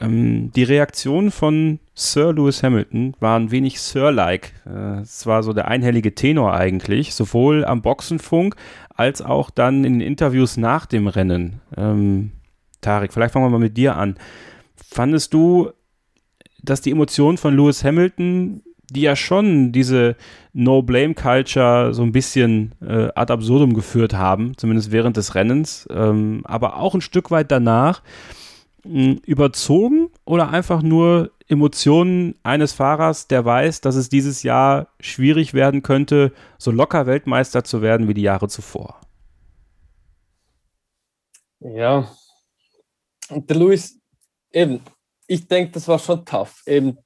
Ähm, 0.00 0.50
die 0.52 0.62
Reaktionen 0.64 1.30
von 1.30 1.78
Sir 1.94 2.32
Lewis 2.32 2.62
Hamilton 2.62 3.14
waren 3.20 3.50
wenig 3.50 3.80
Sir-like. 3.80 4.54
Äh, 4.66 5.00
es 5.02 5.26
war 5.26 5.42
so 5.42 5.52
der 5.52 5.68
einhellige 5.68 6.14
Tenor 6.14 6.54
eigentlich, 6.54 7.14
sowohl 7.14 7.64
am 7.64 7.82
Boxenfunk 7.82 8.56
als 8.88 9.20
auch 9.20 9.50
dann 9.50 9.84
in 9.84 9.98
den 9.98 10.08
Interviews 10.08 10.56
nach 10.56 10.86
dem 10.86 11.06
Rennen. 11.06 11.60
Ähm, 11.76 12.32
Tarek, 12.80 13.12
vielleicht 13.12 13.32
fangen 13.32 13.44
wir 13.44 13.50
mal 13.50 13.58
mit 13.58 13.76
dir 13.76 13.96
an. 13.96 14.16
Fandest 14.76 15.34
du, 15.34 15.70
dass 16.62 16.80
die 16.80 16.92
Emotionen 16.92 17.36
von 17.36 17.54
Lewis 17.54 17.84
Hamilton 17.84 18.62
die 18.90 19.02
ja 19.02 19.16
schon 19.16 19.72
diese 19.72 20.16
No-Blame-Culture 20.52 21.92
so 21.92 22.02
ein 22.02 22.12
bisschen 22.12 22.74
äh, 22.80 23.08
ad 23.14 23.32
absurdum 23.32 23.74
geführt 23.74 24.14
haben, 24.14 24.56
zumindest 24.56 24.92
während 24.92 25.16
des 25.16 25.34
Rennens, 25.34 25.86
ähm, 25.90 26.42
aber 26.44 26.76
auch 26.78 26.94
ein 26.94 27.00
Stück 27.00 27.30
weit 27.30 27.50
danach, 27.50 28.02
mh, 28.84 29.16
überzogen 29.26 30.08
oder 30.24 30.50
einfach 30.50 30.82
nur 30.82 31.32
Emotionen 31.48 32.34
eines 32.42 32.72
Fahrers, 32.72 33.26
der 33.28 33.44
weiß, 33.44 33.80
dass 33.80 33.96
es 33.96 34.08
dieses 34.08 34.42
Jahr 34.42 34.88
schwierig 35.00 35.54
werden 35.54 35.82
könnte, 35.82 36.32
so 36.58 36.70
locker 36.70 37.06
Weltmeister 37.06 37.64
zu 37.64 37.82
werden 37.82 38.08
wie 38.08 38.14
die 38.14 38.22
Jahre 38.22 38.48
zuvor? 38.48 39.00
Ja, 41.60 42.08
und 43.30 43.48
der 43.50 43.56
Louis, 43.56 43.98
eben, 44.52 44.80
ich 45.26 45.46
denke, 45.46 45.72
das 45.72 45.88
war 45.88 45.98
schon 45.98 46.24
tough. 46.24 46.62
Eben 46.66 46.98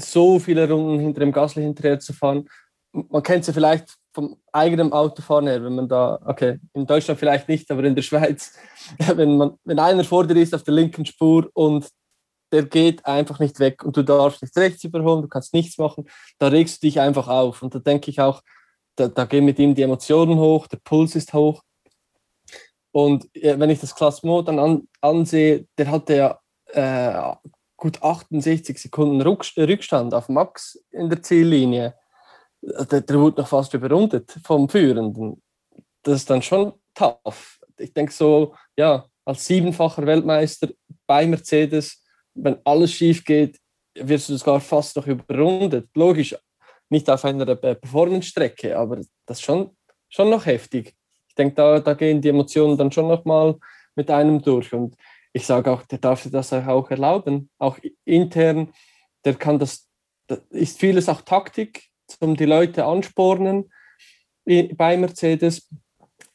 so 0.00 0.38
viele 0.38 0.68
Runden 0.68 1.00
hinter 1.00 1.20
dem 1.20 1.32
Gasly 1.32 1.62
hinterher 1.62 1.98
zu 1.98 2.12
fahren. 2.12 2.48
Man 2.92 3.22
kennt 3.22 3.44
sie 3.44 3.52
vielleicht 3.52 3.96
vom 4.12 4.36
eigenen 4.52 4.92
Autofahren 4.92 5.46
her, 5.46 5.62
wenn 5.62 5.74
man 5.74 5.88
da, 5.88 6.18
okay, 6.24 6.58
in 6.72 6.86
Deutschland 6.86 7.20
vielleicht 7.20 7.48
nicht, 7.48 7.70
aber 7.70 7.84
in 7.84 7.94
der 7.94 8.02
Schweiz, 8.02 8.54
wenn, 8.98 9.36
man, 9.36 9.58
wenn 9.64 9.78
einer 9.78 10.04
vor 10.04 10.26
dir 10.26 10.40
ist 10.40 10.54
auf 10.54 10.62
der 10.62 10.74
linken 10.74 11.04
Spur 11.04 11.50
und 11.52 11.88
der 12.52 12.64
geht 12.64 13.04
einfach 13.04 13.38
nicht 13.40 13.58
weg 13.58 13.84
und 13.84 13.96
du 13.96 14.02
darfst 14.02 14.40
nicht 14.40 14.56
rechts 14.56 14.84
überholen, 14.84 15.22
du 15.22 15.28
kannst 15.28 15.52
nichts 15.52 15.78
machen, 15.78 16.08
da 16.38 16.48
regst 16.48 16.82
du 16.82 16.86
dich 16.86 17.00
einfach 17.00 17.28
auf. 17.28 17.62
Und 17.62 17.74
da 17.74 17.78
denke 17.78 18.10
ich 18.10 18.20
auch, 18.20 18.40
da, 18.94 19.08
da 19.08 19.24
gehen 19.24 19.44
mit 19.44 19.58
ihm 19.58 19.74
die 19.74 19.82
Emotionen 19.82 20.38
hoch, 20.38 20.66
der 20.66 20.78
Puls 20.78 21.14
ist 21.14 21.34
hoch. 21.34 21.62
Und 22.92 23.28
wenn 23.34 23.68
ich 23.68 23.80
das 23.80 23.94
Klassement 23.94 24.48
dann 24.48 24.58
an, 24.58 24.88
ansehe, 25.02 25.66
der 25.76 25.90
hatte 25.90 26.16
ja 26.16 26.40
äh, 26.68 27.36
gut 27.86 28.02
68 28.02 28.78
Sekunden 28.78 29.20
Rückstand 29.22 30.12
auf 30.12 30.28
Max 30.28 30.76
in 30.90 31.08
der 31.08 31.22
Ziellinie. 31.22 31.94
Der, 32.60 33.00
der 33.00 33.20
wurde 33.20 33.40
noch 33.40 33.48
fast 33.48 33.74
überrundet 33.74 34.34
vom 34.42 34.68
Führenden. 34.68 35.40
Das 36.02 36.16
ist 36.16 36.30
dann 36.30 36.42
schon 36.42 36.72
tough. 36.94 37.60
Ich 37.78 37.92
denke 37.92 38.12
so, 38.12 38.56
ja, 38.76 39.04
als 39.24 39.46
siebenfacher 39.46 40.04
Weltmeister 40.04 40.68
bei 41.06 41.28
Mercedes, 41.28 42.02
wenn 42.34 42.56
alles 42.64 42.92
schief 42.92 43.24
geht, 43.24 43.60
wirst 43.94 44.30
du 44.30 44.36
sogar 44.36 44.60
fast 44.60 44.96
noch 44.96 45.06
überrundet. 45.06 45.88
Logisch, 45.94 46.34
nicht 46.88 47.08
auf 47.08 47.24
einer 47.24 47.54
Performance-Strecke, 47.54 48.76
aber 48.76 48.96
das 49.26 49.38
ist 49.38 49.42
schon, 49.42 49.76
schon 50.08 50.30
noch 50.30 50.44
heftig. 50.44 50.92
Ich 51.28 51.34
denke, 51.36 51.54
da, 51.54 51.78
da 51.78 51.94
gehen 51.94 52.20
die 52.20 52.30
Emotionen 52.30 52.76
dann 52.76 52.90
schon 52.90 53.06
noch 53.06 53.24
mal 53.24 53.56
mit 53.94 54.10
einem 54.10 54.42
durch. 54.42 54.72
Und 54.72 54.96
ich 55.36 55.44
sage 55.44 55.70
auch, 55.70 55.82
der 55.82 55.98
darf 55.98 56.26
das 56.30 56.50
auch 56.54 56.90
erlauben, 56.90 57.50
auch 57.58 57.78
intern. 58.06 58.72
Der 59.22 59.34
kann 59.34 59.58
das, 59.58 59.86
das 60.28 60.40
ist 60.48 60.80
vieles 60.80 61.10
auch 61.10 61.20
Taktik, 61.20 61.90
um 62.20 62.36
die 62.36 62.46
Leute 62.46 62.86
anspornen 62.86 63.70
bei 64.46 64.96
Mercedes. 64.96 65.68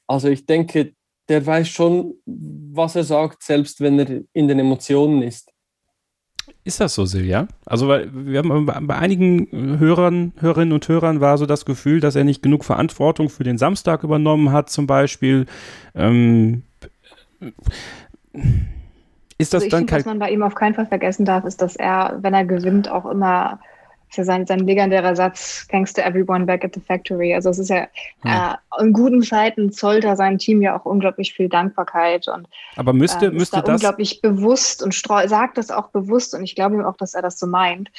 Also 0.05 0.29
ich 0.29 0.45
denke, 0.45 0.93
der 1.29 1.43
weiß 1.43 1.67
schon, 1.67 2.13
was 2.27 2.95
er 2.95 3.03
sagt, 3.03 3.41
selbst 3.41 3.81
wenn 3.81 3.97
er 3.97 4.21
in 4.33 4.47
den 4.47 4.59
Emotionen 4.59 5.23
ist. 5.23 5.51
Ist 6.63 6.79
das 6.79 6.93
so, 6.93 7.05
Silja? 7.05 7.47
Also, 7.65 7.87
weil 7.87 8.11
wir 8.13 8.39
haben 8.39 8.65
bei 8.85 8.95
einigen 8.95 9.79
Hörern, 9.79 10.33
Hörerinnen 10.37 10.73
und 10.73 10.87
Hörern 10.87 11.21
war 11.21 11.39
so 11.39 11.47
das 11.47 11.65
Gefühl, 11.65 12.01
dass 12.01 12.15
er 12.15 12.23
nicht 12.23 12.43
genug 12.43 12.65
Verantwortung 12.65 13.29
für 13.29 13.43
den 13.43 13.57
Samstag 13.57 14.03
übernommen 14.03 14.51
hat, 14.51 14.69
zum 14.69 14.85
Beispiel. 14.85 15.47
Ähm, 15.95 16.63
ist 19.41 19.53
das 19.53 19.63
also 19.63 19.77
dann 19.77 19.87
find, 19.87 19.91
Was 19.91 20.05
man 20.05 20.19
bei 20.19 20.31
ihm 20.31 20.43
auf 20.43 20.55
keinen 20.55 20.73
Fall 20.73 20.85
vergessen 20.85 21.25
darf, 21.25 21.45
ist, 21.45 21.61
dass 21.61 21.75
er, 21.75 22.17
wenn 22.21 22.33
er 22.33 22.45
gewinnt, 22.45 22.89
auch 22.89 23.05
immer 23.05 23.59
ist 24.11 24.17
ja 24.17 24.23
sein, 24.25 24.45
sein 24.45 24.59
legendärer 24.59 25.15
Satz, 25.15 25.65
thanks 25.71 25.93
to 25.93 26.01
everyone 26.01 26.45
back 26.45 26.65
at 26.65 26.73
the 26.75 26.81
factory. 26.81 27.33
Also 27.33 27.49
es 27.49 27.59
ist 27.59 27.69
ja, 27.69 27.87
ja. 28.25 28.59
Äh, 28.77 28.83
in 28.83 28.91
guten 28.91 29.23
Zeiten 29.23 29.71
zollt 29.71 30.03
er 30.03 30.17
seinem 30.17 30.37
Team 30.37 30.61
ja 30.61 30.77
auch 30.77 30.83
unglaublich 30.85 31.33
viel 31.33 31.47
Dankbarkeit 31.47 32.27
und 32.27 32.47
aber 32.75 32.91
müsste, 32.91 33.27
äh, 33.27 33.31
müsste 33.31 33.57
da 33.57 33.61
das 33.61 33.75
unglaublich 33.75 34.21
bewusst 34.21 34.83
und 34.83 34.93
sagt 34.93 35.57
das 35.57 35.71
auch 35.71 35.87
bewusst 35.89 36.35
und 36.35 36.43
ich 36.43 36.55
glaube 36.55 36.75
ihm 36.75 36.83
auch, 36.83 36.97
dass 36.97 37.13
er 37.13 37.21
das 37.21 37.39
so 37.39 37.47
meint. 37.47 37.89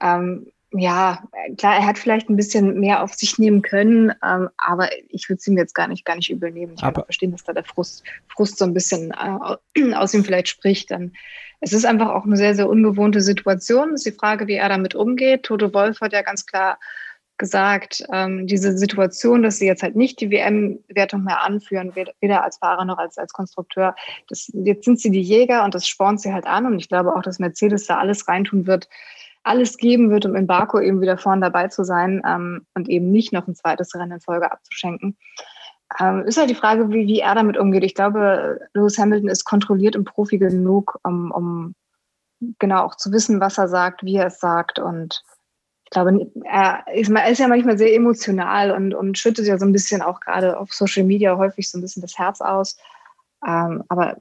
Ähm, 0.00 0.48
ja, 0.72 1.22
klar, 1.58 1.76
er 1.76 1.86
hat 1.86 1.98
vielleicht 1.98 2.28
ein 2.30 2.36
bisschen 2.36 2.78
mehr 2.78 3.02
auf 3.02 3.14
sich 3.14 3.38
nehmen 3.38 3.62
können, 3.62 4.12
ähm, 4.24 4.48
aber 4.56 4.88
ich 5.08 5.28
würde 5.28 5.38
es 5.38 5.46
ihm 5.46 5.56
jetzt 5.56 5.74
gar 5.74 5.88
nicht, 5.88 6.04
gar 6.04 6.16
nicht 6.16 6.30
übernehmen. 6.30 6.74
Ich 6.74 6.80
kann 6.80 6.94
auch 6.94 7.04
verstehen, 7.04 7.32
dass 7.32 7.44
da 7.44 7.52
der 7.52 7.64
Frust, 7.64 8.04
Frust 8.28 8.58
so 8.58 8.64
ein 8.64 8.74
bisschen 8.74 9.12
äh, 9.12 9.94
aus 9.94 10.14
ihm 10.14 10.24
vielleicht 10.24 10.48
spricht. 10.48 10.90
Dann 10.90 11.12
es 11.60 11.72
ist 11.72 11.84
einfach 11.84 12.08
auch 12.10 12.24
eine 12.24 12.36
sehr, 12.36 12.54
sehr 12.54 12.68
ungewohnte 12.68 13.20
Situation. 13.20 13.90
Es 13.90 14.06
ist 14.06 14.14
die 14.14 14.18
Frage, 14.18 14.46
wie 14.46 14.54
er 14.54 14.68
damit 14.68 14.94
umgeht. 14.94 15.42
Toto 15.42 15.74
Wolf 15.74 16.00
hat 16.00 16.12
ja 16.12 16.22
ganz 16.22 16.46
klar 16.46 16.78
gesagt, 17.36 18.04
ähm, 18.12 18.46
diese 18.46 18.76
Situation, 18.76 19.42
dass 19.42 19.56
sie 19.56 19.66
jetzt 19.66 19.82
halt 19.82 19.96
nicht 19.96 20.20
die 20.20 20.30
WM-Wertung 20.30 21.24
mehr 21.24 21.42
anführen, 21.42 21.94
weder 21.94 22.44
als 22.44 22.58
Fahrer 22.58 22.84
noch 22.84 22.98
als, 22.98 23.18
als 23.18 23.32
Konstrukteur, 23.32 23.96
das, 24.28 24.50
jetzt 24.52 24.84
sind 24.84 25.00
sie 25.00 25.10
die 25.10 25.22
Jäger 25.22 25.64
und 25.64 25.74
das 25.74 25.88
spornt 25.88 26.20
sie 26.20 26.32
halt 26.32 26.46
an. 26.46 26.66
Und 26.66 26.78
ich 26.78 26.88
glaube 26.88 27.14
auch, 27.14 27.22
dass 27.22 27.38
Mercedes 27.38 27.86
da 27.86 27.98
alles 27.98 28.28
reintun 28.28 28.66
wird, 28.66 28.88
alles 29.42 29.76
geben 29.76 30.10
wird, 30.10 30.26
um 30.26 30.36
in 30.36 30.46
Baku 30.46 30.80
eben 30.80 31.00
wieder 31.00 31.16
vorne 31.16 31.42
dabei 31.42 31.68
zu 31.68 31.84
sein 31.84 32.22
ähm, 32.26 32.66
und 32.74 32.88
eben 32.88 33.10
nicht 33.10 33.32
noch 33.32 33.46
ein 33.46 33.54
zweites 33.54 33.94
Rennen 33.94 34.12
in 34.12 34.20
Folge 34.20 34.50
abzuschenken. 34.52 35.16
Ähm, 35.98 36.24
ist 36.26 36.38
halt 36.38 36.50
die 36.50 36.54
Frage, 36.54 36.90
wie, 36.90 37.06
wie 37.06 37.20
er 37.20 37.34
damit 37.34 37.56
umgeht. 37.56 37.82
Ich 37.82 37.94
glaube, 37.94 38.60
Lewis 38.74 38.98
Hamilton 38.98 39.28
ist 39.28 39.44
kontrolliert 39.44 39.96
und 39.96 40.04
Profi 40.04 40.38
genug, 40.38 40.98
um, 41.02 41.32
um 41.32 41.74
genau 42.58 42.84
auch 42.84 42.96
zu 42.96 43.10
wissen, 43.12 43.40
was 43.40 43.58
er 43.58 43.68
sagt, 43.68 44.04
wie 44.04 44.16
er 44.16 44.26
es 44.26 44.38
sagt. 44.38 44.78
Und 44.78 45.24
ich 45.84 45.90
glaube, 45.90 46.30
er 46.44 46.84
ist, 46.94 47.10
er 47.10 47.28
ist 47.28 47.38
ja 47.38 47.48
manchmal 47.48 47.76
sehr 47.76 47.94
emotional 47.94 48.70
und, 48.70 48.94
und 48.94 49.18
schüttet 49.18 49.46
ja 49.46 49.58
so 49.58 49.66
ein 49.66 49.72
bisschen 49.72 50.02
auch 50.02 50.20
gerade 50.20 50.58
auf 50.58 50.72
Social 50.72 51.04
Media 51.04 51.36
häufig 51.36 51.68
so 51.68 51.78
ein 51.78 51.80
bisschen 51.80 52.02
das 52.02 52.16
Herz 52.16 52.40
aus. 52.40 52.76
Ähm, 53.44 53.82
aber 53.88 54.16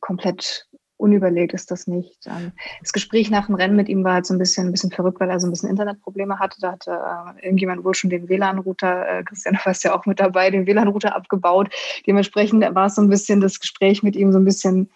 komplett 0.00 0.67
unüberlegt 0.98 1.54
ist 1.54 1.70
das 1.70 1.86
nicht. 1.86 2.26
Ähm, 2.26 2.52
das 2.82 2.92
Gespräch 2.92 3.30
nach 3.30 3.46
dem 3.46 3.54
Rennen 3.54 3.76
mit 3.76 3.88
ihm 3.88 4.04
war 4.04 4.14
halt 4.14 4.26
so 4.26 4.34
ein 4.34 4.38
bisschen, 4.38 4.66
ein 4.66 4.72
bisschen 4.72 4.90
verrückt, 4.90 5.20
weil 5.20 5.30
er 5.30 5.40
so 5.40 5.46
ein 5.46 5.50
bisschen 5.50 5.70
Internetprobleme 5.70 6.38
hatte. 6.38 6.60
Da 6.60 6.72
hatte 6.72 6.90
äh, 6.90 7.44
irgendjemand 7.44 7.84
wohl 7.84 7.94
schon 7.94 8.10
den 8.10 8.28
WLAN-Router, 8.28 9.08
äh, 9.08 9.24
Christian, 9.24 9.54
du 9.54 9.60
warst 9.64 9.84
ja 9.84 9.96
auch 9.96 10.04
mit 10.04 10.20
dabei, 10.20 10.50
den 10.50 10.66
WLAN-Router 10.66 11.14
abgebaut. 11.14 11.72
Dementsprechend 12.06 12.62
war 12.74 12.86
es 12.86 12.96
so 12.96 13.02
ein 13.02 13.08
bisschen 13.08 13.40
das 13.40 13.60
Gespräch 13.60 14.02
mit 14.02 14.16
ihm 14.16 14.32
so 14.32 14.38
ein 14.38 14.44
bisschen 14.44 14.90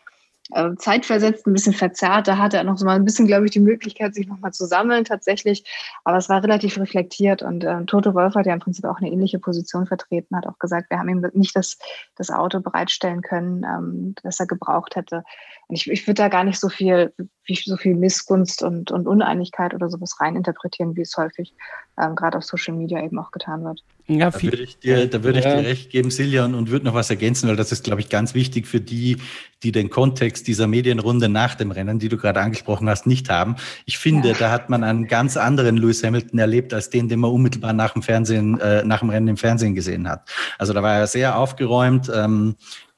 äh, 0.54 0.74
zeitversetzt, 0.76 1.46
ein 1.46 1.52
bisschen 1.52 1.72
verzerrt. 1.72 2.28
Da 2.28 2.38
hatte 2.38 2.56
er 2.56 2.64
noch 2.64 2.76
so 2.76 2.84
mal 2.84 2.96
ein 2.96 3.04
bisschen, 3.04 3.26
glaube 3.26 3.46
ich, 3.46 3.50
die 3.50 3.60
Möglichkeit, 3.60 4.14
sich 4.14 4.26
nochmal 4.26 4.52
zu 4.52 4.66
sammeln 4.66 5.04
tatsächlich. 5.04 5.64
Aber 6.04 6.16
es 6.16 6.28
war 6.28 6.42
relativ 6.42 6.78
reflektiert 6.78 7.42
und 7.42 7.64
äh, 7.64 7.84
Toto 7.86 8.14
Wolf 8.14 8.34
hat 8.34 8.46
ja 8.46 8.52
im 8.52 8.60
Prinzip 8.60 8.84
auch 8.84 8.98
eine 8.98 9.10
ähnliche 9.10 9.38
Position 9.38 9.86
vertreten, 9.86 10.36
hat 10.36 10.46
auch 10.46 10.58
gesagt, 10.58 10.90
wir 10.90 10.98
haben 10.98 11.08
ihm 11.08 11.26
nicht 11.32 11.56
das, 11.56 11.78
das 12.16 12.30
Auto 12.30 12.60
bereitstellen 12.60 13.22
können, 13.22 13.64
ähm, 13.64 14.14
das 14.22 14.40
er 14.40 14.46
gebraucht 14.46 14.96
hätte. 14.96 15.24
Und 15.68 15.76
ich, 15.76 15.90
ich 15.90 16.06
würde 16.06 16.22
da 16.22 16.28
gar 16.28 16.44
nicht 16.44 16.60
so 16.60 16.68
viel, 16.68 17.14
wie 17.44 17.54
so 17.54 17.76
viel 17.76 17.94
Missgunst 17.94 18.62
und, 18.62 18.90
und 18.90 19.06
Uneinigkeit 19.06 19.74
oder 19.74 19.88
sowas 19.88 20.20
reininterpretieren, 20.20 20.96
wie 20.96 21.02
es 21.02 21.16
häufig 21.16 21.54
ähm, 22.00 22.14
gerade 22.14 22.38
auf 22.38 22.44
Social 22.44 22.74
Media 22.74 23.02
eben 23.02 23.18
auch 23.18 23.30
getan 23.30 23.64
wird. 23.64 23.82
Ja, 24.18 24.30
da 24.30 24.42
würde 24.42 24.62
ich 24.62 24.78
dir, 24.78 25.06
da 25.06 25.22
würde 25.22 25.38
ich 25.38 25.44
dir 25.44 25.56
recht 25.56 25.90
geben, 25.90 26.10
Siljan, 26.10 26.54
und 26.54 26.70
würde 26.70 26.84
noch 26.84 26.94
was 26.94 27.10
ergänzen, 27.10 27.48
weil 27.48 27.56
das 27.56 27.72
ist, 27.72 27.84
glaube 27.84 28.00
ich, 28.00 28.08
ganz 28.08 28.34
wichtig 28.34 28.66
für 28.66 28.80
die, 28.80 29.18
die 29.62 29.72
den 29.72 29.90
Kontext 29.90 30.46
dieser 30.46 30.66
Medienrunde 30.66 31.28
nach 31.28 31.54
dem 31.54 31.70
Rennen, 31.70 31.98
die 31.98 32.08
du 32.08 32.16
gerade 32.16 32.40
angesprochen 32.40 32.88
hast, 32.88 33.06
nicht 33.06 33.30
haben. 33.30 33.56
Ich 33.86 33.98
finde, 33.98 34.30
ja. 34.30 34.34
da 34.38 34.50
hat 34.50 34.70
man 34.70 34.84
einen 34.84 35.06
ganz 35.06 35.36
anderen 35.36 35.76
Lewis 35.76 36.02
Hamilton 36.02 36.38
erlebt, 36.38 36.74
als 36.74 36.90
den, 36.90 37.08
den 37.08 37.20
man 37.20 37.30
unmittelbar 37.30 37.72
nach 37.72 37.92
dem 37.92 38.02
Fernsehen, 38.02 38.58
äh, 38.60 38.84
nach 38.84 39.00
dem 39.00 39.10
Rennen 39.10 39.28
im 39.28 39.36
Fernsehen 39.36 39.74
gesehen 39.74 40.08
hat. 40.08 40.28
Also 40.58 40.72
da 40.72 40.82
war 40.82 40.98
er 40.98 41.06
sehr 41.06 41.38
aufgeräumt, 41.38 42.10
ähm, 42.14 42.56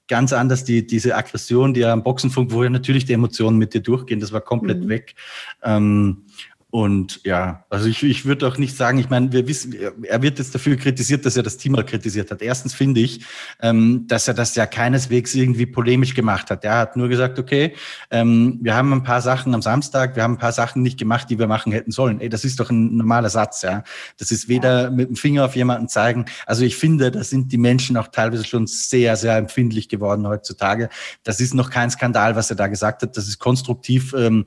ganz 0.09 0.33
anders 0.33 0.65
die, 0.65 0.87
diese 0.87 1.17
Aggression, 1.17 1.73
die 1.75 1.83
er 1.83 1.93
am 1.93 2.03
Boxenfunk, 2.03 2.53
wo 2.53 2.63
ja 2.63 2.71
natürlich 2.71 3.05
die 3.05 3.15
Emotionen 3.15 3.59
mit 3.59 3.75
dir 3.75 3.81
durchgehen, 3.81 4.21
das 4.21 4.33
war 4.33 4.41
komplett 4.41 4.85
mhm. 4.85 4.89
weg. 4.89 5.15
Ähm, 5.63 6.27
und 6.75 7.21
ja, 7.23 7.65
also 7.71 7.87
ich, 7.87 8.03
ich 8.03 8.25
würde 8.25 8.49
auch 8.49 8.59
nicht 8.59 8.77
sagen, 8.77 8.99
ich 8.99 9.09
meine, 9.09 9.31
wir 9.31 9.47
wissen, 9.47 9.77
er 10.03 10.23
wird 10.23 10.41
jetzt 10.41 10.57
dafür 10.57 10.75
kritisiert, 10.75 11.25
dass 11.25 11.37
er 11.37 11.45
das 11.45 11.57
Team 11.57 11.71
mal 11.71 11.87
kritisiert 11.87 12.33
hat. 12.33 12.43
Erstens 12.43 12.75
finde 12.75 13.01
ich, 13.01 13.25
ähm, 13.63 14.07
dass 14.09 14.27
er 14.27 14.35
das 14.35 14.57
ja 14.57 14.67
keineswegs 14.67 15.37
irgendwie 15.37 15.67
polemisch 15.67 16.15
gemacht 16.15 16.51
hat. 16.51 16.65
Er 16.65 16.79
hat 16.79 16.97
nur 16.97 17.09
gesagt, 17.09 17.39
okay, 17.39 17.75
ähm, 18.11 18.59
wir 18.61 18.75
haben 18.75 18.93
ein 18.93 19.05
paar 19.05 19.21
Sachen 19.21 19.55
am 19.55 19.63
Samstag, 19.63 20.17
wir 20.17 20.25
haben 20.25 20.35
ein 20.35 20.39
paar 20.39 20.51
Sachen 20.51 20.83
nicht 20.83 20.99
gemacht, 20.99 21.31
die 21.31 21.39
wir 21.39 21.47
machen 21.47 21.71
hätten 21.71 21.93
sollen. 21.93 22.21
Ey, 22.21 22.29
das 22.29 22.45
ist 22.45 22.59
doch 22.59 22.71
ein 22.71 22.97
normaler 22.97 23.31
Satz, 23.31 23.63
ja. 23.63 23.85
Das 24.19 24.33
ist 24.33 24.49
weder 24.49 24.91
mit 24.91 25.09
dem 25.09 25.15
Finger 25.15 25.45
auf 25.45 25.55
jemanden 25.55 25.87
zeigen. 25.87 26.25
Also 26.45 26.65
ich 26.65 26.75
finde, 26.75 27.13
da 27.13 27.23
sind 27.23 27.53
die 27.53 27.59
Menschen 27.59 27.97
auch 27.97 28.09
teilweise 28.09 28.43
schon 28.43 28.67
sehr, 28.67 29.15
sehr 29.15 29.37
empfindlich 29.37 29.89
geworden 29.89 30.27
heutzutage. 30.27 30.89
Das 31.23 31.39
ist 31.39 31.55
noch 31.55 31.71
kein 31.71 31.93
Skandal, 31.93 32.35
was 32.35 32.51
er 32.51 32.57
da 32.57 32.67
gesagt 32.67 33.03
hat. 33.03 33.17
Das 33.17 33.29
ist 33.29 33.39
konstruktiv. 33.39 34.13
Ähm, 34.19 34.47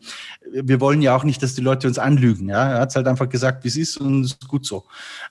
wir 0.52 0.80
wollen 0.80 1.02
ja 1.02 1.16
auch 1.16 1.24
nicht, 1.24 1.42
dass 1.44 1.56
die 1.56 1.62
Leute 1.62 1.88
uns 1.88 2.00
anlügen. 2.00 2.50
Ja? 2.50 2.72
Er 2.72 2.80
hat 2.82 2.96
halt 2.96 3.08
einfach 3.08 3.30
gesagt, 3.30 3.64
wie 3.64 3.68
es 3.68 3.78
ist 3.78 3.98
und 3.98 4.24
es 4.24 4.32
ist 4.32 4.48
gut 4.48 4.66
so. 4.66 4.86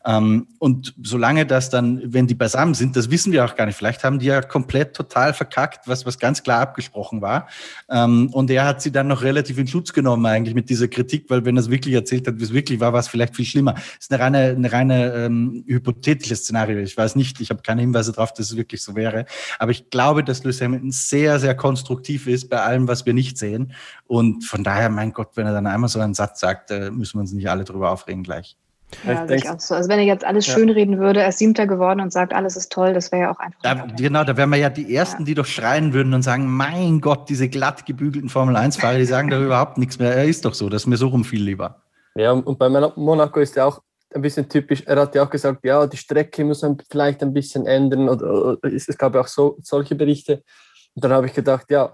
Ähm, 0.04 0.46
und 0.58 0.94
solange 1.02 1.46
das 1.46 1.70
dann, 1.70 2.02
wenn 2.04 2.26
die 2.26 2.34
beisammen 2.34 2.74
sind, 2.74 2.96
das 2.96 3.10
wissen 3.10 3.32
wir 3.32 3.44
auch 3.44 3.56
gar 3.56 3.66
nicht. 3.66 3.76
Vielleicht 3.76 4.04
haben 4.04 4.18
die 4.18 4.26
ja 4.26 4.42
komplett 4.42 4.94
total 4.94 5.34
verkackt, 5.34 5.88
was, 5.88 6.06
was 6.06 6.18
ganz 6.18 6.42
klar 6.42 6.60
abgesprochen 6.60 7.22
war. 7.22 7.48
Ähm, 7.88 8.30
und 8.32 8.50
er 8.50 8.64
hat 8.64 8.82
sie 8.82 8.92
dann 8.92 9.08
noch 9.08 9.22
relativ 9.22 9.58
in 9.58 9.66
Schutz 9.66 9.92
genommen 9.92 10.26
eigentlich 10.26 10.54
mit 10.54 10.68
dieser 10.70 10.88
Kritik, 10.88 11.26
weil 11.28 11.44
wenn 11.44 11.56
er 11.56 11.60
es 11.60 11.70
wirklich 11.70 11.94
erzählt 11.94 12.26
hat, 12.26 12.38
wie 12.38 12.44
es 12.44 12.52
wirklich 12.52 12.80
war, 12.80 12.92
war 12.92 13.00
es 13.00 13.08
vielleicht 13.08 13.36
viel 13.36 13.44
schlimmer. 13.44 13.74
Das 13.74 13.84
ist 14.00 14.12
eine 14.12 14.22
reine, 14.22 14.38
eine 14.50 14.72
reine 14.72 15.12
ähm, 15.14 15.64
hypothetische 15.66 16.36
Szenario. 16.36 16.78
Ich 16.78 16.96
weiß 16.96 17.16
nicht, 17.16 17.40
ich 17.40 17.50
habe 17.50 17.62
keine 17.62 17.80
Hinweise 17.80 18.12
darauf, 18.12 18.32
dass 18.32 18.50
es 18.50 18.56
wirklich 18.56 18.82
so 18.82 18.94
wäre. 18.94 19.26
Aber 19.58 19.70
ich 19.70 19.90
glaube, 19.90 20.24
dass 20.24 20.44
Lewis 20.44 20.60
Hamilton 20.60 20.90
sehr, 20.90 21.38
sehr 21.38 21.54
konstruktiv 21.54 22.26
ist 22.26 22.48
bei 22.48 22.60
allem, 22.60 22.88
was 22.88 23.06
wir 23.06 23.14
nicht 23.14 23.38
sehen. 23.38 23.72
Und 24.06 24.44
von 24.44 24.62
daher, 24.62 24.88
mein 24.88 25.05
Gott, 25.12 25.30
wenn 25.34 25.46
er 25.46 25.52
dann 25.52 25.66
einmal 25.66 25.88
so 25.88 26.00
einen 26.00 26.14
Satz 26.14 26.40
sagt, 26.40 26.70
da 26.70 26.90
müssen 26.90 27.18
wir 27.18 27.20
uns 27.22 27.32
nicht 27.32 27.48
alle 27.48 27.64
drüber 27.64 27.90
aufregen 27.90 28.22
gleich. 28.22 28.56
Ja, 29.04 29.22
ich 29.22 29.28
denke, 29.28 29.56
so. 29.58 29.74
Also 29.74 29.88
wenn 29.88 29.98
er 29.98 30.04
jetzt 30.04 30.24
alles 30.24 30.46
ja. 30.46 30.54
schönreden 30.54 30.98
würde, 30.98 31.20
er 31.20 31.28
ist 31.28 31.38
Siebter 31.38 31.66
geworden 31.66 32.00
und 32.00 32.12
sagt, 32.12 32.32
alles 32.32 32.56
ist 32.56 32.70
toll, 32.70 32.94
das 32.94 33.10
wäre 33.10 33.22
ja 33.22 33.30
auch 33.32 33.38
einfach. 33.38 33.60
Da, 33.62 33.74
genau, 33.96 34.22
da 34.22 34.36
wären 34.36 34.50
wir 34.50 34.58
ja 34.58 34.70
die 34.70 34.94
Ersten, 34.94 35.22
ja. 35.22 35.26
die 35.26 35.34
doch 35.34 35.46
schreien 35.46 35.92
würden 35.92 36.14
und 36.14 36.22
sagen, 36.22 36.46
mein 36.46 37.00
Gott, 37.00 37.28
diese 37.28 37.48
glatt 37.48 37.84
gebügelten 37.84 38.30
Formel-1-Fahrer, 38.30 38.98
die 38.98 39.04
sagen 39.04 39.28
da 39.28 39.40
überhaupt 39.40 39.76
nichts 39.78 39.98
mehr. 39.98 40.14
Er 40.14 40.24
ist 40.24 40.44
doch 40.44 40.54
so, 40.54 40.68
das 40.68 40.82
ist 40.82 40.86
mir 40.86 40.96
so 40.96 41.08
rum 41.08 41.24
viel 41.24 41.42
lieber. 41.42 41.82
Ja, 42.14 42.30
und 42.30 42.58
bei 42.58 42.68
Monaco 42.68 43.40
ist 43.40 43.56
ja 43.56 43.64
auch 43.66 43.82
ein 44.14 44.22
bisschen 44.22 44.48
typisch, 44.48 44.82
er 44.86 45.00
hat 45.00 45.14
ja 45.14 45.24
auch 45.24 45.30
gesagt, 45.30 45.64
ja, 45.64 45.86
die 45.86 45.96
Strecke 45.96 46.44
muss 46.44 46.62
man 46.62 46.78
vielleicht 46.88 47.22
ein 47.22 47.32
bisschen 47.32 47.66
ändern. 47.66 48.08
Oder, 48.08 48.32
oder 48.32 48.72
es 48.72 48.86
gab 48.96 49.14
ja 49.14 49.20
auch 49.20 49.28
so, 49.28 49.58
solche 49.62 49.94
Berichte. 49.94 50.42
Und 50.94 51.04
dann 51.04 51.12
habe 51.12 51.26
ich 51.26 51.34
gedacht, 51.34 51.66
ja, 51.70 51.92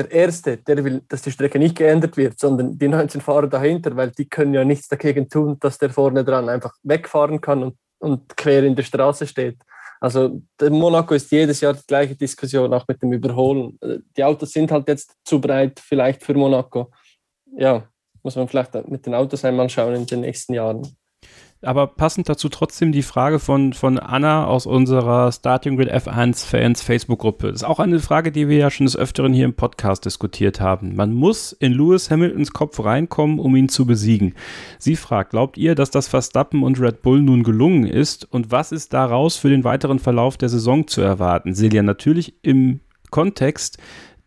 der 0.00 0.10
Erste, 0.10 0.56
der 0.56 0.82
will, 0.84 1.02
dass 1.08 1.22
die 1.22 1.30
Strecke 1.30 1.58
nicht 1.58 1.76
geändert 1.76 2.16
wird, 2.16 2.38
sondern 2.38 2.78
die 2.78 2.88
19 2.88 3.20
Fahrer 3.20 3.48
dahinter, 3.48 3.94
weil 3.96 4.10
die 4.10 4.28
können 4.28 4.54
ja 4.54 4.64
nichts 4.64 4.88
dagegen 4.88 5.28
tun, 5.28 5.58
dass 5.60 5.78
der 5.78 5.90
vorne 5.90 6.24
dran 6.24 6.48
einfach 6.48 6.74
wegfahren 6.82 7.40
kann 7.40 7.62
und, 7.62 7.76
und 7.98 8.36
quer 8.36 8.64
in 8.64 8.74
der 8.74 8.82
Straße 8.82 9.26
steht. 9.26 9.58
Also 10.00 10.40
Monaco 10.62 11.14
ist 11.14 11.30
jedes 11.30 11.60
Jahr 11.60 11.74
die 11.74 11.86
gleiche 11.86 12.16
Diskussion, 12.16 12.72
auch 12.72 12.88
mit 12.88 13.02
dem 13.02 13.12
Überholen. 13.12 13.78
Die 14.16 14.24
Autos 14.24 14.52
sind 14.52 14.72
halt 14.72 14.88
jetzt 14.88 15.14
zu 15.24 15.38
breit 15.38 15.78
vielleicht 15.78 16.24
für 16.24 16.32
Monaco. 16.32 16.90
Ja, 17.58 17.86
muss 18.22 18.36
man 18.36 18.48
vielleicht 18.48 18.74
mit 18.88 19.04
den 19.04 19.14
Autos 19.14 19.44
einmal 19.44 19.68
schauen 19.68 19.94
in 19.94 20.06
den 20.06 20.22
nächsten 20.22 20.54
Jahren. 20.54 20.82
Aber 21.62 21.86
passend 21.88 22.26
dazu 22.30 22.48
trotzdem 22.48 22.90
die 22.90 23.02
Frage 23.02 23.38
von, 23.38 23.74
von 23.74 23.98
Anna 23.98 24.46
aus 24.46 24.64
unserer 24.64 25.30
Starting 25.30 25.76
Grid 25.76 25.92
F1 25.92 26.46
Fans 26.46 26.82
Facebook-Gruppe. 26.82 27.48
Das 27.48 27.60
ist 27.60 27.68
auch 27.68 27.80
eine 27.80 28.00
Frage, 28.00 28.32
die 28.32 28.48
wir 28.48 28.56
ja 28.56 28.70
schon 28.70 28.86
des 28.86 28.96
Öfteren 28.96 29.34
hier 29.34 29.44
im 29.44 29.52
Podcast 29.52 30.06
diskutiert 30.06 30.60
haben. 30.62 30.96
Man 30.96 31.12
muss 31.12 31.52
in 31.52 31.72
Lewis 31.72 32.10
Hamiltons 32.10 32.52
Kopf 32.54 32.82
reinkommen, 32.82 33.38
um 33.38 33.54
ihn 33.56 33.68
zu 33.68 33.84
besiegen. 33.84 34.34
Sie 34.78 34.96
fragt, 34.96 35.30
glaubt 35.30 35.58
ihr, 35.58 35.74
dass 35.74 35.90
das 35.90 36.08
Verstappen 36.08 36.62
und 36.62 36.80
Red 36.80 37.02
Bull 37.02 37.20
nun 37.20 37.42
gelungen 37.42 37.84
ist? 37.84 38.26
Und 38.32 38.50
was 38.50 38.72
ist 38.72 38.94
daraus 38.94 39.36
für 39.36 39.50
den 39.50 39.62
weiteren 39.62 39.98
Verlauf 39.98 40.38
der 40.38 40.48
Saison 40.48 40.86
zu 40.86 41.02
erwarten? 41.02 41.54
Silja, 41.54 41.82
natürlich 41.82 42.34
im 42.42 42.80
Kontext 43.10 43.76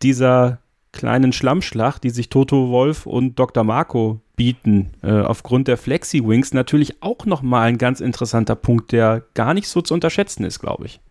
dieser 0.03 0.59
kleinen 0.93 1.33
Schlammschlacht, 1.33 2.03
die 2.03 2.09
sich 2.09 2.29
Toto 2.29 2.69
Wolf 2.69 3.05
und 3.05 3.37
Dr. 3.37 3.63
Marco 3.63 4.21
bieten, 4.35 4.91
äh, 5.03 5.21
aufgrund 5.21 5.67
der 5.67 5.77
Flexi-Wings 5.77 6.53
natürlich 6.53 7.03
auch 7.03 7.25
nochmal 7.25 7.67
ein 7.67 7.77
ganz 7.77 7.99
interessanter 7.99 8.55
Punkt, 8.55 8.91
der 8.91 9.23
gar 9.33 9.53
nicht 9.53 9.67
so 9.67 9.81
zu 9.81 9.93
unterschätzen 9.93 10.45
ist, 10.45 10.59
glaube 10.59 10.85
ich. 10.85 11.01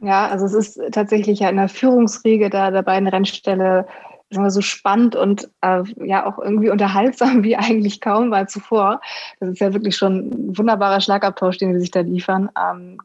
Ja, 0.00 0.28
also 0.28 0.46
es 0.46 0.54
ist 0.54 0.80
tatsächlich 0.92 1.40
ja 1.40 1.48
in 1.48 1.56
der 1.56 1.68
Führungsriege 1.68 2.50
da 2.50 2.70
der 2.70 2.82
beiden 2.82 3.08
wir, 3.08 4.50
so 4.50 4.60
spannend 4.60 5.16
und 5.16 5.48
äh, 5.62 5.82
ja 6.04 6.26
auch 6.26 6.38
irgendwie 6.38 6.70
unterhaltsam 6.70 7.42
wie 7.44 7.56
eigentlich 7.56 8.00
kaum 8.00 8.28
mal 8.28 8.48
zuvor. 8.48 9.00
Das 9.40 9.50
ist 9.50 9.60
ja 9.60 9.72
wirklich 9.72 9.96
schon 9.96 10.30
ein 10.30 10.58
wunderbarer 10.58 11.00
Schlagabtausch, 11.00 11.58
den 11.58 11.74
sie 11.74 11.80
sich 11.80 11.90
da 11.90 12.00
liefern. 12.00 12.50
Ähm, 12.58 12.98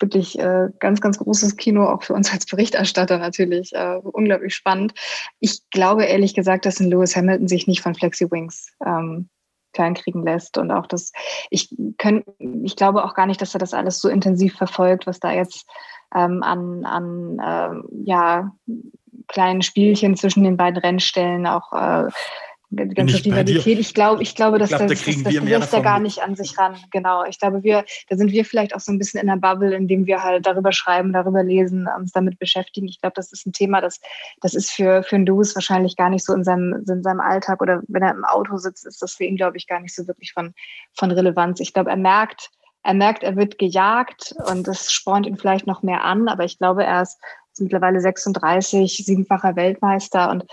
wirklich 0.00 0.38
äh, 0.38 0.68
ganz, 0.78 1.00
ganz 1.00 1.18
großes 1.18 1.56
Kino, 1.56 1.86
auch 1.86 2.02
für 2.02 2.14
uns 2.14 2.32
als 2.32 2.46
Berichterstatter 2.46 3.18
natürlich. 3.18 3.72
Äh, 3.74 4.00
unglaublich 4.02 4.54
spannend. 4.54 4.94
Ich 5.40 5.60
glaube 5.70 6.04
ehrlich 6.04 6.34
gesagt, 6.34 6.66
dass 6.66 6.80
ein 6.80 6.90
Lewis 6.90 7.16
Hamilton 7.16 7.48
sich 7.48 7.66
nicht 7.66 7.82
von 7.82 7.94
Flexi 7.94 8.30
Wings 8.30 8.68
ähm, 8.84 9.28
kleinkriegen 9.72 10.24
lässt. 10.24 10.58
Und 10.58 10.70
auch 10.70 10.86
das, 10.86 11.12
ich, 11.50 11.74
können, 11.98 12.24
ich 12.64 12.76
glaube 12.76 13.04
auch 13.04 13.14
gar 13.14 13.26
nicht, 13.26 13.40
dass 13.40 13.54
er 13.54 13.60
das 13.60 13.74
alles 13.74 14.00
so 14.00 14.08
intensiv 14.08 14.56
verfolgt, 14.56 15.06
was 15.06 15.20
da 15.20 15.32
jetzt 15.32 15.66
ähm, 16.14 16.42
an, 16.42 16.84
an 16.84 17.38
äh, 17.38 18.04
ja, 18.04 18.52
kleinen 19.28 19.62
Spielchen 19.62 20.16
zwischen 20.16 20.42
den 20.42 20.56
beiden 20.56 20.80
Rennstellen 20.80 21.46
auch 21.46 21.72
äh, 21.72 22.08
ganze 22.70 23.24
Rivalität. 23.24 23.78
Ich 23.78 23.94
glaube, 23.94 24.22
ich 24.22 24.34
glaube, 24.34 24.58
dass 24.58 24.70
ich 24.70 24.76
glaub, 24.76 24.88
das, 24.88 25.02
da 25.02 25.10
das, 25.12 25.24
das 25.24 25.44
lässt 25.44 25.72
er 25.72 25.80
gar 25.80 26.00
nicht 26.00 26.22
an 26.22 26.36
sich 26.36 26.58
ran. 26.58 26.76
Genau. 26.90 27.24
Ich 27.24 27.38
glaube, 27.38 27.62
wir, 27.62 27.84
da 28.08 28.16
sind 28.16 28.30
wir 28.30 28.44
vielleicht 28.44 28.74
auch 28.74 28.80
so 28.80 28.92
ein 28.92 28.98
bisschen 28.98 29.20
in 29.20 29.26
der 29.26 29.36
Bubble, 29.36 29.74
indem 29.74 30.06
wir 30.06 30.22
halt 30.22 30.46
darüber 30.46 30.72
schreiben, 30.72 31.12
darüber 31.12 31.42
lesen, 31.42 31.88
uns 31.96 32.12
damit 32.12 32.38
beschäftigen. 32.38 32.86
Ich 32.88 33.00
glaube, 33.00 33.14
das 33.16 33.32
ist 33.32 33.46
ein 33.46 33.52
Thema, 33.52 33.80
das, 33.80 34.00
das 34.40 34.54
ist 34.54 34.70
für, 34.70 35.02
für 35.02 35.16
einen 35.16 35.26
Louis 35.26 35.54
wahrscheinlich 35.54 35.96
gar 35.96 36.10
nicht 36.10 36.24
so 36.24 36.34
in 36.34 36.44
seinem, 36.44 36.84
in 36.88 37.02
seinem 37.02 37.20
Alltag 37.20 37.62
oder 37.62 37.82
wenn 37.88 38.02
er 38.02 38.12
im 38.12 38.24
Auto 38.24 38.58
sitzt, 38.58 38.86
ist 38.86 39.00
das 39.00 39.14
für 39.14 39.24
ihn, 39.24 39.36
glaube 39.36 39.56
ich, 39.56 39.66
gar 39.66 39.80
nicht 39.80 39.94
so 39.94 40.06
wirklich 40.06 40.32
von, 40.32 40.52
von 40.94 41.10
Relevanz. 41.10 41.60
Ich 41.60 41.72
glaube, 41.72 41.90
er 41.90 41.96
merkt, 41.96 42.50
er 42.82 42.94
merkt, 42.94 43.22
er 43.22 43.36
wird 43.36 43.58
gejagt 43.58 44.34
und 44.50 44.68
das 44.68 44.92
spornt 44.92 45.26
ihn 45.26 45.36
vielleicht 45.36 45.66
noch 45.66 45.82
mehr 45.82 46.04
an, 46.04 46.28
aber 46.28 46.44
ich 46.44 46.58
glaube, 46.58 46.84
er 46.84 47.02
ist 47.02 47.18
mittlerweile 47.60 48.00
36, 48.00 49.04
siebenfacher 49.04 49.56
Weltmeister 49.56 50.30
und 50.30 50.44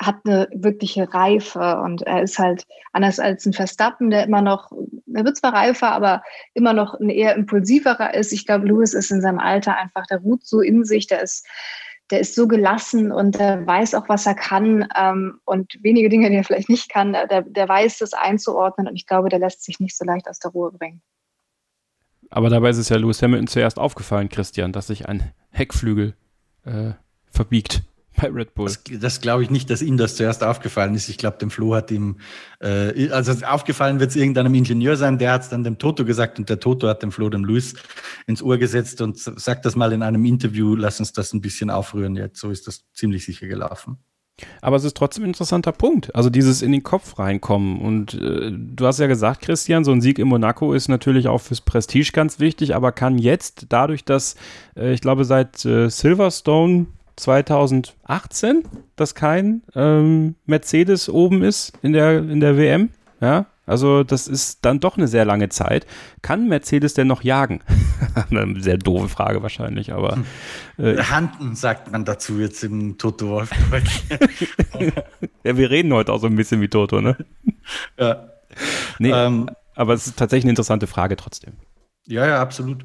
hat 0.00 0.16
eine 0.24 0.48
wirkliche 0.52 1.12
Reife 1.12 1.78
und 1.84 2.02
er 2.02 2.22
ist 2.22 2.38
halt 2.38 2.66
anders 2.92 3.18
als 3.18 3.44
ein 3.44 3.52
Verstappen, 3.52 4.10
der 4.10 4.24
immer 4.24 4.40
noch, 4.40 4.72
er 5.14 5.24
wird 5.24 5.36
zwar 5.36 5.52
reifer, 5.52 5.92
aber 5.92 6.22
immer 6.54 6.72
noch 6.72 6.94
ein 6.94 7.10
eher 7.10 7.34
impulsiverer 7.34 8.14
ist. 8.14 8.32
Ich 8.32 8.46
glaube, 8.46 8.66
Lewis 8.66 8.94
ist 8.94 9.10
in 9.10 9.20
seinem 9.20 9.38
Alter 9.38 9.76
einfach, 9.76 10.06
der 10.06 10.18
ruht 10.18 10.46
so 10.46 10.60
in 10.60 10.84
sich, 10.84 11.06
der 11.06 11.20
ist, 11.22 11.46
der 12.10 12.20
ist 12.20 12.34
so 12.34 12.48
gelassen 12.48 13.12
und 13.12 13.38
der 13.38 13.66
weiß 13.66 13.94
auch, 13.94 14.08
was 14.08 14.26
er 14.26 14.34
kann 14.34 14.88
ähm, 14.96 15.38
und 15.44 15.78
wenige 15.82 16.08
Dinge, 16.08 16.30
die 16.30 16.36
er 16.36 16.44
vielleicht 16.44 16.70
nicht 16.70 16.88
kann, 16.88 17.12
der, 17.12 17.42
der 17.42 17.68
weiß 17.68 17.98
das 17.98 18.14
einzuordnen 18.14 18.88
und 18.88 18.96
ich 18.96 19.06
glaube, 19.06 19.28
der 19.28 19.38
lässt 19.38 19.62
sich 19.62 19.80
nicht 19.80 19.96
so 19.96 20.04
leicht 20.04 20.28
aus 20.28 20.38
der 20.38 20.50
Ruhe 20.52 20.72
bringen. 20.72 21.02
Aber 22.30 22.48
dabei 22.48 22.70
ist 22.70 22.78
es 22.78 22.88
ja 22.88 22.96
Lewis 22.96 23.22
Hamilton 23.22 23.48
zuerst 23.48 23.78
aufgefallen, 23.78 24.28
Christian, 24.28 24.72
dass 24.72 24.86
sich 24.86 25.08
ein 25.08 25.32
Heckflügel 25.50 26.14
äh, 26.64 26.92
verbiegt 27.30 27.82
bei 28.20 28.28
Red 28.28 28.54
Bull. 28.54 28.66
Das, 28.66 28.82
das 29.00 29.20
glaube 29.20 29.42
ich 29.42 29.50
nicht, 29.50 29.70
dass 29.70 29.82
ihm 29.82 29.96
das 29.96 30.16
zuerst 30.16 30.42
aufgefallen 30.44 30.94
ist. 30.94 31.08
Ich 31.08 31.18
glaube, 31.18 31.38
dem 31.38 31.50
Flo 31.50 31.74
hat 31.74 31.90
ihm, 31.90 32.16
äh, 32.60 33.08
also 33.10 33.32
aufgefallen 33.46 34.00
wird 34.00 34.10
es 34.10 34.16
irgendeinem 34.16 34.54
Ingenieur 34.54 34.96
sein, 34.96 35.18
der 35.18 35.32
hat 35.32 35.42
es 35.42 35.48
dann 35.48 35.64
dem 35.64 35.78
Toto 35.78 36.04
gesagt 36.04 36.38
und 36.38 36.48
der 36.48 36.60
Toto 36.60 36.88
hat 36.88 37.02
dem 37.02 37.12
Flo 37.12 37.28
dem 37.28 37.44
Luis 37.44 37.74
ins 38.26 38.42
Ohr 38.42 38.58
gesetzt 38.58 39.00
und 39.00 39.18
sagt 39.18 39.64
das 39.64 39.76
mal 39.76 39.92
in 39.92 40.02
einem 40.02 40.24
Interview, 40.24 40.74
lass 40.74 41.00
uns 41.00 41.12
das 41.12 41.32
ein 41.32 41.40
bisschen 41.40 41.70
aufrühren 41.70 42.16
jetzt. 42.16 42.40
So 42.40 42.50
ist 42.50 42.66
das 42.66 42.84
ziemlich 42.92 43.24
sicher 43.24 43.46
gelaufen. 43.46 43.98
Aber 44.60 44.76
es 44.76 44.84
ist 44.84 44.96
trotzdem 44.96 45.24
ein 45.24 45.30
interessanter 45.30 45.72
Punkt. 45.72 46.14
Also 46.14 46.30
dieses 46.30 46.62
in 46.62 46.72
den 46.72 46.82
Kopf 46.82 47.18
reinkommen. 47.18 47.80
Und 47.80 48.14
äh, 48.14 48.50
du 48.52 48.86
hast 48.86 48.98
ja 48.98 49.06
gesagt, 49.06 49.42
Christian, 49.42 49.84
so 49.84 49.92
ein 49.92 50.00
Sieg 50.00 50.18
in 50.18 50.28
Monaco 50.28 50.72
ist 50.72 50.88
natürlich 50.88 51.28
auch 51.28 51.40
fürs 51.40 51.60
Prestige 51.60 52.12
ganz 52.12 52.40
wichtig, 52.40 52.74
aber 52.74 52.92
kann 52.92 53.18
jetzt 53.18 53.66
dadurch, 53.68 54.04
dass 54.04 54.36
äh, 54.76 54.92
ich 54.92 55.00
glaube 55.00 55.24
seit 55.24 55.64
äh, 55.64 55.88
Silverstone 55.88 56.86
2018, 57.16 58.64
dass 58.96 59.14
kein 59.14 59.62
ähm, 59.74 60.34
Mercedes 60.46 61.08
oben 61.08 61.42
ist 61.42 61.72
in 61.82 61.92
der, 61.92 62.18
in 62.18 62.40
der 62.40 62.56
WM. 62.56 62.90
Ja, 63.20 63.46
also 63.66 64.02
das 64.02 64.26
ist 64.26 64.64
dann 64.64 64.80
doch 64.80 64.96
eine 64.96 65.06
sehr 65.06 65.24
lange 65.24 65.48
Zeit. 65.48 65.86
Kann 66.22 66.48
Mercedes 66.48 66.94
denn 66.94 67.06
noch 67.06 67.22
jagen? 67.22 67.60
eine 68.30 68.60
sehr 68.60 68.78
doofe 68.78 69.08
Frage 69.08 69.42
wahrscheinlich, 69.42 69.92
aber. 69.92 70.18
Äh, 70.78 70.96
Handen 70.96 71.54
sagt 71.54 71.92
man 71.92 72.04
dazu 72.04 72.40
jetzt 72.40 72.64
im 72.64 72.98
Toto 72.98 73.28
Wolf. 73.28 73.50
ja, 75.44 75.56
wir 75.56 75.70
reden 75.70 75.92
heute 75.92 76.12
auch 76.12 76.20
so 76.20 76.26
ein 76.26 76.34
bisschen 76.34 76.60
wie 76.60 76.68
Toto, 76.68 77.00
ne? 77.00 77.16
Ja. 77.98 78.30
Nee, 78.98 79.12
ähm, 79.12 79.50
aber 79.76 79.94
es 79.94 80.06
ist 80.06 80.18
tatsächlich 80.18 80.44
eine 80.44 80.50
interessante 80.50 80.86
Frage 80.86 81.16
trotzdem. 81.16 81.52
Ja, 82.06 82.26
ja, 82.26 82.40
absolut 82.40 82.84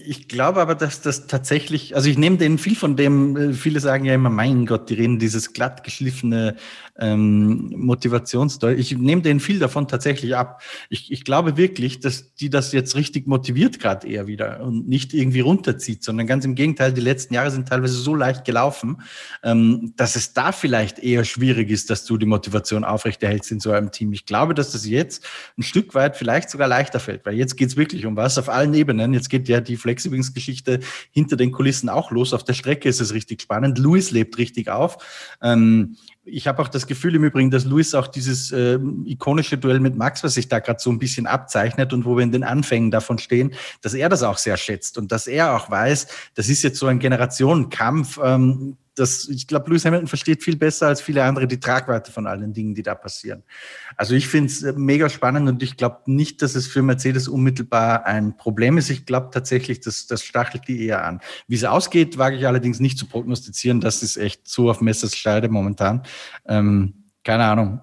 ich 0.00 0.28
glaube 0.28 0.62
aber, 0.62 0.74
dass 0.74 1.02
das 1.02 1.26
tatsächlich, 1.26 1.94
also 1.94 2.08
ich 2.08 2.16
nehme 2.16 2.38
denen 2.38 2.56
viel 2.56 2.74
von 2.76 2.96
dem, 2.96 3.36
äh, 3.36 3.52
viele 3.52 3.80
sagen 3.80 4.06
ja 4.06 4.14
immer, 4.14 4.30
mein 4.30 4.64
Gott, 4.64 4.88
die 4.88 4.94
reden 4.94 5.18
dieses 5.18 5.52
glatt 5.52 5.84
geschliffene 5.84 6.56
ähm, 6.98 7.74
Motivationsdeutsch. 7.76 8.78
Ich 8.78 8.96
nehme 8.96 9.20
denen 9.20 9.38
viel 9.40 9.58
davon 9.58 9.86
tatsächlich 9.86 10.34
ab. 10.34 10.62
Ich, 10.88 11.12
ich 11.12 11.24
glaube 11.24 11.58
wirklich, 11.58 12.00
dass 12.00 12.34
die 12.34 12.48
das 12.48 12.72
jetzt 12.72 12.96
richtig 12.96 13.26
motiviert 13.26 13.80
gerade 13.80 14.08
eher 14.08 14.26
wieder 14.26 14.60
und 14.62 14.88
nicht 14.88 15.12
irgendwie 15.12 15.40
runterzieht, 15.40 16.02
sondern 16.02 16.26
ganz 16.26 16.44
im 16.46 16.54
Gegenteil, 16.54 16.92
die 16.94 17.02
letzten 17.02 17.34
Jahre 17.34 17.50
sind 17.50 17.68
teilweise 17.68 17.94
so 17.94 18.14
leicht 18.14 18.46
gelaufen, 18.46 19.02
ähm, 19.42 19.92
dass 19.96 20.16
es 20.16 20.32
da 20.32 20.52
vielleicht 20.52 21.00
eher 21.00 21.24
schwierig 21.24 21.70
ist, 21.70 21.90
dass 21.90 22.06
du 22.06 22.16
die 22.16 22.26
Motivation 22.26 22.84
aufrechterhältst 22.84 23.52
in 23.52 23.60
so 23.60 23.72
einem 23.72 23.90
Team. 23.90 24.14
Ich 24.14 24.24
glaube, 24.24 24.54
dass 24.54 24.72
das 24.72 24.86
jetzt 24.86 25.26
ein 25.58 25.62
Stück 25.62 25.94
weit 25.94 26.16
vielleicht 26.16 26.48
sogar 26.48 26.68
leichter 26.68 27.00
fällt, 27.00 27.26
weil 27.26 27.34
jetzt 27.34 27.56
geht's 27.56 27.76
wirklich 27.76 28.06
um 28.06 28.16
was 28.16 28.27
auf 28.36 28.48
allen 28.48 28.74
Ebenen. 28.74 29.14
Jetzt 29.14 29.30
geht 29.30 29.48
ja 29.48 29.60
die 29.60 29.76
Flex 29.76 29.98
Wechselwingsgeschichte 29.98 30.80
hinter 31.10 31.36
den 31.36 31.52
Kulissen 31.52 31.88
auch 31.88 32.10
los. 32.10 32.32
Auf 32.32 32.44
der 32.44 32.54
Strecke 32.54 32.88
ist 32.88 33.00
es 33.00 33.14
richtig 33.14 33.42
spannend. 33.42 33.78
Luis 33.78 34.10
lebt 34.10 34.38
richtig 34.38 34.68
auf. 34.68 34.98
Ähm, 35.42 35.96
ich 36.30 36.46
habe 36.46 36.62
auch 36.62 36.68
das 36.68 36.86
Gefühl 36.86 37.14
im 37.14 37.24
Übrigen, 37.24 37.50
dass 37.50 37.64
Luis 37.64 37.94
auch 37.94 38.06
dieses 38.06 38.52
äh, 38.52 38.78
ikonische 39.04 39.58
Duell 39.58 39.80
mit 39.80 39.96
Max, 39.96 40.22
was 40.22 40.34
sich 40.34 40.48
da 40.48 40.58
gerade 40.58 40.80
so 40.80 40.90
ein 40.90 40.98
bisschen 40.98 41.26
abzeichnet 41.26 41.92
und 41.92 42.04
wo 42.04 42.16
wir 42.16 42.22
in 42.22 42.32
den 42.32 42.44
Anfängen 42.44 42.90
davon 42.90 43.18
stehen, 43.18 43.52
dass 43.82 43.94
er 43.94 44.08
das 44.08 44.22
auch 44.22 44.38
sehr 44.38 44.56
schätzt 44.56 44.98
und 44.98 45.12
dass 45.12 45.26
er 45.26 45.56
auch 45.56 45.70
weiß, 45.70 46.08
das 46.34 46.48
ist 46.48 46.62
jetzt 46.62 46.78
so 46.78 46.86
ein 46.86 46.98
Generationenkampf. 46.98 48.18
Ähm, 48.22 48.76
das, 48.98 49.28
ich 49.28 49.46
glaube, 49.46 49.70
Lewis 49.70 49.84
Hamilton 49.84 50.08
versteht 50.08 50.42
viel 50.42 50.56
besser 50.56 50.88
als 50.88 51.00
viele 51.00 51.24
andere 51.24 51.46
die 51.46 51.60
Tragweite 51.60 52.10
von 52.10 52.26
allen 52.26 52.52
Dingen, 52.52 52.74
die 52.74 52.82
da 52.82 52.94
passieren. 52.94 53.42
Also 53.96 54.14
ich 54.14 54.28
finde 54.28 54.48
es 54.48 54.62
äh, 54.62 54.72
mega 54.72 55.08
spannend 55.08 55.48
und 55.48 55.62
ich 55.62 55.76
glaube 55.76 55.98
nicht, 56.06 56.42
dass 56.42 56.54
es 56.54 56.66
für 56.66 56.82
Mercedes 56.82 57.28
unmittelbar 57.28 58.06
ein 58.06 58.36
Problem 58.36 58.78
ist. 58.78 58.90
Ich 58.90 59.06
glaube 59.06 59.30
tatsächlich, 59.32 59.80
dass 59.80 60.06
das 60.06 60.22
stachelt 60.22 60.68
die 60.68 60.86
eher 60.86 61.04
an. 61.04 61.20
Wie 61.46 61.56
es 61.56 61.64
ausgeht, 61.64 62.18
wage 62.18 62.36
ich 62.36 62.46
allerdings 62.46 62.80
nicht 62.80 62.98
zu 62.98 63.06
prognostizieren. 63.06 63.80
Das 63.80 64.02
ist 64.02 64.16
echt 64.16 64.48
so 64.48 64.70
auf 64.70 64.80
Messers 64.80 65.16
Scheide 65.16 65.48
momentan. 65.48 66.02
Ähm, 66.46 67.10
keine 67.24 67.44
Ahnung. 67.44 67.80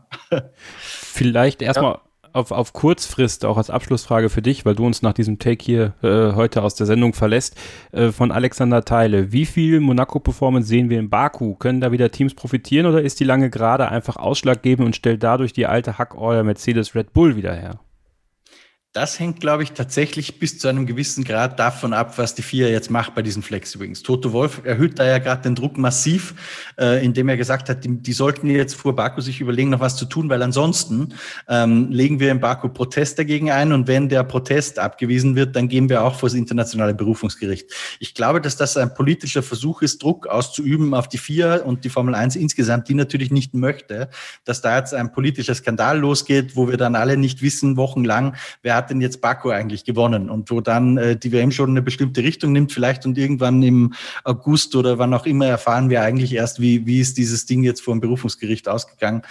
Vielleicht 0.78 1.62
erstmal 1.62 1.94
ja 1.94 2.02
auf, 2.36 2.52
auf 2.52 2.74
Kurzfrist 2.74 3.46
auch 3.46 3.58
als 3.58 3.70
Abschlussfrage 3.70 4.30
für 4.30 4.42
dich, 4.42 4.66
weil 4.66 4.76
du 4.76 4.86
uns 4.86 5.02
nach 5.02 5.14
diesem 5.14 5.40
Take 5.40 5.64
hier 5.64 5.94
äh, 6.04 6.36
heute 6.36 6.64
aus 6.64 6.76
der 6.76 6.86
Sendung 6.86 7.14
verlässt, 7.14 7.56
äh, 7.94 8.12
von 8.12 8.32
Alexander 8.32 8.84
Teile. 8.84 9.32
Wie 9.32 9.46
viel 9.46 9.80
Monaco-Performance 9.80 10.68
sehen 10.68 10.90
wir 10.90 11.00
in 11.00 11.10
Baku? 11.10 11.56
Können 11.56 11.80
da 11.80 11.94
wieder 11.94 12.12
Teams 12.12 12.34
profitieren 12.34 12.88
oder 12.88 13.02
ist 13.02 13.22
die 13.22 13.24
lange 13.24 13.50
Gerade 13.50 13.90
einfach 13.90 14.18
ausschlaggebend 14.18 14.86
und 14.86 14.96
stellt 14.98 15.24
dadurch 15.24 15.54
die 15.54 15.66
alte 15.66 15.98
Hackorder 15.98 16.44
Mercedes 16.44 16.94
Red 16.94 17.14
Bull 17.14 17.38
wieder 17.38 17.54
her? 17.54 17.80
Das 18.96 19.20
hängt, 19.20 19.42
glaube 19.42 19.62
ich, 19.62 19.74
tatsächlich 19.74 20.40
bis 20.40 20.58
zu 20.58 20.70
einem 20.70 20.86
gewissen 20.86 21.26
Grad 21.26 21.60
davon 21.60 21.92
ab, 21.92 22.18
was 22.18 22.34
die 22.34 22.42
FIA 22.42 22.70
jetzt 22.70 22.90
macht 22.90 23.14
bei 23.14 23.22
diesen 23.22 23.44
Flexi-Wings. 23.44 24.04
Toto 24.04 24.32
Wolf 24.32 24.62
erhöht 24.64 25.00
da 25.00 25.06
ja 25.06 25.18
gerade 25.18 25.42
den 25.42 25.54
Druck 25.54 25.78
massiv, 25.78 26.34
äh, 26.80 27.04
indem 27.04 27.28
er 27.28 27.36
gesagt 27.36 27.68
hat, 27.68 27.84
die, 27.84 28.02
die, 28.02 28.14
sollten 28.14 28.50
jetzt 28.50 28.74
vor 28.76 28.96
Baku 28.96 29.20
sich 29.20 29.42
überlegen, 29.42 29.72
noch 29.72 29.82
was 29.82 29.98
zu 29.98 30.06
tun, 30.06 30.30
weil 30.30 30.42
ansonsten 30.42 31.14
ähm, 31.50 31.92
legen 31.92 32.22
wir 32.22 32.32
in 32.32 32.40
Baku 32.40 32.70
Protest 32.70 33.20
dagegen 33.20 33.52
ein 33.52 33.74
und 33.74 33.90
wenn 33.90 34.08
der 34.08 34.24
Protest 34.24 34.80
abgewiesen 34.80 35.36
wird, 35.36 35.58
dann 35.58 35.68
gehen 35.68 35.90
wir 35.90 36.02
auch 36.02 36.16
vor 36.16 36.30
das 36.30 36.38
internationale 36.38 36.94
Berufungsgericht. 36.94 37.70
Ich 38.00 38.14
glaube, 38.14 38.40
dass 38.40 38.56
das 38.56 38.78
ein 38.78 38.94
politischer 38.94 39.44
Versuch 39.44 39.82
ist, 39.82 40.02
Druck 40.02 40.28
auszuüben 40.28 40.94
auf 40.94 41.10
die 41.10 41.18
FIA 41.18 41.64
und 41.64 41.84
die 41.84 41.90
Formel 41.90 42.16
1 42.16 42.38
insgesamt, 42.38 42.88
die 42.88 42.94
natürlich 42.94 43.30
nicht 43.30 43.56
möchte, 43.56 44.08
dass 44.46 44.62
da 44.62 44.78
jetzt 44.78 44.94
ein 44.94 45.12
politischer 45.12 45.54
Skandal 45.54 46.00
losgeht, 46.00 46.56
wo 46.56 46.70
wir 46.70 46.78
dann 46.78 46.96
alle 46.96 47.18
nicht 47.18 47.42
wissen, 47.42 47.76
wochenlang, 47.76 48.38
wer 48.62 48.76
hat 48.76 48.85
hat 48.86 48.92
denn 48.92 49.02
jetzt 49.02 49.22
Baku 49.22 49.50
eigentlich 49.50 49.84
gewonnen? 49.84 50.30
Und 50.30 50.52
wo 50.52 50.62
dann 50.62 50.98
äh, 50.98 51.16
die 51.18 51.32
WM 51.32 51.52
schon 51.52 51.72
eine 51.72 51.82
bestimmte 51.82 52.24
Richtung 52.24 52.52
nimmt, 52.52 52.72
vielleicht 52.72 53.06
und 53.06 53.18
irgendwann 53.18 53.64
im 53.64 53.94
August 54.24 54.76
oder 54.76 55.00
wann 55.00 55.14
auch 55.14 55.26
immer 55.26 55.48
erfahren 55.48 55.90
wir 55.90 56.02
eigentlich 56.02 56.34
erst, 56.34 56.62
wie, 56.62 56.86
wie 56.86 57.02
ist 57.02 57.18
dieses 57.18 57.46
Ding 57.46 57.64
jetzt 57.64 57.82
vor 57.82 57.96
dem 57.96 58.02
Berufungsgericht 58.02 58.68
ausgegangen, 58.70 59.24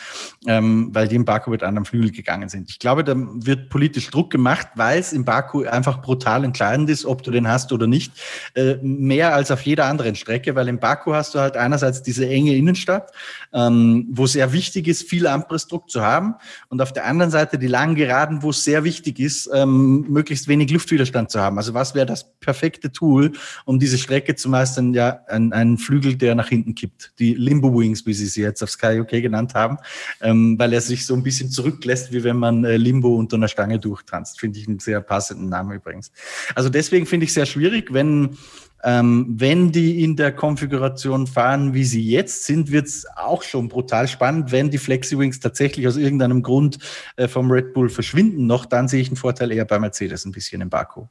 ähm, 0.47 0.91
weil 0.93 1.09
die 1.09 1.17
in 1.17 1.25
Baku 1.25 1.51
mit 1.51 1.63
einem 1.63 1.85
Flügel 1.85 2.11
gegangen 2.11 2.49
sind. 2.49 2.69
Ich 2.69 2.79
glaube, 2.79 3.05
da 3.05 3.15
wird 3.17 3.69
politisch 3.69 4.11
Druck 4.11 4.31
gemacht, 4.31 4.69
weil 4.75 4.99
es 4.99 5.13
in 5.13 5.25
Baku 5.25 5.65
einfach 5.65 6.03
brutal 6.03 6.45
entscheidend 6.45 6.91
ist, 6.91 7.07
ob 7.07 7.23
du 7.23 7.31
den 7.31 7.49
hast 7.49 7.73
oder 7.73 7.87
nicht. 7.87 8.13
Äh, 8.55 8.77
mehr 8.83 9.35
als 9.35 9.51
auf 9.51 9.63
jeder 9.63 9.87
anderen 9.87 10.17
Strecke, 10.17 10.55
weil 10.55 10.69
in 10.69 10.81
Baku 10.81 11.15
hast 11.15 11.35
du 11.35 11.39
halt 11.39 11.57
einerseits 11.57 12.03
diese 12.03 12.29
enge 12.29 12.57
Innenstadt, 12.57 13.13
ähm, 13.53 14.09
wo 14.11 14.27
sehr 14.27 14.53
wichtig 14.53 14.89
ist, 14.89 15.09
viel 15.09 15.27
Anpressdruck 15.27 15.89
zu 15.91 16.03
haben 16.03 16.35
und 16.69 16.83
auf 16.83 16.93
der 16.93 17.05
anderen 17.05 17.31
Seite 17.31 17.59
die 17.59 17.69
langen 17.69 17.95
Geraden, 17.95 18.43
wo 18.43 18.51
es 18.51 18.65
sehr 18.65 18.85
wichtig 18.85 19.21
ist, 19.21 19.44
ähm, 19.53 20.07
möglichst 20.09 20.49
wenig 20.49 20.71
Luftwiderstand 20.71 21.31
zu 21.31 21.41
haben. 21.41 21.59
Also 21.59 21.75
was 21.75 21.95
wäre 21.95 22.07
das 22.07 22.39
perfekte 22.41 22.93
Tool, 22.93 23.33
um 23.65 23.79
diese 23.79 23.99
Strecke 23.99 24.35
zu 24.35 24.49
meistern? 24.49 24.95
Ja, 24.95 25.21
ein, 25.29 25.53
ein 25.53 25.79
Flügel, 25.79 26.17
der 26.17 26.35
nach 26.35 26.49
hinten 26.49 26.75
kippt. 26.75 27.13
Die 27.19 27.35
Limbo 27.35 27.77
Wings, 27.79 28.07
wie 28.07 28.15
sie 28.15 28.27
sie 28.27 28.43
jetzt 28.43 28.63
auf 28.63 28.71
Sky 28.71 29.01
UK 29.01 29.11
genannt 29.23 29.55
haben, 29.55 29.79
ähm, 30.21 30.59
weil 30.59 30.73
er 30.73 30.81
sich 30.81 31.07
so 31.07 31.15
ein 31.15 31.23
bisschen 31.23 31.51
zurücklässt, 31.51 32.13
wie 32.13 32.25
wenn 32.25 32.37
man 32.37 32.65
äh, 32.65 32.77
Limbo 32.77 33.15
unter 33.17 33.37
einer 33.37 33.49
Stange 33.49 33.79
durchtanzt. 33.79 34.41
Finde 34.41 34.59
ich 34.59 34.69
einen 34.69 34.79
sehr 34.79 35.01
passenden 35.01 35.49
Namen 35.49 35.73
übrigens. 35.73 36.13
Also 36.55 36.69
deswegen 36.69 37.07
finde 37.07 37.25
ich 37.25 37.33
sehr 37.33 37.47
schwierig, 37.47 37.93
wenn 37.93 38.37
ähm, 38.85 39.27
wenn 39.29 39.73
die 39.73 40.05
in 40.05 40.15
der 40.15 40.31
Konfiguration 40.31 41.27
fahren, 41.27 41.73
wie 41.73 41.85
sie 41.85 42.03
jetzt 42.03 42.45
sind, 42.45 42.71
wird 42.71 42.87
es 42.87 43.07
auch 43.17 43.43
schon 43.43 43.69
brutal 43.69 44.07
spannend. 44.07 44.53
Wenn 44.53 44.71
die 44.71 44.79
Flexi-Wings 44.79 45.41
tatsächlich 45.41 45.89
aus 45.89 45.97
irgendeinem 45.97 46.43
Grund 46.43 46.79
äh, 47.17 47.27
vom 47.27 47.51
Red 47.51 47.73
Bull 47.73 47.89
verschwinden 47.89 48.47
noch, 48.47 48.67
dann 48.67 48.87
sehe 48.87 49.01
ich 49.01 49.09
einen 49.09 49.17
Vorteil 49.17 49.53
eher 49.53 49.65
bei 49.65 49.79
Mercedes 49.79 50.27
ein 50.27 50.33
bisschen 50.33 50.61
im 50.61 50.69
Baku. 50.69 51.07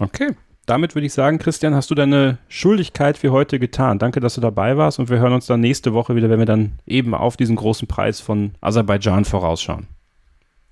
Okay. 0.00 0.34
Damit 0.66 0.96
würde 0.96 1.06
ich 1.06 1.12
sagen, 1.12 1.38
Christian, 1.38 1.76
hast 1.76 1.92
du 1.92 1.94
deine 1.94 2.38
Schuldigkeit 2.48 3.16
für 3.16 3.30
heute 3.30 3.60
getan. 3.60 4.00
Danke, 4.00 4.18
dass 4.18 4.34
du 4.34 4.40
dabei 4.40 4.76
warst 4.76 4.98
und 4.98 5.08
wir 5.08 5.20
hören 5.20 5.32
uns 5.32 5.46
dann 5.46 5.60
nächste 5.60 5.92
Woche 5.92 6.16
wieder, 6.16 6.28
wenn 6.28 6.40
wir 6.40 6.46
dann 6.46 6.72
eben 6.86 7.14
auf 7.14 7.36
diesen 7.36 7.54
großen 7.54 7.86
Preis 7.86 8.18
von 8.18 8.50
Aserbaidschan 8.60 9.24
vorausschauen. 9.24 9.86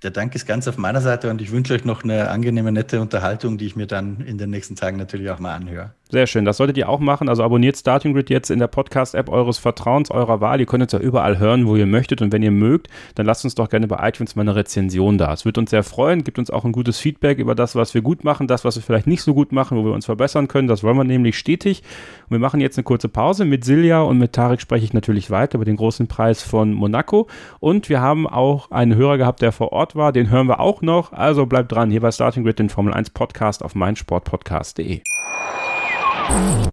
Der 0.03 0.11
Dank 0.11 0.35
ist 0.35 0.45
ganz 0.45 0.67
auf 0.67 0.77
meiner 0.77 1.01
Seite 1.01 1.29
und 1.29 1.41
ich 1.41 1.51
wünsche 1.51 1.73
euch 1.73 1.85
noch 1.85 2.03
eine 2.03 2.29
angenehme, 2.29 2.71
nette 2.71 2.99
Unterhaltung, 2.99 3.57
die 3.57 3.65
ich 3.65 3.75
mir 3.75 3.87
dann 3.87 4.19
in 4.19 4.37
den 4.37 4.49
nächsten 4.49 4.75
Tagen 4.75 4.97
natürlich 4.97 5.29
auch 5.29 5.39
mal 5.39 5.55
anhöre. 5.55 5.91
Sehr 6.11 6.27
schön, 6.27 6.45
das 6.45 6.57
solltet 6.57 6.77
ihr 6.77 6.87
auch 6.87 6.99
machen. 6.99 7.29
Also 7.29 7.43
abonniert 7.43 7.77
Starting 7.77 8.13
Grid 8.13 8.29
jetzt 8.29 8.51
in 8.51 8.59
der 8.59 8.67
Podcast-App 8.67 9.27
eures 9.27 9.57
Vertrauens, 9.57 10.11
eurer 10.11 10.39
Wahl. 10.39 10.59
Ihr 10.59 10.67
könnt 10.67 10.83
uns 10.83 10.91
ja 10.91 10.99
überall 10.99 11.39
hören, 11.39 11.65
wo 11.65 11.75
ihr 11.75 11.87
möchtet. 11.87 12.21
Und 12.21 12.31
wenn 12.31 12.43
ihr 12.43 12.51
mögt, 12.51 12.89
dann 13.15 13.25
lasst 13.25 13.43
uns 13.43 13.55
doch 13.55 13.69
gerne 13.69 13.87
bei 13.87 14.07
iTunes 14.07 14.35
mal 14.35 14.43
eine 14.43 14.55
Rezension 14.55 15.17
da. 15.17 15.33
Es 15.33 15.45
würde 15.45 15.61
uns 15.61 15.71
sehr 15.71 15.81
freuen, 15.81 16.23
gibt 16.23 16.37
uns 16.37 16.51
auch 16.51 16.63
ein 16.63 16.73
gutes 16.73 16.99
Feedback 16.99 17.39
über 17.39 17.55
das, 17.55 17.75
was 17.75 17.95
wir 17.95 18.03
gut 18.03 18.23
machen, 18.23 18.47
das, 18.47 18.63
was 18.63 18.75
wir 18.75 18.83
vielleicht 18.83 19.07
nicht 19.07 19.23
so 19.23 19.33
gut 19.33 19.51
machen, 19.51 19.77
wo 19.77 19.83
wir 19.83 19.93
uns 19.93 20.05
verbessern 20.05 20.47
können. 20.47 20.67
Das 20.67 20.83
wollen 20.83 20.95
wir 20.95 21.03
nämlich 21.05 21.39
stetig. 21.39 21.81
Und 22.25 22.31
wir 22.31 22.39
machen 22.39 22.61
jetzt 22.61 22.77
eine 22.77 22.83
kurze 22.83 23.09
Pause. 23.09 23.43
Mit 23.43 23.65
Silja 23.65 24.01
und 24.01 24.19
mit 24.19 24.33
Tarek 24.33 24.61
spreche 24.61 24.85
ich 24.85 24.93
natürlich 24.93 25.31
weiter 25.31 25.55
über 25.55 25.65
den 25.65 25.75
großen 25.75 26.07
Preis 26.07 26.43
von 26.43 26.71
Monaco. 26.71 27.27
Und 27.59 27.89
wir 27.89 27.99
haben 27.99 28.27
auch 28.27 28.69
einen 28.69 28.95
Hörer 28.95 29.17
gehabt, 29.17 29.41
der 29.41 29.51
vor 29.51 29.71
Ort 29.71 29.84
war. 29.93 30.11
Den 30.11 30.31
hören 30.31 30.47
wir 30.47 30.59
auch 30.59 30.81
noch. 30.81 31.13
Also 31.13 31.45
bleibt 31.45 31.71
dran. 31.71 31.91
Hier 31.91 32.01
bei 32.01 32.11
Starting 32.11 32.43
Grid, 32.43 32.57
den 32.57 32.69
Formel 32.69 32.93
1 32.93 33.11
Podcast 33.11 33.63
auf 33.63 33.75
meinsportpodcast.de. 33.75 35.01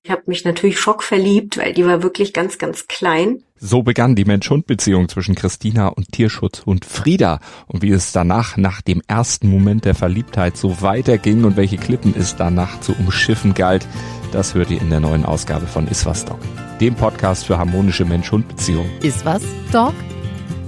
Ich 0.02 0.10
habe 0.10 0.22
mich 0.26 0.44
natürlich 0.44 0.80
schockverliebt, 0.80 1.59
weil 1.59 1.74
die 1.74 1.84
war 1.84 2.02
wirklich 2.02 2.32
ganz, 2.32 2.59
ganz 2.59 2.89
klein. 2.89 3.43
So 3.56 3.82
begann 3.82 4.16
die 4.16 4.24
Mensch-Hund-Beziehung 4.24 5.09
zwischen 5.09 5.34
Christina 5.34 5.89
und 5.89 6.10
Tierschutzhund 6.10 6.84
Frieda. 6.84 7.39
Und 7.66 7.82
wie 7.82 7.90
es 7.90 8.12
danach, 8.12 8.56
nach 8.56 8.80
dem 8.80 9.02
ersten 9.06 9.48
Moment 9.48 9.84
der 9.84 9.94
Verliebtheit, 9.94 10.56
so 10.56 10.80
weiterging 10.80 11.44
und 11.44 11.56
welche 11.56 11.76
Klippen 11.76 12.14
es 12.18 12.34
danach 12.34 12.80
zu 12.80 12.94
umschiffen 12.98 13.55
galt, 13.55 13.86
das 14.32 14.55
hört 14.55 14.70
ihr 14.70 14.80
in 14.80 14.90
der 14.90 15.01
neuen 15.01 15.24
Ausgabe 15.24 15.66
von 15.66 15.86
Iswas 15.86 16.24
Dog, 16.24 16.40
dem 16.80 16.94
Podcast 16.94 17.47
für 17.47 17.59
harmonische 17.59 18.05
Mensch-Hund-Beziehungen. 18.05 18.90
Iswas 19.02 19.43
Dog? 19.70 19.94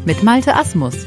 Mit 0.04 0.22
Malte 0.22 0.54
Asmus. 0.54 1.06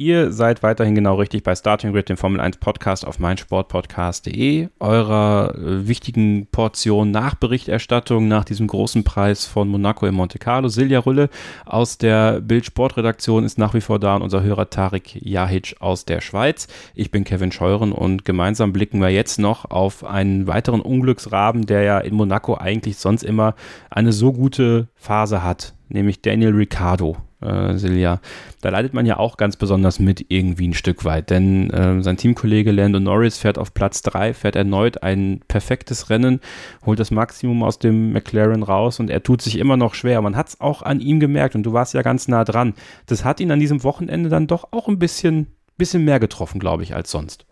Ihr 0.00 0.30
seid 0.30 0.62
weiterhin 0.62 0.94
genau 0.94 1.16
richtig 1.16 1.42
bei 1.42 1.56
Starting 1.56 1.92
Grid, 1.92 2.08
dem 2.08 2.16
Formel 2.16 2.38
1 2.40 2.58
Podcast 2.58 3.04
auf 3.04 3.18
meinsportpodcast.de, 3.18 4.68
eurer 4.78 5.56
äh, 5.56 5.88
wichtigen 5.88 6.46
Portion 6.52 7.10
Nachberichterstattung 7.10 8.28
nach 8.28 8.44
diesem 8.44 8.68
großen 8.68 9.02
Preis 9.02 9.44
von 9.44 9.66
Monaco 9.66 10.06
in 10.06 10.14
Monte 10.14 10.38
Carlo. 10.38 10.68
Silja 10.68 11.00
Rülle 11.00 11.30
aus 11.66 11.98
der 11.98 12.40
Bild 12.40 12.64
Sportredaktion 12.64 13.42
ist 13.42 13.58
nach 13.58 13.74
wie 13.74 13.80
vor 13.80 13.98
da 13.98 14.14
und 14.14 14.22
unser 14.22 14.44
Hörer 14.44 14.70
Tarik 14.70 15.20
Jahic 15.20 15.74
aus 15.80 16.04
der 16.04 16.20
Schweiz. 16.20 16.68
Ich 16.94 17.10
bin 17.10 17.24
Kevin 17.24 17.50
Scheuren 17.50 17.90
und 17.90 18.24
gemeinsam 18.24 18.72
blicken 18.72 19.00
wir 19.00 19.08
jetzt 19.08 19.40
noch 19.40 19.68
auf 19.68 20.04
einen 20.04 20.46
weiteren 20.46 20.80
Unglücksraben, 20.80 21.66
der 21.66 21.82
ja 21.82 21.98
in 21.98 22.14
Monaco 22.14 22.54
eigentlich 22.54 22.98
sonst 22.98 23.24
immer 23.24 23.56
eine 23.90 24.12
so 24.12 24.32
gute 24.32 24.86
Phase 24.94 25.42
hat, 25.42 25.74
nämlich 25.88 26.22
Daniel 26.22 26.54
Ricciardo 26.54 27.16
äh, 27.40 27.76
Silja. 27.76 28.20
Da 28.60 28.70
leidet 28.70 28.94
man 28.94 29.06
ja 29.06 29.18
auch 29.18 29.36
ganz 29.36 29.56
besonders 29.56 29.98
mit 29.98 30.26
irgendwie 30.28 30.68
ein 30.68 30.74
Stück 30.74 31.04
weit, 31.04 31.30
denn 31.30 31.70
äh, 31.70 32.02
sein 32.02 32.16
Teamkollege 32.16 32.72
Lando 32.72 33.00
Norris 33.00 33.38
fährt 33.38 33.58
auf 33.58 33.74
Platz 33.74 34.02
3, 34.02 34.34
fährt 34.34 34.56
erneut 34.56 35.02
ein 35.02 35.40
perfektes 35.48 36.10
Rennen, 36.10 36.40
holt 36.84 36.98
das 36.98 37.10
Maximum 37.10 37.62
aus 37.62 37.78
dem 37.78 38.12
McLaren 38.12 38.62
raus 38.62 39.00
und 39.00 39.10
er 39.10 39.22
tut 39.22 39.42
sich 39.42 39.58
immer 39.58 39.76
noch 39.76 39.94
schwer. 39.94 40.20
Man 40.22 40.36
hat 40.36 40.48
es 40.48 40.60
auch 40.60 40.82
an 40.82 41.00
ihm 41.00 41.20
gemerkt 41.20 41.54
und 41.54 41.62
du 41.62 41.72
warst 41.72 41.94
ja 41.94 42.02
ganz 42.02 42.28
nah 42.28 42.44
dran. 42.44 42.74
Das 43.06 43.24
hat 43.24 43.40
ihn 43.40 43.52
an 43.52 43.60
diesem 43.60 43.84
Wochenende 43.84 44.28
dann 44.28 44.46
doch 44.46 44.68
auch 44.72 44.88
ein 44.88 44.98
bisschen, 44.98 45.46
bisschen 45.76 46.04
mehr 46.04 46.20
getroffen, 46.20 46.58
glaube 46.58 46.82
ich, 46.82 46.94
als 46.94 47.10
sonst. 47.10 47.46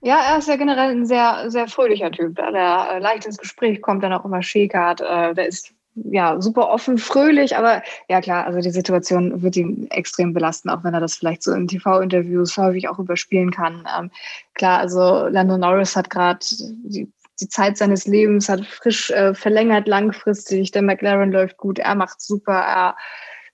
Ja, 0.00 0.20
er 0.30 0.38
ist 0.38 0.48
ja 0.48 0.54
generell 0.56 0.90
ein 0.90 1.06
sehr, 1.06 1.50
sehr 1.50 1.66
fröhlicher 1.66 2.12
Typ, 2.12 2.36
der 2.36 2.88
äh, 2.92 2.98
leicht 3.00 3.26
ins 3.26 3.36
Gespräch 3.36 3.82
kommt, 3.82 4.04
dann 4.04 4.12
auch 4.12 4.24
immer 4.24 4.42
schäkert. 4.42 5.00
Äh, 5.00 5.34
der 5.34 5.48
ist 5.48 5.74
ja, 6.04 6.40
super 6.40 6.68
offen, 6.68 6.98
fröhlich, 6.98 7.56
aber 7.56 7.82
ja 8.08 8.20
klar, 8.20 8.46
also 8.46 8.60
die 8.60 8.70
Situation 8.70 9.42
wird 9.42 9.56
ihn 9.56 9.90
extrem 9.90 10.32
belasten, 10.32 10.70
auch 10.70 10.84
wenn 10.84 10.94
er 10.94 11.00
das 11.00 11.16
vielleicht 11.16 11.42
so 11.42 11.52
in 11.52 11.68
TV-Interviews 11.68 12.56
häufig 12.56 12.88
auch 12.88 12.98
überspielen 12.98 13.50
kann. 13.50 13.86
Ähm, 13.98 14.10
klar, 14.54 14.78
also 14.78 15.26
Lando 15.28 15.58
Norris 15.58 15.96
hat 15.96 16.10
gerade 16.10 16.40
die, 16.40 17.10
die, 17.40 17.48
Zeit 17.48 17.76
seines 17.76 18.06
Lebens, 18.06 18.48
hat 18.48 18.64
frisch 18.66 19.10
äh, 19.10 19.34
verlängert 19.34 19.86
langfristig, 19.86 20.72
der 20.72 20.82
McLaren 20.82 21.32
läuft 21.32 21.56
gut, 21.56 21.78
er 21.78 21.94
macht 21.94 22.20
super, 22.20 22.54
er 22.54 22.96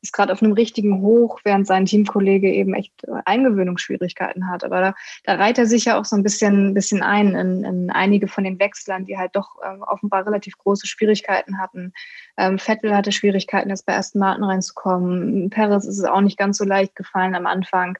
ist 0.05 0.13
gerade 0.13 0.33
auf 0.33 0.43
einem 0.43 0.53
richtigen 0.53 1.01
Hoch, 1.01 1.41
während 1.45 1.67
sein 1.67 1.87
Teamkollege 1.87 2.53
eben 2.53 2.75
echt 2.75 2.93
Eingewöhnungsschwierigkeiten 3.25 4.49
hat. 4.49 4.63
Aber 4.63 4.81
da, 4.81 4.95
da 5.25 5.35
reiht 5.37 5.59
er 5.59 5.67
sich 5.67 5.87
ja 5.87 5.99
auch 5.99 6.05
so 6.05 6.15
ein 6.15 6.23
bisschen, 6.23 6.75
bisschen 6.75 7.03
ein 7.03 7.35
in, 7.35 7.65
in 7.65 7.91
einige 7.91 8.29
von 8.29 8.45
den 8.45 8.59
Wechslern, 8.59 9.07
die 9.07 9.17
halt 9.17 9.35
doch 9.35 9.57
ähm, 9.65 9.83
offenbar 9.83 10.27
relativ 10.27 10.59
große 10.59 10.87
Schwierigkeiten 10.87 11.59
hatten. 11.59 11.95
Ähm, 12.37 12.59
Vettel 12.59 12.97
hatte 12.97 13.13
Schwierigkeiten, 13.13 13.71
jetzt 13.71 13.87
bei 13.87 13.93
ersten 13.93 14.19
Martin 14.19 14.45
reinzukommen. 14.45 15.51
Perez 15.51 15.85
ist 15.85 15.99
es 15.99 16.05
auch 16.05 16.21
nicht 16.21 16.39
ganz 16.39 16.59
so 16.59 16.65
leicht 16.65 16.97
gefallen 16.97 17.35
am 17.35 17.47
Anfang. 17.47 17.97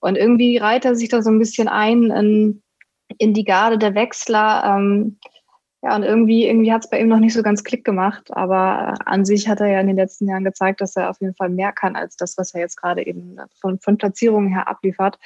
Und 0.00 0.16
irgendwie 0.16 0.56
reiht 0.58 0.84
er 0.84 0.94
sich 0.94 1.08
da 1.08 1.22
so 1.22 1.30
ein 1.30 1.38
bisschen 1.38 1.68
ein 1.68 2.10
in, 2.10 2.62
in 3.18 3.34
die 3.34 3.44
Garde 3.44 3.78
der 3.78 3.94
Wechsler. 3.94 4.62
Ähm, 4.64 5.18
ja, 5.82 5.96
und 5.96 6.04
irgendwie, 6.04 6.46
irgendwie 6.46 6.72
hat 6.72 6.84
es 6.84 6.90
bei 6.90 7.00
ihm 7.00 7.08
noch 7.08 7.18
nicht 7.18 7.34
so 7.34 7.42
ganz 7.42 7.64
Klick 7.64 7.84
gemacht, 7.84 8.28
aber 8.30 8.94
an 9.04 9.24
sich 9.24 9.48
hat 9.48 9.60
er 9.60 9.66
ja 9.66 9.80
in 9.80 9.88
den 9.88 9.96
letzten 9.96 10.28
Jahren 10.28 10.44
gezeigt, 10.44 10.80
dass 10.80 10.94
er 10.94 11.10
auf 11.10 11.20
jeden 11.20 11.34
Fall 11.34 11.48
mehr 11.48 11.72
kann 11.72 11.96
als 11.96 12.16
das, 12.16 12.38
was 12.38 12.54
er 12.54 12.60
jetzt 12.60 12.76
gerade 12.76 13.04
eben 13.04 13.36
von, 13.60 13.80
von 13.80 13.98
Platzierungen 13.98 14.48
her 14.48 14.68
abliefert. 14.68 15.18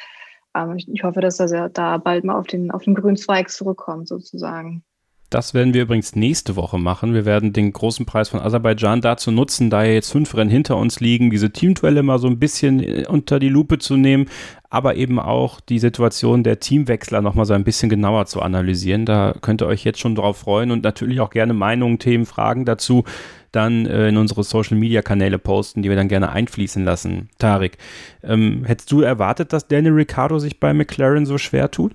Ähm, 0.54 0.76
ich, 0.76 0.88
ich, 0.88 1.02
hoffe, 1.04 1.20
dass 1.20 1.40
er 1.40 1.68
da 1.68 1.98
bald 1.98 2.24
mal 2.24 2.36
auf 2.36 2.46
den, 2.46 2.70
auf 2.70 2.84
den 2.84 2.94
grünen 2.94 3.18
Zweig 3.18 3.50
zurückkommt, 3.50 4.08
sozusagen. 4.08 4.82
Das 5.30 5.54
werden 5.54 5.74
wir 5.74 5.82
übrigens 5.82 6.14
nächste 6.14 6.54
Woche 6.54 6.78
machen. 6.78 7.12
Wir 7.12 7.24
werden 7.24 7.52
den 7.52 7.72
großen 7.72 8.06
Preis 8.06 8.28
von 8.28 8.38
Aserbaidschan 8.38 9.00
dazu 9.00 9.32
nutzen, 9.32 9.70
da 9.70 9.82
jetzt 9.82 10.12
fünf 10.12 10.36
Rennen 10.36 10.50
hinter 10.50 10.76
uns 10.76 11.00
liegen, 11.00 11.30
diese 11.30 11.50
Teamduelle 11.50 12.04
mal 12.04 12.18
so 12.18 12.28
ein 12.28 12.38
bisschen 12.38 12.80
äh, 12.80 13.06
unter 13.08 13.40
die 13.40 13.48
Lupe 13.48 13.78
zu 13.78 13.96
nehmen, 13.96 14.26
aber 14.70 14.94
eben 14.94 15.18
auch 15.18 15.60
die 15.60 15.80
Situation 15.80 16.44
der 16.44 16.60
Teamwechsler 16.60 17.22
nochmal 17.22 17.44
so 17.44 17.54
ein 17.54 17.64
bisschen 17.64 17.88
genauer 17.88 18.26
zu 18.26 18.40
analysieren. 18.40 19.04
Da 19.04 19.34
könnt 19.40 19.62
ihr 19.62 19.66
euch 19.66 19.82
jetzt 19.84 19.98
schon 19.98 20.14
drauf 20.14 20.38
freuen 20.38 20.70
und 20.70 20.84
natürlich 20.84 21.20
auch 21.20 21.30
gerne 21.30 21.54
Meinungen, 21.54 21.98
Themen, 21.98 22.26
Fragen 22.26 22.64
dazu 22.64 23.04
dann 23.50 23.86
äh, 23.86 24.08
in 24.08 24.18
unsere 24.18 24.44
Social 24.44 24.76
Media 24.76 25.02
Kanäle 25.02 25.38
posten, 25.38 25.82
die 25.82 25.88
wir 25.88 25.96
dann 25.96 26.08
gerne 26.08 26.30
einfließen 26.30 26.84
lassen. 26.84 27.30
Tarik, 27.38 27.78
ähm, 28.22 28.64
hättest 28.64 28.92
du 28.92 29.00
erwartet, 29.00 29.52
dass 29.52 29.66
Daniel 29.66 29.94
Ricciardo 29.94 30.38
sich 30.38 30.60
bei 30.60 30.72
McLaren 30.72 31.26
so 31.26 31.38
schwer 31.38 31.70
tut? 31.70 31.94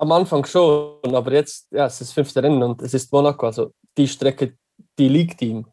Am 0.00 0.12
Anfang 0.12 0.46
schon, 0.46 1.14
aber 1.14 1.32
jetzt, 1.32 1.66
ja, 1.70 1.84
es 1.84 1.94
ist 1.94 2.00
das 2.00 2.12
fünfte 2.12 2.42
Rennen 2.42 2.62
und 2.62 2.80
es 2.80 2.94
ist 2.94 3.12
Monaco, 3.12 3.44
also 3.44 3.74
die 3.98 4.08
Strecke, 4.08 4.56
die 4.98 5.08
liegt 5.08 5.42
ihm. 5.42 5.66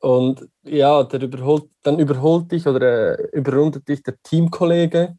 Und 0.00 0.48
ja, 0.62 1.02
der 1.02 1.22
überholt, 1.22 1.64
dann 1.82 1.98
überholt 1.98 2.52
dich 2.52 2.64
oder 2.68 3.18
äh, 3.18 3.28
überrundet 3.32 3.88
dich 3.88 4.00
der 4.04 4.14
Teamkollege. 4.22 5.16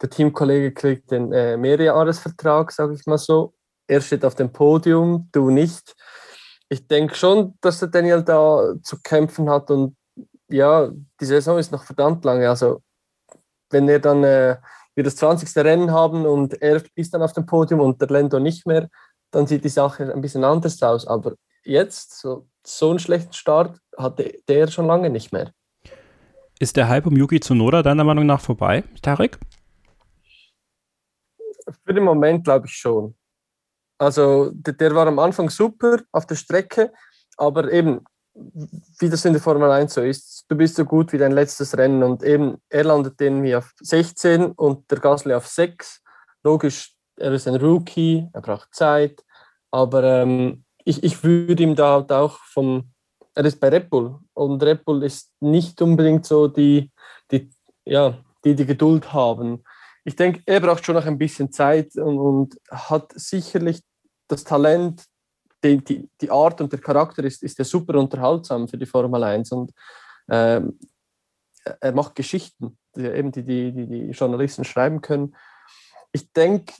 Der 0.00 0.10
Teamkollege 0.10 0.72
kriegt 0.72 1.10
den 1.10 1.32
äh, 1.32 1.56
Mehrjahresvertrag, 1.56 2.70
sage 2.70 2.94
ich 2.94 3.04
mal 3.06 3.18
so. 3.18 3.54
Er 3.88 4.00
steht 4.00 4.24
auf 4.24 4.36
dem 4.36 4.52
Podium, 4.52 5.28
du 5.32 5.50
nicht. 5.50 5.96
Ich 6.68 6.86
denke 6.86 7.16
schon, 7.16 7.54
dass 7.60 7.80
der 7.80 7.88
Daniel 7.88 8.22
da 8.22 8.74
zu 8.80 9.00
kämpfen 9.02 9.50
hat 9.50 9.72
und 9.72 9.96
ja, 10.48 10.88
die 11.20 11.26
Saison 11.26 11.58
ist 11.58 11.72
noch 11.72 11.82
verdammt 11.82 12.24
lange. 12.24 12.48
Also 12.48 12.80
wenn 13.70 13.88
er 13.88 13.98
dann 13.98 14.22
äh, 14.22 14.56
wir 14.98 15.04
das 15.04 15.14
20. 15.16 15.56
Rennen 15.64 15.92
haben 15.92 16.26
und 16.26 16.60
er 16.60 16.82
ist 16.96 17.14
dann 17.14 17.22
auf 17.22 17.32
dem 17.32 17.46
Podium 17.46 17.78
und 17.78 18.00
der 18.00 18.08
Lando 18.08 18.40
nicht 18.40 18.66
mehr, 18.66 18.88
dann 19.30 19.46
sieht 19.46 19.64
die 19.64 19.68
Sache 19.68 20.12
ein 20.12 20.20
bisschen 20.20 20.42
anders 20.42 20.82
aus. 20.82 21.06
Aber 21.06 21.34
jetzt, 21.64 22.18
so, 22.18 22.48
so 22.66 22.90
einen 22.90 22.98
schlechten 22.98 23.32
Start 23.32 23.78
hatte 23.96 24.34
der 24.48 24.66
schon 24.66 24.86
lange 24.86 25.08
nicht 25.08 25.32
mehr. 25.32 25.52
Ist 26.58 26.76
der 26.76 26.88
Hype 26.88 27.06
um 27.06 27.16
Yuki 27.16 27.38
Tsunoda 27.38 27.84
deiner 27.84 28.02
Meinung 28.02 28.26
nach 28.26 28.40
vorbei, 28.40 28.82
Tarek? 29.00 29.38
Für 31.84 31.94
den 31.94 32.02
Moment 32.02 32.42
glaube 32.42 32.66
ich 32.66 32.72
schon. 32.72 33.14
Also 33.98 34.50
der, 34.52 34.74
der 34.74 34.96
war 34.96 35.06
am 35.06 35.20
Anfang 35.20 35.48
super 35.48 36.00
auf 36.10 36.26
der 36.26 36.34
Strecke, 36.34 36.92
aber 37.36 37.72
eben 37.72 38.00
wie 39.00 39.08
das 39.08 39.24
in 39.24 39.32
der 39.32 39.42
Formel 39.42 39.70
1 39.70 39.94
so 39.94 40.02
ist, 40.02 40.44
du 40.48 40.56
bist 40.56 40.76
so 40.76 40.84
gut 40.84 41.12
wie 41.12 41.18
dein 41.18 41.32
letztes 41.32 41.76
Rennen 41.76 42.02
und 42.02 42.22
eben 42.22 42.58
er 42.68 42.84
landet 42.84 43.20
irgendwie 43.20 43.54
auf 43.54 43.72
16 43.80 44.52
und 44.52 44.90
der 44.90 44.98
Gasly 44.98 45.34
auf 45.34 45.46
6. 45.46 46.02
Logisch, 46.42 46.94
er 47.16 47.32
ist 47.32 47.48
ein 47.48 47.56
Rookie, 47.56 48.28
er 48.32 48.40
braucht 48.40 48.74
Zeit, 48.74 49.24
aber 49.70 50.04
ähm, 50.04 50.64
ich, 50.84 51.02
ich 51.02 51.22
würde 51.22 51.62
ihm 51.62 51.74
da 51.74 51.92
halt 51.94 52.12
auch 52.12 52.38
vom, 52.44 52.90
er 53.34 53.44
ist 53.44 53.60
bei 53.60 53.68
Red 53.68 53.90
Bull 53.90 54.18
und 54.34 54.62
Red 54.62 54.84
Bull 54.84 55.02
ist 55.02 55.32
nicht 55.40 55.80
unbedingt 55.82 56.26
so 56.26 56.48
die, 56.48 56.90
die, 57.30 57.50
ja, 57.84 58.18
die, 58.44 58.54
die 58.54 58.66
Geduld 58.66 59.12
haben. 59.12 59.64
Ich 60.04 60.16
denke, 60.16 60.42
er 60.46 60.60
braucht 60.60 60.86
schon 60.86 60.94
noch 60.94 61.06
ein 61.06 61.18
bisschen 61.18 61.52
Zeit 61.52 61.96
und, 61.96 62.18
und 62.18 62.60
hat 62.70 63.12
sicherlich 63.14 63.82
das 64.28 64.44
Talent, 64.44 65.04
die, 65.64 65.78
die, 65.84 66.08
die 66.20 66.30
Art 66.30 66.60
und 66.60 66.72
der 66.72 66.80
Charakter 66.80 67.24
ist, 67.24 67.42
ist 67.42 67.58
ja 67.58 67.64
super 67.64 67.98
unterhaltsam 67.98 68.68
für 68.68 68.78
die 68.78 68.86
Formel 68.86 69.22
1 69.24 69.52
und 69.52 69.72
ähm, 70.28 70.78
er 71.80 71.92
macht 71.92 72.14
Geschichten, 72.14 72.78
die, 72.94 73.06
eben 73.06 73.32
die, 73.32 73.42
die, 73.42 73.72
die, 73.72 73.86
die 73.86 74.10
Journalisten 74.10 74.64
schreiben 74.64 75.00
können. 75.00 75.34
Ich 76.12 76.32
denke, 76.32 76.72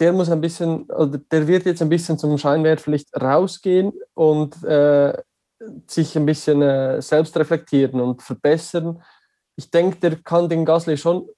der 0.00 0.12
muss 0.12 0.30
ein 0.30 0.40
bisschen, 0.40 0.84
oder 0.84 1.18
der 1.18 1.46
wird 1.46 1.66
jetzt 1.66 1.82
ein 1.82 1.88
bisschen 1.88 2.18
zum 2.18 2.38
Scheinwerferlicht 2.38 3.08
rausgehen 3.20 3.92
und 4.14 4.62
äh, 4.64 5.12
sich 5.86 6.16
ein 6.16 6.26
bisschen 6.26 6.62
äh, 6.62 7.02
selbst 7.02 7.36
reflektieren 7.36 8.00
und 8.00 8.22
verbessern. 8.22 9.02
Ich 9.56 9.70
denke, 9.70 9.96
der 9.98 10.16
kann 10.16 10.48
den 10.48 10.64
Gasly 10.64 10.96
schon 10.96 11.28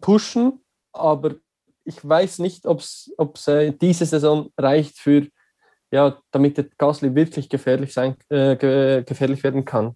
pushen, 0.00 0.64
aber 0.92 1.36
ich 1.84 2.06
weiß 2.06 2.40
nicht, 2.40 2.66
ob 2.66 2.80
es 2.80 3.48
äh, 3.48 3.72
diese 3.72 4.06
Saison 4.06 4.50
reicht 4.56 4.98
für, 4.98 5.26
ja, 5.92 6.16
damit 6.30 6.56
der 6.56 6.66
Gasly 6.78 7.14
wirklich 7.14 7.48
gefährlich, 7.48 7.92
sein, 7.92 8.16
äh, 8.30 8.56
gefährlich 9.04 9.44
werden 9.44 9.64
kann. 9.64 9.94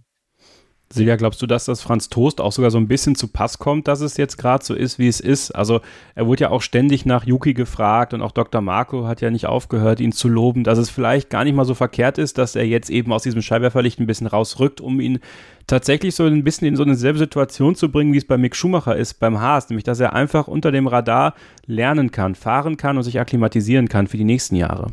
Silja, 0.92 1.16
glaubst 1.16 1.42
du, 1.42 1.48
dass 1.48 1.64
das 1.64 1.82
Franz 1.82 2.08
Toast 2.10 2.40
auch 2.40 2.52
sogar 2.52 2.70
so 2.70 2.78
ein 2.78 2.86
bisschen 2.86 3.16
zu 3.16 3.26
Pass 3.26 3.58
kommt, 3.58 3.88
dass 3.88 4.00
es 4.00 4.16
jetzt 4.16 4.36
gerade 4.36 4.64
so 4.64 4.72
ist, 4.72 5.00
wie 5.00 5.08
es 5.08 5.18
ist? 5.18 5.50
Also 5.50 5.80
er 6.14 6.28
wurde 6.28 6.42
ja 6.42 6.50
auch 6.50 6.62
ständig 6.62 7.04
nach 7.04 7.26
Yuki 7.26 7.54
gefragt 7.54 8.14
und 8.14 8.22
auch 8.22 8.30
Dr. 8.30 8.60
Marco 8.60 9.04
hat 9.04 9.20
ja 9.20 9.30
nicht 9.30 9.46
aufgehört, 9.46 9.98
ihn 9.98 10.12
zu 10.12 10.28
loben, 10.28 10.62
dass 10.62 10.78
es 10.78 10.88
vielleicht 10.88 11.28
gar 11.28 11.42
nicht 11.42 11.56
mal 11.56 11.64
so 11.64 11.74
verkehrt 11.74 12.18
ist, 12.18 12.38
dass 12.38 12.54
er 12.54 12.66
jetzt 12.66 12.88
eben 12.88 13.12
aus 13.12 13.24
diesem 13.24 13.42
Scheinwerferlicht 13.42 13.98
ein 13.98 14.06
bisschen 14.06 14.28
rausrückt, 14.28 14.80
um 14.80 15.00
ihn 15.00 15.18
tatsächlich 15.66 16.14
so 16.14 16.24
ein 16.24 16.44
bisschen 16.44 16.68
in 16.68 16.76
so 16.76 16.84
eine 16.84 16.94
selbe 16.94 17.18
Situation 17.18 17.74
zu 17.74 17.90
bringen, 17.90 18.12
wie 18.12 18.18
es 18.18 18.26
bei 18.26 18.38
Mick 18.38 18.54
Schumacher 18.54 18.94
ist, 18.94 19.14
beim 19.14 19.40
Haas, 19.40 19.68
nämlich 19.68 19.84
dass 19.84 19.98
er 19.98 20.12
einfach 20.12 20.46
unter 20.46 20.70
dem 20.70 20.86
Radar 20.86 21.34
lernen 21.66 22.12
kann, 22.12 22.36
fahren 22.36 22.76
kann 22.76 22.96
und 22.96 23.02
sich 23.02 23.18
akklimatisieren 23.18 23.88
kann 23.88 24.06
für 24.06 24.18
die 24.18 24.24
nächsten 24.24 24.54
Jahre. 24.54 24.92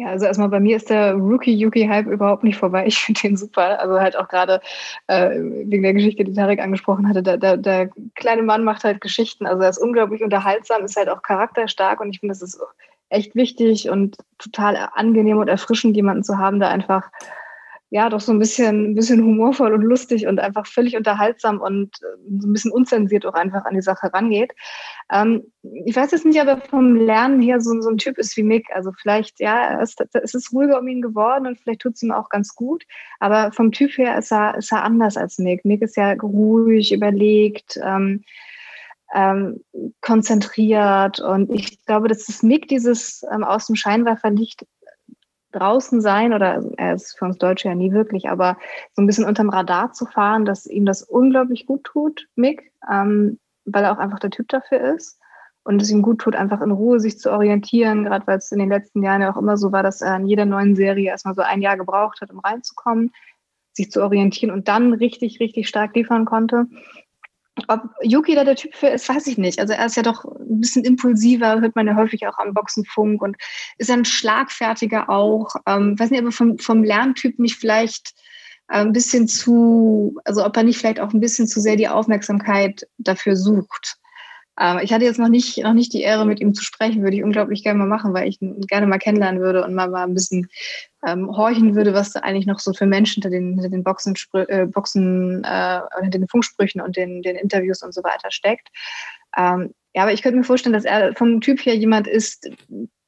Ja, 0.00 0.06
also 0.08 0.24
erstmal 0.24 0.48
bei 0.48 0.60
mir 0.60 0.78
ist 0.78 0.88
der 0.88 1.12
Rookie-Yuki-Hype 1.12 2.06
überhaupt 2.06 2.42
nicht 2.42 2.56
vorbei. 2.56 2.86
Ich 2.90 2.98
finde 2.98 3.20
den 3.20 3.36
super. 3.36 3.78
Also 3.80 4.00
halt 4.00 4.16
auch 4.16 4.28
gerade 4.28 4.62
äh, 5.08 5.28
wegen 5.28 5.82
der 5.82 5.92
Geschichte, 5.92 6.24
die 6.24 6.32
Tarek 6.32 6.58
angesprochen 6.58 7.06
hatte. 7.06 7.22
Der, 7.22 7.36
der, 7.36 7.58
der, 7.58 7.90
kleine 8.14 8.42
Mann 8.42 8.64
macht 8.64 8.82
halt 8.82 9.02
Geschichten. 9.02 9.46
Also 9.46 9.62
er 9.62 9.68
ist 9.68 9.76
unglaublich 9.76 10.22
unterhaltsam, 10.22 10.84
ist 10.84 10.96
halt 10.96 11.10
auch 11.10 11.20
charakterstark 11.20 12.00
und 12.00 12.08
ich 12.14 12.20
finde, 12.20 12.32
das 12.32 12.40
ist 12.40 12.58
echt 13.10 13.34
wichtig 13.34 13.90
und 13.90 14.16
total 14.38 14.88
angenehm 14.94 15.36
und 15.36 15.48
erfrischend, 15.48 15.96
jemanden 15.96 16.24
zu 16.24 16.38
haben, 16.38 16.60
der 16.60 16.70
einfach 16.70 17.10
ja 17.90 18.08
doch 18.08 18.20
so 18.20 18.32
ein 18.32 18.38
bisschen, 18.38 18.92
ein 18.92 18.94
bisschen 18.94 19.22
humorvoll 19.22 19.74
und 19.74 19.82
lustig 19.82 20.26
und 20.26 20.38
einfach 20.38 20.66
völlig 20.66 20.96
unterhaltsam 20.96 21.60
und 21.60 21.90
äh, 22.02 22.40
so 22.40 22.48
ein 22.48 22.52
bisschen 22.52 22.70
unzensiert 22.70 23.26
auch 23.26 23.34
einfach 23.34 23.64
an 23.64 23.74
die 23.74 23.82
Sache 23.82 24.12
rangeht. 24.12 24.52
Ähm, 25.12 25.42
ich 25.84 25.96
weiß 25.96 26.12
jetzt 26.12 26.24
nicht, 26.24 26.40
ob 26.40 26.46
er 26.46 26.60
vom 26.60 26.94
Lernen 26.94 27.42
her 27.42 27.60
so, 27.60 27.78
so 27.80 27.90
ein 27.90 27.98
Typ 27.98 28.16
ist 28.16 28.36
wie 28.36 28.44
Mick. 28.44 28.68
Also 28.72 28.92
vielleicht, 28.92 29.40
ja, 29.40 29.82
es, 29.82 29.96
es 30.12 30.34
ist 30.34 30.52
ruhiger 30.52 30.78
um 30.78 30.86
ihn 30.86 31.02
geworden 31.02 31.48
und 31.48 31.58
vielleicht 31.58 31.80
tut 31.80 31.94
es 31.94 32.02
ihm 32.02 32.12
auch 32.12 32.28
ganz 32.28 32.54
gut. 32.54 32.84
Aber 33.18 33.50
vom 33.52 33.72
Typ 33.72 33.98
her 33.98 34.16
ist 34.16 34.30
er, 34.30 34.56
ist 34.56 34.70
er 34.70 34.84
anders 34.84 35.16
als 35.16 35.38
Mick. 35.38 35.64
Mick 35.64 35.82
ist 35.82 35.96
ja 35.96 36.12
ruhig, 36.12 36.92
überlegt, 36.92 37.78
ähm, 37.82 38.22
ähm, 39.12 39.64
konzentriert. 40.00 41.20
Und 41.20 41.52
ich 41.52 41.84
glaube, 41.84 42.06
dass 42.06 42.26
das 42.26 42.44
Mick 42.44 42.68
dieses 42.68 43.24
ähm, 43.32 43.42
aus 43.42 43.66
dem 43.66 43.74
Scheinwerferlicht 43.74 44.64
draußen 45.52 46.00
sein 46.00 46.32
oder 46.32 46.64
er 46.76 46.94
ist 46.94 47.18
für 47.18 47.24
uns 47.24 47.38
Deutsche 47.38 47.68
ja 47.68 47.74
nie 47.74 47.92
wirklich, 47.92 48.28
aber 48.28 48.56
so 48.92 49.02
ein 49.02 49.06
bisschen 49.06 49.24
unterm 49.24 49.50
Radar 49.50 49.92
zu 49.92 50.06
fahren, 50.06 50.44
dass 50.44 50.66
ihm 50.66 50.86
das 50.86 51.02
unglaublich 51.02 51.66
gut 51.66 51.84
tut, 51.84 52.28
Mick, 52.36 52.72
ähm, 52.90 53.38
weil 53.64 53.84
er 53.84 53.92
auch 53.92 53.98
einfach 53.98 54.18
der 54.18 54.30
Typ 54.30 54.48
dafür 54.48 54.94
ist 54.94 55.18
und 55.64 55.82
es 55.82 55.90
ihm 55.90 56.02
gut 56.02 56.20
tut, 56.20 56.36
einfach 56.36 56.60
in 56.60 56.70
Ruhe 56.70 57.00
sich 57.00 57.18
zu 57.18 57.30
orientieren, 57.30 58.04
gerade 58.04 58.26
weil 58.26 58.38
es 58.38 58.52
in 58.52 58.58
den 58.58 58.68
letzten 58.68 59.02
Jahren 59.02 59.22
ja 59.22 59.32
auch 59.32 59.36
immer 59.36 59.56
so 59.56 59.72
war, 59.72 59.82
dass 59.82 60.00
er 60.00 60.16
in 60.16 60.26
jeder 60.26 60.46
neuen 60.46 60.74
Serie 60.74 61.10
erstmal 61.10 61.34
so 61.34 61.42
ein 61.42 61.62
Jahr 61.62 61.76
gebraucht 61.76 62.20
hat, 62.20 62.30
um 62.30 62.38
reinzukommen, 62.38 63.12
sich 63.72 63.90
zu 63.90 64.02
orientieren 64.02 64.52
und 64.52 64.68
dann 64.68 64.92
richtig, 64.92 65.40
richtig 65.40 65.68
stark 65.68 65.94
liefern 65.94 66.24
konnte. 66.24 66.66
Ob 67.68 67.82
Yuki 68.02 68.34
da 68.34 68.44
der 68.44 68.56
Typ 68.56 68.74
für 68.74 68.88
ist, 68.88 69.08
weiß 69.08 69.26
ich 69.26 69.38
nicht. 69.38 69.58
Also 69.58 69.72
er 69.72 69.86
ist 69.86 69.96
ja 69.96 70.02
doch 70.02 70.24
ein 70.24 70.60
bisschen 70.60 70.84
impulsiver, 70.84 71.60
hört 71.60 71.76
man 71.76 71.86
ja 71.86 71.96
häufig 71.96 72.26
auch 72.26 72.38
am 72.38 72.54
Boxenfunk 72.54 73.22
und 73.22 73.36
ist 73.78 73.90
ein 73.90 74.04
schlagfertiger 74.04 75.08
auch. 75.08 75.54
Ähm, 75.66 75.98
weiß 75.98 76.10
nicht, 76.10 76.20
aber 76.20 76.32
vom, 76.32 76.58
vom 76.58 76.82
Lerntyp 76.82 77.38
nicht 77.38 77.56
vielleicht 77.56 78.14
äh, 78.68 78.80
ein 78.80 78.92
bisschen 78.92 79.28
zu, 79.28 80.18
also 80.24 80.44
ob 80.44 80.56
er 80.56 80.62
nicht 80.62 80.78
vielleicht 80.78 81.00
auch 81.00 81.12
ein 81.12 81.20
bisschen 81.20 81.46
zu 81.46 81.60
sehr 81.60 81.76
die 81.76 81.88
Aufmerksamkeit 81.88 82.86
dafür 82.98 83.36
sucht. 83.36 83.99
Ähm, 84.60 84.78
ich 84.82 84.92
hatte 84.92 85.06
jetzt 85.06 85.18
noch 85.18 85.28
nicht, 85.28 85.58
noch 85.58 85.72
nicht 85.72 85.92
die 85.92 86.02
Ehre, 86.02 86.26
mit 86.26 86.38
ihm 86.40 86.52
zu 86.52 86.62
sprechen, 86.62 87.02
würde 87.02 87.16
ich 87.16 87.24
unglaublich 87.24 87.64
gerne 87.64 87.78
mal 87.78 87.88
machen, 87.88 88.12
weil 88.12 88.28
ich 88.28 88.40
ihn 88.42 88.60
gerne 88.60 88.86
mal 88.86 88.98
kennenlernen 88.98 89.40
würde 89.40 89.64
und 89.64 89.74
mal, 89.74 89.88
mal 89.88 90.04
ein 90.04 90.14
bisschen 90.14 90.48
ähm, 91.06 91.34
horchen 91.34 91.74
würde, 91.74 91.94
was 91.94 92.12
da 92.12 92.20
eigentlich 92.20 92.46
noch 92.46 92.58
so 92.58 92.74
für 92.74 92.86
Menschen 92.86 93.22
hinter 93.22 93.30
den, 93.30 93.54
hinter 93.54 93.70
den 93.70 93.82
Boxen, 93.82 94.14
äh, 94.34 94.66
Boxen 94.66 95.42
äh, 95.44 95.80
hinter 96.02 96.18
den 96.18 96.28
Funksprüchen 96.28 96.82
und 96.82 96.96
den, 96.96 97.22
den 97.22 97.36
Interviews 97.36 97.82
und 97.82 97.94
so 97.94 98.02
weiter 98.04 98.30
steckt. 98.30 98.68
Ähm, 99.36 99.72
ja, 99.94 100.02
aber 100.02 100.12
ich 100.12 100.22
könnte 100.22 100.38
mir 100.38 100.44
vorstellen, 100.44 100.74
dass 100.74 100.84
er 100.84 101.14
vom 101.14 101.40
Typ 101.40 101.64
her 101.64 101.74
jemand 101.74 102.06
ist, 102.06 102.48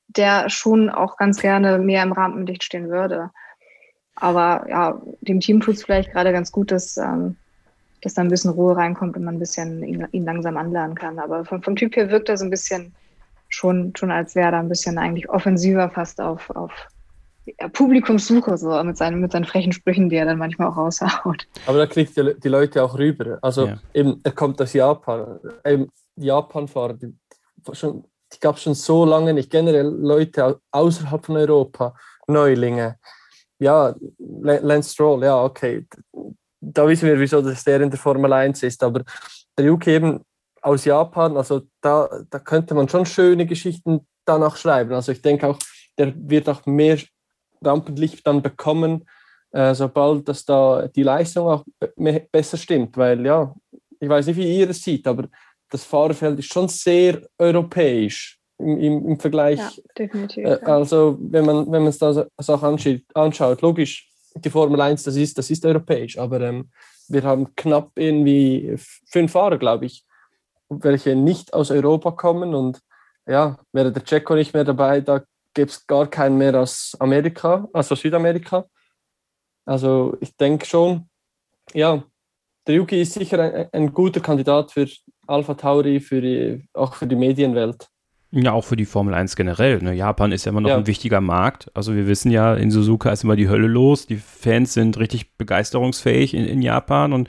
der 0.09 0.49
schon 0.49 0.89
auch 0.89 1.17
ganz 1.17 1.41
gerne 1.41 1.79
mehr 1.79 2.03
im 2.03 2.13
Rampenlicht 2.13 2.65
stehen 2.65 2.89
würde. 2.89 3.31
Aber 4.17 4.67
ja, 4.69 5.01
dem 5.21 5.41
Team 5.41 5.61
tut 5.61 5.77
es 5.77 5.85
vielleicht 5.85 6.13
gerade 6.13 6.33
ganz 6.33 6.51
gut, 6.51 6.71
dass, 6.71 6.97
ähm, 6.97 7.37
dass 8.03 8.15
da 8.15 8.23
ein 8.23 8.29
bisschen 8.29 8.51
Ruhe 8.51 8.77
reinkommt 8.77 9.17
und 9.17 9.25
man 9.25 9.37
ein 9.37 9.39
bisschen 9.39 9.83
ihn, 9.83 10.07
ihn 10.11 10.25
langsam 10.25 10.57
anlernen 10.57 10.95
kann. 10.95 11.19
Aber 11.19 11.45
vom, 11.45 11.63
vom, 11.63 11.77
Typ 11.77 11.97
her 11.97 12.11
wirkt 12.11 12.29
er 12.29 12.37
so 12.37 12.45
ein 12.45 12.51
bisschen 12.51 12.95
schon, 13.49 13.93
schon 13.97 14.11
als 14.11 14.35
wäre 14.35 14.53
er 14.53 14.59
ein 14.59 14.69
bisschen 14.69 14.99
eigentlich 14.99 15.31
offensiver 15.31 15.89
fast 15.89 16.21
auf, 16.21 16.51
auf 16.51 16.73
ja, 17.47 17.69
Publikumssuche, 17.69 18.59
so 18.59 18.83
mit 18.83 18.97
seinen, 18.97 19.21
mit 19.21 19.33
seinen 19.33 19.45
frechen 19.45 19.73
Sprüchen, 19.73 20.11
die 20.11 20.17
er 20.17 20.27
dann 20.27 20.39
manchmal 20.39 20.69
auch 20.69 20.77
raushaut. 20.77 21.47
Aber 21.67 21.79
da 21.79 21.87
kriegt 21.87 22.17
die, 22.17 22.35
die 22.39 22.49
Leute 22.49 22.83
auch 22.83 22.99
rüber. 22.99 23.39
Also 23.41 23.69
ja. 23.69 23.79
eben, 23.95 24.21
er 24.23 24.33
kommt 24.33 24.61
aus 24.61 24.73
Japan. 24.73 25.39
Eben 25.65 25.89
Japan-Fahrer, 26.17 26.95
die, 26.95 27.15
die 27.57 28.41
gab 28.41 28.57
es 28.57 28.63
schon 28.63 28.75
so 28.75 29.05
lange 29.05 29.33
nicht. 29.33 29.51
Generell 29.51 29.87
Leute 29.87 30.61
außerhalb 30.73 31.25
von 31.25 31.37
Europa, 31.37 31.95
Neulinge. 32.27 32.97
Ja, 33.61 33.95
Lance 34.19 34.93
Stroll, 34.93 35.23
ja, 35.23 35.41
okay 35.45 35.87
da 36.63 36.87
wissen 36.89 37.09
wir, 37.09 37.19
wieso 37.19 37.43
das 37.43 37.65
der 37.65 37.81
in 37.81 37.91
der 37.91 37.99
Formel 37.99 38.33
1 38.33 38.63
ist. 38.63 38.83
Aber 38.83 39.03
der 39.59 39.67
Yuki 39.67 39.91
eben 39.91 40.21
aus 40.63 40.85
Japan, 40.85 41.37
also 41.37 41.63
da, 41.81 42.09
da 42.31 42.39
könnte 42.39 42.75
man 42.75 42.89
schon 42.89 43.05
schöne 43.05 43.47
Geschichten 43.47 44.07
danach 44.25 44.57
schreiben. 44.57 44.95
Also 44.95 45.13
ich 45.13 45.21
denke 45.21 45.49
auch, 45.49 45.59
der 45.99 46.15
wird 46.17 46.49
auch 46.49 46.65
mehr 46.65 46.99
Rampenlicht 47.61 48.27
dann 48.27 48.43
bekommen, 48.43 49.05
äh, 49.51 49.75
sobald 49.75 50.29
das 50.29 50.45
da 50.45 50.87
die 50.89 51.03
Leistung 51.03 51.49
auch 51.49 51.65
mehr, 51.97 52.27
besser 52.31 52.57
stimmt. 52.57 52.97
Weil 52.97 53.27
ja, 53.27 53.53
ich 53.99 54.09
weiß 54.09 54.27
nicht, 54.29 54.37
wie 54.37 54.59
ihr 54.59 54.71
es 54.71 54.83
sieht, 54.83 55.07
aber 55.07 55.29
das 55.69 55.85
Fahrerfeld 55.85 56.39
ist 56.39 56.53
schon 56.53 56.69
sehr 56.69 57.23
europäisch 57.39 58.39
im, 58.59 58.79
im, 58.79 59.07
im 59.09 59.19
Vergleich. 59.19 59.59
Ja, 59.59 59.71
definitiv. 59.99 60.45
Äh, 60.45 60.61
also 60.65 61.19
wenn 61.21 61.45
man 61.45 61.71
wenn 61.73 61.87
es 61.87 61.99
da 61.99 62.13
so 62.13 62.25
auch 62.39 62.63
anschaut, 62.63 63.01
anschaut, 63.15 63.63
logisch, 63.63 64.12
die 64.35 64.51
Formel 64.51 64.81
1, 64.81 65.03
das 65.05 65.17
ist, 65.17 65.39
das 65.39 65.51
ist 65.51 65.65
europäisch, 65.65 66.19
aber 66.19 66.41
ähm, 66.41 66.71
wir 67.09 67.23
haben 67.23 67.55
knapp 67.57 67.91
irgendwie 67.97 68.75
fünf 68.77 69.33
Fahrer, 69.33 69.59
glaube 69.59 69.87
ich, 69.87 70.05
welche 70.69 71.15
nicht 71.15 71.53
aus 71.53 71.71
Europa 71.71 72.13
kommen 72.13 72.55
und 72.55 72.81
ja, 73.27 73.59
wäre 73.73 73.93
der 73.93 74.05
Checo 74.05 74.35
nicht 74.35 74.55
mehr 74.55 74.65
dabei, 74.65 75.01
da 75.01 75.23
gäbe 75.55 75.71
es 75.71 75.87
gar 75.87 76.07
keinen 76.09 76.39
mehr 76.39 76.59
aus 76.59 76.97
Amerika, 76.99 77.69
also 77.73 77.95
Südamerika. 77.95 78.67
Also 79.65 80.17
ich 80.21 80.37
denke 80.37 80.67
schon, 80.67 81.09
ja, 81.73 82.03
der 82.67 82.75
Yuki 82.77 83.03
ist 83.03 83.13
sicher 83.13 83.39
ein, 83.41 83.69
ein 83.73 83.93
guter 83.93 84.21
Kandidat 84.21 84.73
für 84.73 84.89
Alpha 85.27 85.55
Tauri, 85.55 86.01
für 86.01 86.21
die, 86.21 86.69
auch 86.73 86.95
für 86.95 87.07
die 87.07 87.17
Medienwelt. 87.17 87.89
Ja, 88.35 88.53
auch 88.53 88.65
für 88.65 88.77
die 88.77 88.87
Formel 88.87 89.13
1 89.13 89.37
generell. 89.37 89.83
Ne? 89.83 89.93
Japan 89.93 90.33
ist 90.33 90.47
ja 90.47 90.51
immer 90.51 90.63
noch 90.63 90.71
ja. 90.71 90.79
ein 90.79 90.87
wichtiger 90.87 91.21
Markt. 91.21 91.71
Also 91.75 91.95
wir 91.95 92.07
wissen 92.07 92.31
ja, 92.31 92.55
in 92.55 92.71
Suzuka 92.71 93.11
ist 93.11 93.25
immer 93.25 93.37
die 93.37 93.51
Hölle 93.51 93.67
los. 93.67 94.07
Die 94.07 94.17
Fans 94.17 94.73
sind 94.73 94.99
richtig 94.99 95.37
begeisterungsfähig 95.37 96.33
in, 96.33 96.47
in 96.47 96.63
Japan 96.63 97.13
und 97.13 97.29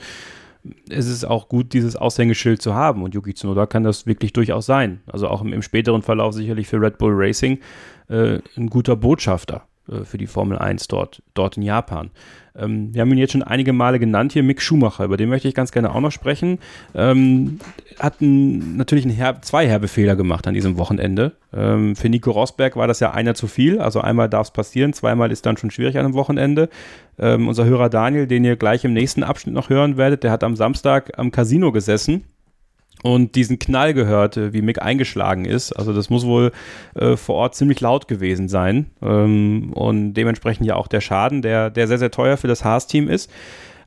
es 0.89 1.07
ist 1.07 1.25
auch 1.25 1.49
gut, 1.49 1.73
dieses 1.73 1.97
Aushängeschild 1.97 2.61
zu 2.61 2.73
haben. 2.73 3.03
Und 3.03 3.13
Yuki 3.15 3.33
Tsunoda 3.33 3.65
kann 3.65 3.83
das 3.83 4.07
wirklich 4.07 4.31
durchaus 4.31 4.65
sein. 4.65 5.01
Also 5.05 5.27
auch 5.27 5.41
im, 5.41 5.51
im 5.51 5.61
späteren 5.61 6.01
Verlauf 6.01 6.33
sicherlich 6.33 6.67
für 6.67 6.79
Red 6.79 6.97
Bull 6.97 7.11
Racing 7.13 7.59
äh, 8.07 8.39
ein 8.55 8.69
guter 8.69 8.95
Botschafter 8.95 9.67
für 10.05 10.17
die 10.17 10.27
Formel 10.27 10.57
1 10.57 10.87
dort, 10.87 11.21
dort 11.33 11.57
in 11.57 11.63
Japan. 11.63 12.09
Ähm, 12.55 12.93
wir 12.93 13.01
haben 13.01 13.11
ihn 13.11 13.17
jetzt 13.17 13.31
schon 13.31 13.43
einige 13.43 13.73
Male 13.73 13.99
genannt 13.99 14.33
hier, 14.33 14.43
Mick 14.43 14.61
Schumacher, 14.61 15.05
über 15.05 15.17
den 15.17 15.29
möchte 15.29 15.47
ich 15.47 15.55
ganz 15.55 15.71
gerne 15.71 15.93
auch 15.93 15.99
noch 15.99 16.11
sprechen. 16.11 16.59
Ähm, 16.93 17.59
hat 17.99 18.21
ein, 18.21 18.77
natürlich 18.77 19.05
einen 19.05 19.15
Her 19.15 19.41
zwei 19.41 19.67
herbe 19.67 19.87
Fehler 19.87 20.15
gemacht 20.15 20.47
an 20.47 20.53
diesem 20.53 20.77
Wochenende. 20.77 21.33
Ähm, 21.53 21.95
für 21.95 22.09
Nico 22.09 22.31
Rosberg 22.31 22.75
war 22.75 22.87
das 22.87 22.99
ja 22.99 23.11
einer 23.11 23.35
zu 23.35 23.47
viel, 23.47 23.79
also 23.79 24.01
einmal 24.01 24.29
darf 24.29 24.47
es 24.47 24.53
passieren, 24.53 24.93
zweimal 24.93 25.31
ist 25.31 25.45
dann 25.45 25.57
schon 25.57 25.71
schwierig 25.71 25.97
an 25.97 26.05
einem 26.05 26.13
Wochenende. 26.13 26.69
Ähm, 27.19 27.47
unser 27.47 27.65
Hörer 27.65 27.89
Daniel, 27.89 28.27
den 28.27 28.45
ihr 28.45 28.55
gleich 28.55 28.85
im 28.85 28.93
nächsten 28.93 29.23
Abschnitt 29.23 29.53
noch 29.53 29.69
hören 29.69 29.97
werdet, 29.97 30.23
der 30.23 30.31
hat 30.31 30.43
am 30.43 30.55
Samstag 30.55 31.17
am 31.17 31.31
Casino 31.31 31.71
gesessen 31.71 32.23
und 33.03 33.35
diesen 33.35 33.59
Knall 33.59 33.93
gehört, 33.93 34.53
wie 34.53 34.61
Mick 34.63 34.81
eingeschlagen 34.81 35.45
ist. 35.45 35.73
Also 35.73 35.93
das 35.93 36.09
muss 36.09 36.25
wohl 36.25 36.51
äh, 36.95 37.15
vor 37.15 37.35
Ort 37.35 37.53
ziemlich 37.53 37.79
laut 37.81 38.07
gewesen 38.07 38.47
sein 38.47 38.87
ähm, 39.03 39.71
und 39.73 40.15
dementsprechend 40.15 40.65
ja 40.65 40.75
auch 40.75 40.87
der 40.87 41.01
Schaden, 41.01 41.43
der, 41.43 41.69
der 41.69 41.87
sehr, 41.87 41.99
sehr 41.99 42.11
teuer 42.11 42.37
für 42.37 42.47
das 42.47 42.63
Haas-Team 42.63 43.09
ist. 43.09 43.29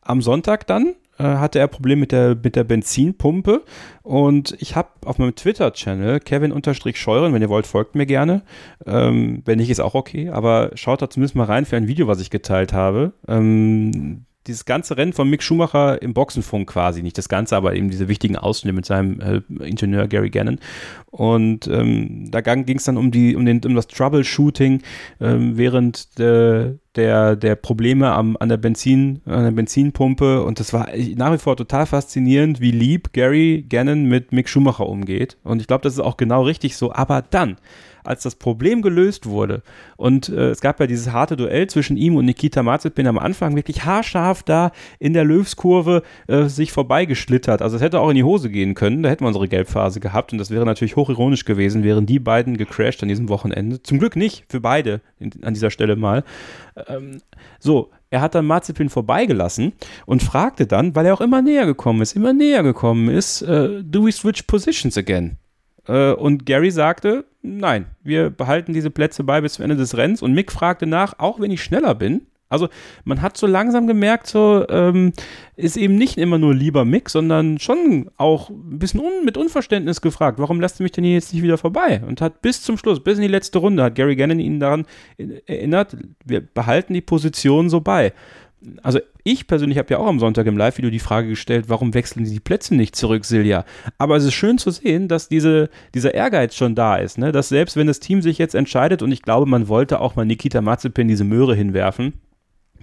Am 0.02 0.22
Sonntag 0.22 0.66
dann 0.66 0.94
äh, 1.18 1.24
hatte 1.24 1.58
er 1.58 1.66
Probleme 1.66 2.00
mit 2.00 2.12
der, 2.12 2.36
mit 2.40 2.56
der 2.56 2.64
Benzinpumpe 2.64 3.62
und 4.02 4.54
ich 4.60 4.76
habe 4.76 4.90
auf 5.06 5.18
meinem 5.18 5.34
Twitter-Channel 5.34 6.20
Kevin-Scheuren, 6.20 7.32
wenn 7.32 7.42
ihr 7.42 7.48
wollt, 7.48 7.66
folgt 7.66 7.94
mir 7.94 8.06
gerne. 8.06 8.42
Ähm, 8.84 9.40
wenn 9.46 9.58
nicht, 9.58 9.70
ist 9.70 9.80
auch 9.80 9.94
okay, 9.94 10.28
aber 10.28 10.72
schaut 10.74 11.00
da 11.00 11.08
zumindest 11.08 11.36
mal 11.36 11.44
rein 11.44 11.64
für 11.64 11.76
ein 11.76 11.88
Video, 11.88 12.06
was 12.06 12.20
ich 12.20 12.28
geteilt 12.28 12.74
habe. 12.74 13.14
Ähm, 13.26 14.25
dieses 14.46 14.64
ganze 14.64 14.96
Rennen 14.96 15.12
von 15.12 15.28
Mick 15.28 15.42
Schumacher 15.42 16.00
im 16.00 16.14
Boxenfunk 16.14 16.68
quasi, 16.68 17.02
nicht 17.02 17.18
das 17.18 17.28
Ganze, 17.28 17.56
aber 17.56 17.74
eben 17.74 17.90
diese 17.90 18.08
wichtigen 18.08 18.36
Ausschnitte 18.36 18.74
mit 18.74 18.86
seinem 18.86 19.20
äh, 19.20 19.40
Ingenieur 19.64 20.06
Gary 20.08 20.30
Gannon. 20.30 20.58
Und 21.10 21.66
ähm, 21.66 22.30
da 22.30 22.40
ging 22.40 22.76
es 22.76 22.84
dann 22.84 22.96
um 22.96 23.10
die, 23.10 23.36
um, 23.36 23.46
den, 23.46 23.60
um 23.64 23.74
das 23.74 23.86
Troubleshooting 23.88 24.82
ähm, 25.20 25.56
während 25.56 26.08
äh, 26.18 26.74
der, 26.96 27.36
der 27.36 27.54
Probleme 27.56 28.12
am, 28.12 28.36
an, 28.38 28.48
der 28.48 28.56
Benzin, 28.56 29.20
an 29.26 29.44
der 29.44 29.50
Benzinpumpe. 29.50 30.42
Und 30.42 30.60
das 30.60 30.72
war 30.72 30.88
nach 31.14 31.32
wie 31.32 31.38
vor 31.38 31.56
total 31.56 31.86
faszinierend, 31.86 32.60
wie 32.60 32.70
lieb 32.70 33.12
Gary 33.12 33.64
Gannon 33.68 34.04
mit 34.06 34.32
Mick 34.32 34.48
Schumacher 34.48 34.86
umgeht. 34.86 35.36
Und 35.44 35.60
ich 35.60 35.66
glaube, 35.66 35.82
das 35.82 35.94
ist 35.94 36.00
auch 36.00 36.16
genau 36.16 36.42
richtig 36.42 36.76
so. 36.76 36.92
Aber 36.92 37.22
dann 37.22 37.56
als 38.06 38.22
das 38.22 38.34
Problem 38.36 38.82
gelöst 38.82 39.26
wurde 39.26 39.62
und 39.96 40.28
äh, 40.28 40.50
es 40.50 40.60
gab 40.60 40.80
ja 40.80 40.86
dieses 40.86 41.12
harte 41.12 41.36
Duell 41.36 41.66
zwischen 41.68 41.96
ihm 41.96 42.16
und 42.16 42.24
Nikita 42.24 42.62
Mazepin 42.62 43.06
am 43.06 43.18
Anfang 43.18 43.56
wirklich 43.56 43.84
haarscharf 43.84 44.42
da 44.42 44.72
in 44.98 45.12
der 45.12 45.24
Löwskurve 45.24 46.02
äh, 46.26 46.44
sich 46.44 46.72
vorbeigeschlittert. 46.72 47.62
Also 47.62 47.76
es 47.76 47.82
hätte 47.82 48.00
auch 48.00 48.10
in 48.10 48.16
die 48.16 48.24
Hose 48.24 48.50
gehen 48.50 48.74
können, 48.74 49.02
da 49.02 49.08
hätten 49.08 49.24
wir 49.24 49.28
unsere 49.28 49.48
Gelbphase 49.48 50.00
gehabt 50.00 50.32
und 50.32 50.38
das 50.38 50.50
wäre 50.50 50.64
natürlich 50.64 50.96
hochironisch 50.96 51.44
gewesen, 51.44 51.82
wären 51.82 52.06
die 52.06 52.18
beiden 52.18 52.56
gecrashed 52.56 53.02
an 53.02 53.08
diesem 53.08 53.28
Wochenende. 53.28 53.82
Zum 53.82 53.98
Glück 53.98 54.16
nicht, 54.16 54.44
für 54.48 54.60
beide 54.60 55.00
in, 55.18 55.32
an 55.42 55.54
dieser 55.54 55.70
Stelle 55.70 55.96
mal. 55.96 56.24
Ähm, 56.88 57.20
so, 57.58 57.90
er 58.10 58.20
hat 58.20 58.34
dann 58.34 58.46
Mazepin 58.46 58.88
vorbeigelassen 58.88 59.72
und 60.04 60.22
fragte 60.22 60.66
dann, 60.66 60.94
weil 60.94 61.06
er 61.06 61.14
auch 61.14 61.20
immer 61.20 61.42
näher 61.42 61.66
gekommen 61.66 62.02
ist, 62.02 62.14
immer 62.14 62.32
näher 62.32 62.62
gekommen 62.62 63.08
ist, 63.08 63.42
uh, 63.42 63.82
do 63.82 64.04
we 64.04 64.12
switch 64.12 64.42
positions 64.42 64.96
again? 64.96 65.36
Uh, 65.88 66.14
und 66.14 66.46
Gary 66.46 66.70
sagte, 66.70 67.24
nein, 67.42 67.86
wir 68.02 68.30
behalten 68.30 68.72
diese 68.72 68.90
Plätze 68.90 69.24
bei 69.24 69.40
bis 69.40 69.54
zum 69.54 69.64
Ende 69.64 69.76
des 69.76 69.96
Rennens. 69.96 70.22
Und 70.22 70.32
Mick 70.32 70.50
fragte 70.50 70.86
nach, 70.86 71.18
auch 71.18 71.38
wenn 71.40 71.50
ich 71.50 71.62
schneller 71.62 71.94
bin. 71.94 72.22
Also 72.48 72.68
man 73.04 73.22
hat 73.22 73.36
so 73.36 73.48
langsam 73.48 73.88
gemerkt, 73.88 74.28
so 74.28 74.64
ähm, 74.68 75.12
ist 75.56 75.76
eben 75.76 75.96
nicht 75.96 76.16
immer 76.16 76.38
nur 76.38 76.54
lieber 76.54 76.84
Mick, 76.84 77.10
sondern 77.10 77.58
schon 77.58 78.08
auch 78.16 78.50
ein 78.50 78.78
bisschen 78.78 79.00
un 79.00 79.24
mit 79.24 79.36
Unverständnis 79.36 80.00
gefragt, 80.00 80.38
warum 80.38 80.60
lasst 80.60 80.78
ihr 80.78 80.84
mich 80.84 80.92
denn 80.92 81.02
hier 81.02 81.14
jetzt 81.14 81.32
nicht 81.32 81.42
wieder 81.42 81.58
vorbei? 81.58 82.02
Und 82.06 82.20
hat 82.20 82.42
bis 82.42 82.62
zum 82.62 82.78
Schluss, 82.78 83.02
bis 83.02 83.16
in 83.16 83.22
die 83.22 83.28
letzte 83.28 83.58
Runde, 83.58 83.82
hat 83.82 83.96
Gary 83.96 84.14
Gannon 84.14 84.38
ihn 84.38 84.60
daran 84.60 84.86
erinnert, 85.46 85.96
wir 86.24 86.40
behalten 86.40 86.94
die 86.94 87.00
Position 87.00 87.68
so 87.68 87.80
bei 87.80 88.12
also 88.82 89.00
ich 89.26 89.48
persönlich 89.48 89.76
habe 89.76 89.90
ja 89.90 89.98
auch 89.98 90.06
am 90.06 90.20
Sonntag 90.20 90.46
im 90.46 90.56
Live-Video 90.56 90.90
die 90.90 91.00
Frage 91.00 91.28
gestellt, 91.28 91.68
warum 91.68 91.94
wechseln 91.94 92.24
die 92.24 92.38
Plätze 92.38 92.76
nicht 92.76 92.94
zurück, 92.94 93.24
Silja? 93.24 93.64
Aber 93.98 94.16
es 94.16 94.24
ist 94.24 94.34
schön 94.34 94.56
zu 94.56 94.70
sehen, 94.70 95.08
dass 95.08 95.28
diese, 95.28 95.68
dieser 95.94 96.14
Ehrgeiz 96.14 96.54
schon 96.54 96.76
da 96.76 96.96
ist, 96.96 97.18
ne? 97.18 97.32
dass 97.32 97.48
selbst 97.48 97.76
wenn 97.76 97.88
das 97.88 97.98
Team 97.98 98.22
sich 98.22 98.38
jetzt 98.38 98.54
entscheidet, 98.54 99.02
und 99.02 99.10
ich 99.10 99.22
glaube, 99.22 99.46
man 99.46 99.66
wollte 99.66 100.00
auch 100.00 100.14
mal 100.14 100.24
Nikita 100.24 100.60
Mazepin 100.60 101.08
diese 101.08 101.24
Möhre 101.24 101.56
hinwerfen, 101.56 102.20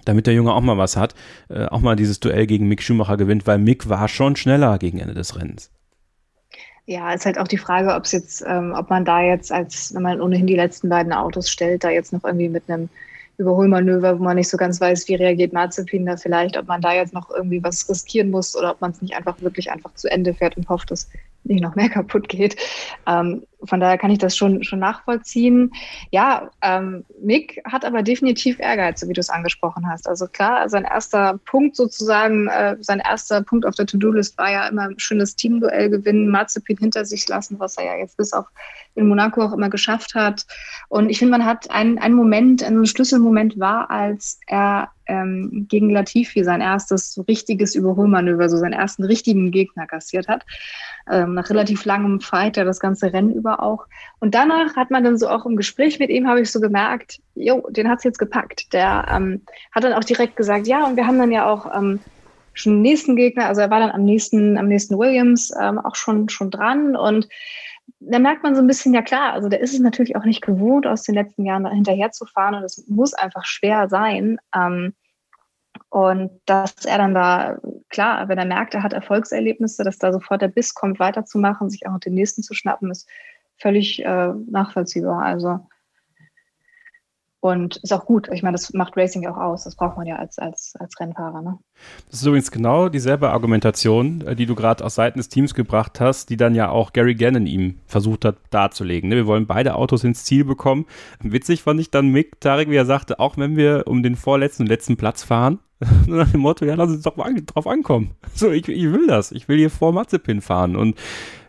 damit 0.04 0.26
der 0.26 0.34
Junge 0.34 0.52
auch 0.52 0.60
mal 0.60 0.76
was 0.76 0.98
hat, 0.98 1.14
äh, 1.48 1.64
auch 1.64 1.80
mal 1.80 1.96
dieses 1.96 2.20
Duell 2.20 2.46
gegen 2.46 2.68
Mick 2.68 2.82
Schumacher 2.82 3.16
gewinnt, 3.16 3.46
weil 3.46 3.58
Mick 3.58 3.88
war 3.88 4.06
schon 4.08 4.36
schneller 4.36 4.78
gegen 4.78 4.98
Ende 4.98 5.14
des 5.14 5.36
Rennens. 5.36 5.70
Ja, 6.86 7.14
ist 7.14 7.24
halt 7.24 7.38
auch 7.38 7.48
die 7.48 7.56
Frage, 7.56 7.94
ob 7.94 8.04
es 8.04 8.12
jetzt, 8.12 8.44
ähm, 8.46 8.74
ob 8.76 8.90
man 8.90 9.06
da 9.06 9.22
jetzt 9.22 9.50
als, 9.50 9.94
wenn 9.94 10.02
man 10.02 10.20
ohnehin 10.20 10.46
die 10.46 10.56
letzten 10.56 10.90
beiden 10.90 11.14
Autos 11.14 11.48
stellt, 11.48 11.84
da 11.84 11.88
jetzt 11.88 12.12
noch 12.12 12.24
irgendwie 12.24 12.50
mit 12.50 12.68
einem 12.68 12.90
Überholmanöver, 13.36 14.18
wo 14.18 14.22
man 14.22 14.36
nicht 14.36 14.48
so 14.48 14.56
ganz 14.56 14.80
weiß, 14.80 15.08
wie 15.08 15.16
reagiert 15.16 15.52
Mazepin 15.52 16.06
da 16.06 16.16
vielleicht, 16.16 16.56
ob 16.56 16.66
man 16.66 16.80
da 16.80 16.92
jetzt 16.92 17.12
noch 17.12 17.30
irgendwie 17.30 17.62
was 17.62 17.88
riskieren 17.88 18.30
muss 18.30 18.56
oder 18.56 18.70
ob 18.70 18.80
man 18.80 18.92
es 18.92 19.02
nicht 19.02 19.16
einfach 19.16 19.40
wirklich 19.40 19.70
einfach 19.70 19.94
zu 19.94 20.10
Ende 20.10 20.34
fährt 20.34 20.56
und 20.56 20.68
hofft, 20.68 20.90
dass 20.90 21.08
nicht 21.44 21.62
noch 21.62 21.74
mehr 21.74 21.88
kaputt 21.90 22.28
geht. 22.28 22.56
Ähm, 23.06 23.44
von 23.64 23.80
daher 23.80 23.98
kann 23.98 24.10
ich 24.10 24.18
das 24.18 24.36
schon, 24.36 24.62
schon 24.62 24.78
nachvollziehen. 24.78 25.72
Ja, 26.10 26.50
ähm, 26.62 27.04
Mick 27.22 27.62
hat 27.64 27.84
aber 27.84 28.02
definitiv 28.02 28.58
Ehrgeiz, 28.58 29.00
so 29.00 29.08
wie 29.08 29.12
du 29.12 29.20
es 29.20 29.30
angesprochen 29.30 29.88
hast. 29.88 30.08
Also 30.08 30.26
klar, 30.26 30.68
sein 30.68 30.84
erster 30.84 31.38
Punkt 31.46 31.76
sozusagen, 31.76 32.48
äh, 32.48 32.76
sein 32.80 33.00
erster 33.00 33.42
Punkt 33.42 33.64
auf 33.64 33.74
der 33.74 33.86
To-Do-List 33.86 34.36
war 34.38 34.50
ja 34.50 34.68
immer 34.68 34.82
ein 34.82 34.98
schönes 34.98 35.36
Teamduell 35.36 35.88
gewinnen, 35.88 36.28
Mazepin 36.28 36.76
hinter 36.76 37.04
sich 37.04 37.26
lassen, 37.28 37.58
was 37.58 37.76
er 37.78 37.84
ja 37.84 37.96
jetzt 37.96 38.16
bis 38.16 38.32
auf 38.32 38.46
in 38.94 39.08
Monaco 39.08 39.42
auch 39.42 39.52
immer 39.52 39.70
geschafft 39.70 40.14
hat. 40.14 40.46
Und 40.88 41.10
ich 41.10 41.18
finde, 41.18 41.32
man 41.32 41.44
hat 41.44 41.70
einen, 41.70 41.98
einen 41.98 42.14
Moment, 42.14 42.62
einen 42.62 42.86
Schlüsselmoment 42.86 43.58
war, 43.58 43.90
als 43.90 44.38
er 44.46 44.90
ähm, 45.06 45.66
gegen 45.68 45.90
Latifi 45.90 46.44
sein 46.44 46.60
erstes 46.60 47.22
richtiges 47.28 47.74
Überholmanöver, 47.74 48.48
so 48.48 48.56
seinen 48.56 48.72
ersten 48.72 49.04
richtigen 49.04 49.50
Gegner 49.50 49.86
kassiert 49.86 50.28
hat. 50.28 50.44
Ähm, 51.10 51.34
nach 51.34 51.50
relativ 51.50 51.84
langem 51.84 52.20
Fight, 52.20 52.56
der 52.56 52.64
das 52.64 52.80
ganze 52.80 53.12
Rennen 53.12 53.32
über 53.32 53.62
auch. 53.62 53.86
Und 54.20 54.34
danach 54.34 54.76
hat 54.76 54.90
man 54.90 55.04
dann 55.04 55.18
so 55.18 55.28
auch 55.28 55.46
im 55.46 55.56
Gespräch 55.56 55.98
mit 55.98 56.10
ihm, 56.10 56.26
habe 56.26 56.40
ich 56.40 56.50
so 56.50 56.60
gemerkt, 56.60 57.20
jo, 57.34 57.66
den 57.70 57.88
hat 57.88 57.98
es 57.98 58.04
jetzt 58.04 58.18
gepackt. 58.18 58.72
Der 58.72 59.06
ähm, 59.10 59.42
hat 59.72 59.84
dann 59.84 59.92
auch 59.92 60.04
direkt 60.04 60.36
gesagt, 60.36 60.66
ja, 60.66 60.86
und 60.86 60.96
wir 60.96 61.06
haben 61.06 61.18
dann 61.18 61.32
ja 61.32 61.46
auch 61.46 61.74
ähm, 61.76 62.00
schon 62.54 62.74
den 62.74 62.82
nächsten 62.82 63.16
Gegner, 63.16 63.46
also 63.46 63.60
er 63.60 63.70
war 63.70 63.80
dann 63.80 63.90
am 63.90 64.04
nächsten, 64.04 64.56
am 64.56 64.68
nächsten 64.68 64.98
Williams 64.98 65.52
ähm, 65.60 65.78
auch 65.78 65.96
schon, 65.96 66.28
schon 66.28 66.50
dran 66.50 66.96
und 66.96 67.28
da 68.00 68.18
merkt 68.18 68.42
man 68.42 68.54
so 68.54 68.60
ein 68.60 68.66
bisschen, 68.66 68.94
ja 68.94 69.02
klar, 69.02 69.32
also 69.32 69.48
der 69.48 69.60
ist 69.60 69.74
es 69.74 69.80
natürlich 69.80 70.16
auch 70.16 70.24
nicht 70.24 70.42
gewohnt, 70.42 70.86
aus 70.86 71.02
den 71.02 71.14
letzten 71.14 71.44
Jahren 71.44 71.66
hinterher 71.66 72.10
zu 72.10 72.26
fahren 72.26 72.54
und 72.54 72.62
es 72.62 72.86
muss 72.88 73.14
einfach 73.14 73.44
schwer 73.44 73.88
sein. 73.88 74.38
Ähm, 74.54 74.94
und 75.88 76.30
dass 76.46 76.84
er 76.84 76.98
dann 76.98 77.14
da, 77.14 77.58
klar, 77.88 78.28
wenn 78.28 78.38
er 78.38 78.44
merkt, 78.44 78.74
er 78.74 78.82
hat 78.82 78.92
Erfolgserlebnisse, 78.92 79.84
dass 79.84 79.98
da 79.98 80.12
sofort 80.12 80.42
der 80.42 80.48
Biss 80.48 80.74
kommt, 80.74 80.98
weiterzumachen, 80.98 81.70
sich 81.70 81.86
auch 81.86 81.98
den 81.98 82.14
nächsten 82.14 82.42
zu 82.42 82.54
schnappen, 82.54 82.90
ist 82.90 83.08
völlig 83.56 84.04
äh, 84.04 84.32
nachvollziehbar. 84.50 85.22
Also 85.22 85.60
und 87.44 87.76
ist 87.76 87.92
auch 87.92 88.06
gut. 88.06 88.30
Ich 88.32 88.42
meine, 88.42 88.54
das 88.54 88.72
macht 88.72 88.96
Racing 88.96 89.22
ja 89.22 89.30
auch 89.30 89.36
aus. 89.36 89.64
Das 89.64 89.76
braucht 89.76 89.98
man 89.98 90.06
ja 90.06 90.16
als, 90.16 90.38
als, 90.38 90.74
als 90.80 90.98
Rennfahrer. 90.98 91.42
Ne? 91.42 91.58
Das 92.10 92.20
ist 92.20 92.26
übrigens 92.26 92.50
genau 92.50 92.88
dieselbe 92.88 93.28
Argumentation, 93.32 94.22
äh, 94.22 94.34
die 94.34 94.46
du 94.46 94.54
gerade 94.54 94.82
aus 94.82 94.94
Seiten 94.94 95.18
des 95.18 95.28
Teams 95.28 95.52
gebracht 95.52 96.00
hast, 96.00 96.30
die 96.30 96.38
dann 96.38 96.54
ja 96.54 96.70
auch 96.70 96.94
Gary 96.94 97.14
Gannon 97.14 97.44
ihm 97.46 97.80
versucht 97.86 98.24
hat 98.24 98.36
darzulegen. 98.48 99.10
Ne? 99.10 99.16
Wir 99.16 99.26
wollen 99.26 99.46
beide 99.46 99.74
Autos 99.74 100.04
ins 100.04 100.24
Ziel 100.24 100.46
bekommen. 100.46 100.86
Witzig 101.20 101.62
fand 101.62 101.78
ich 101.80 101.90
dann 101.90 102.08
Mick 102.08 102.40
Tarek, 102.40 102.70
wie 102.70 102.76
er 102.76 102.86
sagte, 102.86 103.20
auch 103.20 103.36
wenn 103.36 103.58
wir 103.58 103.82
um 103.88 104.02
den 104.02 104.16
vorletzten 104.16 104.62
und 104.62 104.68
letzten 104.68 104.96
Platz 104.96 105.22
fahren, 105.22 105.58
nach 106.06 106.30
dem 106.30 106.40
Motto, 106.40 106.64
ja, 106.64 106.76
lass 106.76 106.88
uns 106.88 107.02
doch 107.02 107.16
mal 107.16 107.34
drauf 107.44 107.66
ankommen. 107.66 108.12
So, 108.34 108.50
ich, 108.50 108.68
ich 108.68 108.90
will 108.90 109.06
das. 109.06 109.32
Ich 109.32 109.48
will 109.48 109.58
hier 109.58 109.70
vor 109.70 109.92
Mazepin 109.92 110.40
fahren. 110.40 110.76
Und 110.76 110.96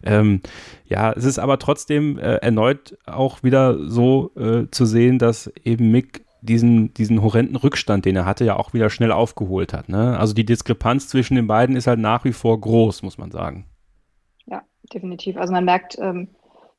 ähm, 0.06 0.42
ja, 0.88 1.12
es 1.12 1.26
ist 1.26 1.40
aber 1.40 1.60
trotzdem 1.60 2.18
äh, 2.18 2.36
erneut 2.38 2.98
auch 3.06 3.44
wieder 3.44 3.90
so 3.90 4.32
äh, 4.36 4.70
zu 4.72 4.86
sehen, 4.86 5.20
dass 5.20 5.52
eben 5.64 5.92
Mick 5.92 6.26
diesen, 6.42 6.94
diesen 6.94 7.22
horrenden 7.22 7.56
Rückstand, 7.56 8.06
den 8.06 8.16
er 8.16 8.26
hatte, 8.26 8.46
ja 8.46 8.56
auch 8.56 8.74
wieder 8.74 8.90
schnell 8.90 9.12
aufgeholt 9.12 9.74
hat. 9.74 9.90
Ne? 9.90 10.18
Also 10.18 10.34
die 10.34 10.46
Diskrepanz 10.46 11.08
zwischen 11.08 11.36
den 11.36 11.48
beiden 11.48 11.76
ist 11.76 11.88
halt 11.88 12.00
nach 12.00 12.24
wie 12.24 12.34
vor 12.34 12.60
groß, 12.60 13.02
muss 13.04 13.18
man 13.18 13.32
sagen. 13.32 13.66
Ja, 14.46 14.62
definitiv. 14.94 15.38
Also 15.38 15.52
man 15.52 15.66
merkt, 15.66 15.98
ähm, 16.00 16.30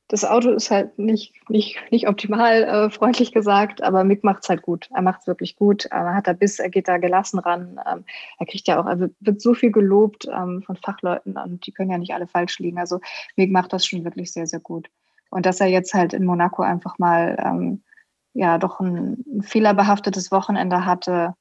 das 0.08 0.24
Auto 0.24 0.50
ist 0.50 0.70
halt 0.70 0.98
nicht, 0.98 1.34
nicht, 1.50 1.78
nicht 1.90 2.08
optimal, 2.08 2.62
äh, 2.62 2.90
freundlich 2.90 3.32
gesagt, 3.32 3.82
aber 3.82 4.04
Mick 4.04 4.22
macht 4.22 4.44
es 4.44 4.48
halt 4.48 4.62
gut. 4.62 4.88
Er 4.94 5.02
macht 5.02 5.22
es 5.22 5.26
wirklich 5.26 5.56
gut. 5.56 5.86
Er 5.86 6.14
hat 6.14 6.28
da 6.28 6.32
Biss, 6.32 6.60
er 6.60 6.70
geht 6.70 6.86
da 6.86 6.98
gelassen 6.98 7.40
ran. 7.40 7.80
Ähm, 7.90 8.04
er 8.38 8.46
kriegt 8.46 8.68
ja 8.68 8.80
auch, 8.80 8.86
er 8.86 9.10
wird 9.18 9.40
so 9.40 9.54
viel 9.54 9.72
gelobt 9.72 10.26
ähm, 10.26 10.62
von 10.64 10.76
Fachleuten 10.76 11.36
und 11.36 11.66
die 11.66 11.72
können 11.72 11.90
ja 11.90 11.98
nicht 11.98 12.14
alle 12.14 12.28
falsch 12.28 12.58
liegen. 12.60 12.78
Also 12.78 13.00
Mick 13.34 13.50
macht 13.50 13.72
das 13.72 13.84
schon 13.84 14.04
wirklich 14.04 14.32
sehr, 14.32 14.46
sehr 14.46 14.60
gut. 14.60 14.88
Und 15.30 15.44
dass 15.44 15.60
er 15.60 15.66
jetzt 15.66 15.92
halt 15.92 16.12
in 16.12 16.24
Monaco 16.24 16.62
einfach 16.62 16.98
mal 16.98 17.36
ähm, 17.44 17.82
ja 18.32 18.58
doch 18.58 18.78
ein, 18.78 19.24
ein 19.26 19.42
fehlerbehaftetes 19.42 20.30
Wochenende 20.30 20.86
hatte, 20.86 21.34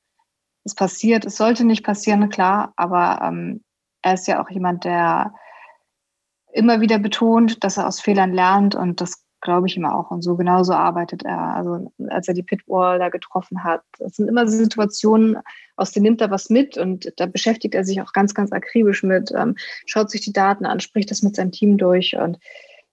es 0.63 0.73
passiert. 0.73 1.25
Es 1.25 1.37
sollte 1.37 1.65
nicht 1.65 1.85
passieren, 1.85 2.29
klar, 2.29 2.73
aber 2.77 3.19
ähm, 3.21 3.63
er 4.01 4.15
ist 4.15 4.27
ja 4.27 4.43
auch 4.43 4.49
jemand, 4.49 4.85
der 4.85 5.33
immer 6.55 6.81
wieder 6.81 6.99
betont, 6.99 7.63
dass 7.63 7.77
er 7.77 7.87
aus 7.87 8.01
Fehlern 8.01 8.33
lernt 8.33 8.75
und 8.75 9.01
das 9.01 9.23
glaube 9.41 9.67
ich 9.67 9.77
ihm 9.77 9.85
auch. 9.85 10.09
Und 10.09 10.23
so 10.23 10.35
genauso 10.35 10.73
arbeitet 10.73 11.23
er. 11.23 11.39
Also 11.39 11.91
als 12.09 12.27
er 12.27 12.33
die 12.33 12.43
Pitwall 12.43 12.97
da 12.97 13.09
getroffen 13.09 13.63
hat, 13.63 13.81
das 13.99 14.15
sind 14.15 14.27
immer 14.27 14.47
Situationen, 14.47 15.37
aus 15.75 15.91
denen 15.91 16.05
nimmt 16.05 16.21
er 16.21 16.31
was 16.31 16.49
mit 16.49 16.77
und 16.77 17.11
da 17.17 17.27
beschäftigt 17.27 17.75
er 17.75 17.83
sich 17.83 18.01
auch 18.01 18.11
ganz, 18.13 18.33
ganz 18.33 18.51
akribisch 18.51 19.03
mit, 19.03 19.31
ähm, 19.35 19.55
schaut 19.85 20.09
sich 20.09 20.21
die 20.21 20.33
Daten 20.33 20.65
an, 20.65 20.79
spricht 20.79 21.11
das 21.11 21.21
mit 21.21 21.35
seinem 21.35 21.51
Team 21.51 21.77
durch 21.77 22.17
und 22.17 22.39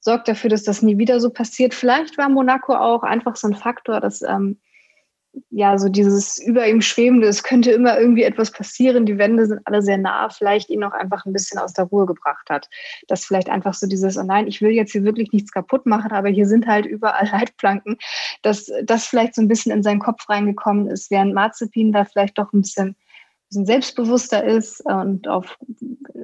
sorgt 0.00 0.28
dafür, 0.28 0.50
dass 0.50 0.64
das 0.64 0.82
nie 0.82 0.98
wieder 0.98 1.20
so 1.20 1.30
passiert. 1.30 1.72
Vielleicht 1.72 2.18
war 2.18 2.28
Monaco 2.28 2.74
auch 2.74 3.04
einfach 3.04 3.36
so 3.36 3.48
ein 3.48 3.54
Faktor, 3.54 4.00
dass 4.00 4.22
ähm, 4.22 4.58
ja, 5.50 5.78
so 5.78 5.88
dieses 5.88 6.38
über 6.38 6.66
ihm 6.66 6.82
schwebende, 6.82 7.26
es 7.26 7.42
könnte 7.42 7.70
immer 7.70 7.98
irgendwie 7.98 8.22
etwas 8.22 8.50
passieren, 8.50 9.06
die 9.06 9.16
Wände 9.16 9.46
sind 9.46 9.60
alle 9.64 9.80
sehr 9.80 9.96
nah, 9.96 10.28
vielleicht 10.28 10.68
ihn 10.68 10.80
noch 10.80 10.92
einfach 10.92 11.24
ein 11.24 11.32
bisschen 11.32 11.58
aus 11.58 11.72
der 11.72 11.86
Ruhe 11.86 12.06
gebracht 12.06 12.50
hat. 12.50 12.68
Dass 13.08 13.24
vielleicht 13.24 13.48
einfach 13.48 13.72
so 13.74 13.86
dieses, 13.86 14.18
oh 14.18 14.22
nein, 14.22 14.46
ich 14.46 14.60
will 14.60 14.70
jetzt 14.70 14.92
hier 14.92 15.04
wirklich 15.04 15.32
nichts 15.32 15.52
kaputt 15.52 15.86
machen, 15.86 16.12
aber 16.12 16.28
hier 16.28 16.46
sind 16.46 16.66
halt 16.66 16.84
überall 16.84 17.26
Leitplanken, 17.32 17.96
dass 18.42 18.70
das 18.84 19.06
vielleicht 19.06 19.34
so 19.34 19.42
ein 19.42 19.48
bisschen 19.48 19.72
in 19.72 19.82
seinen 19.82 20.00
Kopf 20.00 20.28
reingekommen 20.28 20.88
ist, 20.88 21.10
während 21.10 21.34
Marzipin 21.34 21.92
da 21.92 22.04
vielleicht 22.04 22.36
doch 22.38 22.52
ein 22.52 22.62
bisschen 22.62 22.96
bisschen 23.52 23.66
selbstbewusster 23.66 24.42
ist 24.42 24.80
und 24.86 25.28
auf 25.28 25.58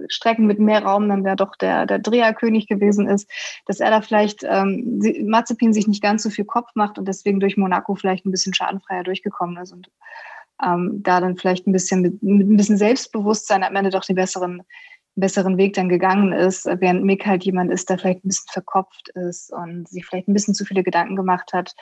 Strecken 0.09 0.47
mit 0.47 0.59
mehr 0.59 0.83
Raum 0.83 1.09
dann 1.09 1.25
ja 1.25 1.37
doch 1.37 1.55
der, 1.57 1.85
der 1.85 1.99
Dreherkönig 1.99 2.67
gewesen 2.67 3.07
ist, 3.07 3.31
dass 3.67 3.81
er 3.81 3.91
da 3.91 4.01
vielleicht 4.01 4.45
ähm, 4.45 5.01
Mazepin 5.27 5.75
sich 5.75 5.87
nicht 5.87 6.03
ganz 6.03 6.23
so 6.23 6.31
viel 6.31 6.47
Kopf 6.47 6.71
macht 6.75 6.99
und 6.99 7.07
deswegen 7.07 7.41
durch 7.41 7.57
Monaco 7.57 7.95
vielleicht 7.95 8.25
ein 8.25 8.31
bisschen 8.31 8.55
schadenfreier 8.55 9.05
durchgekommen 9.05 9.59
ist 9.59 9.73
und 9.73 9.91
ähm, 10.65 11.03
da 11.03 11.21
dann 11.21 11.37
vielleicht 11.37 11.67
ein 11.67 11.73
bisschen 11.73 12.01
mit, 12.01 12.23
mit 12.23 12.49
ein 12.49 12.57
bisschen 12.57 12.79
Selbstbewusstsein 12.79 13.63
am 13.63 13.77
Ende 13.77 13.91
doch 13.91 14.05
den 14.05 14.17
besseren 14.17 14.63
besseren 15.21 15.57
Weg 15.57 15.75
dann 15.75 15.89
gegangen 15.89 16.33
ist, 16.33 16.67
während 16.67 17.05
Mick 17.05 17.27
halt 17.27 17.45
jemand 17.45 17.73
ist, 17.73 17.91
der 17.91 17.99
vielleicht 17.99 18.25
ein 18.25 18.29
bisschen 18.29 18.51
verkopft 18.51 19.09
ist 19.11 19.53
und 19.53 19.89
sich 19.89 20.07
vielleicht 20.07 20.29
ein 20.29 20.35
bisschen 20.35 20.55
zu 20.55 20.65
viele 20.65 20.83
Gedanken 20.83 21.17
gemacht 21.17 21.53
hat 21.53 21.75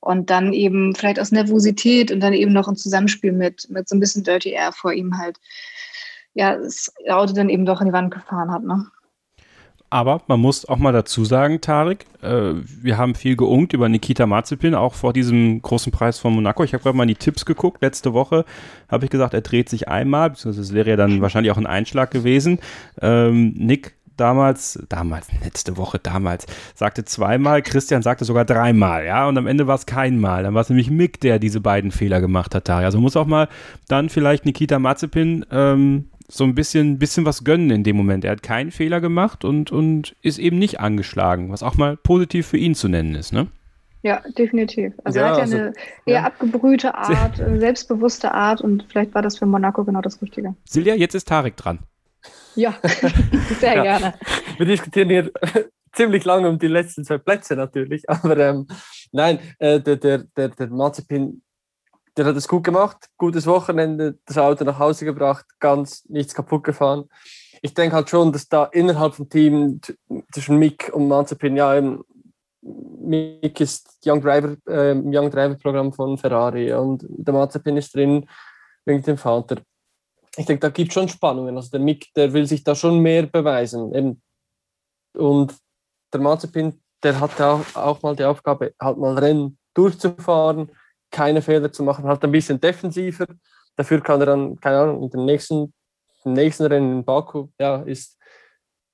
und 0.00 0.30
dann 0.30 0.52
eben 0.52 0.94
vielleicht 0.94 1.20
aus 1.20 1.32
Nervosität 1.32 2.10
und 2.10 2.20
dann 2.20 2.32
eben 2.32 2.52
noch 2.52 2.68
ein 2.68 2.76
Zusammenspiel 2.76 3.32
mit, 3.32 3.68
mit 3.70 3.88
so 3.88 3.96
ein 3.96 4.00
bisschen 4.00 4.24
Dirty 4.24 4.50
Air 4.50 4.72
vor 4.72 4.92
ihm 4.92 5.18
halt, 5.18 5.38
ja, 6.34 6.56
das 6.56 6.92
Auto 7.08 7.32
dann 7.32 7.48
eben 7.48 7.66
doch 7.66 7.80
in 7.80 7.88
die 7.88 7.92
Wand 7.92 8.12
gefahren 8.12 8.50
hat, 8.50 8.62
ne? 8.64 8.86
Aber 9.92 10.22
man 10.28 10.38
muss 10.38 10.68
auch 10.68 10.76
mal 10.76 10.92
dazu 10.92 11.24
sagen, 11.24 11.60
Tarek, 11.60 12.06
äh, 12.22 12.52
wir 12.80 12.96
haben 12.96 13.16
viel 13.16 13.34
geungt 13.34 13.72
über 13.72 13.88
Nikita 13.88 14.24
Mazepin, 14.24 14.76
auch 14.76 14.94
vor 14.94 15.12
diesem 15.12 15.60
großen 15.60 15.90
Preis 15.90 16.20
von 16.20 16.32
Monaco. 16.32 16.62
Ich 16.62 16.72
habe 16.72 16.82
gerade 16.84 16.96
mal 16.96 17.02
in 17.02 17.08
die 17.08 17.16
Tipps 17.16 17.44
geguckt. 17.44 17.82
Letzte 17.82 18.14
Woche 18.14 18.44
habe 18.88 19.04
ich 19.04 19.10
gesagt, 19.10 19.34
er 19.34 19.40
dreht 19.40 19.68
sich 19.68 19.88
einmal, 19.88 20.30
beziehungsweise 20.30 20.62
es 20.62 20.74
wäre 20.74 20.90
ja 20.90 20.96
dann 20.96 21.20
wahrscheinlich 21.20 21.50
auch 21.50 21.56
ein 21.56 21.66
Einschlag 21.66 22.12
gewesen. 22.12 22.60
Ähm, 23.02 23.52
Nick 23.56 23.94
damals, 24.16 24.78
damals, 24.88 25.26
letzte 25.42 25.76
Woche 25.76 25.98
damals, 25.98 26.46
sagte 26.74 27.04
zweimal, 27.04 27.62
Christian 27.62 28.02
sagte 28.02 28.24
sogar 28.24 28.44
dreimal, 28.44 29.04
ja, 29.06 29.26
und 29.26 29.38
am 29.38 29.46
Ende 29.46 29.66
war 29.66 29.74
es 29.74 29.86
kein 29.86 30.20
Mal. 30.20 30.44
Dann 30.44 30.54
war 30.54 30.60
es 30.60 30.68
nämlich 30.68 30.90
Mick, 30.90 31.20
der 31.20 31.40
diese 31.40 31.60
beiden 31.60 31.90
Fehler 31.90 32.20
gemacht 32.20 32.54
hat, 32.54 32.66
Tarek. 32.66 32.84
Also 32.84 33.00
muss 33.00 33.16
auch 33.16 33.26
mal 33.26 33.48
dann 33.88 34.08
vielleicht 34.08 34.44
Nikita 34.44 34.78
Mazepin 34.78 35.46
ähm, 35.50 36.10
so 36.30 36.44
ein 36.44 36.54
bisschen, 36.54 36.98
bisschen 36.98 37.24
was 37.24 37.44
gönnen 37.44 37.70
in 37.70 37.84
dem 37.84 37.96
Moment. 37.96 38.24
Er 38.24 38.32
hat 38.32 38.42
keinen 38.42 38.70
Fehler 38.70 39.00
gemacht 39.00 39.44
und, 39.44 39.72
und 39.72 40.14
ist 40.22 40.38
eben 40.38 40.58
nicht 40.58 40.80
angeschlagen, 40.80 41.50
was 41.50 41.62
auch 41.62 41.76
mal 41.76 41.96
positiv 41.96 42.46
für 42.46 42.56
ihn 42.56 42.74
zu 42.74 42.88
nennen 42.88 43.14
ist, 43.14 43.32
ne? 43.32 43.48
Ja, 44.02 44.22
definitiv. 44.38 44.94
Also 45.04 45.18
ja, 45.18 45.26
er 45.26 45.30
hat 45.30 45.36
ja 45.36 45.42
also, 45.42 45.56
eine 45.56 45.72
eher 46.06 46.14
ja. 46.14 46.24
abgebrühte 46.24 46.94
Art, 46.94 47.38
eine 47.40 47.58
selbstbewusste 47.58 48.32
Art 48.32 48.62
und 48.62 48.86
vielleicht 48.88 49.14
war 49.14 49.20
das 49.20 49.38
für 49.38 49.46
Monaco 49.46 49.84
genau 49.84 50.00
das 50.00 50.22
Richtige. 50.22 50.54
Silja, 50.64 50.94
jetzt 50.94 51.14
ist 51.14 51.28
Tarek 51.28 51.56
dran. 51.56 51.80
Ja, 52.54 52.76
sehr 53.60 53.76
ja. 53.76 53.82
gerne. 53.82 54.14
Wir 54.56 54.66
diskutieren 54.66 55.10
hier 55.10 55.30
ziemlich 55.92 56.24
lange 56.24 56.48
um 56.48 56.58
die 56.58 56.68
letzten 56.68 57.04
zwei 57.04 57.18
Plätze 57.18 57.56
natürlich, 57.56 58.02
aber 58.08 58.38
ähm, 58.38 58.66
nein, 59.12 59.38
äh, 59.58 59.80
der, 59.80 59.96
der, 59.96 60.24
der, 60.36 60.48
der 60.48 60.68
Mazepin 60.68 61.42
der 62.16 62.26
hat 62.26 62.36
es 62.36 62.48
gut 62.48 62.64
gemacht, 62.64 63.08
gutes 63.16 63.46
Wochenende, 63.46 64.18
das 64.26 64.38
Auto 64.38 64.64
nach 64.64 64.78
Hause 64.78 65.04
gebracht, 65.04 65.46
ganz 65.58 66.04
nichts 66.08 66.34
kaputt 66.34 66.64
gefahren. 66.64 67.08
Ich 67.62 67.74
denke 67.74 67.96
halt 67.96 68.10
schon, 68.10 68.32
dass 68.32 68.48
da 68.48 68.64
innerhalb 68.64 69.14
vom 69.14 69.28
Team 69.28 69.80
zwischen 70.32 70.56
Mick 70.56 70.90
und 70.92 71.08
Mazepin, 71.08 71.56
ja, 71.56 71.80
Mick 72.62 73.60
ist 73.60 73.98
Young 74.04 74.20
Driver, 74.20 74.56
äh, 74.66 74.92
Young 74.94 75.30
Driver 75.30 75.54
Programm 75.54 75.92
von 75.92 76.18
Ferrari 76.18 76.72
und 76.72 77.04
der 77.08 77.34
Mazepin 77.34 77.76
ist 77.76 77.94
drin 77.94 78.28
wegen 78.84 79.02
dem 79.02 79.16
Vater. 79.16 79.56
Ich 80.36 80.46
denke, 80.46 80.60
da 80.60 80.68
gibt 80.68 80.90
es 80.90 80.94
schon 80.94 81.08
Spannungen. 81.08 81.56
Also 81.56 81.70
der 81.70 81.80
Mick, 81.80 82.12
der 82.14 82.32
will 82.32 82.46
sich 82.46 82.62
da 82.62 82.74
schon 82.74 83.00
mehr 83.00 83.26
beweisen. 83.26 83.92
Eben. 83.94 84.22
Und 85.16 85.54
der 86.12 86.20
Mazepin, 86.20 86.80
der 87.02 87.18
hat 87.18 87.40
auch, 87.40 87.64
auch 87.74 88.02
mal 88.02 88.14
die 88.14 88.24
Aufgabe, 88.24 88.74
halt 88.80 88.98
mal 88.98 89.18
Rennen 89.18 89.58
durchzufahren 89.74 90.70
keine 91.10 91.42
Fehler 91.42 91.72
zu 91.72 91.82
machen, 91.82 92.04
halt 92.04 92.22
ein 92.24 92.32
bisschen 92.32 92.60
defensiver. 92.60 93.26
Dafür 93.76 94.00
kann 94.00 94.20
er 94.20 94.26
dann, 94.26 94.58
keine 94.60 94.78
Ahnung, 94.78 95.02
in 95.04 95.10
den 95.10 95.24
nächsten, 95.24 95.72
im 96.24 96.32
nächsten 96.32 96.66
Rennen 96.66 96.92
in 96.92 97.04
Baku, 97.04 97.48
ja, 97.58 97.82
ist, 97.82 98.18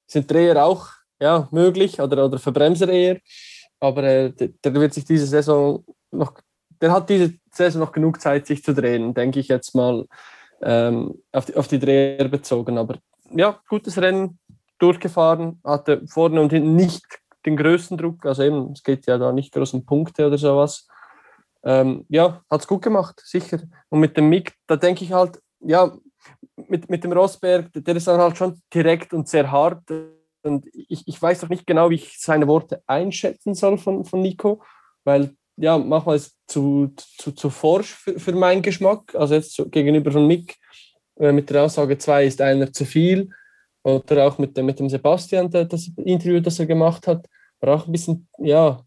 sind 0.07 0.31
Dreher 0.31 0.65
auch 0.65 0.89
ja, 1.21 1.49
möglich 1.51 2.01
oder, 2.01 2.27
oder 2.27 2.39
Verbremser 2.39 2.89
eher. 2.89 3.19
Aber 3.81 4.03
äh, 4.05 4.31
der, 4.31 4.49
der 4.49 4.75
wird 4.75 4.95
sich 4.95 5.05
diese 5.05 5.27
Saison 5.27 5.85
noch, 6.11 6.35
der 6.81 6.93
hat 6.93 7.09
diese 7.11 7.35
Saison 7.51 7.81
noch 7.81 7.93
genug 7.93 8.21
Zeit, 8.21 8.47
sich 8.47 8.63
zu 8.63 8.75
drehen, 8.75 9.15
denke 9.15 9.41
ich 9.41 9.49
jetzt 9.49 9.75
mal 9.75 10.07
ähm, 10.63 11.23
auf, 11.33 11.47
die, 11.47 11.57
auf 11.57 11.69
die 11.69 11.79
Dreher 11.79 12.29
bezogen. 12.29 12.79
Aber 12.79 12.99
ja, 13.31 13.61
gutes 13.69 13.99
Rennen 13.99 14.39
durchgefahren, 14.79 15.61
hatte 15.65 16.07
vorne 16.07 16.41
und 16.41 16.53
hinten 16.53 16.77
nicht 16.77 17.05
den 17.45 17.57
größten 17.57 17.97
Druck, 17.97 18.27
also 18.27 18.43
eben, 18.43 18.73
es 18.73 18.83
geht 18.83 19.07
ja 19.07 19.19
da 19.19 19.33
nicht 19.33 19.53
groß 19.53 19.75
um 19.75 19.87
Punkte 19.87 20.27
oder 20.27 20.37
sowas 20.37 20.89
ähm, 21.67 22.07
ja, 22.09 22.43
hat 22.49 22.61
es 22.61 22.67
gut 22.67 22.83
gemacht, 22.83 23.21
sicher. 23.25 23.61
Und 23.89 23.99
mit 23.99 24.17
dem 24.17 24.29
Mick, 24.29 24.55
da 24.69 24.77
denke 24.77 25.05
ich 25.05 25.13
halt, 25.13 25.41
ja, 25.59 25.93
mit, 26.69 26.89
mit 26.89 27.03
dem 27.03 27.13
Rosberg, 27.13 27.71
der 27.75 27.97
ist 27.97 28.07
dann 28.07 28.21
halt 28.21 28.37
schon 28.37 28.63
direkt 28.73 29.13
und 29.13 29.29
sehr 29.29 29.51
hart. 29.51 29.83
Und 30.43 30.65
ich, 30.73 31.03
ich 31.07 31.21
weiß 31.21 31.43
auch 31.43 31.49
nicht 31.49 31.67
genau, 31.67 31.91
wie 31.91 31.97
ich 31.97 32.21
seine 32.21 32.47
Worte 32.47 32.83
einschätzen 32.87 33.55
soll 33.55 33.79
von, 33.79 34.05
von 34.05 34.23
Nico, 34.23 34.63
weil 35.03 35.35
ja, 35.57 35.77
manchmal 35.77 36.17
ist 36.17 36.27
es 36.27 36.37
zu, 36.47 36.93
zu, 36.97 37.33
zu 37.33 37.51
forsch 37.51 37.95
für, 37.95 38.19
für 38.21 38.33
meinen 38.33 38.63
Geschmack. 38.63 39.15
Also 39.17 39.35
jetzt 39.35 39.61
gegenüber 39.73 40.13
von 40.13 40.27
Mick 40.27 40.57
äh, 41.19 41.33
mit 41.33 41.51
der 41.51 41.65
Aussage 41.65 41.99
2 41.99 42.27
ist 42.27 42.41
einer 42.41 42.73
zu 42.73 42.85
viel. 42.85 43.31
Oder 43.83 44.27
auch 44.27 44.39
mit 44.39 44.57
dem, 44.57 44.67
mit 44.67 44.79
dem 44.79 44.89
Sebastian, 44.89 45.51
das 45.51 45.91
Interview, 45.97 46.41
das 46.41 46.59
er 46.59 46.67
gemacht 46.67 47.07
hat, 47.07 47.27
war 47.61 47.75
auch 47.75 47.87
ein 47.87 47.93
bisschen, 47.93 48.29
ja, 48.39 48.86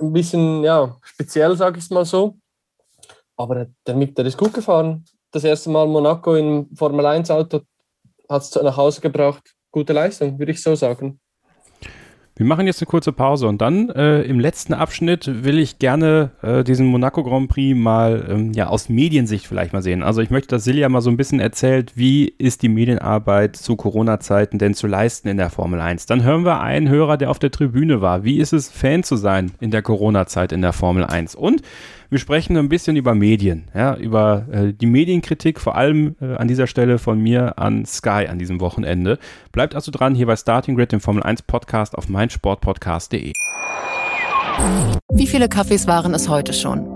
ein 0.00 0.12
bisschen 0.12 0.62
ja, 0.62 0.96
speziell, 1.02 1.56
sage 1.56 1.78
ich 1.78 1.84
es 1.84 1.90
mal 1.90 2.04
so. 2.04 2.36
Aber 3.36 3.66
der 3.86 3.94
Mick, 3.94 4.14
der 4.14 4.26
ist 4.26 4.38
gut 4.38 4.54
gefahren. 4.54 5.04
Das 5.30 5.44
erste 5.44 5.70
Mal 5.70 5.86
Monaco 5.86 6.34
im 6.34 6.74
Formel 6.74 7.04
1 7.04 7.30
Auto 7.30 7.60
hat 8.28 8.42
es 8.42 8.54
nach 8.54 8.76
Hause 8.76 9.00
gebracht. 9.00 9.54
Gute 9.70 9.92
Leistung, 9.92 10.38
würde 10.38 10.52
ich 10.52 10.62
so 10.62 10.74
sagen. 10.74 11.20
Wir 12.38 12.44
machen 12.44 12.66
jetzt 12.66 12.82
eine 12.82 12.86
kurze 12.86 13.12
Pause 13.12 13.48
und 13.48 13.62
dann 13.62 13.88
äh, 13.88 14.20
im 14.20 14.38
letzten 14.38 14.74
Abschnitt 14.74 15.42
will 15.44 15.58
ich 15.58 15.78
gerne 15.78 16.32
äh, 16.42 16.64
diesen 16.64 16.86
Monaco 16.86 17.24
Grand 17.24 17.48
Prix 17.48 17.74
mal 17.74 18.26
ähm, 18.28 18.52
ja 18.52 18.66
aus 18.66 18.90
Mediensicht 18.90 19.46
vielleicht 19.46 19.72
mal 19.72 19.80
sehen. 19.80 20.02
Also 20.02 20.20
ich 20.20 20.28
möchte, 20.28 20.48
dass 20.48 20.64
Silja 20.64 20.90
mal 20.90 21.00
so 21.00 21.08
ein 21.08 21.16
bisschen 21.16 21.40
erzählt, 21.40 21.92
wie 21.96 22.28
ist 22.36 22.60
die 22.60 22.68
Medienarbeit 22.68 23.56
zu 23.56 23.76
Corona-Zeiten 23.76 24.58
denn 24.58 24.74
zu 24.74 24.86
leisten 24.86 25.28
in 25.28 25.38
der 25.38 25.48
Formel 25.48 25.80
1. 25.80 26.04
Dann 26.04 26.24
hören 26.24 26.44
wir 26.44 26.60
einen 26.60 26.90
Hörer, 26.90 27.16
der 27.16 27.30
auf 27.30 27.38
der 27.38 27.50
Tribüne 27.50 28.02
war. 28.02 28.22
Wie 28.22 28.36
ist 28.36 28.52
es, 28.52 28.68
Fan 28.68 29.02
zu 29.02 29.16
sein 29.16 29.52
in 29.60 29.70
der 29.70 29.80
Corona-Zeit 29.80 30.52
in 30.52 30.60
der 30.60 30.74
Formel 30.74 31.04
1? 31.04 31.36
Und 31.36 31.62
wir 32.10 32.18
sprechen 32.18 32.56
ein 32.56 32.68
bisschen 32.68 32.96
über 32.96 33.14
Medien, 33.14 33.68
ja, 33.74 33.96
über 33.96 34.46
äh, 34.50 34.72
die 34.72 34.86
Medienkritik, 34.86 35.60
vor 35.60 35.76
allem 35.76 36.16
äh, 36.20 36.34
an 36.34 36.48
dieser 36.48 36.66
Stelle 36.66 36.98
von 36.98 37.20
mir 37.20 37.58
an 37.58 37.84
Sky 37.84 38.26
an 38.28 38.38
diesem 38.38 38.60
Wochenende. 38.60 39.18
Bleibt 39.52 39.74
also 39.74 39.90
dran 39.90 40.14
hier 40.14 40.26
bei 40.26 40.36
Starting 40.36 40.76
Grid, 40.76 40.92
dem 40.92 41.00
Formel 41.00 41.22
1 41.22 41.42
Podcast 41.42 41.96
auf 41.96 42.08
meinsportpodcast.de. 42.08 43.32
Wie 45.12 45.26
viele 45.26 45.48
Kaffees 45.48 45.86
waren 45.86 46.14
es 46.14 46.28
heute 46.28 46.52
schon? 46.52 46.95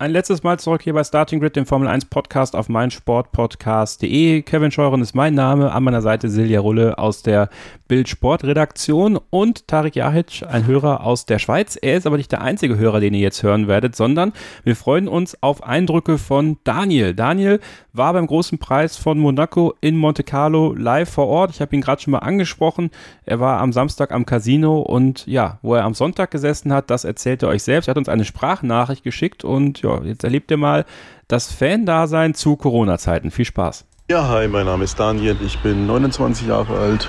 Ein 0.00 0.12
letztes 0.12 0.42
Mal 0.42 0.58
zurück 0.58 0.80
hier 0.80 0.94
bei 0.94 1.04
Starting 1.04 1.40
Grid, 1.40 1.56
dem 1.56 1.66
Formel 1.66 1.86
1 1.86 2.06
Podcast 2.06 2.56
auf 2.56 2.70
meinsportpodcast.de. 2.70 4.40
Kevin 4.40 4.70
Scheuren 4.70 5.02
ist 5.02 5.14
mein 5.14 5.34
Name, 5.34 5.72
an 5.72 5.84
meiner 5.84 6.00
Seite 6.00 6.30
Silja 6.30 6.60
Rulle 6.60 6.96
aus 6.96 7.22
der 7.22 7.50
Bild 7.86 8.08
Sport 8.08 8.44
Redaktion 8.44 9.18
und 9.28 9.68
Tarek 9.68 9.96
Jahic, 9.96 10.42
ein 10.48 10.66
Hörer 10.66 11.04
aus 11.04 11.26
der 11.26 11.38
Schweiz. 11.38 11.76
Er 11.76 11.98
ist 11.98 12.06
aber 12.06 12.16
nicht 12.16 12.32
der 12.32 12.40
einzige 12.40 12.78
Hörer, 12.78 13.00
den 13.00 13.12
ihr 13.12 13.20
jetzt 13.20 13.42
hören 13.42 13.68
werdet, 13.68 13.94
sondern 13.94 14.32
wir 14.64 14.74
freuen 14.74 15.06
uns 15.06 15.36
auf 15.42 15.64
Eindrücke 15.64 16.16
von 16.16 16.56
Daniel. 16.64 17.14
Daniel 17.14 17.60
war 17.92 18.14
beim 18.14 18.26
großen 18.26 18.58
Preis 18.58 18.96
von 18.96 19.18
Monaco 19.18 19.74
in 19.82 19.98
Monte 19.98 20.22
Carlo 20.22 20.72
live 20.72 21.10
vor 21.10 21.26
Ort. 21.26 21.50
Ich 21.50 21.60
habe 21.60 21.74
ihn 21.74 21.82
gerade 21.82 22.00
schon 22.00 22.12
mal 22.12 22.20
angesprochen. 22.20 22.90
Er 23.26 23.40
war 23.40 23.60
am 23.60 23.72
Samstag 23.72 24.12
am 24.12 24.24
Casino 24.24 24.80
und 24.80 25.26
ja, 25.26 25.58
wo 25.60 25.74
er 25.74 25.84
am 25.84 25.92
Sonntag 25.92 26.30
gesessen 26.30 26.72
hat, 26.72 26.88
das 26.88 27.04
erzählt 27.04 27.42
er 27.42 27.50
euch 27.50 27.64
selbst. 27.64 27.88
Er 27.88 27.90
hat 27.90 27.98
uns 27.98 28.08
eine 28.08 28.24
Sprachnachricht 28.24 29.02
geschickt 29.02 29.44
und 29.44 29.82
ja, 29.82 29.89
ja, 29.96 30.04
jetzt 30.04 30.24
erlebt 30.24 30.50
ihr 30.50 30.56
mal 30.56 30.84
das 31.28 31.52
Fan-Dasein 31.52 32.34
zu 32.34 32.56
Corona-Zeiten. 32.56 33.30
Viel 33.30 33.44
Spaß. 33.44 33.84
Ja, 34.10 34.28
hi, 34.28 34.48
mein 34.48 34.66
Name 34.66 34.82
ist 34.82 34.98
Daniel, 34.98 35.36
ich 35.44 35.60
bin 35.60 35.86
29 35.86 36.48
Jahre 36.48 36.76
alt 36.76 37.08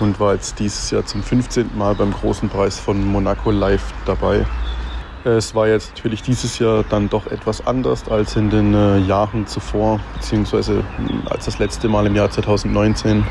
und 0.00 0.18
war 0.18 0.34
jetzt 0.34 0.58
dieses 0.58 0.90
Jahr 0.90 1.06
zum 1.06 1.22
15. 1.22 1.70
Mal 1.76 1.94
beim 1.94 2.12
großen 2.12 2.48
Preis 2.48 2.80
von 2.80 3.06
Monaco 3.06 3.52
live 3.52 3.92
dabei. 4.04 4.44
Es 5.22 5.54
war 5.54 5.68
jetzt 5.68 5.90
natürlich 5.94 6.22
dieses 6.22 6.58
Jahr 6.58 6.82
dann 6.88 7.08
doch 7.08 7.26
etwas 7.26 7.64
anders 7.66 8.08
als 8.08 8.36
in 8.36 8.50
den 8.50 8.74
äh, 8.74 8.98
Jahren 8.98 9.46
zuvor, 9.46 10.00
beziehungsweise 10.14 10.82
hm, 10.96 11.22
als 11.28 11.44
das 11.44 11.58
letzte 11.58 11.88
Mal 11.88 12.06
im 12.06 12.16
Jahr 12.16 12.30
2019. 12.30 13.24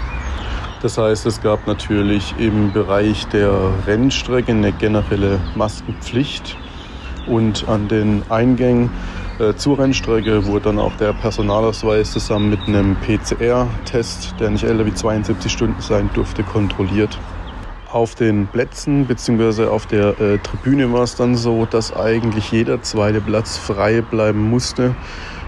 Das 0.81 0.97
heißt, 0.97 1.25
es 1.25 1.41
gab 1.41 1.67
natürlich 1.67 2.35
im 2.37 2.71
Bereich 2.71 3.27
der 3.27 3.53
Rennstrecke 3.85 4.51
eine 4.51 4.71
generelle 4.71 5.41
Maskenpflicht 5.55 6.55
und 7.29 7.67
an 7.67 7.87
den 7.87 8.23
Eingängen 8.29 8.89
äh, 9.39 9.53
zur 9.55 9.79
Rennstrecke 9.79 10.45
wurde 10.45 10.65
dann 10.65 10.79
auch 10.79 10.95
der 10.97 11.13
Personalausweis 11.13 12.11
zusammen 12.11 12.49
mit 12.49 12.59
einem 12.67 12.97
PCR-Test, 12.97 14.35
der 14.39 14.49
nicht 14.49 14.63
älter 14.63 14.85
wie 14.85 14.93
72 14.93 15.51
Stunden 15.51 15.81
sein 15.81 16.09
durfte, 16.13 16.43
kontrolliert. 16.43 17.17
Auf 17.91 18.15
den 18.15 18.47
Plätzen 18.47 19.05
bzw. 19.05 19.65
auf 19.65 19.85
der 19.85 20.19
äh, 20.19 20.37
Tribüne 20.39 20.91
war 20.91 21.03
es 21.03 21.15
dann 21.15 21.35
so, 21.35 21.65
dass 21.65 21.95
eigentlich 21.95 22.51
jeder 22.51 22.81
zweite 22.81 23.21
Platz 23.21 23.57
frei 23.57 24.01
bleiben 24.01 24.49
musste. 24.49 24.95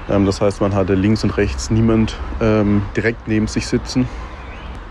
Ähm, 0.10 0.26
das 0.26 0.42
heißt, 0.42 0.62
man 0.62 0.74
hatte 0.74 0.94
links 0.96 1.24
und 1.24 1.38
rechts 1.38 1.70
niemand 1.70 2.18
ähm, 2.40 2.84
direkt 2.96 3.28
neben 3.28 3.48
sich 3.48 3.68
sitzen. 3.68 4.08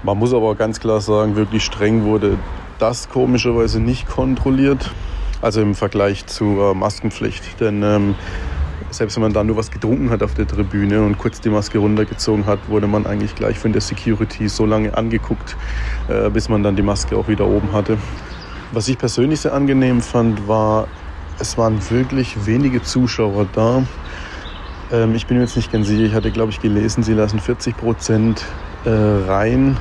Man 0.02 0.18
muss 0.18 0.32
aber 0.32 0.54
ganz 0.54 0.80
klar 0.80 1.00
sagen, 1.00 1.36
wirklich 1.36 1.64
streng 1.64 2.04
wurde 2.04 2.38
das 2.78 3.08
komischerweise 3.08 3.80
nicht 3.80 4.08
kontrolliert. 4.08 4.90
Also 5.42 5.62
im 5.62 5.74
Vergleich 5.74 6.26
zur 6.26 6.74
Maskenpflicht. 6.74 7.60
Denn 7.60 7.82
ähm, 7.82 8.14
selbst 8.90 9.16
wenn 9.16 9.22
man 9.22 9.32
da 9.32 9.44
nur 9.44 9.56
was 9.56 9.70
getrunken 9.70 10.10
hat 10.10 10.22
auf 10.22 10.34
der 10.34 10.46
Tribüne 10.46 11.02
und 11.02 11.18
kurz 11.18 11.40
die 11.40 11.48
Maske 11.48 11.78
runtergezogen 11.78 12.46
hat, 12.46 12.58
wurde 12.68 12.86
man 12.86 13.06
eigentlich 13.06 13.34
gleich 13.34 13.58
von 13.58 13.72
der 13.72 13.80
Security 13.80 14.48
so 14.48 14.66
lange 14.66 14.96
angeguckt, 14.96 15.56
äh, 16.08 16.28
bis 16.30 16.48
man 16.48 16.62
dann 16.62 16.76
die 16.76 16.82
Maske 16.82 17.16
auch 17.16 17.28
wieder 17.28 17.46
oben 17.46 17.72
hatte. 17.72 17.98
Was 18.72 18.88
ich 18.88 18.98
persönlich 18.98 19.40
sehr 19.40 19.52
angenehm 19.52 20.00
fand, 20.00 20.46
war, 20.48 20.88
es 21.38 21.56
waren 21.56 21.78
wirklich 21.90 22.46
wenige 22.46 22.82
Zuschauer 22.82 23.46
da. 23.52 23.84
Ähm, 24.92 25.14
ich 25.14 25.26
bin 25.26 25.36
mir 25.36 25.44
jetzt 25.44 25.56
nicht 25.56 25.72
ganz 25.72 25.86
sicher, 25.86 26.02
ich 26.02 26.14
hatte, 26.14 26.30
glaube 26.30 26.50
ich, 26.50 26.60
gelesen, 26.60 27.02
sie 27.02 27.14
lassen 27.14 27.40
40 27.40 27.76
Prozent 27.76 28.44
äh, 28.84 28.90
rein. 28.90 29.76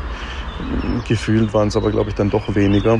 Gefühlt 1.07 1.53
waren 1.53 1.69
es 1.69 1.77
aber, 1.77 1.91
glaube 1.91 2.09
ich, 2.09 2.15
dann 2.15 2.29
doch 2.29 2.53
weniger 2.53 2.99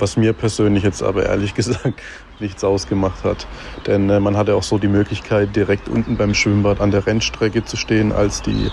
was 0.00 0.16
mir 0.16 0.32
persönlich 0.32 0.84
jetzt 0.84 1.02
aber 1.02 1.26
ehrlich 1.26 1.54
gesagt 1.54 2.00
nichts 2.40 2.64
ausgemacht 2.64 3.24
hat. 3.24 3.46
Denn 3.86 4.10
äh, 4.10 4.20
man 4.20 4.36
hatte 4.36 4.54
auch 4.56 4.62
so 4.62 4.78
die 4.78 4.88
Möglichkeit, 4.88 5.54
direkt 5.54 5.88
unten 5.88 6.16
beim 6.16 6.34
Schwimmbad 6.34 6.80
an 6.80 6.90
der 6.90 7.06
Rennstrecke 7.06 7.64
zu 7.64 7.76
stehen, 7.76 8.12
als 8.12 8.42
die 8.42 8.70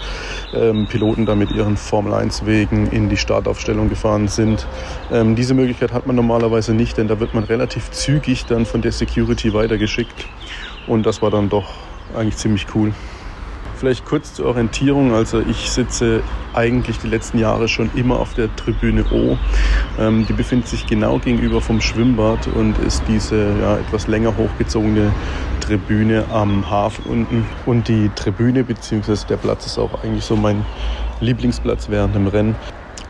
ähm, 0.53 0.87
Piloten 0.87 1.25
da 1.25 1.35
mit 1.35 1.51
ihren 1.51 1.77
Formel-1-Wegen 1.77 2.91
in 2.91 3.09
die 3.09 3.17
Startaufstellung 3.17 3.89
gefahren 3.89 4.27
sind. 4.27 4.65
Ähm, 5.11 5.35
diese 5.35 5.53
Möglichkeit 5.53 5.93
hat 5.93 6.07
man 6.07 6.15
normalerweise 6.15 6.73
nicht, 6.73 6.97
denn 6.97 7.07
da 7.07 7.19
wird 7.19 7.33
man 7.33 7.43
relativ 7.43 7.91
zügig 7.91 8.45
dann 8.45 8.65
von 8.65 8.81
der 8.81 8.91
Security 8.91 9.53
weitergeschickt. 9.53 10.27
Und 10.87 11.05
das 11.05 11.21
war 11.21 11.29
dann 11.29 11.49
doch 11.49 11.73
eigentlich 12.15 12.37
ziemlich 12.37 12.65
cool. 12.73 12.93
Vielleicht 13.81 14.05
kurz 14.05 14.35
zur 14.35 14.45
Orientierung. 14.45 15.11
Also 15.15 15.39
ich 15.39 15.71
sitze 15.71 16.21
eigentlich 16.53 16.99
die 16.99 17.07
letzten 17.07 17.39
Jahre 17.39 17.67
schon 17.67 17.89
immer 17.95 18.19
auf 18.19 18.35
der 18.35 18.55
Tribüne 18.55 19.03
O. 19.11 19.39
Ähm, 19.99 20.23
die 20.27 20.33
befindet 20.33 20.67
sich 20.67 20.85
genau 20.85 21.17
gegenüber 21.17 21.61
vom 21.61 21.81
Schwimmbad 21.81 22.47
und 22.49 22.77
ist 22.77 23.01
diese 23.07 23.37
ja, 23.59 23.77
etwas 23.77 24.05
länger 24.05 24.37
hochgezogene 24.37 25.11
Tribüne 25.61 26.25
am 26.31 26.69
Hafen 26.69 27.05
unten. 27.05 27.47
Und 27.65 27.87
die 27.87 28.11
Tribüne 28.13 28.63
bzw. 28.63 29.15
der 29.27 29.37
Platz 29.37 29.65
ist 29.65 29.79
auch 29.79 30.03
eigentlich 30.03 30.25
so 30.25 30.35
mein 30.35 30.63
Lieblingsplatz 31.19 31.89
während 31.89 32.13
dem 32.13 32.27
Rennen 32.27 32.55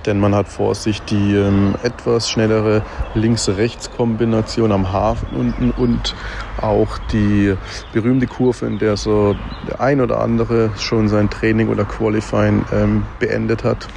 denn 0.05 0.19
man 0.19 0.35
hat 0.35 0.47
vor 0.47 0.75
sich 0.75 1.01
die 1.01 1.35
ähm, 1.35 1.75
etwas 1.83 2.29
schnellere 2.29 2.83
Links-Rechts-Kombination 3.13 4.71
am 4.71 4.91
Hafen 4.91 5.27
unten 5.35 5.71
und 5.71 6.15
auch 6.59 6.97
die 7.11 7.55
berühmte 7.93 8.27
Kurve, 8.27 8.65
in 8.65 8.79
der 8.79 8.97
so 8.97 9.35
der 9.67 9.81
ein 9.81 10.01
oder 10.01 10.19
andere 10.19 10.71
schon 10.77 11.07
sein 11.07 11.29
Training 11.29 11.69
oder 11.69 11.85
Qualifying 11.85 12.65
ähm, 12.71 13.05
beendet 13.19 13.63
hat. 13.63 13.87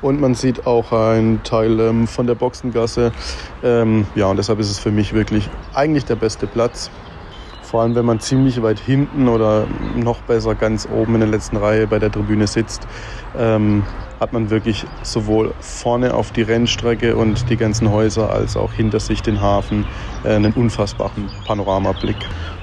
Und 0.00 0.20
man 0.20 0.34
sieht 0.34 0.66
auch 0.66 0.92
einen 0.92 1.42
Teil 1.44 1.78
ähm, 1.78 2.08
von 2.08 2.26
der 2.26 2.34
Boxengasse. 2.34 3.12
Ähm, 3.62 4.06
ja, 4.16 4.26
und 4.26 4.36
deshalb 4.36 4.58
ist 4.58 4.70
es 4.70 4.80
für 4.80 4.90
mich 4.90 5.12
wirklich 5.12 5.48
eigentlich 5.74 6.04
der 6.04 6.16
beste 6.16 6.48
Platz. 6.48 6.90
Vor 7.72 7.80
allem, 7.80 7.94
wenn 7.94 8.04
man 8.04 8.20
ziemlich 8.20 8.60
weit 8.62 8.78
hinten 8.78 9.28
oder 9.28 9.66
noch 9.96 10.20
besser 10.20 10.54
ganz 10.54 10.86
oben 10.86 11.14
in 11.14 11.20
der 11.20 11.30
letzten 11.30 11.56
Reihe 11.56 11.86
bei 11.86 11.98
der 11.98 12.12
Tribüne 12.12 12.46
sitzt, 12.46 12.86
ähm, 13.34 13.82
hat 14.20 14.34
man 14.34 14.50
wirklich 14.50 14.84
sowohl 15.02 15.54
vorne 15.58 16.12
auf 16.12 16.32
die 16.32 16.42
Rennstrecke 16.42 17.16
und 17.16 17.48
die 17.48 17.56
ganzen 17.56 17.90
Häuser 17.90 18.30
als 18.30 18.58
auch 18.58 18.74
hinter 18.74 19.00
sich 19.00 19.22
den 19.22 19.40
Hafen 19.40 19.86
äh, 20.22 20.34
einen 20.34 20.52
unfassbaren 20.52 21.30
Panoramablick. 21.46 22.18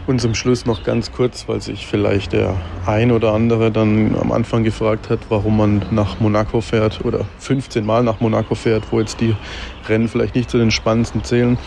Und 0.05 0.21
zum 0.21 0.35
Schluss 0.35 0.67
noch 0.67 0.83
ganz 0.83 1.11
kurz, 1.11 1.47
weil 1.47 1.59
sich 1.59 1.87
vielleicht 1.87 2.33
der 2.33 2.55
ein 2.85 3.11
oder 3.11 3.33
andere 3.33 3.71
dann 3.71 4.15
am 4.15 4.31
Anfang 4.31 4.63
gefragt 4.63 5.09
hat, 5.09 5.21
warum 5.29 5.57
man 5.57 5.81
nach 5.89 6.19
Monaco 6.19 6.61
fährt 6.61 7.03
oder 7.03 7.25
15 7.39 7.83
Mal 7.83 8.03
nach 8.03 8.19
Monaco 8.19 8.53
fährt, 8.53 8.83
wo 8.91 8.99
jetzt 8.99 9.21
die 9.21 9.35
Rennen 9.87 10.07
vielleicht 10.07 10.35
nicht 10.35 10.51
zu 10.51 10.59
den 10.59 10.69
spannendsten 10.69 11.23
zählen. 11.23 11.57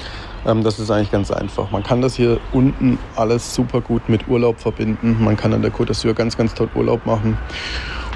Ähm, 0.46 0.62
das 0.62 0.78
ist 0.78 0.90
eigentlich 0.90 1.10
ganz 1.10 1.30
einfach. 1.30 1.70
Man 1.70 1.82
kann 1.82 2.00
das 2.00 2.14
hier 2.14 2.40
unten 2.52 2.98
alles 3.16 3.54
super 3.54 3.80
gut 3.80 4.08
mit 4.08 4.28
Urlaub 4.28 4.60
verbinden. 4.60 5.18
Man 5.20 5.36
kann 5.36 5.52
an 5.52 5.62
der 5.62 5.72
Côte 5.72 5.90
d'Azur 5.90 6.14
ganz, 6.14 6.36
ganz 6.36 6.54
toll 6.54 6.68
Urlaub 6.74 7.06
machen. 7.06 7.38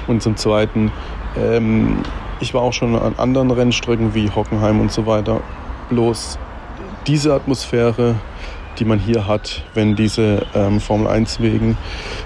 Und 0.07 0.21
zum 0.21 0.37
Zweiten 0.37 0.91
ähm, 1.37 2.03
ich 2.39 2.53
war 2.53 2.61
auch 2.61 2.73
schon 2.73 2.95
an 2.95 3.15
anderen 3.17 3.51
Rennstrecken 3.51 4.13
wie 4.13 4.29
Hockenheim 4.29 4.79
und 4.79 4.91
so 4.91 5.05
weiter. 5.05 5.41
Bloß 5.89 6.37
diese 7.07 7.33
Atmosphäre, 7.33 8.15
die 8.79 8.85
man 8.85 8.99
hier 8.99 9.27
hat, 9.27 9.63
wenn 9.73 9.95
diese 9.95 10.45
ähm, 10.53 10.79
Formel 10.79 11.07
1 11.07 11.39
Wegen 11.39 11.77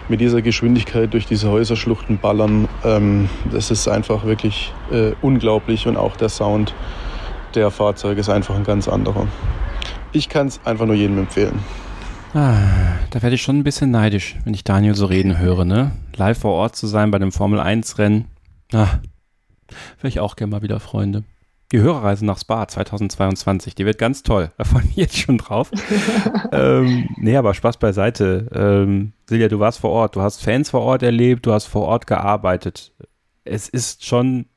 mit 0.10 0.19
dieser 0.19 0.41
Geschwindigkeit 0.41 1.14
durch 1.14 1.26
diese 1.26 1.49
Häuserschluchten 1.49 2.18
ballern, 2.18 2.68
ähm, 2.84 3.30
das 3.52 3.72
ist 3.72 3.88
einfach 3.88 4.26
wirklich 4.26 4.73
äh, 4.91 5.11
unglaublich 5.22 5.88
und 5.88 5.95
auch 5.98 6.18
der 6.18 6.30
Sound 6.30 6.73
der 7.56 7.72
Fahrzeuge 7.72 8.19
ist 8.19 8.30
einfach 8.30 8.56
ein 8.56 8.64
ganz 8.64 8.88
anderer. 8.88 9.28
Ich 10.14 10.28
kann 10.28 10.48
es 10.48 10.60
einfach 10.66 10.86
nur 10.86 10.96
jedem 10.96 11.18
empfehlen. 11.20 11.60
Ah, 12.34 12.98
da 13.12 13.22
werde 13.22 13.36
ich 13.36 13.42
schon 13.42 13.60
ein 13.60 13.64
bisschen 13.64 13.92
neidisch, 13.92 14.36
wenn 14.44 14.54
ich 14.54 14.64
Daniel 14.64 14.96
so 14.96 15.06
reden 15.06 15.38
höre, 15.38 15.64
ne? 15.64 15.92
Live 16.16 16.40
vor 16.40 16.52
Ort 16.54 16.76
zu 16.76 16.88
sein 16.88 17.12
bei 17.12 17.20
dem 17.20 17.32
Formel 17.32 17.60
1 17.60 17.98
Rennen. 17.98 18.26
Ah, 18.74 19.00
wäre 19.98 20.08
ich 20.08 20.20
auch 20.20 20.36
gerne 20.36 20.52
mal 20.52 20.62
wieder, 20.62 20.80
Freunde. 20.82 21.24
Die 21.72 21.80
Hörerreise 21.80 22.26
nach 22.26 22.38
Spa 22.38 22.68
2022, 22.68 23.76
die 23.76 23.86
wird 23.86 23.98
ganz 23.98 24.24
toll. 24.24 24.52
Da 24.58 24.66
freue 24.66 24.82
ich 24.82 24.88
mich 24.88 24.96
jetzt 24.98 25.18
schon 25.18 25.38
drauf. 25.38 25.72
ähm, 26.52 27.08
nee, 27.16 27.38
aber 27.38 27.54
Spaß 27.54 27.78
beiseite. 27.78 28.50
Ähm, 28.54 29.14
Silja, 29.28 29.48
du 29.48 29.60
warst 29.60 29.80
vor 29.80 29.92
Ort, 29.92 30.18
du 30.18 30.22
hast 30.22 30.44
Fans 30.44 30.70
vor 30.72 30.82
Ort 30.82 31.04
erlebt, 31.04 31.46
du 31.46 31.54
hast 31.54 31.68
vor 31.68 31.84
Ort 31.84 32.08
gearbeitet. 32.08 32.92
Es 33.46 33.70
ist 33.70 34.06
schon 34.06 34.48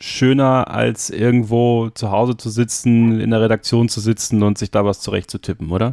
schöner, 0.00 0.68
als 0.70 1.10
irgendwo 1.10 1.90
zu 1.90 2.10
Hause 2.10 2.36
zu 2.36 2.50
sitzen, 2.50 3.20
in 3.20 3.30
der 3.30 3.40
Redaktion 3.40 3.88
zu 3.88 4.00
sitzen 4.00 4.42
und 4.42 4.58
sich 4.58 4.70
da 4.70 4.84
was 4.84 5.00
zurechtzutippen, 5.00 5.70
oder? 5.70 5.92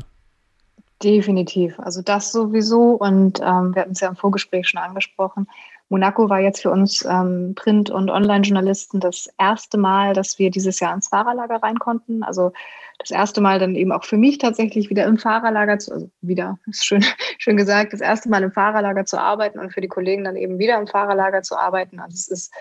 Definitiv. 1.03 1.79
Also 1.79 2.01
das 2.01 2.31
sowieso. 2.31 2.93
Und 2.93 3.39
ähm, 3.39 3.75
wir 3.75 3.84
hatten 3.84 3.91
es 3.91 3.99
ja 3.99 4.07
im 4.07 4.15
Vorgespräch 4.15 4.67
schon 4.67 4.81
angesprochen. 4.81 5.47
Monaco 5.89 6.29
war 6.29 6.39
jetzt 6.39 6.61
für 6.61 6.71
uns 6.71 7.05
ähm, 7.05 7.53
Print- 7.55 7.89
und 7.89 8.09
Online-Journalisten 8.09 8.99
das 8.99 9.29
erste 9.38 9.77
Mal, 9.77 10.13
dass 10.13 10.38
wir 10.38 10.51
dieses 10.51 10.79
Jahr 10.79 10.93
ins 10.93 11.07
Fahrerlager 11.07 11.63
rein 11.63 11.79
konnten. 11.79 12.23
Also 12.23 12.51
das 12.97 13.11
erste 13.11 13.41
Mal 13.41 13.59
dann 13.59 13.75
eben 13.75 13.91
auch 13.91 14.03
für 14.03 14.17
mich 14.17 14.38
tatsächlich 14.38 14.89
wieder 14.89 15.05
im 15.05 15.17
Fahrerlager 15.17 15.79
zu, 15.79 15.93
also 15.93 16.09
wieder, 16.21 16.57
ist 16.67 16.85
schön, 16.85 17.05
schön 17.38 17.57
gesagt, 17.57 17.93
das 17.93 18.01
erste 18.01 18.27
Mal 18.27 18.43
im 18.43 18.51
Fahrerlager 18.51 19.05
zu 19.05 19.19
arbeiten 19.19 19.59
und 19.59 19.71
für 19.71 19.81
die 19.81 19.88
Kollegen 19.88 20.25
dann 20.25 20.35
eben 20.35 20.59
wieder 20.59 20.77
im 20.77 20.88
Fahrerlager 20.88 21.41
zu 21.41 21.55
arbeiten. 21.55 21.99
Also 21.99 22.15
es 22.15 22.27
ist, 22.27 22.53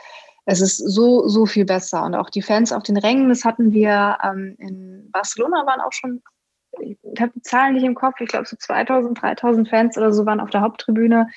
es 0.47 0.61
ist 0.61 0.79
so, 0.79 1.29
so 1.29 1.45
viel 1.45 1.65
besser. 1.65 2.05
Und 2.05 2.15
auch 2.15 2.31
die 2.31 2.43
Fans 2.43 2.73
auf 2.73 2.85
den 2.85 2.97
Rängen, 2.97 3.29
das 3.29 3.45
hatten 3.45 3.73
wir 3.73 4.17
ähm, 4.23 4.55
in 4.59 5.11
Barcelona, 5.11 5.67
waren 5.67 5.81
auch 5.81 5.93
schon, 5.93 6.23
ich 6.81 6.97
habe 7.21 7.33
die 7.35 7.43
Zahlen 7.43 7.75
nicht 7.75 7.85
im 7.85 7.95
Kopf, 7.95 8.21
ich 8.21 8.29
glaube 8.29 8.47
so 8.47 8.57
2000, 8.57 9.21
3000 9.21 9.69
Fans 9.69 9.99
oder 9.99 10.13
so 10.13 10.25
waren 10.25 10.41
auf 10.41 10.51
der 10.51 10.63
Haupttribüne. 10.63 11.29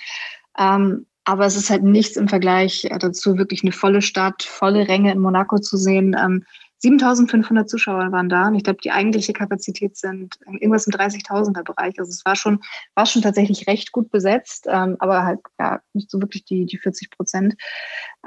Ähm, 0.57 1.07
aber 1.25 1.45
es 1.45 1.55
ist 1.55 1.69
halt 1.69 1.83
nichts 1.83 2.17
im 2.17 2.27
Vergleich 2.27 2.85
äh, 2.85 2.97
dazu, 2.97 3.37
wirklich 3.37 3.63
eine 3.63 3.71
volle 3.71 4.01
Stadt, 4.01 4.43
volle 4.43 4.87
Ränge 4.87 5.11
in 5.11 5.19
Monaco 5.19 5.57
zu 5.57 5.75
sehen. 5.77 6.15
Ähm, 6.17 6.45
7500 6.79 7.69
Zuschauer 7.69 8.11
waren 8.11 8.29
da 8.29 8.47
und 8.47 8.55
ich 8.55 8.63
glaube, 8.63 8.79
die 8.81 8.91
eigentliche 8.91 9.33
Kapazität 9.33 9.97
sind 9.97 10.39
irgendwas 10.45 10.87
im 10.87 10.93
30.000er 10.93 11.63
Bereich. 11.63 11.99
Also 11.99 12.09
es 12.09 12.23
war 12.25 12.37
schon, 12.37 12.61
war 12.95 13.05
schon 13.05 13.21
tatsächlich 13.21 13.67
recht 13.67 13.91
gut 13.91 14.09
besetzt, 14.11 14.65
ähm, 14.69 14.95
aber 14.99 15.25
halt 15.25 15.41
ja, 15.59 15.81
nicht 15.93 16.09
so 16.09 16.21
wirklich 16.21 16.45
die, 16.45 16.65
die 16.65 16.77
40 16.77 17.11
Prozent. 17.11 17.55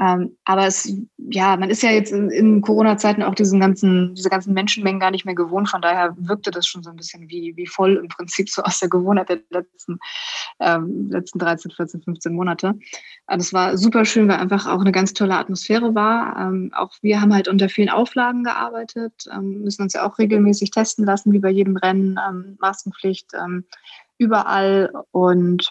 Ähm, 0.01 0.39
aber 0.45 0.67
es, 0.67 0.91
ja, 1.19 1.57
man 1.57 1.69
ist 1.69 1.83
ja 1.83 1.91
jetzt 1.91 2.13
in, 2.13 2.31
in 2.31 2.63
Corona-Zeiten 2.63 3.23
auch 3.23 3.35
diesen 3.35 3.61
ganzen, 3.61 4.15
diese 4.15 4.31
ganzen 4.31 4.55
Menschenmengen 4.55 5.01
gar 5.01 5.11
nicht 5.11 5.27
mehr 5.27 5.35
gewohnt. 5.35 5.69
Von 5.69 5.83
daher 5.83 6.15
wirkte 6.19 6.51
das 6.51 6.67
schon 6.67 6.83
so 6.83 6.91
ein 6.91 6.97
bisschen 6.97 7.29
wie, 7.29 7.53
wie 7.57 7.67
voll 7.67 7.97
im 7.97 8.09
Prinzip 8.09 8.49
so 8.49 8.63
aus 8.63 8.81
der 8.81 8.89
Gewohnheit 8.89 9.29
der 9.29 9.41
letzten, 9.51 9.99
ähm, 10.61 11.11
letzten 11.11 11.39
13, 11.39 11.73
14, 11.73 12.03
15 12.03 12.35
Monate. 12.35 12.75
Aber 13.27 13.37
das 13.37 13.53
war 13.53 13.77
super 13.77 14.07
schön, 14.07 14.29
weil 14.29 14.39
einfach 14.39 14.67
auch 14.67 14.81
eine 14.81 14.93
ganz 14.93 15.13
tolle 15.13 15.37
Atmosphäre 15.37 15.95
war. 15.95 16.37
Ähm, 16.39 16.71
auch 16.75 16.93
wir 17.03 17.21
haben 17.21 17.35
halt 17.35 17.49
unter 17.49 17.69
vielen 17.69 17.91
Auflagen 17.91 18.45
gearbeitet, 18.45 19.13
ähm, 19.31 19.63
müssen 19.63 19.83
uns 19.83 19.93
ja 19.93 20.07
auch 20.07 20.19
regelmäßig 20.19 20.71
testen 20.71 21.05
lassen, 21.05 21.33
wie 21.33 21.39
bei 21.39 21.51
jedem 21.51 21.77
Rennen, 21.77 22.19
ähm, 22.29 22.57
Maskenpflicht 22.61 23.33
ähm, 23.35 23.65
überall 24.17 24.91
und 25.11 25.71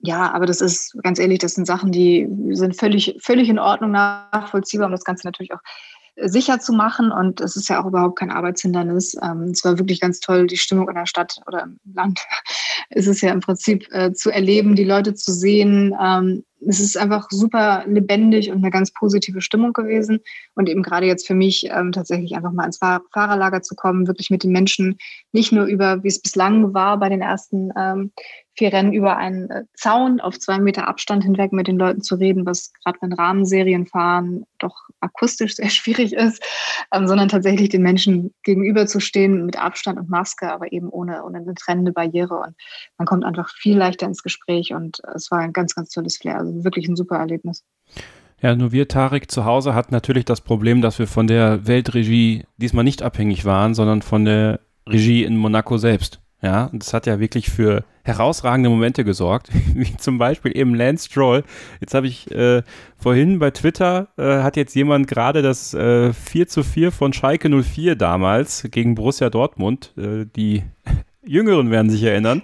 ja, 0.00 0.32
aber 0.32 0.46
das 0.46 0.60
ist 0.60 0.96
ganz 1.02 1.18
ehrlich, 1.18 1.38
das 1.38 1.54
sind 1.54 1.66
Sachen, 1.66 1.92
die 1.92 2.28
sind 2.50 2.76
völlig, 2.76 3.16
völlig 3.20 3.48
in 3.48 3.58
Ordnung 3.58 3.90
nachvollziehbar, 3.90 4.86
um 4.86 4.92
das 4.92 5.04
Ganze 5.04 5.26
natürlich 5.26 5.52
auch 5.52 5.60
äh, 6.16 6.28
sicher 6.28 6.58
zu 6.58 6.72
machen. 6.72 7.12
Und 7.12 7.40
es 7.40 7.56
ist 7.56 7.68
ja 7.68 7.82
auch 7.82 7.86
überhaupt 7.86 8.18
kein 8.18 8.30
Arbeitshindernis. 8.30 9.16
Ähm, 9.22 9.50
es 9.52 9.64
war 9.64 9.78
wirklich 9.78 10.00
ganz 10.00 10.20
toll, 10.20 10.46
die 10.46 10.56
Stimmung 10.56 10.88
in 10.88 10.94
der 10.94 11.06
Stadt 11.06 11.38
oder 11.46 11.64
im 11.64 11.78
Land 11.94 12.20
ist 12.90 13.06
es 13.06 13.20
ja 13.20 13.32
im 13.32 13.40
Prinzip 13.40 13.86
äh, 13.92 14.12
zu 14.12 14.30
erleben, 14.30 14.74
die 14.74 14.84
Leute 14.84 15.14
zu 15.14 15.32
sehen. 15.32 15.94
Ähm, 16.00 16.44
es 16.66 16.80
ist 16.80 16.96
einfach 16.96 17.28
super 17.30 17.84
lebendig 17.86 18.50
und 18.50 18.58
eine 18.58 18.70
ganz 18.70 18.90
positive 18.92 19.40
Stimmung 19.40 19.72
gewesen. 19.72 20.20
Und 20.54 20.68
eben 20.68 20.82
gerade 20.82 21.06
jetzt 21.06 21.26
für 21.26 21.34
mich 21.34 21.68
ähm, 21.70 21.92
tatsächlich 21.92 22.34
einfach 22.34 22.52
mal 22.52 22.64
ins 22.64 22.78
Fahr 22.78 23.02
Fahrerlager 23.12 23.62
zu 23.62 23.74
kommen, 23.74 24.06
wirklich 24.06 24.30
mit 24.30 24.42
den 24.42 24.52
Menschen 24.52 24.96
nicht 25.32 25.52
nur 25.52 25.66
über, 25.66 26.02
wie 26.02 26.08
es 26.08 26.20
bislang 26.20 26.74
war 26.74 26.98
bei 26.98 27.08
den 27.08 27.20
ersten 27.20 27.70
vier 28.56 28.72
Rennen, 28.72 28.92
über 28.92 29.16
einen 29.16 29.50
äh, 29.50 29.64
Zaun 29.74 30.20
auf 30.20 30.38
zwei 30.38 30.58
Meter 30.58 30.88
Abstand 30.88 31.24
hinweg 31.24 31.52
mit 31.52 31.68
den 31.68 31.78
Leuten 31.78 32.02
zu 32.02 32.14
reden, 32.16 32.46
was 32.46 32.72
gerade 32.82 32.98
wenn 33.02 33.12
Rahmenserien 33.12 33.86
fahren 33.86 34.44
doch 34.58 34.74
akustisch 35.00 35.56
sehr 35.56 35.70
schwierig 35.70 36.12
ist, 36.12 36.42
ähm, 36.92 37.06
sondern 37.06 37.28
tatsächlich 37.28 37.68
den 37.68 37.82
Menschen 37.82 38.34
gegenüberzustehen 38.42 39.46
mit 39.46 39.56
Abstand 39.56 39.98
und 39.98 40.08
Maske, 40.08 40.52
aber 40.52 40.72
eben 40.72 40.88
ohne, 40.88 41.24
ohne 41.24 41.38
eine 41.38 41.54
trennende 41.54 41.92
Barriere. 41.92 42.34
Und 42.34 42.54
man 42.98 43.06
kommt 43.06 43.24
einfach 43.24 43.50
viel 43.50 43.76
leichter 43.76 44.06
ins 44.06 44.22
Gespräch 44.22 44.72
und 44.72 45.00
es 45.14 45.30
war 45.30 45.40
ein 45.40 45.52
ganz, 45.52 45.74
ganz 45.74 45.90
tolles 45.90 46.18
Flair. 46.18 46.38
Also 46.38 46.64
wirklich 46.64 46.88
ein 46.88 46.96
super 46.96 47.16
Erlebnis. 47.16 47.64
Ja, 48.42 48.54
nur 48.54 48.72
wir, 48.72 48.86
Tarek, 48.86 49.30
zu 49.30 49.44
Hause 49.44 49.74
hatten 49.74 49.94
natürlich 49.94 50.26
das 50.26 50.42
Problem, 50.42 50.82
dass 50.82 50.98
wir 50.98 51.06
von 51.06 51.26
der 51.26 51.66
Weltregie 51.66 52.44
diesmal 52.58 52.84
nicht 52.84 53.02
abhängig 53.02 53.44
waren, 53.44 53.74
sondern 53.74 54.02
von 54.02 54.24
der 54.24 54.60
Regie 54.86 55.24
in 55.24 55.36
Monaco 55.36 55.78
selbst. 55.78 56.20
Ja, 56.42 56.66
und 56.66 56.82
das 56.82 56.92
hat 56.92 57.06
ja 57.06 57.18
wirklich 57.18 57.50
für 57.50 57.84
herausragende 58.04 58.68
Momente 58.68 59.04
gesorgt, 59.04 59.48
wie 59.74 59.96
zum 59.96 60.18
Beispiel 60.18 60.56
eben 60.56 60.74
Lance 60.74 61.06
Stroll. 61.06 61.44
Jetzt 61.80 61.94
habe 61.94 62.06
ich 62.06 62.30
äh, 62.30 62.62
vorhin 62.96 63.38
bei 63.38 63.50
Twitter, 63.50 64.08
äh, 64.16 64.42
hat 64.42 64.56
jetzt 64.56 64.74
jemand 64.74 65.08
gerade 65.08 65.42
das 65.42 65.74
äh, 65.74 66.12
4 66.12 66.46
zu 66.46 66.62
4 66.62 66.92
von 66.92 67.12
Schalke 67.12 67.48
04 67.48 67.96
damals 67.96 68.68
gegen 68.70 68.94
Borussia 68.94 69.30
Dortmund, 69.30 69.92
äh, 69.96 70.26
die 70.36 70.62
Jüngeren 71.26 71.70
werden 71.72 71.90
sich 71.90 72.04
erinnern, 72.04 72.42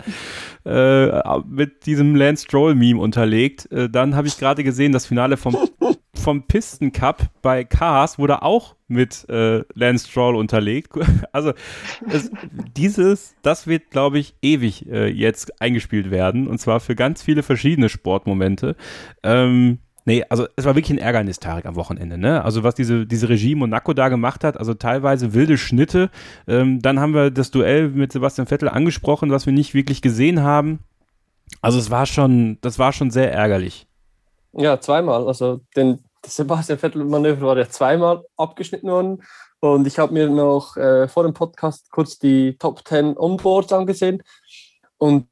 äh, 0.65 1.39
mit 1.47 1.87
diesem 1.87 2.17
Lance 2.17 2.45
Stroll-Meme 2.45 3.01
unterlegt. 3.01 3.71
Äh, 3.71 3.89
dann 3.89 4.17
habe 4.17 4.27
ich 4.27 4.39
gerade 4.39 4.65
gesehen, 4.65 4.91
das 4.91 5.07
Finale 5.07 5.37
vom, 5.37 5.57
vom 6.23 6.47
Pisten 6.47 6.93
Cup 6.93 7.29
bei 7.43 7.65
Cars 7.65 8.19
wurde 8.19 8.43
auch 8.43 8.77
mit 8.89 9.29
äh, 9.29 9.65
Lance 9.75 10.09
Stroll 10.09 10.37
unterlegt. 10.37 10.93
Also 11.33 11.53
es, 12.11 12.31
dieses, 12.77 13.35
das 13.43 13.67
wird, 13.67 13.91
glaube 13.91 14.19
ich, 14.19 14.35
ewig 14.43 14.87
äh, 14.91 15.09
jetzt 15.09 15.63
eingespielt 15.63 16.11
werden. 16.11 16.47
Und 16.47 16.59
zwar 16.59 16.79
für 16.79 16.95
ganz 16.95 17.23
viele 17.23 17.43
verschiedene 17.43 17.89
Sportmomente. 17.89 18.77
Ähm, 19.23 19.79
Nee, 20.05 20.25
also 20.29 20.49
es 20.57 20.65
war 20.65 20.75
wirklich 20.75 20.99
ein 20.99 21.03
Ärgernis, 21.03 21.39
Tarek, 21.39 21.65
am 21.65 21.77
Wochenende. 21.77 22.19
Ne? 22.19 22.45
Also 22.45 22.65
was 22.65 22.75
diese, 22.75 23.07
diese 23.07 23.29
Regie 23.29 23.55
Monaco 23.55 23.93
da 23.93 24.09
gemacht 24.09 24.43
hat, 24.43 24.57
also 24.57 24.75
teilweise 24.75 25.33
wilde 25.33 25.57
Schnitte. 25.57 26.11
Ähm, 26.49 26.83
dann 26.83 26.99
haben 26.99 27.15
wir 27.15 27.31
das 27.31 27.53
Duell 27.53 27.89
mit 27.89 28.11
Sebastian 28.11 28.49
Vettel 28.49 28.69
angesprochen, 28.69 29.31
was 29.31 29.47
wir 29.47 29.53
nicht 29.53 29.75
wirklich 29.75 30.03
gesehen 30.03 30.43
haben. 30.43 30.81
Also 31.61 31.79
es 31.79 31.91
war 31.93 32.07
schon, 32.07 32.59
das 32.63 32.81
war 32.81 32.93
schon 32.93 33.13
sehr 33.13 33.33
ärgerlich. 33.33 33.87
Ja, 34.53 34.81
zweimal. 34.81 35.27
Also 35.29 35.61
den 35.77 36.01
Sebastian 36.27 36.79
Vettel-Manöver 36.79 37.47
war 37.47 37.59
ja 37.59 37.69
zweimal 37.69 38.25
abgeschnitten 38.37 38.89
worden. 38.89 39.23
Und 39.61 39.87
ich 39.87 39.99
habe 39.99 40.13
mir 40.13 40.29
noch 40.29 40.77
äh, 40.77 41.07
vor 41.09 41.23
dem 41.23 41.35
Podcast 41.35 41.91
kurz 41.91 42.19
die 42.19 42.57
Top 42.59 42.87
10 42.87 43.17
Onboards 43.17 43.73
angesehen. 43.73 44.23
Und 44.99 45.29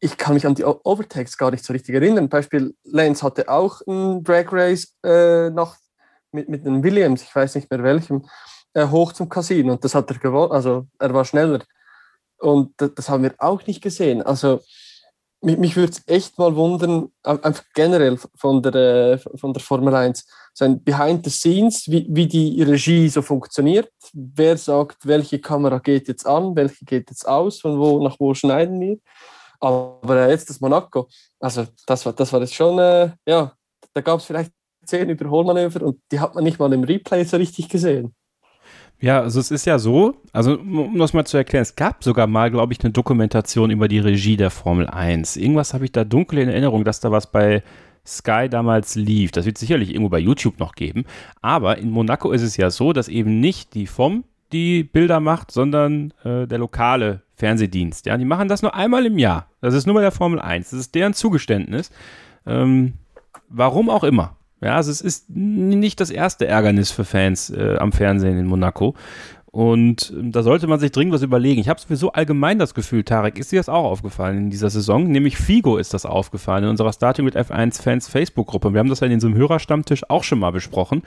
ich 0.00 0.18
kann 0.18 0.34
mich 0.34 0.46
an 0.46 0.54
die 0.54 0.64
Overtakes 0.64 1.38
gar 1.38 1.50
nicht 1.50 1.64
so 1.64 1.72
richtig 1.72 1.94
erinnern. 1.94 2.28
Beispiel 2.28 2.74
Lance 2.84 3.24
hatte 3.24 3.48
auch 3.48 3.80
ein 3.86 4.22
Drag 4.22 4.52
Race 4.52 4.94
äh, 5.02 5.48
noch 5.48 5.76
mit, 6.30 6.48
mit 6.48 6.66
einem 6.66 6.82
Williams, 6.82 7.22
ich 7.22 7.34
weiß 7.34 7.54
nicht 7.54 7.70
mehr 7.70 7.82
welchem, 7.82 8.26
äh, 8.74 8.86
hoch 8.86 9.12
zum 9.14 9.28
Casino 9.30 9.72
und 9.72 9.84
das 9.84 9.94
hat 9.94 10.10
er 10.10 10.18
gewonnen, 10.18 10.52
also 10.52 10.86
er 10.98 11.14
war 11.14 11.24
schneller. 11.24 11.60
Und 12.38 12.74
das, 12.76 12.94
das 12.94 13.08
haben 13.08 13.22
wir 13.22 13.34
auch 13.38 13.66
nicht 13.66 13.82
gesehen. 13.82 14.20
Also 14.20 14.60
mich, 15.44 15.58
mich 15.58 15.76
würde 15.76 15.92
es 15.92 16.02
echt 16.06 16.38
mal 16.38 16.54
wundern, 16.56 17.10
einfach 17.22 17.64
generell 17.74 18.18
von 18.34 18.62
der, 18.62 18.74
äh, 18.74 19.18
von 19.18 19.52
der 19.52 19.62
Formel 19.62 19.94
1, 19.94 20.26
so 20.52 20.64
ein 20.64 20.82
Behind 20.82 21.24
the 21.24 21.30
Scenes, 21.30 21.88
wie, 21.88 22.06
wie 22.08 22.26
die 22.26 22.62
Regie 22.62 23.08
so 23.08 23.22
funktioniert. 23.22 23.90
Wer 24.12 24.56
sagt, 24.56 25.06
welche 25.06 25.38
Kamera 25.40 25.78
geht 25.78 26.08
jetzt 26.08 26.26
an, 26.26 26.54
welche 26.56 26.84
geht 26.84 27.10
jetzt 27.10 27.26
aus, 27.26 27.60
von 27.60 27.78
wo 27.78 28.02
nach 28.02 28.18
wo 28.18 28.34
schneiden 28.34 28.80
wir 28.80 28.98
aber 29.64 30.28
jetzt 30.28 30.50
das 30.50 30.60
Monaco, 30.60 31.08
also 31.40 31.66
das 31.86 32.04
war 32.04 32.12
das, 32.12 32.32
war 32.32 32.40
das 32.40 32.52
schon, 32.52 32.78
äh, 32.78 33.10
ja, 33.26 33.52
da 33.92 34.00
gab 34.00 34.20
es 34.20 34.26
vielleicht 34.26 34.52
zehn 34.84 35.08
Überholmanöver 35.08 35.82
und 35.82 36.00
die 36.12 36.20
hat 36.20 36.34
man 36.34 36.44
nicht 36.44 36.58
mal 36.58 36.72
im 36.72 36.84
Replay 36.84 37.24
so 37.24 37.36
richtig 37.36 37.68
gesehen. 37.68 38.14
Ja, 39.00 39.20
also 39.20 39.40
es 39.40 39.50
ist 39.50 39.66
ja 39.66 39.78
so, 39.78 40.16
also 40.32 40.58
um 40.58 40.98
das 40.98 41.12
mal 41.12 41.26
zu 41.26 41.36
erklären, 41.36 41.62
es 41.62 41.76
gab 41.76 42.02
sogar 42.02 42.26
mal, 42.26 42.50
glaube 42.50 42.72
ich, 42.72 42.80
eine 42.80 42.92
Dokumentation 42.92 43.70
über 43.70 43.88
die 43.88 43.98
Regie 43.98 44.36
der 44.36 44.50
Formel 44.50 44.86
1. 44.86 45.36
Irgendwas 45.36 45.74
habe 45.74 45.84
ich 45.84 45.92
da 45.92 46.04
dunkel 46.04 46.38
in 46.38 46.48
Erinnerung, 46.48 46.84
dass 46.84 47.00
da 47.00 47.10
was 47.10 47.30
bei 47.30 47.62
Sky 48.06 48.48
damals 48.48 48.94
lief. 48.94 49.30
Das 49.32 49.46
wird 49.46 49.58
sicherlich 49.58 49.90
irgendwo 49.90 50.10
bei 50.10 50.18
YouTube 50.18 50.58
noch 50.58 50.74
geben. 50.74 51.04
Aber 51.42 51.78
in 51.78 51.90
Monaco 51.90 52.32
ist 52.32 52.42
es 52.42 52.56
ja 52.56 52.70
so, 52.70 52.92
dass 52.92 53.08
eben 53.08 53.40
nicht 53.40 53.74
die 53.74 53.86
FOM 53.86 54.24
die 54.52 54.84
Bilder 54.84 55.20
macht, 55.20 55.50
sondern 55.50 56.12
äh, 56.22 56.46
der 56.46 56.58
lokale 56.58 57.22
Fernsehdienst. 57.34 58.06
Ja, 58.06 58.16
die 58.16 58.24
machen 58.24 58.48
das 58.48 58.62
nur 58.62 58.74
einmal 58.74 59.06
im 59.06 59.18
Jahr. 59.18 59.48
Das 59.60 59.74
ist 59.74 59.86
nur 59.86 59.94
bei 59.94 60.02
der 60.02 60.12
Formel 60.12 60.38
1. 60.38 60.70
Das 60.70 60.78
ist 60.78 60.94
deren 60.94 61.14
Zugeständnis. 61.14 61.90
Ähm, 62.46 62.94
warum 63.48 63.90
auch 63.90 64.04
immer. 64.04 64.36
Ja, 64.64 64.76
also 64.76 64.90
es 64.90 65.02
ist 65.02 65.28
nicht 65.28 66.00
das 66.00 66.08
erste 66.08 66.46
Ärgernis 66.46 66.90
für 66.90 67.04
Fans 67.04 67.50
äh, 67.50 67.76
am 67.78 67.92
Fernsehen 67.92 68.38
in 68.38 68.46
Monaco. 68.46 68.94
Und 69.54 70.12
ähm, 70.18 70.32
da 70.32 70.42
sollte 70.42 70.66
man 70.66 70.80
sich 70.80 70.90
dringend 70.90 71.14
was 71.14 71.22
überlegen. 71.22 71.60
Ich 71.60 71.68
habe 71.68 71.80
sowieso 71.80 72.10
allgemein 72.10 72.58
das 72.58 72.74
Gefühl, 72.74 73.04
Tarek, 73.04 73.38
ist 73.38 73.52
dir 73.52 73.60
das 73.60 73.68
auch 73.68 73.84
aufgefallen 73.84 74.36
in 74.36 74.50
dieser 74.50 74.68
Saison? 74.68 75.06
Nämlich 75.06 75.36
Figo 75.36 75.76
ist 75.76 75.94
das 75.94 76.06
aufgefallen 76.06 76.64
in 76.64 76.70
unserer 76.70 76.92
Starting 76.92 77.24
with 77.24 77.36
F1 77.36 77.80
Fans 77.80 78.08
Facebook-Gruppe. 78.08 78.72
Wir 78.72 78.80
haben 78.80 78.88
das 78.88 78.98
ja 78.98 79.06
in 79.06 79.12
diesem 79.12 79.36
Hörerstammtisch 79.36 80.10
auch 80.10 80.24
schon 80.24 80.40
mal 80.40 80.50
besprochen 80.50 81.02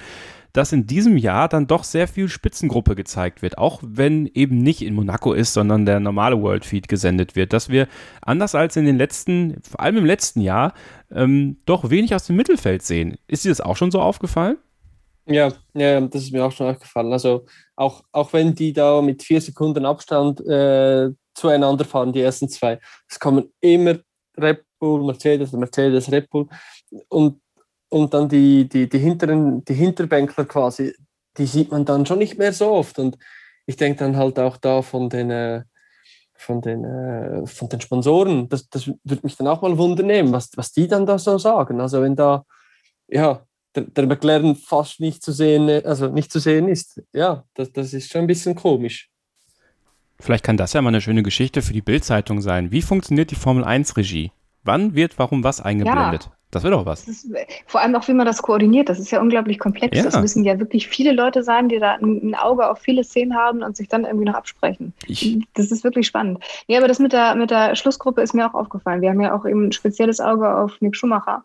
dass 0.54 0.72
in 0.72 0.88
diesem 0.88 1.18
Jahr 1.18 1.50
dann 1.50 1.68
doch 1.68 1.84
sehr 1.84 2.08
viel 2.08 2.30
Spitzengruppe 2.30 2.96
gezeigt 2.96 3.44
wird, 3.44 3.60
auch 3.60 3.80
wenn 3.84 4.26
eben 4.34 4.58
nicht 4.58 4.82
in 4.82 4.96
Monaco 4.96 5.34
ist, 5.34 5.54
sondern 5.54 5.86
der 5.86 6.00
normale 6.00 6.42
World 6.42 6.66
Feed 6.66 6.88
gesendet 6.88 7.36
wird, 7.36 7.54
dass 7.54 7.70
wir 7.70 7.88
anders 8.22 8.56
als 8.56 8.76
in 8.76 8.86
den 8.86 8.98
letzten, 8.98 9.62
vor 9.62 9.82
allem 9.82 9.98
im 9.98 10.06
letzten 10.06 10.42
Jahr, 10.42 10.74
ähm, 11.12 11.58
doch 11.66 11.92
wenig 11.92 12.16
aus 12.16 12.26
dem 12.26 12.38
Mittelfeld 12.38 12.82
sehen. 12.82 13.20
Ist 13.28 13.46
dir 13.46 13.50
das 13.50 13.62
auch 13.62 13.76
schon 13.76 13.92
so 13.92 14.00
aufgefallen? 14.02 14.58
Ja, 15.28 15.52
ja, 15.76 16.02
das 16.02 16.24
ist 16.24 16.32
mir 16.32 16.44
auch 16.44 16.52
schon 16.52 16.68
aufgefallen. 16.68 17.12
Also 17.12 17.46
auch, 17.78 18.04
auch 18.12 18.34
wenn 18.34 18.54
die 18.54 18.74
da 18.74 19.02
mit 19.02 19.24
vier 19.24 19.40
Sekunden 19.40 19.86
Abstand 19.86 20.42
äh, 20.42 21.10
zueinander 21.34 21.86
fahren, 21.86 22.12
die 22.12 22.22
ersten 22.22 22.50
zwei, 22.50 22.80
es 23.08 23.20
kommen 23.20 23.54
immer 23.62 23.98
Red 24.38 24.64
Bull, 24.80 25.04
Mercedes, 25.06 25.54
Mercedes, 25.54 26.12
Red 26.12 26.30
Bull. 26.30 26.48
Und 27.08 27.40
und 27.90 28.14
dann 28.14 28.28
die, 28.28 28.68
die, 28.68 28.90
die, 28.90 29.00
hinteren, 29.00 29.64
die 29.64 29.74
Hinterbänkler 29.74 30.46
quasi, 30.46 30.94
die 31.38 31.46
sieht 31.46 31.72
man 31.72 31.86
dann 31.86 32.06
schon 32.06 32.20
nicht 32.20 32.38
mehr 32.38 32.54
so 32.54 32.72
oft. 32.72 33.00
Und 33.00 33.18
ich 33.66 33.78
denke 33.78 34.00
dann 34.00 34.18
halt 34.18 34.40
auch 34.40 34.58
da 34.58 34.82
von 34.82 35.10
den, 35.10 35.32
äh, 35.32 35.64
von 36.36 36.62
den, 36.62 36.84
äh, 36.84 37.46
von 37.48 37.70
den 37.70 37.82
Sponsoren, 37.82 38.50
das, 38.50 38.70
das 38.70 38.88
würde 38.88 39.22
mich 39.24 39.38
dann 39.38 39.48
auch 39.48 39.62
mal 39.62 39.78
wundern 39.78 40.32
was, 40.32 40.52
was 40.56 40.72
die 40.72 40.88
dann 40.88 41.06
da 41.06 41.18
so 41.18 41.38
sagen. 41.38 41.80
Also 41.82 42.02
wenn 42.02 42.16
da, 42.16 42.44
ja, 43.08 43.46
der, 43.78 43.86
der 43.86 44.08
McLaren 44.08 44.56
fast 44.56 45.00
nicht 45.00 45.24
zu 45.24 45.32
sehen, 45.32 45.70
also 45.86 46.08
nicht 46.08 46.32
zu 46.32 46.40
sehen 46.40 46.68
ist, 46.68 47.02
ja, 47.14 47.44
das, 47.54 47.72
das 47.72 47.94
ist 47.94 48.12
schon 48.12 48.22
ein 48.22 48.28
bisschen 48.28 48.56
komisch. 48.56 49.10
Vielleicht 50.20 50.44
kann 50.44 50.58
das 50.58 50.74
ja 50.74 50.82
mal 50.82 50.90
eine 50.90 51.02
schöne 51.02 51.22
Geschichte 51.22 51.62
für 51.62 51.74
die 51.74 51.82
Bildzeitung 51.82 52.42
sein. 52.42 52.72
Wie 52.72 52.82
funktioniert 52.82 53.30
die 53.30 53.36
Formel 53.36 53.64
1 53.64 53.98
Regie? 53.98 54.32
Wann 54.64 54.96
wird 54.96 55.20
warum 55.20 55.44
was 55.44 55.62
eingeblendet? 55.62 56.24
Ja. 56.24 56.32
Das 56.50 56.64
wäre 56.64 56.74
doch 56.76 56.86
was. 56.86 57.08
Ist, 57.08 57.30
vor 57.66 57.82
allem 57.82 57.94
auch, 57.96 58.08
wie 58.08 58.14
man 58.14 58.26
das 58.26 58.42
koordiniert. 58.42 58.88
Das 58.88 59.00
ist 59.00 59.12
ja 59.12 59.20
unglaublich 59.20 59.60
komplex. 59.60 59.98
Ja. 59.98 60.04
Das 60.04 60.20
müssen 60.20 60.46
ja 60.46 60.58
wirklich 60.60 60.88
viele 60.88 61.12
Leute 61.12 61.44
sein, 61.44 61.68
die 61.68 61.78
da 61.78 61.96
ein, 61.96 62.30
ein, 62.30 62.36
Auge 62.36 62.70
auf 62.70 62.80
viele 62.80 63.04
Szenen 63.04 63.36
haben 63.36 63.64
und 63.64 63.76
sich 63.76 63.90
dann 63.90 64.06
irgendwie 64.06 64.26
noch 64.26 64.34
absprechen. 64.34 64.94
Ich. 65.08 65.40
Das 65.56 65.72
ist 65.72 65.84
wirklich 65.84 66.08
spannend. 66.08 66.42
Ja, 66.68 66.80
aber 66.80 66.88
das 66.88 67.00
mit 67.00 67.12
der, 67.12 67.36
mit 67.36 67.52
der 67.52 67.76
Schlussgruppe 67.76 68.22
ist 68.22 68.34
mir 68.34 68.50
auch 68.50 68.54
aufgefallen. 68.54 69.02
Wir 69.02 69.10
haben 69.10 69.20
ja 69.20 69.36
auch 69.38 69.46
eben 69.46 69.68
ein 69.68 69.72
spezielles 69.74 70.22
Auge 70.22 70.56
auf 70.56 70.80
Nick 70.80 70.96
Schumacher. 70.96 71.44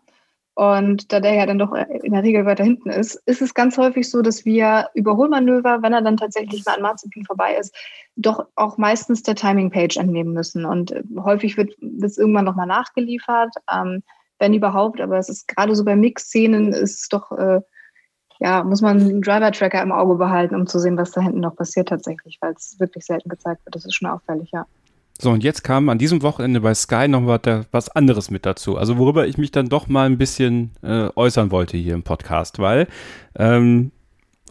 Und 0.55 1.11
da 1.11 1.19
der 1.19 1.33
ja 1.33 1.45
dann 1.47 1.57
doch 1.57 1.73
in 1.73 2.13
der 2.13 2.21
Regel 2.21 2.45
weiter 2.45 2.63
hinten 2.63 2.91
ist, 2.91 3.15
ist 3.25 3.41
es 3.41 3.55
ganz 3.55 3.77
häufig 3.77 4.09
so, 4.09 4.21
dass 4.21 4.45
wir 4.45 4.89
Überholmanöver, 4.93 5.81
wenn 5.81 5.93
er 5.93 6.03
dann 6.03 6.17
tatsächlich 6.17 6.63
mal 6.65 6.75
an 6.75 6.83
Marzipin 6.83 7.25
vorbei 7.25 7.55
ist, 7.55 7.75
doch 8.15 8.45
auch 8.55 8.77
meistens 8.77 9.23
der 9.23 9.33
Timing-Page 9.33 9.97
entnehmen 9.97 10.33
müssen. 10.33 10.65
Und 10.65 10.91
äh, 10.91 11.03
häufig 11.17 11.57
wird 11.57 11.75
es 12.03 12.19
irgendwann 12.19 12.45
nochmal 12.45 12.67
nachgeliefert, 12.67 13.55
ähm, 13.73 14.03
wenn 14.37 14.53
überhaupt. 14.53 15.01
Aber 15.01 15.17
es 15.17 15.27
ist 15.27 15.47
gerade 15.47 15.75
so 15.75 15.83
bei 15.83 15.95
Mix-Szenen 15.95 16.71
ist 16.71 17.01
es 17.01 17.09
doch, 17.09 17.31
äh, 17.31 17.61
ja, 18.39 18.63
muss 18.63 18.81
man 18.81 18.99
einen 18.99 19.21
Driver-Tracker 19.23 19.81
im 19.81 19.91
Auge 19.91 20.15
behalten, 20.15 20.53
um 20.53 20.67
zu 20.67 20.77
sehen, 20.77 20.97
was 20.97 21.11
da 21.11 21.21
hinten 21.21 21.39
noch 21.39 21.55
passiert 21.55 21.87
tatsächlich, 21.89 22.37
weil 22.41 22.53
es 22.53 22.75
wirklich 22.79 23.05
selten 23.05 23.29
gezeigt 23.29 23.65
wird. 23.65 23.75
Das 23.75 23.85
ist 23.85 23.95
schon 23.95 24.09
auffällig, 24.09 24.51
ja. 24.51 24.67
So, 25.23 25.31
und 25.31 25.41
jetzt 25.41 25.63
kam 25.63 25.87
an 25.87 25.97
diesem 25.97 26.21
Wochenende 26.21 26.59
bei 26.59 26.73
Sky 26.73 27.07
noch 27.07 27.25
was 27.71 27.87
anderes 27.87 28.29
mit 28.29 28.45
dazu. 28.45 28.77
Also 28.77 28.97
worüber 28.97 29.25
ich 29.25 29.37
mich 29.37 29.51
dann 29.51 29.69
doch 29.69 29.87
mal 29.87 30.05
ein 30.05 30.17
bisschen 30.17 30.71
äh, 30.81 31.07
äußern 31.15 31.49
wollte 31.49 31.77
hier 31.77 31.93
im 31.93 32.03
Podcast, 32.03 32.59
weil 32.59 32.87
ähm, 33.35 33.93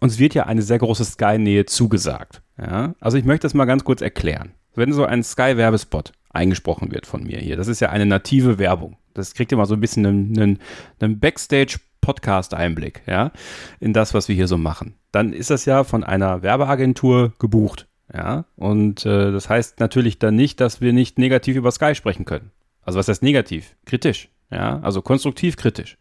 uns 0.01 0.19
wird 0.19 0.33
ja 0.33 0.47
eine 0.47 0.63
sehr 0.63 0.79
große 0.79 1.05
Sky-Nähe 1.05 1.67
zugesagt. 1.67 2.41
Ja? 2.59 2.95
Also 3.01 3.19
ich 3.19 3.27
möchte 3.27 3.45
das 3.45 3.53
mal 3.53 3.67
ganz 3.67 3.85
kurz 3.85 4.01
erklären. 4.01 4.53
Wenn 4.75 4.95
so 4.95 5.05
ein 5.05 5.23
Sky-Werbespot 5.23 6.13
eingesprochen 6.31 6.91
wird 6.91 7.05
von 7.05 7.23
mir 7.23 7.39
hier, 7.39 7.59
das 7.59 7.69
ist 7.69 7.81
ja 7.81 7.91
eine 7.91 8.07
native 8.07 8.59
Werbung. 8.59 8.97
Das 9.13 9.35
kriegt 9.35 9.53
mal 9.53 9.67
so 9.67 9.75
ein 9.75 9.81
bisschen 9.81 10.07
einen, 10.07 10.39
einen, 10.39 10.59
einen 11.01 11.21
Backstage-Podcast-Einblick, 11.21 13.03
ja, 13.07 13.31
in 13.79 13.93
das, 13.93 14.15
was 14.15 14.29
wir 14.29 14.35
hier 14.35 14.49
so 14.49 14.57
machen. 14.57 14.95
Dann 15.11 15.35
ist 15.35 15.51
das 15.51 15.67
ja 15.67 15.85
von 15.85 16.03
einer 16.03 16.43
Werbeagentur 16.43 17.35
gebucht. 17.39 17.89
Ja, 18.13 18.45
und 18.57 19.07
äh, 19.07 19.33
das 19.33 19.49
heißt 19.49 19.81
natürlich 19.81 20.19
dann 20.19 20.37
nicht, 20.37 20.61
dass 20.61 20.81
wir 20.81 20.93
nicht 20.93 21.19
negativ 21.19 21.57
über 21.57 21.71
Sky 21.71 21.95
sprechen 21.95 22.25
können. 22.25 22.51
Also 22.83 22.99
was 22.99 23.09
heißt 23.09 23.23
negativ? 23.23 23.77
Kritisch. 23.87 24.29
Ja, 24.51 24.81
also 24.81 25.01
konstruktiv 25.03 25.57
kritisch. 25.57 25.97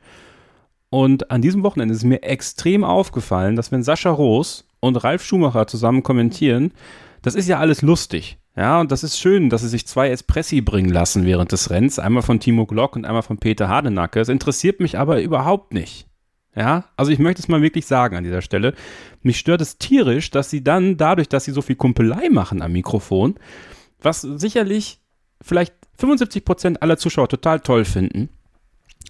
Und 0.90 1.32
an 1.32 1.42
diesem 1.42 1.64
Wochenende 1.64 1.94
ist 1.94 2.04
mir 2.04 2.24
extrem 2.24 2.84
aufgefallen, 2.84 3.56
dass 3.56 3.72
wenn 3.72 3.82
Sascha 3.82 4.10
Roos 4.10 4.68
und 4.82 4.98
Ralf 4.98 5.24
Schumacher 5.24 5.68
zusammen 5.68 6.04
kommentieren, 6.04 6.74
das 7.22 7.36
ist 7.36 7.48
ja 7.48 7.60
alles 7.60 7.82
lustig. 7.82 8.38
Ja, 8.58 8.82
und 8.82 8.92
das 8.92 9.04
ist 9.04 9.18
schön, 9.18 9.50
dass 9.50 9.62
sie 9.62 9.70
sich 9.70 9.88
zwei 9.88 10.10
Espressi 10.10 10.60
bringen 10.60 10.90
lassen 10.90 11.26
während 11.26 11.54
des 11.54 11.70
Rennens. 11.70 12.00
Einmal 12.00 12.24
von 12.24 12.42
Timo 12.42 12.66
Glock 12.66 12.98
und 12.98 13.06
einmal 13.06 13.22
von 13.22 13.38
Peter 13.38 13.70
Hardenacke. 13.70 14.20
Es 14.20 14.28
interessiert 14.28 14.82
mich 14.82 14.98
aber 15.00 15.22
überhaupt 15.22 15.74
nicht. 15.74 16.08
Ja, 16.56 16.86
also 16.98 17.12
ich 17.12 17.20
möchte 17.20 17.42
es 17.42 17.48
mal 17.48 17.62
wirklich 17.62 17.86
sagen 17.86 18.18
an 18.18 18.24
dieser 18.24 18.42
Stelle. 18.42 18.74
Mich 19.22 19.40
stört 19.40 19.62
es 19.62 19.78
tierisch, 19.78 20.32
dass 20.32 20.50
sie 20.50 20.64
dann 20.64 20.98
dadurch, 20.98 21.30
dass 21.30 21.46
sie 21.46 21.52
so 21.52 21.62
viel 21.62 21.78
Kumpelei 21.78 22.30
machen 22.30 22.62
am 22.62 22.74
Mikrofon, 22.74 23.36
was 24.02 24.22
sicherlich 24.22 25.00
vielleicht 25.42 25.74
75 25.98 26.44
Prozent 26.44 26.82
aller 26.82 26.98
Zuschauer 26.98 27.30
total 27.30 27.62
toll 27.62 27.86
finden, 27.86 28.30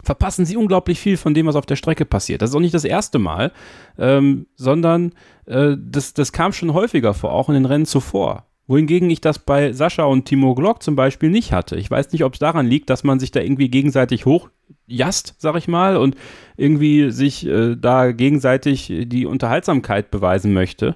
verpassen 0.03 0.45
sie 0.45 0.57
unglaublich 0.57 0.99
viel 0.99 1.17
von 1.17 1.33
dem, 1.33 1.47
was 1.47 1.55
auf 1.55 1.65
der 1.65 1.75
Strecke 1.75 2.05
passiert. 2.05 2.41
Das 2.41 2.51
ist 2.51 2.55
auch 2.55 2.61
nicht 2.61 2.73
das 2.73 2.85
erste 2.85 3.17
Mal, 3.17 3.51
ähm, 3.97 4.47
sondern 4.55 5.13
äh, 5.45 5.75
das, 5.79 6.13
das 6.13 6.31
kam 6.31 6.53
schon 6.53 6.73
häufiger 6.73 7.13
vor, 7.13 7.31
auch 7.31 7.49
in 7.49 7.55
den 7.55 7.65
Rennen 7.65 7.85
zuvor 7.85 8.50
wohingegen 8.71 9.09
ich 9.09 9.19
das 9.19 9.37
bei 9.37 9.73
Sascha 9.73 10.05
und 10.05 10.23
Timo 10.23 10.55
Glock 10.55 10.81
zum 10.81 10.95
Beispiel 10.95 11.29
nicht 11.29 11.51
hatte. 11.51 11.75
Ich 11.75 11.91
weiß 11.91 12.13
nicht, 12.13 12.23
ob 12.23 12.33
es 12.33 12.39
daran 12.39 12.65
liegt, 12.65 12.89
dass 12.89 13.03
man 13.03 13.19
sich 13.19 13.31
da 13.31 13.41
irgendwie 13.41 13.67
gegenseitig 13.67 14.25
hochjast, 14.25 15.35
sag 15.39 15.57
ich 15.57 15.67
mal, 15.67 15.97
und 15.97 16.15
irgendwie 16.55 17.11
sich 17.11 17.45
äh, 17.45 17.75
da 17.75 18.13
gegenseitig 18.13 18.91
die 19.07 19.25
Unterhaltsamkeit 19.25 20.09
beweisen 20.09 20.53
möchte. 20.53 20.95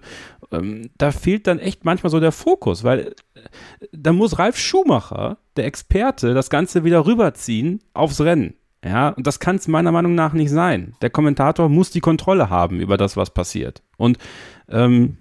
Ähm, 0.54 0.90
da 0.98 1.12
fehlt 1.12 1.48
dann 1.48 1.60
echt 1.60 1.84
manchmal 1.84 2.12
so 2.12 2.22
der 2.22 2.32
Fokus, 2.32 2.86
weil 2.86 3.14
äh, 3.34 3.40
da 3.92 4.14
muss 4.14 4.40
Ralf 4.40 4.58
Schumacher, 4.58 5.38
der 5.58 5.66
Experte, 5.66 6.34
das 6.34 6.50
Ganze 6.50 6.86
wieder 6.86 7.06
rüberziehen 7.06 7.82
aufs 7.94 8.22
Rennen. 8.22 8.54
Ja, 8.86 9.10
und 9.10 9.28
das 9.28 9.40
kann 9.40 9.58
es 9.58 9.68
meiner 9.68 9.92
Meinung 9.92 10.16
nach 10.16 10.32
nicht 10.32 10.52
sein. 10.52 10.94
Der 11.02 11.10
Kommentator 11.10 11.68
muss 11.68 11.90
die 11.90 12.02
Kontrolle 12.02 12.50
haben 12.50 12.80
über 12.80 12.96
das, 12.96 13.18
was 13.18 13.32
passiert. 13.32 13.82
Und 13.98 14.18
ähm, 14.70 15.18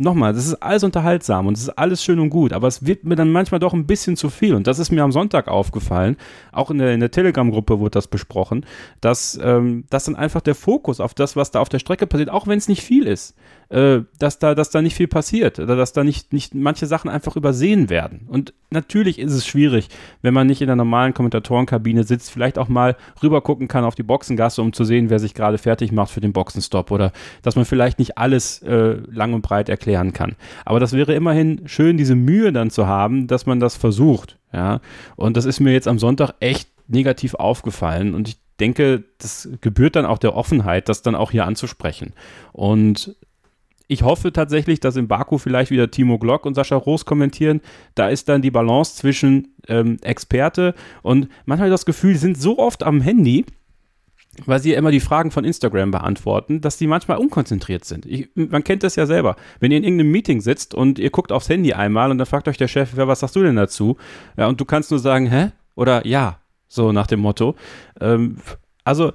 nochmal, 0.00 0.32
das 0.32 0.46
ist 0.46 0.54
alles 0.54 0.82
unterhaltsam 0.82 1.46
und 1.46 1.56
es 1.56 1.64
ist 1.64 1.78
alles 1.78 2.02
schön 2.02 2.18
und 2.18 2.30
gut, 2.30 2.52
aber 2.52 2.66
es 2.66 2.86
wird 2.86 3.04
mir 3.04 3.16
dann 3.16 3.30
manchmal 3.30 3.60
doch 3.60 3.74
ein 3.74 3.86
bisschen 3.86 4.16
zu 4.16 4.30
viel. 4.30 4.54
Und 4.54 4.66
das 4.66 4.78
ist 4.78 4.90
mir 4.90 5.02
am 5.02 5.12
Sonntag 5.12 5.48
aufgefallen, 5.48 6.16
auch 6.52 6.70
in 6.70 6.78
der, 6.78 6.94
in 6.94 7.00
der 7.00 7.10
Telegram-Gruppe 7.10 7.78
wurde 7.78 7.90
das 7.90 8.08
besprochen, 8.08 8.66
dass, 9.00 9.38
ähm, 9.42 9.84
dass 9.90 10.04
dann 10.04 10.16
einfach 10.16 10.40
der 10.40 10.54
Fokus 10.54 11.00
auf 11.00 11.14
das, 11.14 11.36
was 11.36 11.50
da 11.50 11.60
auf 11.60 11.68
der 11.68 11.78
Strecke 11.78 12.06
passiert, 12.06 12.30
auch 12.30 12.46
wenn 12.46 12.58
es 12.58 12.68
nicht 12.68 12.82
viel 12.82 13.06
ist, 13.06 13.34
äh, 13.70 14.00
dass, 14.18 14.40
da, 14.40 14.54
dass 14.56 14.70
da 14.70 14.82
nicht 14.82 14.96
viel 14.96 15.06
passiert 15.06 15.60
oder 15.60 15.76
dass 15.76 15.92
da 15.92 16.02
nicht, 16.02 16.32
nicht 16.32 16.54
manche 16.54 16.86
Sachen 16.86 17.08
einfach 17.08 17.36
übersehen 17.36 17.88
werden. 17.88 18.26
Und 18.28 18.52
natürlich 18.70 19.18
ist 19.20 19.32
es 19.32 19.46
schwierig, 19.46 19.88
wenn 20.22 20.34
man 20.34 20.48
nicht 20.48 20.60
in 20.60 20.66
der 20.66 20.74
normalen 20.74 21.14
Kommentatorenkabine 21.14 22.02
sitzt, 22.02 22.32
vielleicht 22.32 22.58
auch 22.58 22.66
mal 22.66 22.96
rüber 23.22 23.40
gucken 23.40 23.68
kann 23.68 23.84
auf 23.84 23.94
die 23.94 24.02
Boxengasse, 24.02 24.60
um 24.60 24.72
zu 24.72 24.84
sehen, 24.84 25.08
wer 25.08 25.20
sich 25.20 25.34
gerade 25.34 25.56
fertig 25.56 25.92
macht 25.92 26.10
für 26.10 26.20
den 26.20 26.32
Boxenstopp 26.32 26.90
oder 26.90 27.12
dass 27.42 27.54
man 27.54 27.64
vielleicht 27.64 28.00
nicht 28.00 28.18
alles 28.18 28.60
äh, 28.62 28.96
lang 29.08 29.34
und 29.34 29.42
breit 29.42 29.68
erklären 29.68 30.12
kann. 30.12 30.34
Aber 30.64 30.80
das 30.80 30.92
wäre 30.92 31.14
immerhin 31.14 31.62
schön, 31.66 31.96
diese 31.96 32.16
Mühe 32.16 32.52
dann 32.52 32.70
zu 32.70 32.88
haben, 32.88 33.28
dass 33.28 33.46
man 33.46 33.60
das 33.60 33.76
versucht. 33.76 34.38
Ja, 34.52 34.80
und 35.14 35.36
das 35.36 35.44
ist 35.44 35.60
mir 35.60 35.72
jetzt 35.72 35.86
am 35.86 36.00
Sonntag 36.00 36.32
echt 36.40 36.68
negativ 36.88 37.34
aufgefallen 37.34 38.14
und 38.14 38.28
ich 38.28 38.38
denke, 38.60 39.04
das 39.18 39.48
gebührt 39.60 39.96
dann 39.96 40.06
auch 40.06 40.18
der 40.18 40.34
Offenheit, 40.34 40.88
das 40.88 41.02
dann 41.02 41.14
auch 41.14 41.30
hier 41.30 41.46
anzusprechen. 41.46 42.12
Und 42.52 43.16
ich 43.90 44.04
hoffe 44.04 44.32
tatsächlich, 44.32 44.78
dass 44.78 44.94
in 44.94 45.08
Baku 45.08 45.36
vielleicht 45.36 45.72
wieder 45.72 45.90
Timo 45.90 46.18
Glock 46.18 46.46
und 46.46 46.54
Sascha 46.54 46.76
Roos 46.76 47.04
kommentieren. 47.04 47.60
Da 47.96 48.08
ist 48.08 48.28
dann 48.28 48.40
die 48.40 48.52
Balance 48.52 48.94
zwischen 48.94 49.56
ähm, 49.66 49.96
Experte 50.02 50.74
und 51.02 51.28
manchmal 51.44 51.70
das 51.70 51.84
Gefühl, 51.84 52.14
sind 52.14 52.40
so 52.40 52.60
oft 52.60 52.84
am 52.84 53.00
Handy, 53.00 53.44
weil 54.46 54.60
sie 54.60 54.70
ja 54.70 54.78
immer 54.78 54.92
die 54.92 55.00
Fragen 55.00 55.32
von 55.32 55.44
Instagram 55.44 55.90
beantworten, 55.90 56.60
dass 56.60 56.76
die 56.76 56.86
manchmal 56.86 57.18
unkonzentriert 57.18 57.84
sind. 57.84 58.06
Ich, 58.06 58.28
man 58.36 58.62
kennt 58.62 58.84
das 58.84 58.94
ja 58.94 59.06
selber. 59.06 59.34
Wenn 59.58 59.72
ihr 59.72 59.78
in 59.78 59.84
irgendeinem 59.84 60.12
Meeting 60.12 60.40
sitzt 60.40 60.72
und 60.72 61.00
ihr 61.00 61.10
guckt 61.10 61.32
aufs 61.32 61.48
Handy 61.48 61.72
einmal 61.72 62.12
und 62.12 62.18
dann 62.18 62.26
fragt 62.28 62.46
euch 62.46 62.58
der 62.58 62.68
Chef, 62.68 62.96
ja, 62.96 63.08
was 63.08 63.20
sagst 63.20 63.34
du 63.34 63.42
denn 63.42 63.56
dazu? 63.56 63.96
Ja, 64.36 64.46
und 64.46 64.60
du 64.60 64.64
kannst 64.64 64.92
nur 64.92 65.00
sagen, 65.00 65.26
hä? 65.26 65.50
Oder 65.74 66.06
ja, 66.06 66.38
so 66.68 66.92
nach 66.92 67.08
dem 67.08 67.18
Motto. 67.18 67.56
Ähm, 68.00 68.36
also 68.84 69.12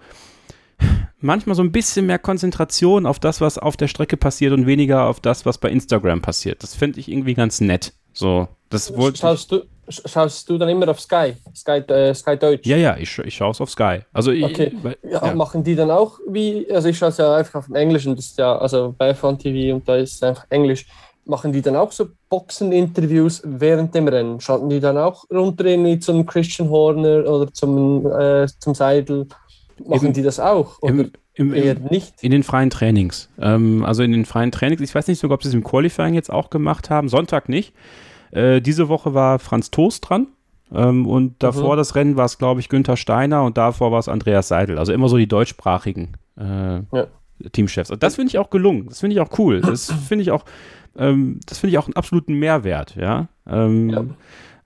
manchmal 1.19 1.55
so 1.55 1.63
ein 1.63 1.71
bisschen 1.71 2.05
mehr 2.05 2.19
Konzentration 2.19 3.05
auf 3.05 3.19
das, 3.19 3.41
was 3.41 3.57
auf 3.57 3.77
der 3.77 3.87
Strecke 3.87 4.17
passiert 4.17 4.53
und 4.53 4.67
weniger 4.67 5.07
auf 5.07 5.19
das, 5.19 5.45
was 5.45 5.57
bei 5.57 5.69
Instagram 5.69 6.21
passiert. 6.21 6.63
Das 6.63 6.75
finde 6.75 6.99
ich 6.99 7.09
irgendwie 7.09 7.33
ganz 7.33 7.61
nett. 7.61 7.93
So, 8.13 8.47
das 8.69 8.95
wollte 8.95 9.19
schaust 9.19 9.51
du, 9.51 9.63
schaust 9.89 10.49
du 10.49 10.57
dann 10.57 10.69
immer 10.69 10.87
auf 10.89 10.99
Sky? 10.99 11.33
Sky, 11.53 11.79
äh, 11.91 12.13
Sky 12.13 12.37
Deutsch? 12.37 12.65
Ja, 12.65 12.77
ja, 12.77 12.97
ich, 12.97 13.17
ich 13.19 13.35
schaue 13.35 13.51
es 13.51 13.61
auf 13.61 13.69
Sky. 13.69 13.99
Also 14.13 14.31
ich, 14.31 14.43
okay. 14.43 14.71
ja, 15.03 15.25
ja. 15.25 15.35
Machen 15.35 15.63
die 15.63 15.75
dann 15.75 15.91
auch 15.91 16.19
wie, 16.27 16.65
also 16.71 16.87
ich 16.87 16.97
schaue 16.97 17.09
es 17.09 17.17
ja 17.17 17.35
einfach 17.35 17.59
auf 17.59 17.69
Englisch 17.69 18.05
und 18.07 18.17
das 18.17 18.27
ist 18.27 18.37
ja, 18.37 18.57
also 18.57 18.95
bei 18.97 19.13
Fun 19.13 19.37
TV 19.37 19.75
und 19.75 19.87
da 19.87 19.95
ist 19.97 20.15
es 20.15 20.23
einfach 20.23 20.45
Englisch. 20.49 20.85
Machen 21.27 21.51
die 21.51 21.61
dann 21.61 21.75
auch 21.75 21.91
so 21.91 22.07
Boxen-Interviews 22.29 23.41
während 23.43 23.95
dem 23.95 24.07
Rennen? 24.07 24.39
Schalten 24.39 24.69
die 24.69 24.79
dann 24.79 24.97
auch 24.97 25.25
runter 25.31 25.65
irgendwie 25.65 25.97
zum 25.99 26.23
Christian 26.25 26.69
Horner 26.69 27.25
oder 27.27 27.51
zum, 27.51 28.05
äh, 28.05 28.45
zum 28.59 28.75
Seidel? 28.75 29.27
Machen 29.79 30.05
Eben, 30.05 30.13
die 30.13 30.21
das 30.21 30.39
auch? 30.39 30.81
Oder 30.81 30.93
im, 30.93 31.11
im, 31.33 31.53
eher 31.53 31.75
nicht? 31.75 32.23
In 32.23 32.31
den 32.31 32.43
freien 32.43 32.69
Trainings. 32.69 33.29
Ähm, 33.39 33.83
also 33.83 34.03
in 34.03 34.11
den 34.11 34.25
freien 34.25 34.51
Trainings. 34.51 34.81
Ich 34.81 34.95
weiß 34.95 35.07
nicht 35.07 35.19
sogar, 35.19 35.35
ob 35.35 35.43
sie 35.43 35.49
es 35.49 35.55
im 35.55 35.63
Qualifying 35.63 36.13
jetzt 36.13 36.31
auch 36.31 36.49
gemacht 36.49 36.89
haben. 36.89 37.09
Sonntag 37.09 37.49
nicht. 37.49 37.73
Äh, 38.31 38.61
diese 38.61 38.89
Woche 38.89 39.13
war 39.13 39.39
Franz 39.39 39.71
Toast 39.71 40.09
dran. 40.09 40.27
Ähm, 40.73 41.05
und 41.05 41.41
davor 41.43 41.73
mhm. 41.73 41.77
das 41.77 41.95
Rennen 41.95 42.17
war 42.17 42.25
es, 42.25 42.37
glaube 42.37 42.59
ich, 42.59 42.69
Günther 42.69 42.97
Steiner 42.97 43.43
und 43.43 43.57
davor 43.57 43.91
war 43.91 43.99
es 43.99 44.09
Andreas 44.09 44.47
Seidel. 44.47 44.77
Also 44.77 44.93
immer 44.93 45.09
so 45.09 45.17
die 45.17 45.27
deutschsprachigen 45.27 46.13
äh, 46.37 46.75
ja. 46.75 47.07
Teamchefs. 47.51 47.91
Und 47.91 48.01
das 48.01 48.15
finde 48.15 48.29
ich 48.29 48.37
auch 48.39 48.49
gelungen. 48.49 48.87
Das 48.87 49.01
finde 49.01 49.15
ich 49.15 49.19
auch 49.19 49.37
cool. 49.37 49.61
Das 49.61 49.91
finde 50.07 50.23
ich 50.23 50.31
auch, 50.31 50.45
ähm, 50.97 51.39
das 51.45 51.59
finde 51.59 51.71
ich 51.71 51.77
auch 51.77 51.87
einen 51.87 51.95
absoluten 51.95 52.33
Mehrwert, 52.35 52.95
ja. 52.95 53.27
Ähm, 53.47 53.89
ja. 53.89 54.05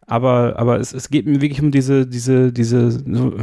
Aber, 0.07 0.55
aber 0.57 0.79
es, 0.79 0.93
es 0.93 1.09
geht 1.09 1.27
mir 1.27 1.41
wirklich 1.41 1.61
um 1.61 1.71
diese, 1.71 2.07
diese, 2.07 2.51
diese, 2.51 2.89
so, 2.91 3.33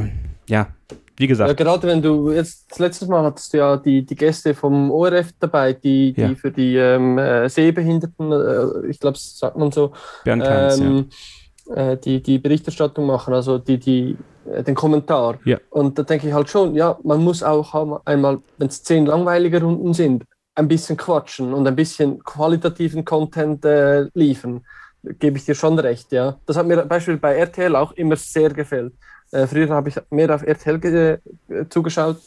ja, 0.48 0.68
wie 1.16 1.26
gesagt. 1.26 1.48
Ja, 1.48 1.54
gerade 1.54 1.86
wenn 1.86 2.02
du 2.02 2.30
jetzt 2.30 2.66
das 2.70 2.78
letzte 2.78 3.06
Mal 3.06 3.24
hattest 3.24 3.52
du 3.52 3.58
ja 3.58 3.76
die, 3.76 4.04
die 4.04 4.14
Gäste 4.14 4.54
vom 4.54 4.90
ORF 4.90 5.32
dabei, 5.40 5.72
die, 5.72 6.12
die 6.12 6.20
ja. 6.20 6.34
für 6.34 6.50
die 6.50 6.76
ähm, 6.76 7.18
äh, 7.18 7.48
Sehbehinderten, 7.48 8.32
äh, 8.32 8.88
ich 8.88 9.00
glaube, 9.00 9.16
sagt 9.18 9.56
man 9.56 9.72
so, 9.72 9.92
ähm, 10.26 10.42
Heinz, 10.42 10.78
ja. 10.78 11.74
äh, 11.74 11.96
die, 11.96 12.22
die 12.22 12.38
Berichterstattung 12.38 13.06
machen, 13.06 13.32
also 13.32 13.58
die, 13.58 13.78
die, 13.78 14.16
äh, 14.50 14.62
den 14.62 14.74
Kommentar. 14.74 15.38
Ja. 15.44 15.58
Und 15.70 15.98
da 15.98 16.02
denke 16.02 16.28
ich 16.28 16.34
halt 16.34 16.50
schon, 16.50 16.74
ja, 16.74 16.98
man 17.02 17.22
muss 17.22 17.42
auch 17.42 18.02
einmal, 18.04 18.40
wenn 18.58 18.68
es 18.68 18.82
zehn 18.82 19.06
langweilige 19.06 19.62
Runden 19.62 19.94
sind, 19.94 20.24
ein 20.54 20.68
bisschen 20.68 20.96
quatschen 20.96 21.52
und 21.52 21.66
ein 21.66 21.76
bisschen 21.76 22.22
qualitativen 22.24 23.04
Content 23.04 23.64
äh, 23.64 24.08
liefern. 24.14 24.64
Gebe 25.02 25.36
ich 25.38 25.44
dir 25.44 25.54
schon 25.54 25.78
recht, 25.78 26.10
ja. 26.12 26.36
Das 26.46 26.56
hat 26.56 26.66
mir 26.66 26.76
beispielsweise 26.84 27.20
bei 27.20 27.36
RTL 27.36 27.76
auch 27.76 27.92
immer 27.92 28.16
sehr 28.16 28.50
gefällt. 28.50 28.92
Äh, 29.32 29.46
früher 29.46 29.68
habe 29.68 29.88
ich 29.88 29.96
mehr 30.10 30.34
auf 30.34 30.42
RTL 30.42 31.20
äh, 31.48 31.68
zugeschaut. 31.68 32.18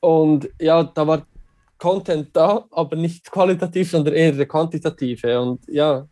Und 0.00 0.48
ja, 0.60 0.82
da 0.82 1.06
war 1.06 1.26
Content 1.78 2.28
da, 2.32 2.64
aber 2.70 2.96
nicht 2.96 3.30
qualitativ, 3.30 3.90
sondern 3.90 4.14
eher 4.14 4.32
der 4.32 4.46
quantitative. 4.46 5.40
Und 5.40 5.66
ja, 5.68 6.06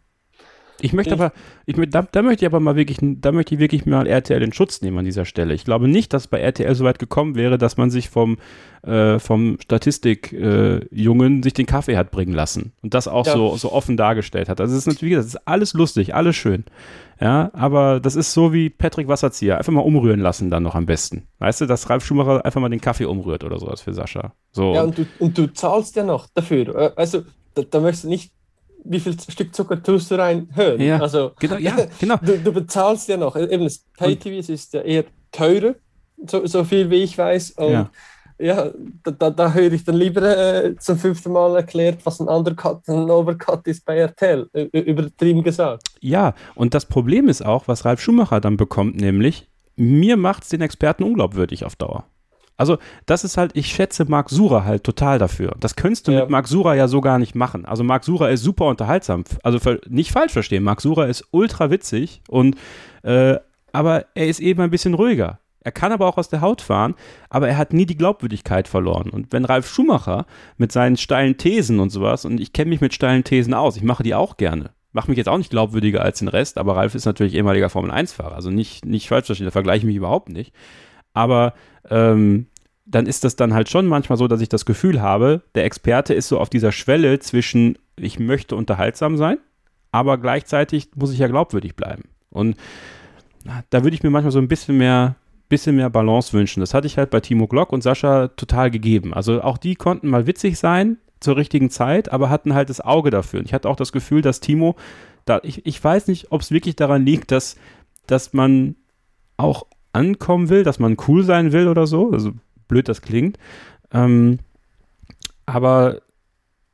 Ich 0.80 0.92
möchte 0.92 1.12
aber, 1.12 1.32
ich, 1.66 1.76
da, 1.90 2.06
da 2.10 2.22
möchte 2.22 2.44
ich 2.44 2.50
aber 2.50 2.60
mal 2.60 2.76
wirklich, 2.76 2.98
da 3.00 3.32
möchte 3.32 3.54
ich 3.54 3.60
wirklich 3.60 3.86
mal 3.86 4.06
RTL 4.06 4.42
in 4.42 4.52
Schutz 4.52 4.82
nehmen 4.82 4.98
an 4.98 5.04
dieser 5.04 5.24
Stelle. 5.24 5.54
Ich 5.54 5.64
glaube 5.64 5.88
nicht, 5.88 6.12
dass 6.12 6.26
bei 6.26 6.40
RTL 6.40 6.74
so 6.74 6.84
weit 6.84 6.98
gekommen 6.98 7.36
wäre, 7.36 7.58
dass 7.58 7.76
man 7.76 7.90
sich 7.90 8.10
vom, 8.10 8.38
äh, 8.82 9.18
vom 9.18 9.58
Statistik-Jungen 9.60 11.38
äh, 11.38 11.42
sich 11.42 11.54
den 11.54 11.66
Kaffee 11.66 11.96
hat 11.96 12.10
bringen 12.10 12.34
lassen 12.34 12.72
und 12.82 12.94
das 12.94 13.08
auch 13.08 13.26
ja. 13.26 13.32
so, 13.32 13.56
so 13.56 13.72
offen 13.72 13.96
dargestellt 13.96 14.48
hat. 14.48 14.60
Also 14.60 14.74
es 14.74 14.80
ist 14.80 14.86
natürlich, 14.86 15.14
das 15.14 15.26
ist 15.26 15.48
alles 15.48 15.74
lustig, 15.74 16.14
alles 16.14 16.36
schön. 16.36 16.64
Ja, 17.20 17.50
aber 17.54 18.00
das 18.00 18.16
ist 18.16 18.32
so 18.32 18.52
wie 18.52 18.70
Patrick 18.70 19.06
Wasserzieher. 19.06 19.58
Einfach 19.58 19.72
mal 19.72 19.80
umrühren 19.80 20.20
lassen 20.20 20.50
dann 20.50 20.64
noch 20.64 20.74
am 20.74 20.86
besten. 20.86 21.28
Weißt 21.38 21.60
du, 21.60 21.66
dass 21.66 21.88
Ralf 21.88 22.04
Schumacher 22.04 22.44
einfach 22.44 22.60
mal 22.60 22.68
den 22.68 22.80
Kaffee 22.80 23.04
umrührt 23.04 23.44
oder 23.44 23.58
sowas 23.58 23.80
für 23.80 23.94
Sascha. 23.94 24.32
So. 24.50 24.74
Ja, 24.74 24.82
und 24.82 24.98
du, 24.98 25.06
und 25.20 25.38
du 25.38 25.46
zahlst 25.52 25.94
ja 25.96 26.02
noch 26.02 26.26
dafür. 26.34 26.92
Also, 26.96 27.22
da, 27.54 27.62
da 27.62 27.80
möchtest 27.80 28.04
du 28.04 28.08
nicht 28.08 28.33
wie 28.84 29.00
viel 29.00 29.18
Stück 29.18 29.54
Zucker 29.54 29.82
tust 29.82 30.10
du 30.10 30.16
rein 30.16 30.48
hören? 30.52 30.80
Ja, 30.80 31.00
also, 31.00 31.32
genau, 31.38 31.56
ja, 31.56 31.76
genau. 31.98 32.16
Du, 32.22 32.38
du, 32.38 32.52
bezahlst 32.52 33.08
ja 33.08 33.16
noch. 33.16 33.34
Eben 33.36 33.64
das 33.64 33.84
Pay-TV 33.96 34.52
ist 34.52 34.74
ja 34.74 34.82
eher 34.82 35.04
teurer, 35.32 35.74
so, 36.26 36.46
so 36.46 36.64
viel 36.64 36.88
wie 36.90 37.02
ich 37.02 37.16
weiß. 37.16 37.52
Und 37.52 37.72
ja, 37.72 37.90
ja 38.38 38.70
da, 39.02 39.10
da, 39.10 39.30
da 39.30 39.52
höre 39.52 39.72
ich 39.72 39.84
dann 39.84 39.96
lieber 39.96 40.22
äh, 40.22 40.76
zum 40.76 40.98
fünften 40.98 41.32
Mal 41.32 41.56
erklärt, 41.56 42.04
was 42.04 42.20
ein 42.20 42.28
Undercut, 42.28 42.86
ein 42.88 43.10
Overcut 43.10 43.66
ist 43.66 43.84
bei 43.84 43.96
RTL, 43.96 44.48
übertrieben 44.72 45.42
gesagt. 45.42 45.88
Ja, 46.00 46.34
und 46.54 46.74
das 46.74 46.86
Problem 46.86 47.28
ist 47.28 47.44
auch, 47.44 47.66
was 47.66 47.84
Ralf 47.84 48.00
Schumacher 48.00 48.40
dann 48.40 48.56
bekommt, 48.56 48.96
nämlich, 48.96 49.48
mir 49.76 50.16
macht 50.16 50.44
es 50.44 50.50
den 50.50 50.60
Experten 50.60 51.02
unglaubwürdig 51.02 51.64
auf 51.64 51.74
Dauer. 51.74 52.04
Also, 52.56 52.78
das 53.06 53.24
ist 53.24 53.36
halt, 53.36 53.52
ich 53.54 53.66
schätze 53.66 54.04
Marc 54.04 54.30
Sura 54.30 54.64
halt 54.64 54.84
total 54.84 55.18
dafür. 55.18 55.56
Das 55.58 55.74
könntest 55.74 56.06
du 56.06 56.12
ja. 56.12 56.20
mit 56.20 56.30
Marc 56.30 56.46
Sura 56.46 56.74
ja 56.74 56.86
so 56.86 57.00
gar 57.00 57.18
nicht 57.18 57.34
machen. 57.34 57.64
Also, 57.64 57.82
Marc 57.82 58.04
Sura 58.04 58.28
ist 58.28 58.42
super 58.42 58.66
unterhaltsam. 58.66 59.24
Also, 59.42 59.58
nicht 59.88 60.12
falsch 60.12 60.32
verstehen, 60.32 60.62
Marc 60.62 60.80
Sura 60.80 61.06
ist 61.06 61.26
ultra 61.32 61.70
witzig 61.70 62.22
und, 62.28 62.56
äh, 63.02 63.36
aber 63.72 64.06
er 64.14 64.28
ist 64.28 64.40
eben 64.40 64.60
ein 64.60 64.70
bisschen 64.70 64.94
ruhiger. 64.94 65.40
Er 65.64 65.72
kann 65.72 65.92
aber 65.92 66.06
auch 66.06 66.18
aus 66.18 66.28
der 66.28 66.42
Haut 66.42 66.60
fahren, 66.60 66.94
aber 67.30 67.48
er 67.48 67.56
hat 67.56 67.72
nie 67.72 67.86
die 67.86 67.96
Glaubwürdigkeit 67.96 68.68
verloren. 68.68 69.08
Und 69.08 69.32
wenn 69.32 69.46
Ralf 69.46 69.66
Schumacher 69.66 70.26
mit 70.58 70.70
seinen 70.72 70.98
steilen 70.98 71.38
Thesen 71.38 71.80
und 71.80 71.88
sowas, 71.88 72.26
und 72.26 72.38
ich 72.38 72.52
kenne 72.52 72.68
mich 72.68 72.82
mit 72.82 72.92
steilen 72.92 73.24
Thesen 73.24 73.54
aus, 73.54 73.76
ich 73.76 73.82
mache 73.82 74.02
die 74.02 74.14
auch 74.14 74.36
gerne, 74.36 74.70
mache 74.92 75.10
mich 75.10 75.16
jetzt 75.16 75.28
auch 75.28 75.38
nicht 75.38 75.50
glaubwürdiger 75.50 76.02
als 76.02 76.18
den 76.18 76.28
Rest, 76.28 76.58
aber 76.58 76.76
Ralf 76.76 76.94
ist 76.94 77.06
natürlich 77.06 77.34
ehemaliger 77.34 77.70
Formel-1-Fahrer, 77.70 78.34
also 78.34 78.50
nicht, 78.50 78.84
nicht 78.84 79.08
falsch 79.08 79.26
verstehen, 79.26 79.46
da 79.46 79.50
vergleiche 79.50 79.78
ich 79.78 79.86
mich 79.86 79.96
überhaupt 79.96 80.28
nicht. 80.28 80.52
Aber 81.14 81.54
ähm, 81.90 82.46
dann 82.86 83.06
ist 83.06 83.24
das 83.24 83.36
dann 83.36 83.54
halt 83.54 83.70
schon 83.70 83.86
manchmal 83.86 84.18
so, 84.18 84.28
dass 84.28 84.40
ich 84.40 84.48
das 84.48 84.66
Gefühl 84.66 85.00
habe, 85.00 85.42
der 85.54 85.64
Experte 85.64 86.14
ist 86.14 86.28
so 86.28 86.38
auf 86.38 86.50
dieser 86.50 86.72
Schwelle 86.72 87.18
zwischen, 87.18 87.78
ich 87.96 88.18
möchte 88.18 88.56
unterhaltsam 88.56 89.16
sein, 89.16 89.38
aber 89.90 90.18
gleichzeitig 90.18 90.90
muss 90.94 91.12
ich 91.12 91.18
ja 91.18 91.28
glaubwürdig 91.28 91.76
bleiben. 91.76 92.04
Und 92.30 92.56
da 93.70 93.84
würde 93.84 93.94
ich 93.94 94.02
mir 94.02 94.10
manchmal 94.10 94.32
so 94.32 94.38
ein 94.38 94.48
bisschen 94.48 94.76
mehr, 94.76 95.16
bisschen 95.48 95.76
mehr 95.76 95.90
Balance 95.90 96.32
wünschen. 96.32 96.60
Das 96.60 96.74
hatte 96.74 96.86
ich 96.86 96.98
halt 96.98 97.10
bei 97.10 97.20
Timo 97.20 97.46
Glock 97.46 97.72
und 97.72 97.82
Sascha 97.82 98.28
total 98.28 98.70
gegeben. 98.70 99.14
Also 99.14 99.42
auch 99.42 99.58
die 99.58 99.76
konnten 99.76 100.08
mal 100.08 100.26
witzig 100.26 100.58
sein 100.58 100.98
zur 101.20 101.36
richtigen 101.36 101.70
Zeit, 101.70 102.12
aber 102.12 102.28
hatten 102.28 102.54
halt 102.54 102.70
das 102.70 102.80
Auge 102.80 103.10
dafür. 103.10 103.40
Und 103.40 103.46
ich 103.46 103.54
hatte 103.54 103.68
auch 103.68 103.76
das 103.76 103.92
Gefühl, 103.92 104.20
dass 104.20 104.40
Timo, 104.40 104.76
da, 105.24 105.40
ich, 105.42 105.64
ich 105.64 105.82
weiß 105.82 106.08
nicht, 106.08 106.32
ob 106.32 106.42
es 106.42 106.50
wirklich 106.50 106.76
daran 106.76 107.04
liegt, 107.04 107.30
dass, 107.30 107.56
dass 108.06 108.32
man 108.32 108.76
auch 109.36 109.66
ankommen 109.94 110.48
will, 110.48 110.64
dass 110.64 110.78
man 110.78 110.96
cool 111.08 111.24
sein 111.24 111.52
will 111.52 111.68
oder 111.68 111.86
so. 111.86 112.12
Also 112.12 112.32
blöd 112.68 112.88
das 112.88 113.02
klingt. 113.02 113.38
Ähm, 113.92 114.38
aber 115.46 116.02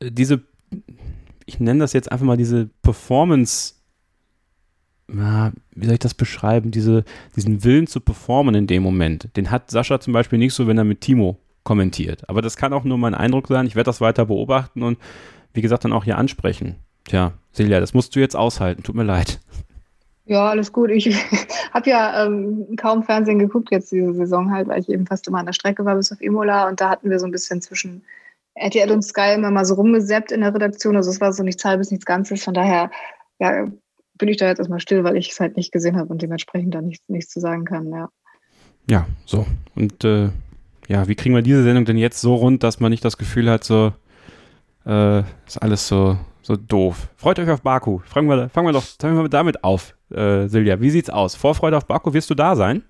diese, 0.01 0.41
ich 1.45 1.59
nenne 1.59 1.79
das 1.79 1.93
jetzt 1.93 2.11
einfach 2.11 2.25
mal 2.25 2.37
diese 2.37 2.69
Performance, 2.81 3.75
na, 5.07 5.51
wie 5.75 5.85
soll 5.85 5.95
ich 5.95 5.99
das 5.99 6.13
beschreiben, 6.13 6.71
diese, 6.71 7.03
diesen 7.35 7.63
Willen 7.63 7.87
zu 7.87 7.99
performen 7.99 8.55
in 8.55 8.67
dem 8.67 8.83
Moment, 8.83 9.35
den 9.35 9.51
hat 9.51 9.69
Sascha 9.69 9.99
zum 9.99 10.13
Beispiel 10.13 10.39
nicht 10.39 10.53
so, 10.53 10.67
wenn 10.67 10.77
er 10.77 10.85
mit 10.85 11.01
Timo 11.01 11.37
kommentiert. 11.63 12.27
Aber 12.29 12.41
das 12.41 12.57
kann 12.57 12.73
auch 12.73 12.83
nur 12.83 12.97
mein 12.97 13.13
Eindruck 13.13 13.47
sein. 13.47 13.67
Ich 13.67 13.75
werde 13.75 13.89
das 13.89 14.01
weiter 14.01 14.25
beobachten 14.25 14.83
und 14.83 14.97
wie 15.53 15.61
gesagt 15.61 15.85
dann 15.85 15.93
auch 15.93 16.05
hier 16.05 16.17
ansprechen. 16.17 16.77
Tja, 17.03 17.33
Silja, 17.51 17.79
das 17.79 17.93
musst 17.93 18.15
du 18.15 18.19
jetzt 18.19 18.35
aushalten. 18.35 18.83
Tut 18.83 18.95
mir 18.95 19.03
leid. 19.03 19.41
Ja, 20.31 20.47
alles 20.47 20.71
gut. 20.71 20.91
Ich 20.91 21.13
habe 21.73 21.89
ja 21.89 22.25
ähm, 22.25 22.77
kaum 22.77 23.03
Fernsehen 23.03 23.37
geguckt 23.37 23.69
jetzt 23.69 23.91
diese 23.91 24.13
Saison 24.13 24.49
halt, 24.49 24.69
weil 24.69 24.79
ich 24.79 24.87
eben 24.87 25.05
fast 25.05 25.27
immer 25.27 25.39
an 25.39 25.45
der 25.45 25.51
Strecke 25.51 25.83
war 25.83 25.97
bis 25.97 26.13
auf 26.13 26.21
Imola 26.21 26.69
und 26.69 26.79
da 26.79 26.89
hatten 26.89 27.09
wir 27.09 27.19
so 27.19 27.25
ein 27.25 27.33
bisschen 27.33 27.61
zwischen 27.61 28.01
RTL 28.55 28.91
und 28.91 29.01
Sky 29.01 29.33
immer 29.35 29.51
mal 29.51 29.65
so 29.65 29.73
rumgesäppt 29.73 30.31
in 30.31 30.39
der 30.39 30.55
Redaktion. 30.55 30.95
Also 30.95 31.09
es 31.09 31.19
war 31.19 31.33
so 31.33 31.43
nichts 31.43 31.65
halbes, 31.65 31.91
nichts 31.91 32.05
Ganzes. 32.05 32.45
Von 32.45 32.53
daher 32.53 32.89
ja, 33.39 33.67
bin 34.13 34.29
ich 34.29 34.37
da 34.37 34.47
jetzt 34.47 34.59
erstmal 34.59 34.79
still, 34.79 35.03
weil 35.03 35.17
ich 35.17 35.31
es 35.31 35.39
halt 35.41 35.57
nicht 35.57 35.73
gesehen 35.73 35.97
habe 35.97 36.07
und 36.07 36.21
dementsprechend 36.21 36.73
da 36.75 36.81
nichts, 36.81 37.03
nichts 37.09 37.33
zu 37.33 37.41
sagen 37.41 37.65
kann, 37.65 37.91
ja. 37.91 38.07
Ja, 38.89 39.07
so. 39.25 39.45
Und 39.75 40.05
äh, 40.05 40.29
ja, 40.87 41.09
wie 41.09 41.15
kriegen 41.15 41.35
wir 41.35 41.41
diese 41.41 41.63
Sendung 41.63 41.83
denn 41.83 41.97
jetzt 41.97 42.21
so 42.21 42.35
rund, 42.35 42.63
dass 42.63 42.79
man 42.79 42.91
nicht 42.91 43.03
das 43.03 43.17
Gefühl 43.17 43.49
hat, 43.49 43.65
so 43.65 43.91
äh, 44.85 45.23
ist 45.45 45.61
alles 45.61 45.89
so, 45.89 46.17
so 46.41 46.55
doof. 46.55 47.09
Freut 47.17 47.37
euch 47.37 47.49
auf 47.49 47.63
Baku. 47.63 47.99
Fangen 48.05 48.29
wir, 48.29 48.47
fangen 48.47 48.69
wir 48.69 48.71
doch 48.71 48.85
fangen 48.97 49.21
wir 49.21 49.27
damit 49.27 49.65
auf, 49.65 49.93
äh, 50.11 50.47
Silja. 50.47 50.79
Wie 50.81 50.89
sieht's 50.89 51.09
aus? 51.09 51.35
Vorfreude 51.35 51.77
auf 51.77 51.85
Baku, 51.85 52.13
wirst 52.13 52.29
du 52.29 52.35
da 52.35 52.55
sein? 52.55 52.83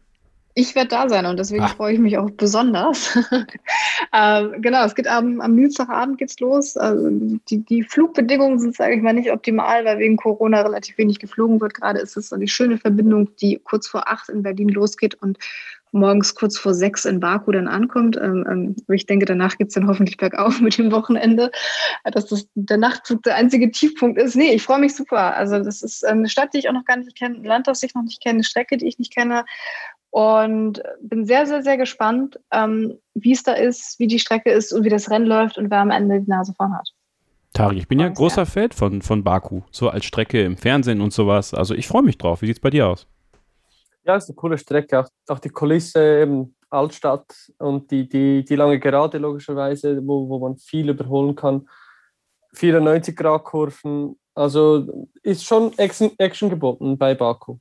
Ich 0.54 0.76
werde 0.76 0.90
da 0.90 1.08
sein 1.08 1.26
und 1.26 1.38
deswegen 1.38 1.64
Ach. 1.64 1.76
freue 1.76 1.94
ich 1.94 2.00
mich 2.00 2.18
auch 2.18 2.30
besonders. 2.32 3.18
ähm, 4.14 4.62
genau, 4.62 4.84
es 4.84 4.96
geht 4.96 5.08
am, 5.08 5.40
am 5.40 5.56
Dienstagabend 5.56 6.18
geht's 6.18 6.40
los. 6.42 6.76
Also 6.76 7.10
die, 7.50 7.60
die 7.64 7.84
Flugbedingungen 7.84 8.60
sind, 8.60 8.76
sage 8.76 8.96
ich 8.96 9.02
mal, 9.02 9.14
nicht 9.14 9.32
optimal, 9.32 9.86
weil 9.86 10.00
wegen 10.00 10.18
Corona 10.18 10.62
relativ 10.62 10.98
wenig 10.98 11.20
geflogen 11.20 11.62
wird. 11.62 11.76
Gerade 11.76 12.00
ist 12.00 12.18
es 12.18 12.30
so 12.30 12.38
die 12.38 12.50
schöne 12.50 12.78
Verbindung, 12.78 13.34
die 13.38 13.62
kurz 13.64 13.88
vor 13.88 14.10
acht 14.10 14.28
in 14.28 14.44
Berlin 14.44 14.70
losgeht 14.70 15.16
und 15.16 15.38
morgens 15.92 16.36
kurz 16.36 16.58
vor 16.58 16.74
sechs 16.74 17.06
in 17.06 17.20
Baku 17.20 17.52
dann 17.52 17.68
ankommt. 17.68 18.18
Ähm, 18.18 18.46
ähm, 18.50 18.76
ich 18.94 19.06
denke, 19.06 19.26
danach 19.26 19.58
geht's 19.58 19.74
dann 19.74 19.88
hoffentlich 19.88 20.18
bergauf 20.18 20.60
mit 20.62 20.78
dem 20.78 20.92
Wochenende, 20.92 21.52
dass 22.04 22.28
das 22.28 22.48
der 22.56 22.78
Nachtzug 22.78 23.24
der 23.24 23.36
einzige 23.36 23.72
Tiefpunkt 23.72 24.20
ist. 24.20 24.36
Nee, 24.36 24.54
ich 24.54 24.64
freue 24.64 24.80
mich 24.80 24.96
super. 24.96 25.36
Also 25.36 25.64
das 25.64 25.82
ist 25.82 26.04
ähm, 26.04 26.20
eine 26.20 26.30
Stadt, 26.30 26.54
die 26.54 26.60
ich 26.60 26.70
auch 26.70 26.74
noch 26.74 26.86
gar 26.86 26.98
nicht 26.98 27.18
kenne, 27.18 27.36
ein 27.36 27.44
Land, 27.44 27.68
das 27.68 27.84
ich 27.84 27.94
noch 27.94 28.04
nicht 28.04 28.22
kenne, 28.22 28.36
eine 28.36 28.44
Strecke, 28.44 28.78
die 28.78 28.88
ich 28.88 29.00
nicht 29.00 29.14
kenne. 29.14 29.46
Und 30.10 30.82
bin 31.02 31.26
sehr, 31.26 31.46
sehr, 31.46 31.64
sehr 31.64 31.78
gespannt, 31.78 32.38
ähm, 32.52 32.98
wie 33.14 33.32
es 33.32 33.44
da 33.44 33.54
ist, 33.54 33.98
wie 33.98 34.08
die 34.08 34.20
Strecke 34.20 34.52
ist 34.52 34.74
und 34.74 34.84
wie 34.84 34.90
das 34.90 35.10
Rennen 35.10 35.26
läuft 35.26 35.58
und 35.58 35.72
wer 35.72 35.80
am 35.80 35.90
Ende 35.90 36.20
die 36.20 36.30
Nase 36.30 36.54
vorn 36.54 36.74
hat. 36.74 36.90
Tari, 37.54 37.78
ich 37.78 37.88
bin 37.88 38.00
ja 38.00 38.08
großer 38.08 38.46
Fan 38.46 38.72
von, 38.72 39.02
von 39.02 39.24
Baku, 39.24 39.62
so 39.72 39.90
als 39.90 40.06
Strecke 40.06 40.44
im 40.44 40.58
Fernsehen 40.58 41.02
und 41.02 41.12
sowas. 41.12 41.54
Also 41.54 41.76
ich 41.76 41.88
freue 41.88 42.04
mich 42.04 42.18
drauf. 42.18 42.42
Wie 42.42 42.48
sieht 42.48 42.58
es 42.58 42.62
bei 42.62 42.70
dir 42.70 42.88
aus? 42.88 43.08
Ja, 44.04 44.16
ist 44.16 44.30
eine 44.30 44.36
coole 44.36 44.58
Strecke. 44.58 45.00
Auch, 45.00 45.08
auch 45.28 45.40
die 45.40 45.50
Kulisse, 45.50 46.22
eben 46.22 46.56
Altstadt 46.70 47.52
und 47.58 47.92
die, 47.92 48.08
die, 48.08 48.44
die 48.44 48.56
lange 48.56 48.80
Gerade 48.80 49.18
logischerweise, 49.18 50.06
wo, 50.06 50.28
wo 50.30 50.40
man 50.40 50.58
viel 50.58 50.90
überholen 50.90 51.36
kann. 51.36 51.68
94 52.54 53.16
Grad 53.16 53.44
Kurven. 53.44 54.18
Also 54.34 55.08
ist 55.22 55.44
schon 55.44 55.78
Action, 55.78 56.12
Action 56.18 56.50
geboten 56.50 56.98
bei 56.98 57.14
Baku. 57.14 57.58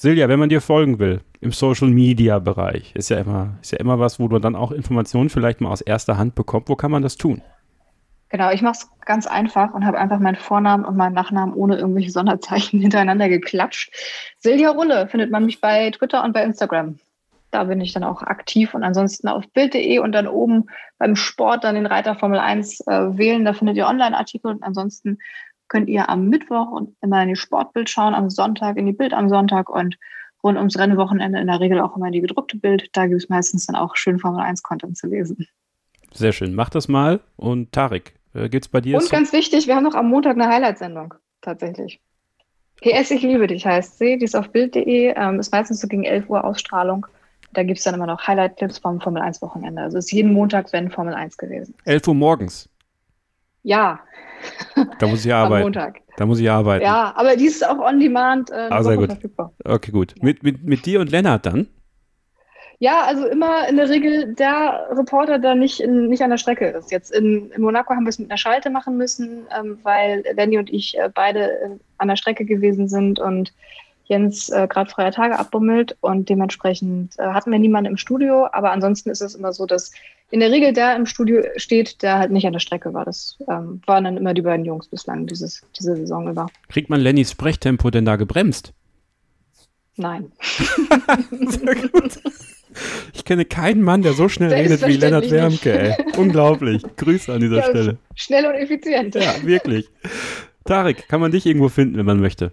Silja, 0.00 0.28
wenn 0.28 0.40
man 0.40 0.48
dir 0.48 0.60
folgen 0.60 0.98
will 0.98 1.20
im 1.40 1.52
Social 1.52 1.88
Media 1.88 2.40
Bereich, 2.40 2.92
ist 2.96 3.10
ja 3.10 3.18
immer, 3.18 3.58
ist 3.60 3.72
ja 3.72 3.78
immer 3.78 3.98
was, 4.00 4.18
wo 4.18 4.26
du 4.26 4.40
dann 4.40 4.56
auch 4.56 4.72
Informationen 4.72 5.30
vielleicht 5.30 5.60
mal 5.60 5.70
aus 5.70 5.82
erster 5.82 6.18
Hand 6.18 6.34
bekommst. 6.34 6.68
Wo 6.68 6.74
kann 6.74 6.90
man 6.90 7.02
das 7.02 7.16
tun? 7.16 7.42
Genau, 8.34 8.50
ich 8.50 8.62
mache 8.62 8.78
es 8.78 8.90
ganz 9.06 9.28
einfach 9.28 9.74
und 9.74 9.86
habe 9.86 9.96
einfach 9.96 10.18
meinen 10.18 10.34
Vornamen 10.34 10.84
und 10.84 10.96
meinen 10.96 11.14
Nachnamen 11.14 11.54
ohne 11.54 11.76
irgendwelche 11.76 12.10
Sonderzeichen 12.10 12.80
hintereinander 12.80 13.28
geklatscht. 13.28 13.92
Silja 14.40 14.70
Rulle 14.70 15.06
findet 15.06 15.30
man 15.30 15.46
mich 15.46 15.60
bei 15.60 15.88
Twitter 15.92 16.24
und 16.24 16.32
bei 16.32 16.42
Instagram. 16.42 16.98
Da 17.52 17.62
bin 17.62 17.80
ich 17.80 17.92
dann 17.92 18.02
auch 18.02 18.22
aktiv 18.22 18.74
und 18.74 18.82
ansonsten 18.82 19.28
auf 19.28 19.48
Bild.de 19.52 20.00
und 20.00 20.10
dann 20.10 20.26
oben 20.26 20.64
beim 20.98 21.14
Sport 21.14 21.62
dann 21.62 21.76
den 21.76 21.86
Reiter 21.86 22.16
Formel 22.16 22.40
1 22.40 22.80
äh, 22.88 23.16
wählen. 23.16 23.44
Da 23.44 23.52
findet 23.52 23.76
ihr 23.76 23.86
Online-Artikel 23.86 24.50
und 24.50 24.64
ansonsten 24.64 25.18
könnt 25.68 25.88
ihr 25.88 26.08
am 26.08 26.28
Mittwoch 26.28 26.72
und 26.72 26.96
immer 27.02 27.22
in 27.22 27.28
die 27.28 27.36
Sportbild 27.36 27.88
schauen, 27.88 28.16
am 28.16 28.30
Sonntag 28.30 28.76
in 28.78 28.86
die 28.86 28.92
Bild 28.92 29.12
am 29.12 29.28
Sonntag 29.28 29.70
und 29.70 29.96
rund 30.42 30.58
ums 30.58 30.76
Rennwochenende 30.76 31.38
in 31.38 31.46
der 31.46 31.60
Regel 31.60 31.78
auch 31.78 31.96
immer 31.96 32.06
in 32.06 32.12
die 32.14 32.20
gedruckte 32.20 32.56
Bild. 32.56 32.88
Da 32.94 33.06
gibt 33.06 33.22
es 33.22 33.28
meistens 33.28 33.66
dann 33.66 33.76
auch 33.76 33.94
schön 33.94 34.18
Formel 34.18 34.42
1-Content 34.42 34.96
zu 34.96 35.06
lesen. 35.06 35.46
Sehr 36.12 36.32
schön. 36.32 36.52
Mach 36.56 36.70
das 36.70 36.88
mal. 36.88 37.20
Und 37.36 37.70
Tarek, 37.70 38.14
äh, 38.34 38.48
es 38.52 38.68
bei 38.68 38.80
dir? 38.80 38.98
Und 38.98 39.10
ganz 39.10 39.32
wichtig, 39.32 39.66
wir 39.66 39.76
haben 39.76 39.84
noch 39.84 39.94
am 39.94 40.08
Montag 40.08 40.36
eine 40.36 40.48
Highlight-Sendung. 40.48 41.14
Tatsächlich. 41.40 42.00
PS, 42.80 43.10
ich 43.10 43.22
liebe 43.22 43.46
dich 43.46 43.66
heißt 43.66 43.98
sie. 43.98 44.18
Die 44.18 44.24
ist 44.24 44.34
auf 44.34 44.50
Bild.de. 44.50 45.14
Ähm, 45.16 45.40
ist 45.40 45.52
meistens 45.52 45.80
so 45.80 45.88
gegen 45.88 46.04
11 46.04 46.28
Uhr 46.28 46.44
Ausstrahlung. 46.44 47.06
Da 47.52 47.62
gibt 47.62 47.78
es 47.78 47.84
dann 47.84 47.94
immer 47.94 48.06
noch 48.06 48.26
Highlight-Clips 48.26 48.78
vom 48.78 49.00
Formel 49.00 49.22
1-Wochenende. 49.22 49.82
Also 49.82 49.98
ist 49.98 50.12
jeden 50.12 50.32
Montag, 50.32 50.72
wenn 50.72 50.90
Formel 50.90 51.14
1 51.14 51.36
gewesen. 51.36 51.74
11 51.84 52.08
Uhr 52.08 52.14
morgens. 52.14 52.68
Ja. 53.62 54.00
Da 54.98 55.06
muss 55.06 55.24
ich 55.24 55.32
arbeiten. 55.32 55.54
Am 55.54 55.62
Montag. 55.62 56.00
Da 56.16 56.26
muss 56.26 56.38
ich 56.38 56.50
arbeiten. 56.50 56.84
Ja, 56.84 57.14
aber 57.16 57.36
die 57.36 57.46
ist 57.46 57.66
auch 57.66 57.78
on 57.78 57.98
demand. 57.98 58.50
Äh, 58.50 58.68
ah, 58.70 58.82
sehr 58.82 58.96
gut. 58.96 59.06
Verfügbar. 59.06 59.54
Okay, 59.64 59.90
gut. 59.90 60.14
Ja. 60.18 60.24
Mit, 60.24 60.42
mit, 60.42 60.62
mit 60.62 60.84
dir 60.84 61.00
und 61.00 61.10
Lennart 61.10 61.46
dann? 61.46 61.68
Ja, 62.78 63.04
also 63.04 63.26
immer 63.26 63.68
in 63.68 63.76
der 63.76 63.88
Regel 63.88 64.34
der 64.34 64.88
Reporter, 64.90 65.38
der 65.38 65.54
nicht, 65.54 65.80
in, 65.80 66.08
nicht 66.08 66.22
an 66.22 66.30
der 66.30 66.38
Strecke 66.38 66.66
ist. 66.66 66.90
Jetzt 66.90 67.12
in, 67.12 67.50
in 67.50 67.62
Monaco 67.62 67.94
haben 67.94 68.04
wir 68.04 68.10
es 68.10 68.18
mit 68.18 68.30
einer 68.30 68.38
Schalte 68.38 68.70
machen 68.70 68.96
müssen, 68.96 69.46
ähm, 69.56 69.78
weil 69.82 70.24
Lenny 70.34 70.58
und 70.58 70.72
ich 70.72 70.98
äh, 70.98 71.08
beide 71.12 71.52
äh, 71.52 71.70
an 71.98 72.08
der 72.08 72.16
Strecke 72.16 72.44
gewesen 72.44 72.88
sind 72.88 73.18
und 73.18 73.52
Jens 74.06 74.50
äh, 74.50 74.66
gerade 74.68 74.90
freie 74.90 75.12
Tage 75.12 75.38
abbummelt 75.38 75.96
und 76.00 76.28
dementsprechend 76.28 77.18
äh, 77.18 77.22
hatten 77.22 77.50
wir 77.50 77.58
niemanden 77.58 77.92
im 77.92 77.96
Studio. 77.96 78.48
Aber 78.52 78.70
ansonsten 78.72 79.10
ist 79.10 79.22
es 79.22 79.34
immer 79.34 79.52
so, 79.52 79.66
dass 79.66 79.92
in 80.30 80.40
der 80.40 80.50
Regel 80.50 80.72
der 80.72 80.96
im 80.96 81.06
Studio 81.06 81.42
steht, 81.56 82.02
der 82.02 82.18
halt 82.18 82.30
nicht 82.30 82.46
an 82.46 82.52
der 82.52 82.60
Strecke 82.60 82.92
war. 82.92 83.04
Das 83.04 83.38
ähm, 83.48 83.80
waren 83.86 84.04
dann 84.04 84.16
immer 84.16 84.34
die 84.34 84.42
beiden 84.42 84.64
Jungs 84.64 84.88
bislang 84.88 85.26
dieses, 85.26 85.62
diese 85.78 85.96
Saison 85.96 86.28
über. 86.28 86.48
Kriegt 86.68 86.90
man 86.90 87.00
Lennys 87.00 87.30
Sprechtempo 87.30 87.90
denn 87.90 88.04
da 88.04 88.16
gebremst? 88.16 88.72
Nein. 89.96 90.32
Sehr 91.30 91.76
gut. 91.88 92.18
Ich 93.12 93.24
kenne 93.24 93.44
keinen 93.44 93.82
Mann, 93.82 94.02
der 94.02 94.12
so 94.12 94.28
schnell 94.28 94.52
redet 94.52 94.86
wie 94.86 94.96
Lennart 94.96 95.30
Wermke. 95.30 95.78
Ey. 95.78 95.94
Unglaublich. 96.16 96.82
Grüße 96.96 97.32
an 97.32 97.40
dieser 97.40 97.56
ja, 97.56 97.62
Stelle. 97.64 97.98
Schnell 98.14 98.46
und 98.46 98.54
effizient. 98.54 99.14
Ja, 99.14 99.34
wirklich. 99.42 99.88
Tarek, 100.64 101.08
kann 101.08 101.20
man 101.20 101.30
dich 101.30 101.46
irgendwo 101.46 101.68
finden, 101.68 101.96
wenn 101.96 102.06
man 102.06 102.20
möchte? 102.20 102.52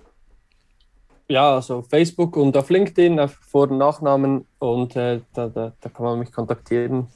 Ja, 1.29 1.55
also 1.55 1.81
Facebook 1.81 2.35
und 2.35 2.57
auf 2.57 2.69
LinkedIn, 2.69 3.19
auf 3.19 3.37
Vor- 3.41 3.69
und 3.71 3.77
Nachnamen 3.77 4.45
und 4.59 4.95
äh, 4.97 5.21
da, 5.33 5.47
da, 5.47 5.71
da 5.79 5.89
kann 5.89 6.05
man 6.05 6.19
mich 6.19 6.31
kontaktieren. 6.31 7.07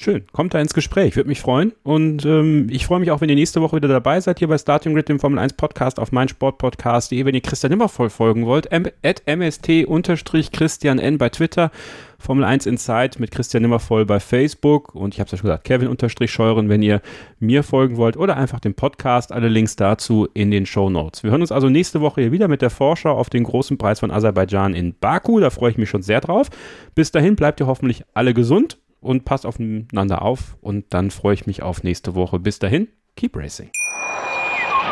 Schön, 0.00 0.26
kommt 0.32 0.54
da 0.54 0.60
ins 0.60 0.74
Gespräch, 0.74 1.16
würde 1.16 1.28
mich 1.28 1.40
freuen. 1.40 1.72
Und 1.82 2.24
ähm, 2.24 2.68
ich 2.70 2.86
freue 2.86 3.00
mich 3.00 3.10
auch, 3.10 3.20
wenn 3.20 3.28
ihr 3.30 3.34
nächste 3.34 3.60
Woche 3.60 3.76
wieder 3.76 3.88
dabei 3.88 4.20
seid, 4.20 4.38
hier 4.38 4.46
bei 4.46 4.56
Starting 4.56 4.94
Grid, 4.94 5.08
dem 5.08 5.18
Formel 5.18 5.40
1 5.40 5.54
Podcast 5.54 5.98
auf 5.98 6.12
meinsportpodcast.de. 6.12 7.24
Wenn 7.24 7.34
ihr 7.34 7.40
Christian 7.40 7.72
immer 7.72 7.88
voll 7.88 8.08
folgen 8.08 8.46
wollt, 8.46 8.72
at 8.72 9.22
mst-christian 9.26 11.00
n 11.00 11.18
bei 11.18 11.30
Twitter, 11.30 11.72
Formel 12.20 12.44
1 12.44 12.66
Insight 12.66 13.20
mit 13.20 13.30
Christian 13.30 13.62
Nimmervoll 13.62 14.04
bei 14.04 14.18
Facebook 14.18 14.94
und 14.94 15.14
ich 15.14 15.20
habe 15.20 15.26
es 15.26 15.32
ja 15.32 15.38
schon 15.38 15.46
gesagt, 15.46 15.64
Kevin-Scheuren, 15.64 16.68
wenn 16.68 16.82
ihr 16.82 17.00
mir 17.38 17.62
folgen 17.62 17.96
wollt 17.96 18.16
oder 18.16 18.36
einfach 18.36 18.58
dem 18.58 18.74
Podcast. 18.74 19.30
Alle 19.30 19.48
Links 19.48 19.76
dazu 19.76 20.26
in 20.34 20.50
den 20.50 20.66
Show 20.66 20.90
Notes. 20.90 21.22
Wir 21.22 21.30
hören 21.30 21.42
uns 21.42 21.52
also 21.52 21.68
nächste 21.68 22.00
Woche 22.00 22.22
hier 22.22 22.32
wieder 22.32 22.48
mit 22.48 22.60
der 22.60 22.70
Vorschau 22.70 23.12
auf 23.12 23.30
den 23.30 23.44
großen 23.44 23.78
Preis 23.78 24.00
von 24.00 24.10
Aserbaidschan 24.10 24.74
in 24.74 24.94
Baku. 24.98 25.38
Da 25.38 25.50
freue 25.50 25.70
ich 25.70 25.78
mich 25.78 25.88
schon 25.88 26.02
sehr 26.02 26.20
drauf. 26.20 26.50
Bis 26.94 27.12
dahin 27.12 27.36
bleibt 27.36 27.60
ihr 27.60 27.68
hoffentlich 27.68 28.02
alle 28.14 28.34
gesund 28.34 28.78
und 29.00 29.24
passt 29.24 29.46
aufeinander 29.46 30.22
auf 30.22 30.56
und 30.60 30.86
dann 30.90 31.10
freue 31.12 31.34
ich 31.34 31.46
mich 31.46 31.62
auf 31.62 31.84
nächste 31.84 32.16
Woche. 32.16 32.40
Bis 32.40 32.58
dahin, 32.58 32.88
keep 33.14 33.36
racing. 33.36 33.70